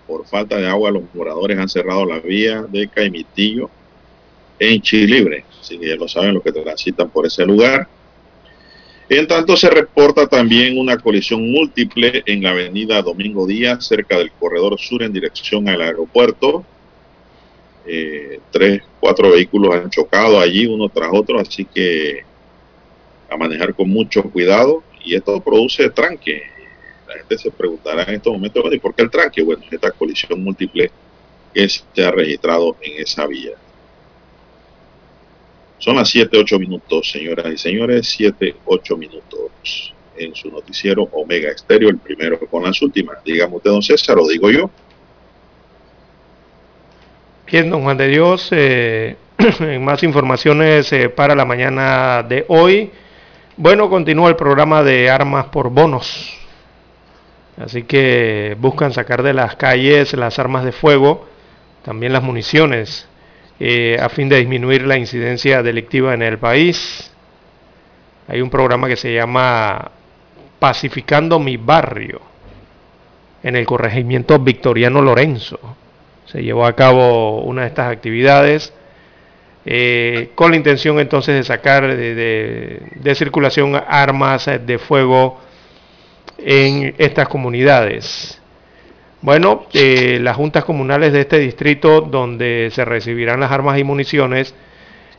Por 0.07 0.25
falta 0.25 0.57
de 0.57 0.67
agua 0.67 0.89
los 0.89 1.03
moradores 1.13 1.59
han 1.59 1.69
cerrado 1.69 2.05
la 2.05 2.17
vía 2.17 2.63
de 2.63 2.87
Caimitillo 2.87 3.69
en 4.59 4.81
Chilibre. 4.81 5.45
Así 5.59 5.77
que 5.77 5.87
ya 5.87 5.95
lo 5.95 6.07
saben 6.07 6.33
los 6.33 6.43
que 6.43 6.51
transitan 6.51 7.09
por 7.09 7.25
ese 7.25 7.45
lugar. 7.45 7.87
En 9.07 9.27
tanto 9.27 9.55
se 9.55 9.69
reporta 9.69 10.27
también 10.27 10.79
una 10.79 10.97
colisión 10.97 11.51
múltiple 11.51 12.23
en 12.25 12.41
la 12.41 12.51
avenida 12.51 13.01
Domingo 13.03 13.45
Díaz, 13.45 13.85
cerca 13.85 14.17
del 14.17 14.31
corredor 14.31 14.79
sur 14.79 15.03
en 15.03 15.13
dirección 15.13 15.69
al 15.69 15.81
aeropuerto. 15.81 16.65
Eh, 17.85 18.39
tres, 18.49 18.81
cuatro 18.99 19.29
vehículos 19.29 19.75
han 19.75 19.91
chocado 19.91 20.39
allí 20.39 20.65
uno 20.65 20.89
tras 20.89 21.09
otro, 21.13 21.39
así 21.39 21.65
que 21.65 22.23
a 23.29 23.37
manejar 23.37 23.75
con 23.75 23.89
mucho 23.89 24.23
cuidado 24.23 24.83
y 25.03 25.15
esto 25.15 25.39
produce 25.39 25.89
tranque. 25.91 26.41
La 27.07 27.15
gente 27.15 27.37
se 27.37 27.51
preguntará 27.51 28.03
en 28.03 28.15
estos 28.15 28.33
momentos, 28.33 28.63
bueno, 28.63 28.75
¿y 28.75 28.79
por 28.79 28.95
qué 28.95 29.03
el 29.03 29.11
tranque? 29.11 29.43
Bueno, 29.43 29.63
esta 29.69 29.91
colisión 29.91 30.43
múltiple 30.43 30.89
que 31.53 31.69
se 31.69 32.03
ha 32.03 32.09
registrado 32.09 32.75
en 32.81 33.03
esa 33.03 33.27
vía. 33.27 33.51
Son 35.77 35.95
las 35.95 36.09
7, 36.09 36.37
8 36.37 36.59
minutos, 36.59 37.11
señoras 37.11 37.47
y 37.53 37.57
señores, 37.57 38.07
7, 38.09 38.55
8 38.65 38.97
minutos 38.97 39.93
en 40.17 40.33
su 40.33 40.49
noticiero 40.49 41.03
Omega 41.11 41.51
Estéreo, 41.51 41.89
el 41.89 41.97
primero 41.97 42.39
con 42.39 42.63
las 42.63 42.81
últimas. 42.81 43.23
Dígame 43.23 43.57
usted, 43.57 43.71
don 43.71 43.81
César, 43.81 44.15
lo 44.15 44.27
digo 44.27 44.49
yo. 44.49 44.69
Bien, 47.47 47.69
don 47.69 47.83
Juan 47.83 47.97
de 47.97 48.07
Dios, 48.07 48.47
eh, 48.51 49.17
más 49.79 50.03
informaciones 50.03 50.91
eh, 50.93 51.09
para 51.09 51.35
la 51.35 51.45
mañana 51.45 52.23
de 52.23 52.45
hoy. 52.47 52.91
Bueno, 53.57 53.89
continúa 53.89 54.29
el 54.29 54.35
programa 54.35 54.83
de 54.83 55.09
armas 55.09 55.45
por 55.45 55.69
bonos. 55.69 56.33
Así 57.57 57.83
que 57.83 58.57
buscan 58.59 58.91
sacar 58.91 59.23
de 59.23 59.33
las 59.33 59.55
calles 59.55 60.13
las 60.13 60.39
armas 60.39 60.65
de 60.65 60.73
fuego, 60.73 61.27
también 61.83 62.11
las 62.11 62.23
municiones, 62.23 63.07
eh, 63.59 63.97
a 63.99 64.09
fin 64.09 64.27
de 64.27 64.37
disminuir 64.37 64.85
la 64.85 64.97
incidencia 64.97 65.63
delictiva 65.63 66.13
en 66.13 66.21
el 66.21 66.37
país. 66.37 67.11
Hay 68.27 68.41
un 68.41 68.49
programa 68.49 68.87
que 68.87 68.95
se 68.97 69.13
llama 69.13 69.91
Pacificando 70.59 71.39
mi 71.39 71.57
barrio 71.57 72.21
en 73.43 73.55
el 73.55 73.65
corregimiento 73.65 74.39
Victoriano 74.39 75.01
Lorenzo. 75.01 75.59
Se 76.25 76.41
llevó 76.41 76.65
a 76.65 76.73
cabo 76.73 77.43
una 77.43 77.61
de 77.61 77.67
estas 77.67 77.91
actividades 77.91 78.73
eh, 79.67 80.29
con 80.35 80.51
la 80.51 80.57
intención 80.57 80.99
entonces 80.99 81.35
de 81.35 81.43
sacar 81.43 81.87
de, 81.87 83.15
circulación 83.15 83.75
armas 83.75 84.45
de 84.45 84.77
fuego 84.77 85.39
en 86.37 86.93
estas 86.97 87.27
comunidades. 87.27 88.39
Bueno, 89.25 89.65
eh, 89.73 90.19
las 90.21 90.35
juntas 90.35 90.63
comunales 90.63 91.11
de 91.11 91.21
este 91.21 91.39
distrito 91.39 92.01
donde 92.01 92.69
se 92.71 92.85
recibirán 92.85 93.39
las 93.39 93.51
armas 93.51 93.79
y 93.79 93.83
municiones, 93.83 94.53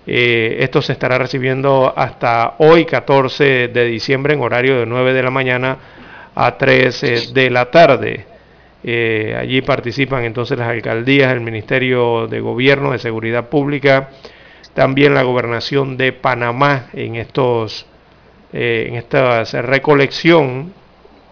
eh, 0.07 0.59
esto 0.61 0.81
se 0.81 0.93
estará 0.93 1.19
recibiendo 1.19 1.93
hasta 1.97 2.55
hoy 2.59 2.85
14 2.85 3.67
de 3.67 3.85
diciembre 3.87 4.35
en 4.35 4.43
horario 4.43 4.79
de 4.79 4.87
9 4.87 5.13
de 5.13 5.23
la 5.25 5.33
mañana 5.33 5.79
a 6.37 6.57
3 6.57 7.03
eh, 7.03 7.21
de 7.33 7.51
la 7.51 7.69
tarde. 7.73 8.27
Eh, 8.85 9.37
allí 9.37 9.61
participan 9.63 10.23
entonces 10.23 10.57
las 10.57 10.69
alcaldías, 10.69 11.33
el 11.33 11.41
Ministerio 11.41 12.29
de 12.29 12.39
Gobierno 12.39 12.93
de 12.93 13.01
Seguridad 13.01 13.49
Pública, 13.49 14.11
también 14.73 15.15
la 15.15 15.25
gobernación 15.25 15.97
de 15.97 16.13
Panamá 16.13 16.91
en 16.93 17.17
estos 17.17 17.87
en 18.53 18.95
esta 18.95 19.43
recolección 19.43 20.73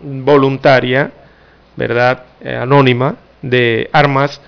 voluntaria, 0.00 1.12
¿verdad? 1.76 2.24
anónima 2.44 3.16
de 3.42 3.88
armas 3.92 4.40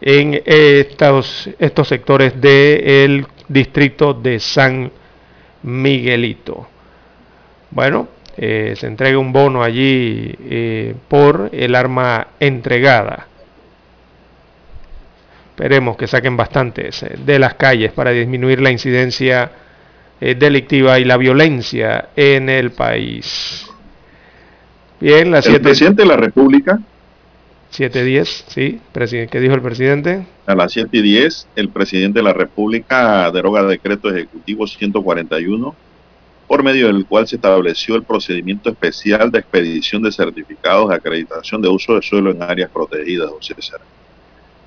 en 0.00 0.42
estos, 0.44 1.50
estos 1.58 1.88
sectores 1.88 2.40
del 2.40 3.26
distrito 3.48 4.14
de 4.14 4.40
San 4.40 4.90
Miguelito. 5.62 6.68
Bueno, 7.70 8.08
eh, 8.36 8.74
se 8.76 8.86
entrega 8.86 9.18
un 9.18 9.32
bono 9.32 9.62
allí 9.62 10.34
eh, 10.40 10.94
por 11.08 11.50
el 11.52 11.74
arma 11.74 12.28
entregada. 12.38 13.26
Esperemos 15.50 15.96
que 15.96 16.06
saquen 16.06 16.36
bastantes 16.36 17.02
eh, 17.02 17.16
de 17.18 17.38
las 17.38 17.54
calles 17.54 17.92
para 17.92 18.10
disminuir 18.10 18.60
la 18.60 18.70
incidencia 18.70 19.52
delictiva 20.20 20.98
y 20.98 21.06
la 21.06 21.16
violencia 21.16 22.10
en 22.14 22.50
el 22.50 22.72
país. 22.72 23.69
Bien, 25.00 25.30
la 25.30 25.38
El 25.38 25.60
presidente 25.62 26.02
de 26.02 26.08
la 26.08 26.16
República 26.16 26.78
7.10, 27.72 28.44
sí, 28.48 28.80
¿qué 29.28 29.40
dijo 29.40 29.54
el 29.54 29.62
presidente? 29.62 30.26
A 30.44 30.54
las 30.54 30.72
7 30.72 30.88
y 30.92 31.02
10, 31.02 31.48
el 31.56 31.68
presidente 31.68 32.18
de 32.18 32.24
la 32.24 32.32
República 32.32 33.30
deroga 33.30 33.62
decreto 33.62 34.10
ejecutivo 34.10 34.66
141, 34.66 35.74
por 36.48 36.62
medio 36.64 36.88
del 36.88 37.06
cual 37.06 37.28
se 37.28 37.36
estableció 37.36 37.94
el 37.94 38.02
procedimiento 38.02 38.70
especial 38.70 39.30
de 39.30 39.38
expedición 39.38 40.02
de 40.02 40.10
certificados 40.10 40.90
de 40.90 40.96
acreditación 40.96 41.62
de 41.62 41.68
uso 41.68 41.94
de 41.94 42.02
suelo 42.02 42.32
en 42.32 42.42
áreas 42.42 42.70
protegidas, 42.70 43.30
José 43.30 43.54
Este 43.56 43.76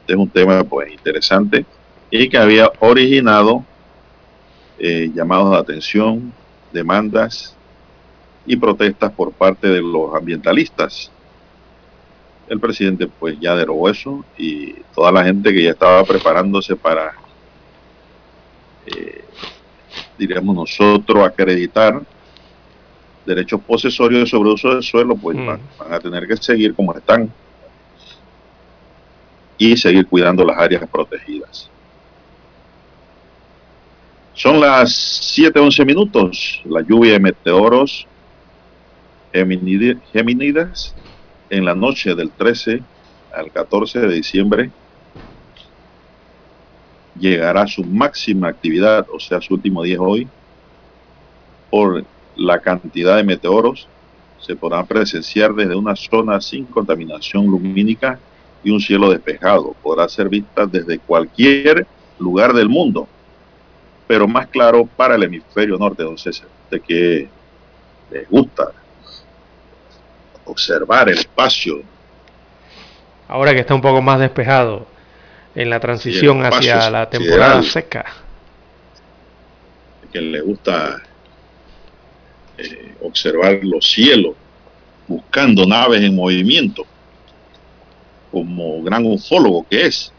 es 0.08 0.16
un 0.16 0.30
tema 0.30 0.64
pues 0.64 0.92
interesante 0.92 1.66
y 2.10 2.30
que 2.30 2.38
había 2.38 2.72
originado 2.80 3.66
eh, 4.80 5.12
llamados 5.14 5.52
de 5.52 5.58
atención, 5.58 6.34
demandas 6.72 7.56
y 8.46 8.56
protestas 8.58 9.12
por 9.12 9.32
parte 9.32 9.68
de 9.68 9.82
los 9.82 10.14
ambientalistas 10.16 11.12
el 12.48 12.60
presidente 12.60 13.08
pues 13.08 13.40
ya 13.40 13.56
derogó 13.56 13.90
eso 13.90 14.24
y 14.38 14.74
toda 14.96 15.12
la 15.12 15.24
gente 15.24 15.54
que 15.54 15.64
ya 15.64 15.72
estaba 15.72 16.04
preparándose 16.04 16.76
para, 16.76 17.14
eh, 18.86 19.24
diríamos 20.18 20.56
nosotros, 20.56 21.26
acreditar 21.26 22.02
derechos 23.26 23.62
posesorios 23.62 24.30
sobre 24.30 24.50
uso 24.50 24.74
del 24.74 24.84
suelo, 24.84 25.16
pues 25.16 25.38
van, 25.38 25.60
van, 25.80 25.94
a 25.94 26.00
tener 26.00 26.28
que 26.28 26.36
seguir 26.38 26.76
como 26.76 26.94
están 26.96 27.32
y 29.58 29.78
seguir 29.78 30.06
cuidando 30.08 30.44
las 30.44 30.58
áreas 30.58 30.88
protegidas. 30.90 31.70
Son 34.34 34.60
las 34.60 34.90
7.11 35.38 35.86
minutos. 35.86 36.62
La 36.66 36.82
lluvia 36.82 37.14
de 37.14 37.20
meteoros 37.20 38.08
geminidas 39.34 40.96
en 41.50 41.66
la 41.66 41.76
noche 41.76 42.16
del 42.16 42.32
13 42.32 42.82
al 43.34 43.52
14 43.52 44.00
de 44.00 44.14
diciembre 44.14 44.72
llegará 47.20 47.62
a 47.64 47.68
su 47.68 47.84
máxima 47.84 48.50
actividad, 48.50 49.08
o 49.12 49.20
sea, 49.20 49.42
su 49.42 49.56
último 49.56 49.84
día 49.84 50.02
hoy, 50.02 50.28
por 51.70 52.06
la 52.36 52.60
cantidad 52.60 53.18
de 53.18 53.24
meteoros 53.24 53.88
se 54.40 54.56
podrán 54.56 54.86
presenciar 54.86 55.54
desde 55.54 55.76
una 55.76 55.96
zona 55.96 56.42
sin 56.42 56.66
contaminación 56.66 57.46
lumínica 57.48 58.20
y 58.64 58.72
un 58.72 58.80
cielo 58.80 59.10
despejado. 59.10 59.74
Podrá 59.82 60.08
ser 60.10 60.28
vista 60.28 60.66
desde 60.66 61.00
cualquier 61.00 61.88
lugar 62.20 62.54
del 62.54 62.68
mundo, 62.68 63.08
pero 64.06 64.28
más 64.28 64.48
claro 64.48 64.86
para 64.98 65.16
el 65.16 65.24
hemisferio 65.24 65.78
norte, 65.78 66.04
don 66.04 66.16
de 66.70 66.80
que 66.80 67.30
les 68.12 68.30
gusta 68.30 68.72
observar 70.46 71.10
el 71.10 71.20
espacio. 71.20 71.82
Ahora 73.28 73.54
que 73.54 73.60
está 73.62 73.74
un 73.74 73.82
poco 73.82 74.02
más 74.02 74.20
despejado 74.20 74.86
en 75.56 75.70
la 75.70 75.80
transición 75.80 76.46
hacia 76.46 76.90
la 76.90 77.10
temporada 77.10 77.62
seca. 77.64 78.06
Que 80.12 80.22
le 80.22 80.42
gusta 80.42 81.02
eh, 82.58 82.96
observar 83.02 83.60
los 83.64 83.86
cielos, 83.92 84.36
buscando 85.08 85.66
naves 85.66 86.02
en 86.02 86.16
movimiento, 86.16 86.86
como 88.32 88.84
gran 88.84 89.06
ufólogo 89.06 89.66
que 89.68 89.88
es, 89.88 90.12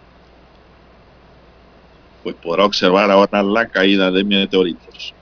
pues 2.23 2.35
podrá 2.37 2.65
observar 2.65 3.11
ahora 3.11 3.43
la 3.43 3.69
caída 3.69 4.11
de 4.11 4.25
meteoritos. 4.25 5.15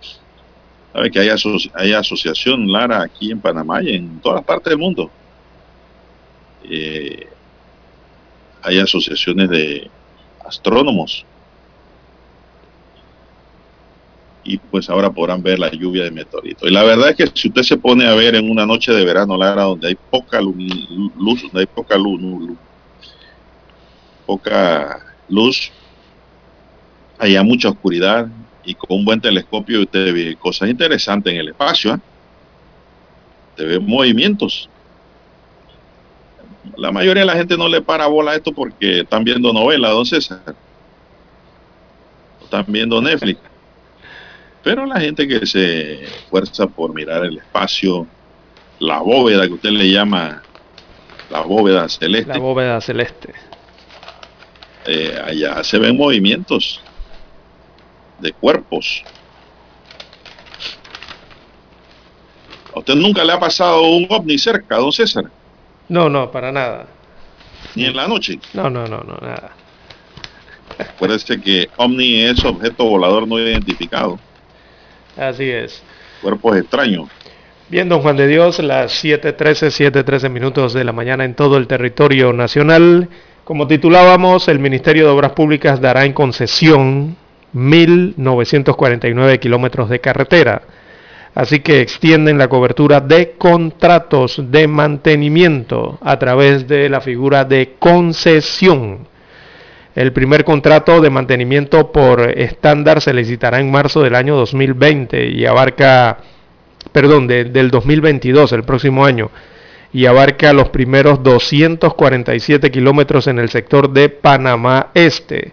Sabe 0.93 1.10
que 1.10 1.20
hay, 1.20 1.93
asociación 1.93 2.70
Lara 2.70 3.02
aquí 3.02 3.31
en 3.31 3.40
Panamá 3.40 3.82
y 3.82 3.94
en 3.94 4.20
todas 4.20 4.44
partes 4.44 4.70
del 4.70 4.78
mundo. 4.78 5.10
Eh, 6.64 7.27
hay 8.62 8.78
asociaciones 8.78 9.48
de 9.48 9.90
astrónomos. 10.44 11.24
Y 14.44 14.59
pues 14.59 14.90
ahora 14.90 15.10
podrán 15.10 15.43
ver 15.43 15.59
la 15.59 15.70
lluvia 15.70 16.05
de 16.05 16.10
meteoritos. 16.10 16.69
Y 16.69 16.73
la 16.73 16.82
verdad 16.82 17.10
es 17.10 17.16
que 17.16 17.27
si 17.32 17.48
usted 17.48 17.62
se 17.62 17.77
pone 17.77 18.06
a 18.06 18.14
ver 18.14 18.35
en 18.35 18.51
una 18.51 18.66
noche 18.66 18.93
de 18.93 19.05
verano, 19.05 19.36
Lara, 19.36 19.62
donde 19.62 19.89
hay 19.89 19.94
poca 19.94 20.40
luz, 20.40 20.56
donde 21.43 21.60
hay 21.60 21.66
poca 21.66 21.97
luz, 21.97 22.20
luz 22.20 22.59
poca 24.27 24.98
luz, 25.28 25.70
hay 27.19 27.43
mucha 27.44 27.69
oscuridad, 27.69 28.28
y 28.64 28.74
con 28.74 28.98
un 28.98 29.05
buen 29.05 29.20
telescopio 29.20 29.80
usted 29.80 30.12
ve 30.12 30.36
cosas 30.36 30.68
interesantes 30.68 31.32
en 31.32 31.40
el 31.40 31.48
espacio. 31.48 31.94
¿eh? 31.94 31.98
Usted 33.51 33.68
ve 33.68 33.78
movimientos. 33.78 34.68
La 36.76 36.93
mayoría 36.93 37.22
de 37.22 37.26
la 37.26 37.34
gente 37.34 37.56
no 37.56 37.68
le 37.68 37.82
para 37.82 38.06
bola 38.06 38.32
a 38.32 38.36
esto 38.36 38.52
porque 38.52 39.01
están 39.01 39.24
viendo 39.24 39.52
novelas, 39.52 39.90
don 39.93 40.06
César. 40.06 40.55
Están 42.43 42.64
viendo 42.68 43.01
Netflix. 43.01 43.40
Pero 44.62 44.86
la 44.86 45.01
gente 45.01 45.26
que 45.26 45.44
se 45.44 46.05
esfuerza 46.05 46.66
por 46.66 46.94
mirar 46.94 47.24
el 47.24 47.39
espacio, 47.39 48.06
la 48.78 49.01
bóveda 49.01 49.47
que 49.47 49.55
usted 49.55 49.70
le 49.70 49.90
llama 49.90 50.43
la 51.30 51.40
bóveda 51.40 51.89
celeste. 51.89 52.32
La 52.32 52.39
bóveda 52.39 52.80
celeste. 52.80 53.34
Eh, 54.86 55.20
allá 55.24 55.64
se 55.64 55.78
ven 55.78 55.97
movimientos 55.97 56.80
de 58.23 58.32
cuerpos. 58.32 59.05
¿A 62.74 62.78
usted 62.78 62.94
nunca 62.94 63.23
le 63.24 63.32
ha 63.32 63.39
pasado 63.39 63.82
un 63.82 64.07
ovni 64.09 64.39
cerca, 64.39 64.77
don 64.77 64.93
César? 64.93 65.24
No, 65.89 66.09
no, 66.09 66.31
para 66.31 66.51
nada. 66.51 66.86
¿Ni 67.74 67.85
en 67.85 67.97
la 67.97 68.09
noche? 68.09 68.39
No, 68.55 68.70
no, 68.70 68.86
no, 68.86 69.01
no, 69.01 69.19
nada. 69.20 69.51
Acuérdese 70.78 71.39
que 71.40 71.69
ovni 71.77 72.23
es 72.23 72.43
objeto 72.44 72.85
volador 72.85 73.28
no 73.28 73.39
identificado. 73.39 74.19
Así 75.16 75.51
es. 75.51 75.82
Cuerpos 76.23 76.57
extraños. 76.57 77.11
Bien, 77.69 77.89
don 77.89 78.01
Juan 78.01 78.16
de 78.16 78.27
Dios, 78.27 78.59
las 78.59 79.05
7.13, 79.05 79.93
7.13 79.93 80.31
minutos 80.31 80.73
de 80.73 80.85
la 80.85 80.93
mañana 80.93 81.24
en 81.24 81.35
todo 81.35 81.59
el 81.59 81.66
territorio 81.66 82.32
nacional. 82.32 83.09
Como 83.44 83.66
titulábamos, 83.66 84.49
el 84.49 84.59
Ministerio 84.59 85.07
de 85.07 85.11
Obras 85.11 85.32
Públicas 85.32 85.81
dará 85.81 86.05
en 86.05 86.12
concesión 86.12 87.16
1.949 87.54 89.38
kilómetros 89.38 89.88
de 89.88 90.00
carretera. 90.00 90.62
Así 91.34 91.60
que 91.60 91.80
extienden 91.80 92.36
la 92.36 92.48
cobertura 92.48 93.00
de 93.00 93.32
contratos 93.32 94.38
de 94.50 94.68
mantenimiento 94.68 95.98
a 96.02 96.18
través 96.18 96.68
de 96.68 96.90
la 96.90 97.00
figura 97.00 97.44
de 97.44 97.76
concesión. 97.78 99.08
El 99.94 100.12
primer 100.12 100.44
contrato 100.44 101.00
de 101.00 101.10
mantenimiento 101.10 101.90
por 101.92 102.20
estándar 102.38 103.00
se 103.00 103.14
licitará 103.14 103.60
en 103.60 103.70
marzo 103.70 104.02
del 104.02 104.14
año 104.14 104.36
2020 104.36 105.28
y 105.28 105.46
abarca, 105.46 106.18
perdón, 106.92 107.26
del 107.26 107.70
2022, 107.70 108.52
el 108.52 108.64
próximo 108.64 109.04
año, 109.04 109.30
y 109.92 110.06
abarca 110.06 110.54
los 110.54 110.70
primeros 110.70 111.22
247 111.22 112.70
kilómetros 112.70 113.26
en 113.26 113.38
el 113.38 113.50
sector 113.50 113.90
de 113.90 114.08
Panamá 114.08 114.88
Este. 114.94 115.52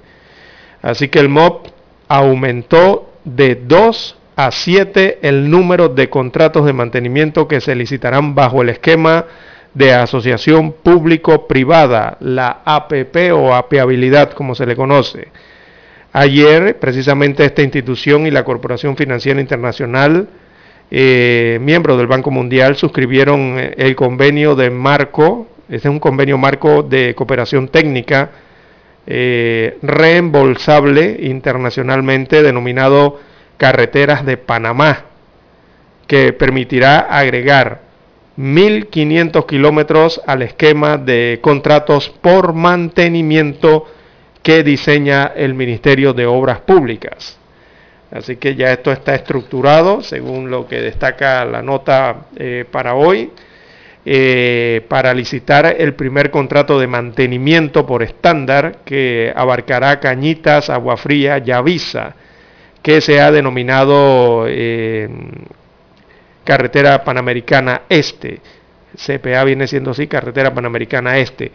Así 0.82 1.10
que 1.10 1.20
el 1.20 1.28
MOP 1.28 1.68
aumentó 2.10 3.14
de 3.24 3.56
2 3.56 4.18
a 4.36 4.52
7 4.52 5.20
el 5.22 5.50
número 5.50 5.88
de 5.88 6.10
contratos 6.10 6.66
de 6.66 6.74
mantenimiento 6.74 7.48
que 7.48 7.62
se 7.62 7.76
licitarán 7.76 8.36
bajo 8.36 8.62
el 8.62 8.70
esquema 8.70 9.26
de 9.74 9.94
asociación 9.94 10.74
público-privada, 10.74 12.18
la 12.20 12.62
APP 12.66 13.32
o 13.34 13.54
apeabilidad 13.54 14.32
como 14.32 14.56
se 14.56 14.66
le 14.66 14.76
conoce. 14.76 15.28
Ayer, 16.12 16.80
precisamente 16.80 17.46
esta 17.46 17.62
institución 17.62 18.26
y 18.26 18.32
la 18.32 18.44
Corporación 18.44 18.98
Financiera 18.98 19.40
Internacional, 19.40 20.28
eh, 20.90 21.60
miembros 21.62 22.00
del 22.00 22.08
Banco 22.08 22.32
Mundial, 22.32 22.76
suscribieron 22.76 23.60
eh, 23.60 23.76
el 23.78 23.96
convenio 23.96 24.56
de 24.56 24.72
marco, 24.72 25.48
este 25.70 25.88
es 25.88 25.94
un 25.94 26.00
convenio 26.00 26.40
marco 26.40 26.82
de 26.82 27.14
cooperación 27.14 27.68
técnica, 27.68 28.32
eh, 29.12 29.80
reembolsable 29.82 31.18
internacionalmente 31.22 32.44
denominado 32.44 33.20
Carreteras 33.58 34.24
de 34.24 34.38
Panamá, 34.38 35.06
que 36.06 36.32
permitirá 36.32 37.00
agregar 37.00 37.82
1.500 38.38 39.46
kilómetros 39.48 40.22
al 40.28 40.44
esquema 40.44 40.98
de 40.98 41.40
contratos 41.42 42.10
por 42.22 42.54
mantenimiento 42.54 43.88
que 44.44 44.64
diseña 44.64 45.32
el 45.36 45.56
Ministerio 45.56 46.14
de 46.14 46.28
Obras 46.28 46.60
Públicas. 46.62 47.40
Así 48.12 48.38
que 48.38 48.56
ya 48.56 48.72
esto 48.72 48.92
está 48.92 49.16
estructurado 49.16 50.04
según 50.04 50.52
lo 50.52 50.68
que 50.68 50.82
destaca 50.82 51.44
la 51.46 51.64
nota 51.64 52.28
eh, 52.36 52.64
para 52.72 52.94
hoy. 52.94 53.32
Eh, 54.12 54.88
para 54.88 55.14
licitar 55.14 55.76
el 55.78 55.94
primer 55.94 56.32
contrato 56.32 56.80
de 56.80 56.88
mantenimiento 56.88 57.86
por 57.86 58.02
estándar 58.02 58.80
que 58.84 59.32
abarcará 59.36 60.00
Cañitas, 60.00 60.72
Agua 60.72 60.98
Fría, 60.98 61.38
Yavisa, 61.38 62.16
que 62.82 63.02
se 63.02 63.22
ha 63.22 63.32
denominado 63.32 64.46
eh, 64.48 65.08
Carretera 66.44 67.04
Panamericana 67.04 67.84
Este. 67.88 68.42
CPA 68.96 69.44
viene 69.44 69.68
siendo 69.68 69.92
así, 69.92 70.08
Carretera 70.08 70.56
Panamericana 70.56 71.20
Este 71.20 71.52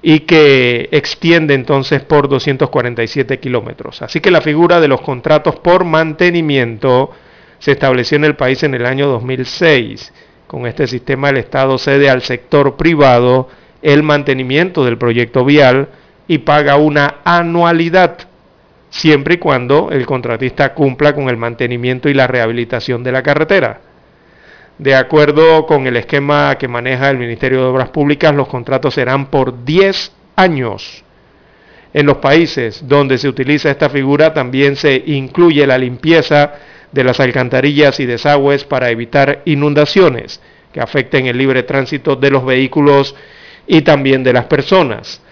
y 0.00 0.20
que 0.20 0.88
extiende 0.92 1.54
entonces 1.54 2.02
por 2.02 2.28
247 2.28 3.40
kilómetros. 3.40 4.00
Así 4.02 4.20
que 4.20 4.30
la 4.30 4.42
figura 4.42 4.78
de 4.78 4.86
los 4.86 5.00
contratos 5.00 5.56
por 5.56 5.82
mantenimiento 5.82 7.10
se 7.58 7.72
estableció 7.72 8.14
en 8.14 8.26
el 8.26 8.36
país 8.36 8.62
en 8.62 8.74
el 8.74 8.86
año 8.86 9.08
2006. 9.08 10.12
Con 10.46 10.66
este 10.66 10.86
sistema 10.86 11.30
el 11.30 11.38
Estado 11.38 11.76
cede 11.78 12.08
al 12.08 12.22
sector 12.22 12.76
privado 12.76 13.48
el 13.82 14.02
mantenimiento 14.02 14.84
del 14.84 14.96
proyecto 14.96 15.44
vial 15.44 15.88
y 16.28 16.38
paga 16.38 16.76
una 16.76 17.16
anualidad, 17.24 18.18
siempre 18.90 19.34
y 19.34 19.38
cuando 19.38 19.90
el 19.90 20.06
contratista 20.06 20.72
cumpla 20.74 21.14
con 21.14 21.28
el 21.28 21.36
mantenimiento 21.36 22.08
y 22.08 22.14
la 22.14 22.26
rehabilitación 22.26 23.02
de 23.02 23.12
la 23.12 23.22
carretera. 23.22 23.80
De 24.78 24.94
acuerdo 24.94 25.66
con 25.66 25.86
el 25.86 25.96
esquema 25.96 26.56
que 26.58 26.68
maneja 26.68 27.10
el 27.10 27.18
Ministerio 27.18 27.60
de 27.60 27.66
Obras 27.66 27.88
Públicas, 27.88 28.34
los 28.34 28.46
contratos 28.46 28.94
serán 28.94 29.26
por 29.26 29.64
10 29.64 30.12
años. 30.36 31.02
En 31.94 32.06
los 32.06 32.18
países 32.18 32.86
donde 32.86 33.16
se 33.18 33.28
utiliza 33.28 33.70
esta 33.70 33.88
figura 33.88 34.34
también 34.34 34.76
se 34.76 35.02
incluye 35.06 35.66
la 35.66 35.78
limpieza 35.78 36.52
de 36.92 37.04
las 37.04 37.20
alcantarillas 37.20 38.00
y 38.00 38.06
desagües 38.06 38.64
para 38.64 38.90
evitar 38.90 39.42
inundaciones 39.44 40.40
que 40.72 40.80
afecten 40.80 41.26
el 41.26 41.38
libre 41.38 41.62
tránsito 41.62 42.16
de 42.16 42.30
los 42.30 42.44
vehículos 42.44 43.14
y 43.66 43.82
también 43.82 44.22
de 44.22 44.32
las 44.32 44.46
personas. 44.46 45.22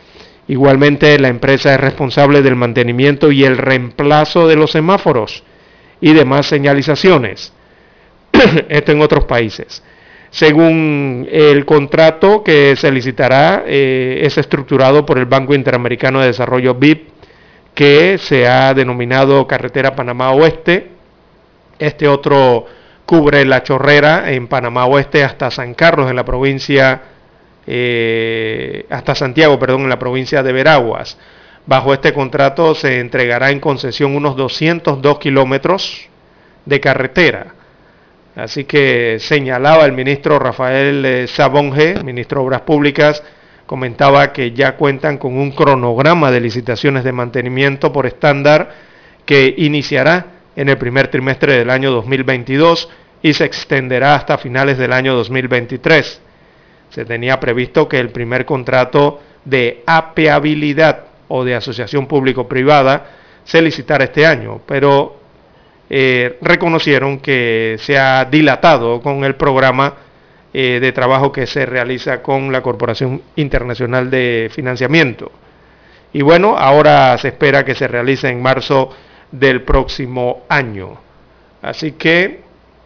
Igualmente, 0.49 1.19
la 1.19 1.29
empresa 1.29 1.75
es 1.75 1.81
responsable 1.81 2.43
del 2.43 2.57
mantenimiento 2.57 3.33
y 3.33 3.45
el 3.45 3.57
reemplazo 3.57 4.47
de 4.47 4.57
los 4.57 4.73
semáforos 4.73 5.43
y 6.01 6.13
demás 6.13 6.47
señalizaciones. 6.47 7.53
esto 8.69 8.93
en 8.93 9.03
otros 9.03 9.25
países. 9.25 9.83
Según 10.31 11.29
el 11.31 11.65
contrato 11.65 12.43
que 12.43 12.75
se 12.77 12.91
licitará, 12.91 13.65
eh, 13.67 14.21
es 14.23 14.37
estructurado 14.37 15.07
por 15.07 15.19
el 15.19 15.27
Banco 15.27 15.55
Interamericano 15.55 16.21
de 16.21 16.27
Desarrollo 16.27 16.75
BIP, 16.75 17.09
que 17.73 18.19
se 18.19 18.47
ha 18.49 18.75
denominado 18.75 19.47
Carretera 19.47 19.95
Panamá 19.95 20.33
Oeste. 20.33 20.91
Este 21.79 22.09
otro 22.09 22.67
cubre 23.07 23.45
la 23.45 23.63
chorrera 23.63 24.31
en 24.33 24.49
Panamá 24.49 24.87
Oeste 24.87 25.25
hasta 25.25 25.51
San 25.51 25.75
Carlos, 25.75 26.09
en 26.09 26.17
la 26.17 26.25
provincia, 26.25 27.03
eh, 27.67 28.87
hasta 28.91 29.15
Santiago, 29.15 29.59
perdón, 29.59 29.83
en 29.83 29.89
la 29.89 29.99
provincia 29.99 30.43
de 30.43 30.53
Veraguas. 30.53 31.19
Bajo 31.67 31.93
este 31.95 32.13
contrato 32.13 32.75
se 32.75 33.01
entregará 33.01 33.51
en 33.51 33.61
concesión 33.61 34.15
unos 34.15 34.37
202 34.37 35.19
kilómetros 35.19 36.09
de 36.67 36.81
carretera 36.81 37.55
Así 38.37 38.65
que 38.65 39.19
señalaba 39.21 39.85
el 39.85 39.93
ministro 39.93 40.41
Rafael 40.41 41.05
eh, 41.05 41.27
Sabonge, 41.29 42.03
ministro 42.03 42.41
de 42.41 42.47
Obras 42.47 42.61
Públicas, 42.63 43.23
comentaba 43.65 44.33
que 44.33 44.51
ya 44.51 44.77
cuentan 44.77 45.19
con 45.19 45.39
un 45.39 45.53
cronograma 45.53 46.33
de 46.33 46.41
licitaciones 46.41 47.05
de 47.05 47.13
mantenimiento 47.13 47.93
por 47.93 48.07
estándar 48.07 48.75
que 49.25 49.55
iniciará 49.57 50.27
en 50.57 50.69
el 50.69 50.79
primer 50.79 51.09
trimestre 51.09 51.55
del 51.55 51.71
año 51.71 51.91
2022 51.91 52.89
y 53.23 53.33
se 53.33 53.45
extenderá 53.45 54.15
hasta 54.15 54.39
finales 54.39 54.79
del 54.79 54.93
año 54.93 55.15
2023. 55.15 56.21
Se 56.91 57.05
tenía 57.05 57.41
previsto 57.41 57.89
que 57.89 57.99
el 57.99 58.11
primer 58.11 58.45
contrato 58.45 59.21
de 59.45 59.83
apeabilidad 59.87 61.07
o 61.29 61.45
de 61.45 61.55
asociación 61.55 62.07
público-privada 62.07 63.07
se 63.45 63.61
licitara 63.61 64.05
este 64.05 64.27
año, 64.27 64.61
pero 64.67 65.17
eh, 65.91 66.39
reconocieron 66.41 67.19
que 67.19 67.77
se 67.79 67.99
ha 67.99 68.25
dilatado 68.25 69.01
con 69.01 69.25
el 69.25 69.35
programa 69.37 69.95
eh, 70.53 70.79
de 70.81 70.93
trabajo 70.93 71.33
que 71.33 71.47
se 71.47 71.67
realiza 71.67 72.23
con 72.23 72.53
la 72.53 72.63
Corporación 72.63 73.23
Internacional 73.37 74.11
de 74.11 74.51
Financiamiento. 74.55 75.33
Y 76.13 76.23
bueno, 76.23 76.57
ahora 76.57 77.19
se 77.19 77.29
espera 77.29 77.65
que 77.65 77.75
se 77.75 77.89
realice 77.89 78.29
en 78.29 78.41
marzo 78.41 78.91
del 79.39 79.63
próximo 79.63 80.45
año. 80.49 80.99
Así 81.61 81.93
que 81.93 82.43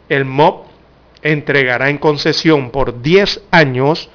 el 0.08 0.24
MOP 0.24 0.66
entregará 1.22 1.90
en 1.90 1.98
concesión 1.98 2.70
por 2.70 3.02
10 3.02 3.42
años 3.50 4.08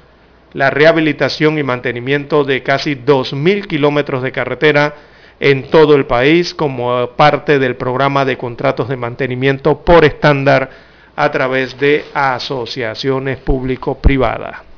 la 0.52 0.70
rehabilitación 0.70 1.58
y 1.58 1.62
mantenimiento 1.62 2.44
de 2.44 2.62
casi 2.62 2.94
2.000 2.94 3.66
kilómetros 3.66 4.22
de 4.22 4.32
carretera 4.32 4.94
en 5.40 5.68
todo 5.70 5.94
el 5.94 6.06
país 6.06 6.54
como 6.54 7.08
parte 7.16 7.58
del 7.58 7.76
programa 7.76 8.24
de 8.24 8.38
contratos 8.38 8.88
de 8.88 8.96
mantenimiento 8.96 9.84
por 9.84 10.04
estándar 10.04 10.70
a 11.16 11.30
través 11.30 11.78
de 11.78 12.04
asociaciones 12.14 13.38
público-privadas. 13.38 14.73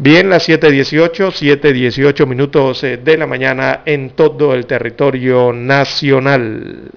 Bien, 0.00 0.30
las 0.30 0.48
7.18, 0.48 1.32
7.18 1.32 2.26
minutos 2.26 2.84
eh, 2.84 2.98
de 2.98 3.16
la 3.16 3.26
mañana 3.26 3.82
en 3.84 4.10
todo 4.10 4.54
el 4.54 4.64
territorio 4.64 5.52
nacional. 5.52 6.92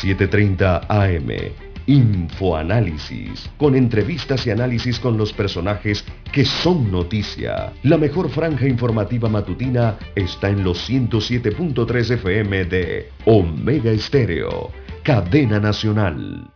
7.30 0.00 0.86
AM 0.88 1.66
Infoanálisis, 1.86 3.48
con 3.56 3.76
entrevistas 3.76 4.46
y 4.46 4.50
análisis 4.50 4.98
con 4.98 5.16
los 5.16 5.32
personajes 5.32 6.04
que 6.32 6.44
son 6.44 6.90
noticia. 6.90 7.72
La 7.84 7.96
mejor 7.96 8.28
franja 8.28 8.66
informativa 8.66 9.28
matutina 9.28 9.96
está 10.14 10.48
en 10.48 10.64
los 10.64 10.88
107.3 10.90 12.10
FM 12.14 12.64
de 12.64 13.10
Omega 13.26 13.92
Estéreo, 13.92 14.72
cadena 15.04 15.60
nacional. 15.60 16.55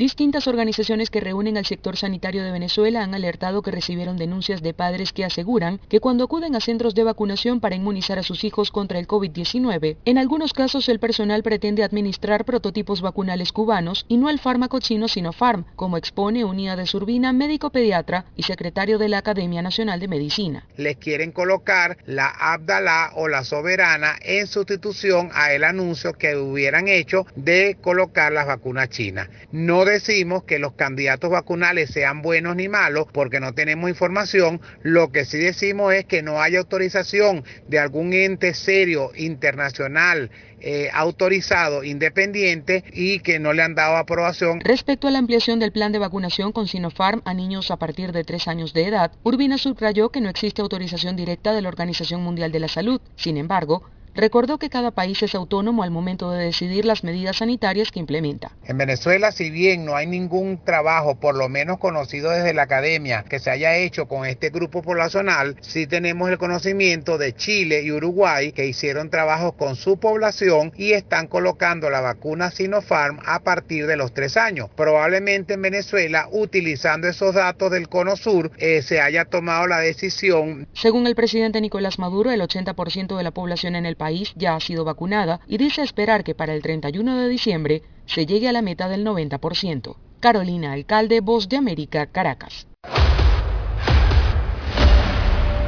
Distintas 0.00 0.46
organizaciones 0.46 1.10
que 1.10 1.20
reúnen 1.20 1.58
al 1.58 1.66
sector 1.66 1.94
sanitario 1.94 2.42
de 2.42 2.52
Venezuela 2.52 3.02
han 3.02 3.14
alertado 3.14 3.60
que 3.60 3.70
recibieron 3.70 4.16
denuncias 4.16 4.62
de 4.62 4.72
padres 4.72 5.12
que 5.12 5.26
aseguran 5.26 5.78
que 5.90 6.00
cuando 6.00 6.24
acuden 6.24 6.56
a 6.56 6.60
centros 6.60 6.94
de 6.94 7.04
vacunación 7.04 7.60
para 7.60 7.74
inmunizar 7.74 8.18
a 8.18 8.22
sus 8.22 8.42
hijos 8.44 8.70
contra 8.70 8.98
el 8.98 9.06
COVID-19, 9.06 9.98
en 10.06 10.16
algunos 10.16 10.54
casos 10.54 10.88
el 10.88 11.00
personal 11.00 11.42
pretende 11.42 11.84
administrar 11.84 12.46
prototipos 12.46 13.02
vacunales 13.02 13.52
cubanos 13.52 14.06
y 14.08 14.16
no 14.16 14.30
el 14.30 14.38
fármaco 14.38 14.80
chino 14.80 15.06
Sinopharm, 15.06 15.66
como 15.76 15.98
expone 15.98 16.46
Unida 16.46 16.76
de 16.76 16.86
Surbina, 16.86 17.34
médico 17.34 17.68
pediatra 17.68 18.24
y 18.36 18.44
secretario 18.44 18.96
de 18.96 19.10
la 19.10 19.18
Academia 19.18 19.60
Nacional 19.60 20.00
de 20.00 20.08
Medicina. 20.08 20.66
Les 20.78 20.96
quieren 20.96 21.30
colocar 21.30 21.98
la 22.06 22.28
Abdalá 22.28 23.10
o 23.16 23.28
la 23.28 23.44
Soberana 23.44 24.16
en 24.22 24.46
sustitución 24.46 25.28
a 25.34 25.52
el 25.52 25.62
anuncio 25.62 26.14
que 26.14 26.36
hubieran 26.36 26.88
hecho 26.88 27.26
de 27.36 27.76
colocar 27.82 28.32
las 28.32 28.46
vacunas 28.46 28.88
chinas. 28.88 29.28
No 29.52 29.89
decimos 29.90 30.44
que 30.44 30.58
los 30.58 30.72
candidatos 30.72 31.30
vacunales 31.30 31.90
sean 31.90 32.22
buenos 32.22 32.56
ni 32.56 32.68
malos 32.68 33.06
porque 33.12 33.40
no 33.40 33.52
tenemos 33.52 33.90
información. 33.90 34.60
Lo 34.82 35.12
que 35.12 35.24
sí 35.24 35.38
decimos 35.38 35.92
es 35.94 36.04
que 36.06 36.22
no 36.22 36.40
hay 36.40 36.56
autorización 36.56 37.44
de 37.68 37.78
algún 37.78 38.12
ente 38.12 38.54
serio 38.54 39.10
internacional 39.16 40.30
eh, 40.62 40.90
autorizado 40.92 41.84
independiente 41.84 42.84
y 42.92 43.20
que 43.20 43.38
no 43.38 43.52
le 43.52 43.62
han 43.62 43.74
dado 43.74 43.96
aprobación. 43.96 44.60
Respecto 44.60 45.08
a 45.08 45.10
la 45.10 45.18
ampliación 45.18 45.58
del 45.58 45.72
plan 45.72 45.90
de 45.90 45.98
vacunación 45.98 46.52
con 46.52 46.68
Sinopharm 46.68 47.22
a 47.24 47.32
niños 47.32 47.70
a 47.70 47.76
partir 47.76 48.12
de 48.12 48.24
tres 48.24 48.46
años 48.46 48.74
de 48.74 48.86
edad, 48.86 49.12
Urbina 49.22 49.56
subrayó 49.56 50.10
que 50.10 50.20
no 50.20 50.28
existe 50.28 50.60
autorización 50.60 51.16
directa 51.16 51.54
de 51.54 51.62
la 51.62 51.68
Organización 51.68 52.22
Mundial 52.22 52.52
de 52.52 52.60
la 52.60 52.68
Salud. 52.68 53.00
Sin 53.16 53.38
embargo, 53.38 53.84
Recordó 54.14 54.58
que 54.58 54.70
cada 54.70 54.90
país 54.90 55.22
es 55.22 55.34
autónomo 55.34 55.82
al 55.82 55.90
momento 55.90 56.30
de 56.30 56.44
decidir 56.44 56.84
las 56.84 57.04
medidas 57.04 57.36
sanitarias 57.36 57.90
que 57.90 58.00
implementa. 58.00 58.52
En 58.64 58.76
Venezuela, 58.76 59.32
si 59.32 59.50
bien 59.50 59.84
no 59.84 59.96
hay 59.96 60.06
ningún 60.06 60.58
trabajo, 60.64 61.14
por 61.14 61.36
lo 61.36 61.48
menos 61.48 61.78
conocido 61.78 62.30
desde 62.30 62.54
la 62.54 62.62
academia, 62.62 63.24
que 63.28 63.38
se 63.38 63.50
haya 63.50 63.76
hecho 63.76 64.06
con 64.06 64.26
este 64.26 64.50
grupo 64.50 64.82
poblacional, 64.82 65.56
sí 65.60 65.86
tenemos 65.86 66.30
el 66.30 66.38
conocimiento 66.38 67.18
de 67.18 67.34
Chile 67.34 67.82
y 67.82 67.92
Uruguay 67.92 68.52
que 68.52 68.66
hicieron 68.66 69.10
trabajos 69.10 69.54
con 69.54 69.76
su 69.76 69.98
población 69.98 70.72
y 70.76 70.92
están 70.92 71.26
colocando 71.26 71.90
la 71.90 72.00
vacuna 72.00 72.50
Sinopharm 72.50 73.20
a 73.24 73.40
partir 73.40 73.86
de 73.86 73.96
los 73.96 74.12
tres 74.12 74.36
años. 74.36 74.68
Probablemente 74.76 75.54
en 75.54 75.62
Venezuela, 75.62 76.28
utilizando 76.32 77.08
esos 77.08 77.34
datos 77.34 77.70
del 77.70 77.88
Cono 77.88 78.16
Sur, 78.16 78.50
eh, 78.58 78.82
se 78.82 79.00
haya 79.00 79.24
tomado 79.24 79.66
la 79.66 79.78
decisión. 79.78 80.66
Según 80.74 81.06
el 81.06 81.14
presidente 81.14 81.60
Nicolás 81.60 81.98
Maduro, 81.98 82.30
el 82.30 82.40
80% 82.40 83.16
de 83.16 83.22
la 83.22 83.30
población 83.30 83.76
en 83.76 83.86
el 83.86 83.96
país 84.00 84.32
ya 84.34 84.56
ha 84.56 84.60
sido 84.60 84.84
vacunada 84.84 85.38
y 85.46 85.58
dice 85.58 85.82
esperar 85.82 86.24
que 86.24 86.34
para 86.34 86.54
el 86.54 86.62
31 86.62 87.18
de 87.18 87.28
diciembre 87.28 87.82
se 88.06 88.24
llegue 88.24 88.48
a 88.48 88.52
la 88.52 88.62
meta 88.62 88.88
del 88.88 89.04
90%. 89.04 89.96
Carolina 90.20 90.72
Alcalde, 90.72 91.20
Voz 91.20 91.50
de 91.50 91.58
América, 91.58 92.06
Caracas. 92.06 92.66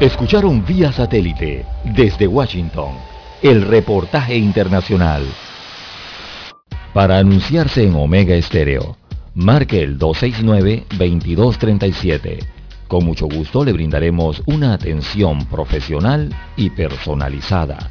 Escucharon 0.00 0.64
vía 0.64 0.90
satélite 0.92 1.66
desde 1.84 2.26
Washington 2.26 2.94
el 3.42 3.60
reportaje 3.62 4.34
internacional. 4.36 5.26
Para 6.94 7.18
anunciarse 7.18 7.84
en 7.84 7.94
Omega 7.94 8.34
Estéreo, 8.34 8.96
marque 9.34 9.82
el 9.82 9.98
269-2237. 9.98 12.38
Con 12.88 13.04
mucho 13.04 13.26
gusto 13.26 13.62
le 13.64 13.72
brindaremos 13.72 14.42
una 14.46 14.72
atención 14.74 15.46
profesional 15.46 16.34
y 16.56 16.70
personalizada. 16.70 17.90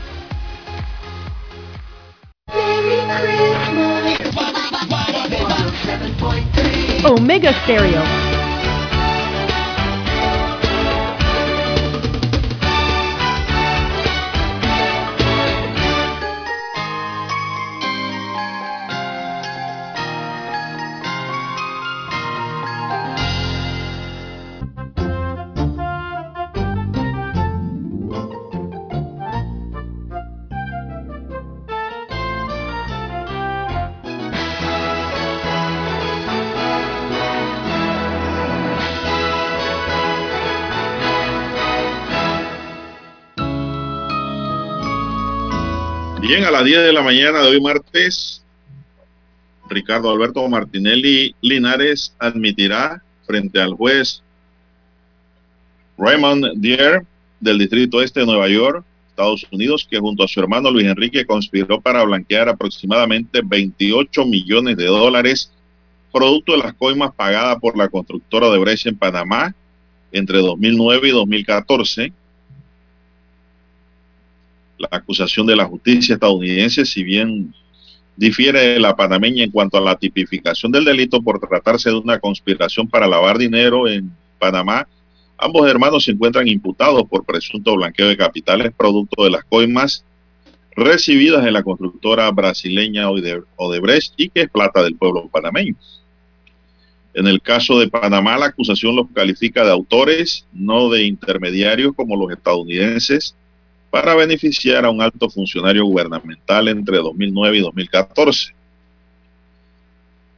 Omega 7.03 7.53
Stereo. 7.63 8.40
Bien, 46.31 46.45
a 46.45 46.51
las 46.51 46.63
10 46.63 46.83
de 46.83 46.93
la 46.93 47.01
mañana 47.01 47.41
de 47.41 47.49
hoy 47.49 47.59
martes, 47.59 48.41
Ricardo 49.67 50.09
Alberto 50.09 50.47
Martinelli 50.47 51.35
Linares 51.41 52.15
admitirá 52.19 53.03
frente 53.27 53.59
al 53.59 53.73
juez 53.73 54.23
Raymond 55.97 56.53
Dier 56.55 57.05
del 57.41 57.57
Distrito 57.57 58.01
Este 58.01 58.21
de 58.21 58.27
Nueva 58.27 58.47
York, 58.47 58.85
Estados 59.09 59.45
Unidos, 59.51 59.85
que 59.91 59.99
junto 59.99 60.23
a 60.23 60.27
su 60.29 60.39
hermano 60.39 60.71
Luis 60.71 60.87
Enrique 60.87 61.25
conspiró 61.25 61.81
para 61.81 62.01
blanquear 62.05 62.47
aproximadamente 62.47 63.41
28 63.43 64.25
millones 64.25 64.77
de 64.77 64.85
dólares 64.85 65.51
producto 66.13 66.53
de 66.53 66.59
las 66.59 66.73
coimas 66.75 67.13
pagadas 67.13 67.57
por 67.59 67.77
la 67.77 67.89
constructora 67.89 68.49
de 68.51 68.57
Brecha 68.57 68.87
en 68.87 68.97
Panamá 68.97 69.53
entre 70.13 70.37
2009 70.37 71.09
y 71.09 71.11
2014 71.11 72.13
la 74.81 74.89
acusación 74.91 75.47
de 75.47 75.55
la 75.55 75.65
justicia 75.65 76.15
estadounidense, 76.15 76.85
si 76.85 77.03
bien 77.03 77.53
difiere 78.15 78.59
de 78.73 78.79
la 78.79 78.95
panameña 78.95 79.43
en 79.43 79.51
cuanto 79.51 79.77
a 79.77 79.81
la 79.81 79.95
tipificación 79.95 80.71
del 80.71 80.85
delito 80.85 81.21
por 81.21 81.39
tratarse 81.39 81.89
de 81.89 81.95
una 81.95 82.19
conspiración 82.19 82.87
para 82.87 83.07
lavar 83.07 83.37
dinero 83.37 83.87
en 83.87 84.11
Panamá, 84.39 84.87
ambos 85.37 85.69
hermanos 85.69 86.03
se 86.03 86.11
encuentran 86.11 86.47
imputados 86.47 87.03
por 87.09 87.25
presunto 87.25 87.75
blanqueo 87.75 88.07
de 88.07 88.17
capitales 88.17 88.73
producto 88.77 89.23
de 89.23 89.31
las 89.31 89.43
coimas 89.45 90.03
recibidas 90.75 91.45
en 91.45 91.53
la 91.53 91.63
constructora 91.63 92.29
brasileña 92.31 93.09
Odebrecht 93.09 94.13
y 94.17 94.29
que 94.29 94.41
es 94.41 94.49
plata 94.49 94.83
del 94.83 94.95
pueblo 94.95 95.27
panameño. 95.27 95.75
En 97.13 97.27
el 97.27 97.41
caso 97.41 97.77
de 97.77 97.89
Panamá, 97.89 98.37
la 98.37 98.47
acusación 98.47 98.95
los 98.95 99.07
califica 99.13 99.65
de 99.65 99.71
autores, 99.71 100.45
no 100.53 100.89
de 100.89 101.03
intermediarios 101.03 101.93
como 101.93 102.15
los 102.15 102.31
estadounidenses, 102.31 103.35
para 103.91 104.15
beneficiar 104.15 104.85
a 104.85 104.89
un 104.89 105.01
alto 105.01 105.29
funcionario 105.29 105.85
gubernamental 105.85 106.69
entre 106.69 106.97
2009 106.97 107.57
y 107.57 107.61
2014. 107.61 108.53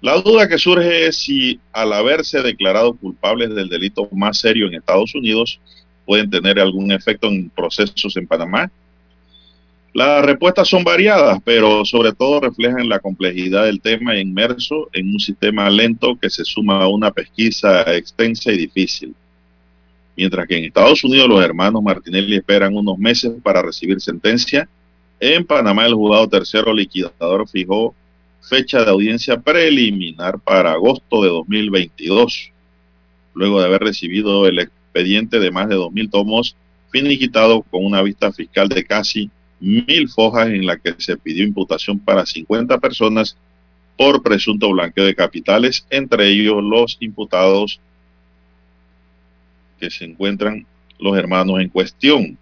La 0.02 0.20
duda 0.20 0.50
que 0.50 0.58
surge 0.58 1.08
es 1.08 1.18
si 1.18 1.62
al 1.72 1.94
haberse 1.94 2.42
declarado 2.42 2.94
culpables 2.94 3.56
del 3.56 3.70
delito 3.70 4.10
más 4.12 4.40
serio 4.40 4.68
en 4.68 4.74
Estados 4.74 5.16
Unidos 5.16 5.62
pueden 6.06 6.30
tener 6.30 6.60
algún 6.60 6.92
efecto 6.92 7.28
en 7.28 7.50
procesos 7.50 8.18
en 8.18 8.28
Panamá. 8.28 8.70
Las 9.94 10.26
respuestas 10.26 10.68
son 10.68 10.84
variadas, 10.84 11.38
pero 11.46 11.86
sobre 11.86 12.12
todo 12.12 12.42
reflejan 12.42 12.90
la 12.90 13.00
complejidad 13.00 13.66
del 13.66 13.80
tema 13.80 14.18
inmerso 14.18 14.90
en 14.92 15.08
un 15.08 15.20
sistema 15.20 15.70
lento 15.70 16.18
que 16.20 16.32
se 16.32 16.44
suma 16.44 16.82
a 16.82 16.88
una 16.88 17.12
pesquisa 17.12 17.96
extensa 17.96 18.52
y 18.52 18.58
difícil. 18.58 19.16
Mientras 20.16 20.48
que 20.48 20.58
en 20.58 20.66
Estados 20.66 21.04
Unidos 21.04 21.28
los 21.28 21.44
hermanos 21.44 21.82
Martinelli 21.82 22.36
esperan 22.36 22.76
unos 22.76 22.98
meses 22.98 23.32
para 23.42 23.62
recibir 23.62 24.00
sentencia, 24.00 24.70
en 25.20 25.46
Panamá 25.46 25.86
el 25.86 25.96
juzgado 25.96 26.28
tercero 26.28 26.74
liquidador 26.74 27.48
fijó 27.48 27.96
fecha 28.42 28.84
de 28.84 28.92
audiencia 28.92 29.40
preliminar 29.40 30.40
para 30.40 30.74
agosto 30.74 31.24
de 31.24 31.30
2022, 31.30 32.52
luego 33.34 33.60
de 33.60 33.66
haber 33.66 33.82
recibido 33.82 34.48
el 34.48 34.60
expediente 34.60 35.40
de 35.40 35.50
más 35.50 35.70
de 35.70 35.76
2.000 35.76 36.10
tomos 36.12 36.56
finiquitado 36.92 37.64
con 37.64 37.84
una 37.84 38.02
vista 38.04 38.32
fiscal 38.32 38.70
de 38.70 38.84
casi 38.84 39.32
mil 39.60 40.10
fojas 40.10 40.50
en 40.50 40.66
la 40.66 40.78
que 40.78 40.94
se 40.98 41.18
pidió 41.18 41.44
imputación 41.44 41.98
para 41.98 42.26
50 42.26 42.78
personas 42.80 43.38
por 43.98 44.22
presunto 44.22 44.70
blanqueo 44.72 45.06
de 45.06 45.16
capitales, 45.16 45.86
entre 45.90 46.30
ellos 46.30 46.62
los 46.62 46.98
imputados 47.00 47.80
que 49.84 49.90
se 49.90 50.06
encuentran 50.06 50.66
los 50.98 51.18
hermanos 51.18 51.60
en 51.60 51.68
cuestión. 51.68 52.38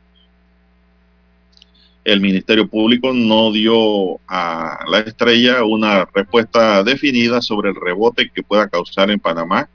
El 2.04 2.22
Ministerio 2.22 2.68
Público 2.68 3.14
no 3.14 3.52
dio 3.52 4.20
a 4.28 4.86
la 4.88 5.00
estrella 5.00 5.64
una 5.64 6.06
respuesta 6.06 6.84
definida 6.84 7.42
sobre 7.42 7.72
el 7.72 7.76
rebote 7.76 8.30
que 8.30 8.44
pueda 8.44 8.68
causar 8.68 9.10
en 9.10 9.20
Panamá 9.20 9.68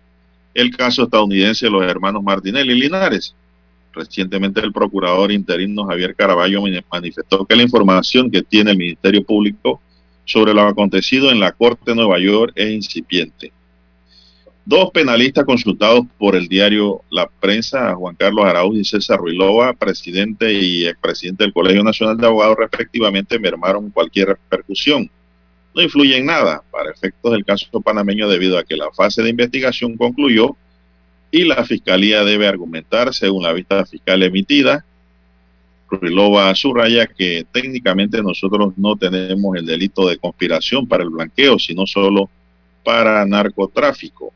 el 0.55 0.77
caso 0.77 1.03
estadounidense 1.03 1.67
de 1.67 1.73
los 1.73 1.83
hermanos 1.83 2.23
Martinelli 2.23 2.73
y 2.73 2.81
Linares. 2.83 3.35
Recientemente 3.93 4.61
el 4.61 4.73
procurador 4.73 5.33
interino 5.33 5.87
Javier 5.87 6.15
Caraballo 6.15 6.63
manifestó 6.93 7.45
que 7.45 7.57
la 7.57 7.65
información 7.65 8.31
que 8.31 8.43
tiene 8.43 8.71
el 8.71 8.79
Ministerio 8.79 9.25
Público 9.25 9.81
sobre 10.25 10.55
lo 10.55 10.63
acontecido 10.63 11.33
en 11.33 11.41
la 11.41 11.51
Corte 11.51 11.83
de 11.91 11.97
Nueva 11.97 12.21
York 12.21 12.53
es 12.55 12.71
incipiente. 12.71 13.53
Dos 14.69 14.91
penalistas 14.91 15.45
consultados 15.45 16.07
por 16.19 16.35
el 16.35 16.49
diario 16.49 17.03
La 17.09 17.29
Prensa, 17.29 17.95
Juan 17.95 18.17
Carlos 18.17 18.47
Arauz 18.47 18.77
y 18.77 18.85
César 18.85 19.21
Ruilova, 19.21 19.73
presidente 19.75 20.53
y 20.55 20.85
expresidente 20.85 21.45
del 21.45 21.53
Colegio 21.53 21.85
Nacional 21.85 22.17
de 22.17 22.27
Abogados, 22.27 22.57
respectivamente, 22.59 23.39
mermaron 23.39 23.91
cualquier 23.91 24.27
repercusión. 24.31 25.09
No 25.73 25.83
influye 25.83 26.17
en 26.17 26.27
nada 26.27 26.65
para 26.73 26.91
efectos 26.91 27.31
del 27.31 27.45
caso 27.45 27.81
panameño 27.81 28.29
debido 28.29 28.59
a 28.59 28.65
que 28.65 28.77
la 28.77 28.91
fase 28.91 29.23
de 29.23 29.31
investigación 29.31 29.97
concluyó 29.97 30.57
y 31.31 31.45
la 31.45 31.65
Fiscalía 31.65 32.25
debe 32.25 32.49
argumentar, 32.49 33.15
según 33.15 33.45
la 33.45 33.53
vista 33.53 33.87
fiscal 33.87 34.21
emitida, 34.25 34.85
Ruilova 35.89 36.53
subraya 36.57 37.07
que 37.07 37.47
técnicamente 37.53 38.21
nosotros 38.21 38.73
no 38.77 38.97
tenemos 38.97 39.57
el 39.57 39.65
delito 39.65 40.09
de 40.09 40.19
conspiración 40.19 40.89
para 40.89 41.05
el 41.05 41.11
blanqueo, 41.11 41.57
sino 41.61 41.87
solo 41.87 42.29
para 42.83 43.25
narcotráfico. 43.25 44.33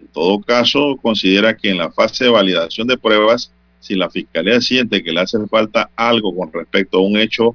En 0.00 0.08
todo 0.08 0.40
caso, 0.40 0.98
considera 1.00 1.56
que 1.56 1.70
en 1.70 1.78
la 1.78 1.90
fase 1.90 2.24
de 2.24 2.30
validación 2.30 2.86
de 2.86 2.98
pruebas, 2.98 3.52
si 3.80 3.94
la 3.94 4.10
fiscalía 4.10 4.60
siente 4.60 5.02
que 5.02 5.12
le 5.12 5.20
hace 5.20 5.38
falta 5.46 5.90
algo 5.96 6.34
con 6.34 6.52
respecto 6.52 6.98
a 6.98 7.02
un 7.02 7.18
hecho 7.18 7.54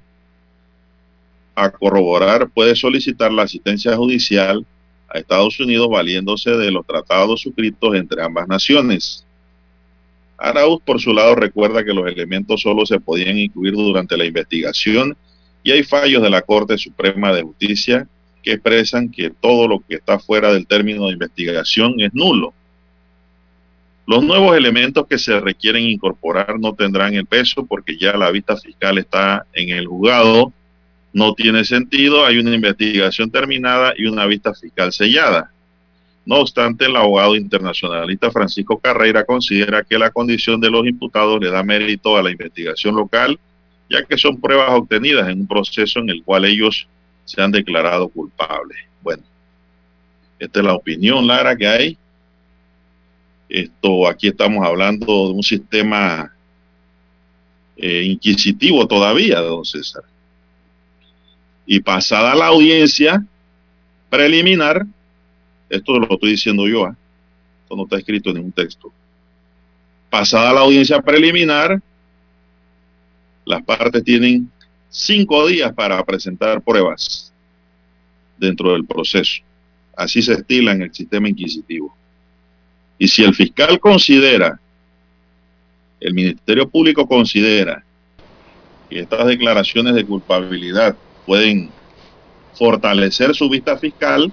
a 1.56 1.70
corroborar, 1.70 2.50
puede 2.50 2.76
solicitar 2.76 3.32
la 3.32 3.44
asistencia 3.44 3.96
judicial 3.96 4.66
a 5.08 5.20
Estados 5.20 5.60
Unidos 5.60 5.90
valiéndose 5.90 6.52
de 6.52 6.72
los 6.72 6.86
tratados 6.86 7.42
suscritos 7.42 7.96
entre 7.96 8.22
ambas 8.22 8.48
naciones. 8.48 9.26
Arauz, 10.38 10.82
por 10.84 11.00
su 11.00 11.14
lado, 11.14 11.36
recuerda 11.36 11.84
que 11.84 11.94
los 11.94 12.08
elementos 12.08 12.62
solo 12.62 12.86
se 12.86 13.00
podían 13.00 13.38
incluir 13.38 13.74
durante 13.74 14.18
la 14.18 14.26
investigación 14.26 15.16
y 15.64 15.72
hay 15.72 15.84
fallos 15.84 16.22
de 16.22 16.30
la 16.30 16.42
Corte 16.42 16.78
Suprema 16.78 17.34
de 17.34 17.44
Justicia 17.44 18.08
que 18.46 18.54
expresan 18.54 19.10
que 19.10 19.32
todo 19.32 19.68
lo 19.68 19.80
que 19.80 19.96
está 19.96 20.20
fuera 20.20 20.54
del 20.54 20.68
término 20.68 21.08
de 21.08 21.14
investigación 21.14 21.96
es 22.00 22.14
nulo. 22.14 22.54
Los 24.06 24.24
nuevos 24.24 24.56
elementos 24.56 25.08
que 25.08 25.18
se 25.18 25.40
requieren 25.40 25.84
incorporar 25.84 26.60
no 26.60 26.76
tendrán 26.76 27.16
el 27.16 27.26
peso 27.26 27.66
porque 27.66 27.98
ya 27.98 28.16
la 28.16 28.30
vista 28.30 28.56
fiscal 28.56 29.00
está 29.00 29.48
en 29.52 29.70
el 29.70 29.88
juzgado. 29.88 30.54
No 31.12 31.34
tiene 31.34 31.66
sentido, 31.66 32.24
hay 32.24 32.38
una 32.38 32.54
investigación 32.54 33.32
terminada 33.32 33.94
y 33.98 34.06
una 34.06 34.28
vista 34.28 34.54
fiscal 34.54 34.94
sellada. 34.94 35.52
No 36.24 36.36
obstante, 36.36 36.86
el 36.86 36.96
abogado 36.96 37.36
internacionalista 37.36 38.30
Francisco 38.30 38.78
Carreira 38.78 39.24
considera 39.24 39.84
que 39.84 39.98
la 39.98 40.12
condición 40.12 40.62
de 40.62 40.70
los 40.70 40.86
imputados 40.86 41.42
le 41.42 41.50
da 41.50 41.64
mérito 41.64 42.16
a 42.16 42.22
la 42.22 42.30
investigación 42.30 42.96
local, 42.96 43.40
ya 43.90 44.04
que 44.04 44.20
son 44.20 44.40
pruebas 44.40 44.70
obtenidas 44.70 45.30
en 45.30 45.42
un 45.42 45.48
proceso 45.48 46.00
en 46.00 46.12
el 46.12 46.24
cual 46.24 46.46
ellos 46.46 46.88
se 47.26 47.42
han 47.42 47.52
declarado 47.52 48.08
culpables. 48.08 48.78
Bueno, 49.02 49.24
esta 50.40 50.60
es 50.60 50.66
la 50.66 50.74
opinión, 50.74 51.28
Lara, 51.28 51.56
que 51.56 51.68
hay. 51.68 51.98
Esto, 53.50 54.08
aquí 54.08 54.28
estamos 54.28 54.66
hablando 54.66 55.06
de 55.06 55.34
un 55.34 55.44
sistema 55.44 56.34
eh, 57.78 58.04
inquisitivo 58.04 58.88
todavía, 58.88 59.40
don 59.42 59.66
César. 59.66 60.04
Y 61.66 61.80
pasada 61.80 62.36
la 62.36 62.48
audiencia 62.48 63.26
preliminar, 64.10 64.86
esto 65.70 66.00
lo 66.00 66.08
estoy 66.10 66.32
diciendo 66.32 66.68
yo, 66.68 66.88
¿eh? 66.88 66.94
esto 67.64 67.76
no 67.76 67.84
está 67.84 67.98
escrito 67.98 68.30
en 68.30 68.36
ningún 68.38 68.52
texto. 68.52 68.92
Pasada 70.10 70.54
la 70.54 70.62
audiencia 70.62 71.02
preliminar, 71.02 71.82
las 73.46 73.64
partes 73.64 74.04
tienen 74.04 74.50
cinco 74.96 75.46
días 75.46 75.74
para 75.74 76.02
presentar 76.06 76.62
pruebas 76.62 77.34
dentro 78.38 78.72
del 78.72 78.86
proceso. 78.86 79.42
Así 79.96 80.22
se 80.22 80.34
estila 80.34 80.72
en 80.72 80.84
el 80.84 80.94
sistema 80.94 81.28
inquisitivo. 81.28 81.94
Y 82.98 83.10
si 83.10 83.24
el 83.24 83.36
fiscal 83.36 83.78
considera, 83.80 84.58
el 86.00 86.14
Ministerio 86.14 86.70
Público 86.70 87.06
considera 87.06 87.84
que 88.90 89.02
estas 89.02 89.28
declaraciones 89.28 89.96
de 89.96 90.06
culpabilidad 90.06 90.96
pueden 91.26 91.70
fortalecer 92.54 93.36
su 93.36 93.50
vista 93.50 93.78
fiscal, 93.78 94.32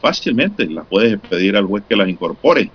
fácilmente 0.00 0.66
las 0.66 0.86
puedes 0.86 1.16
pedir 1.20 1.56
al 1.56 1.66
juez 1.66 1.84
que 1.88 1.94
las 1.94 2.08
incorpore, 2.08 2.72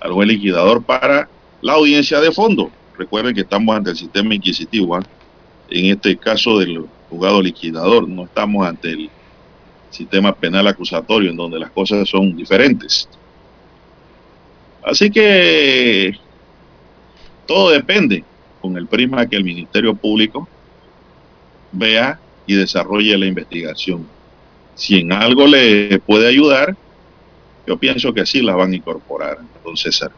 al 0.00 0.12
juez 0.12 0.26
liquidador 0.26 0.82
para 0.82 1.28
la 1.60 1.74
audiencia 1.74 2.20
de 2.20 2.32
fondo. 2.32 2.68
Recuerden 2.96 3.32
que 3.32 3.42
estamos 3.42 3.76
ante 3.76 3.90
el 3.90 3.96
sistema 3.96 4.34
inquisitivo, 4.34 4.98
¿eh? 4.98 5.02
En 5.70 5.86
este 5.86 6.16
caso 6.16 6.58
del 6.58 6.84
juzgado 7.10 7.42
liquidador, 7.42 8.08
no 8.08 8.24
estamos 8.24 8.66
ante 8.66 8.90
el 8.90 9.10
sistema 9.90 10.34
penal 10.34 10.66
acusatorio 10.66 11.30
en 11.30 11.36
donde 11.36 11.58
las 11.58 11.70
cosas 11.70 12.08
son 12.08 12.36
diferentes. 12.36 13.08
Así 14.82 15.10
que 15.10 16.16
todo 17.46 17.70
depende 17.70 18.24
con 18.60 18.76
el 18.76 18.86
prisma 18.86 19.26
que 19.26 19.36
el 19.36 19.44
Ministerio 19.44 19.94
Público 19.94 20.48
vea 21.72 22.18
y 22.46 22.54
desarrolle 22.54 23.18
la 23.18 23.26
investigación. 23.26 24.06
Si 24.74 24.98
en 24.98 25.12
algo 25.12 25.46
le 25.46 25.98
puede 25.98 26.28
ayudar, 26.28 26.76
yo 27.66 27.76
pienso 27.76 28.14
que 28.14 28.24
sí 28.24 28.40
la 28.40 28.54
van 28.54 28.72
a 28.72 28.76
incorporar, 28.76 29.38
don 29.64 29.76
César. 29.76 30.10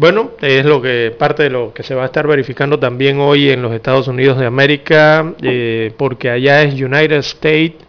Bueno, 0.00 0.30
es 0.40 0.64
lo 0.64 0.80
que 0.80 1.14
parte 1.18 1.42
de 1.42 1.50
lo 1.50 1.74
que 1.74 1.82
se 1.82 1.94
va 1.94 2.04
a 2.04 2.06
estar 2.06 2.26
verificando 2.26 2.78
también 2.78 3.20
hoy 3.20 3.50
en 3.50 3.60
los 3.60 3.74
Estados 3.74 4.08
Unidos 4.08 4.38
de 4.38 4.46
América, 4.46 5.34
eh, 5.42 5.92
porque 5.98 6.30
allá 6.30 6.62
es 6.62 6.72
United 6.72 7.18
States 7.18 7.86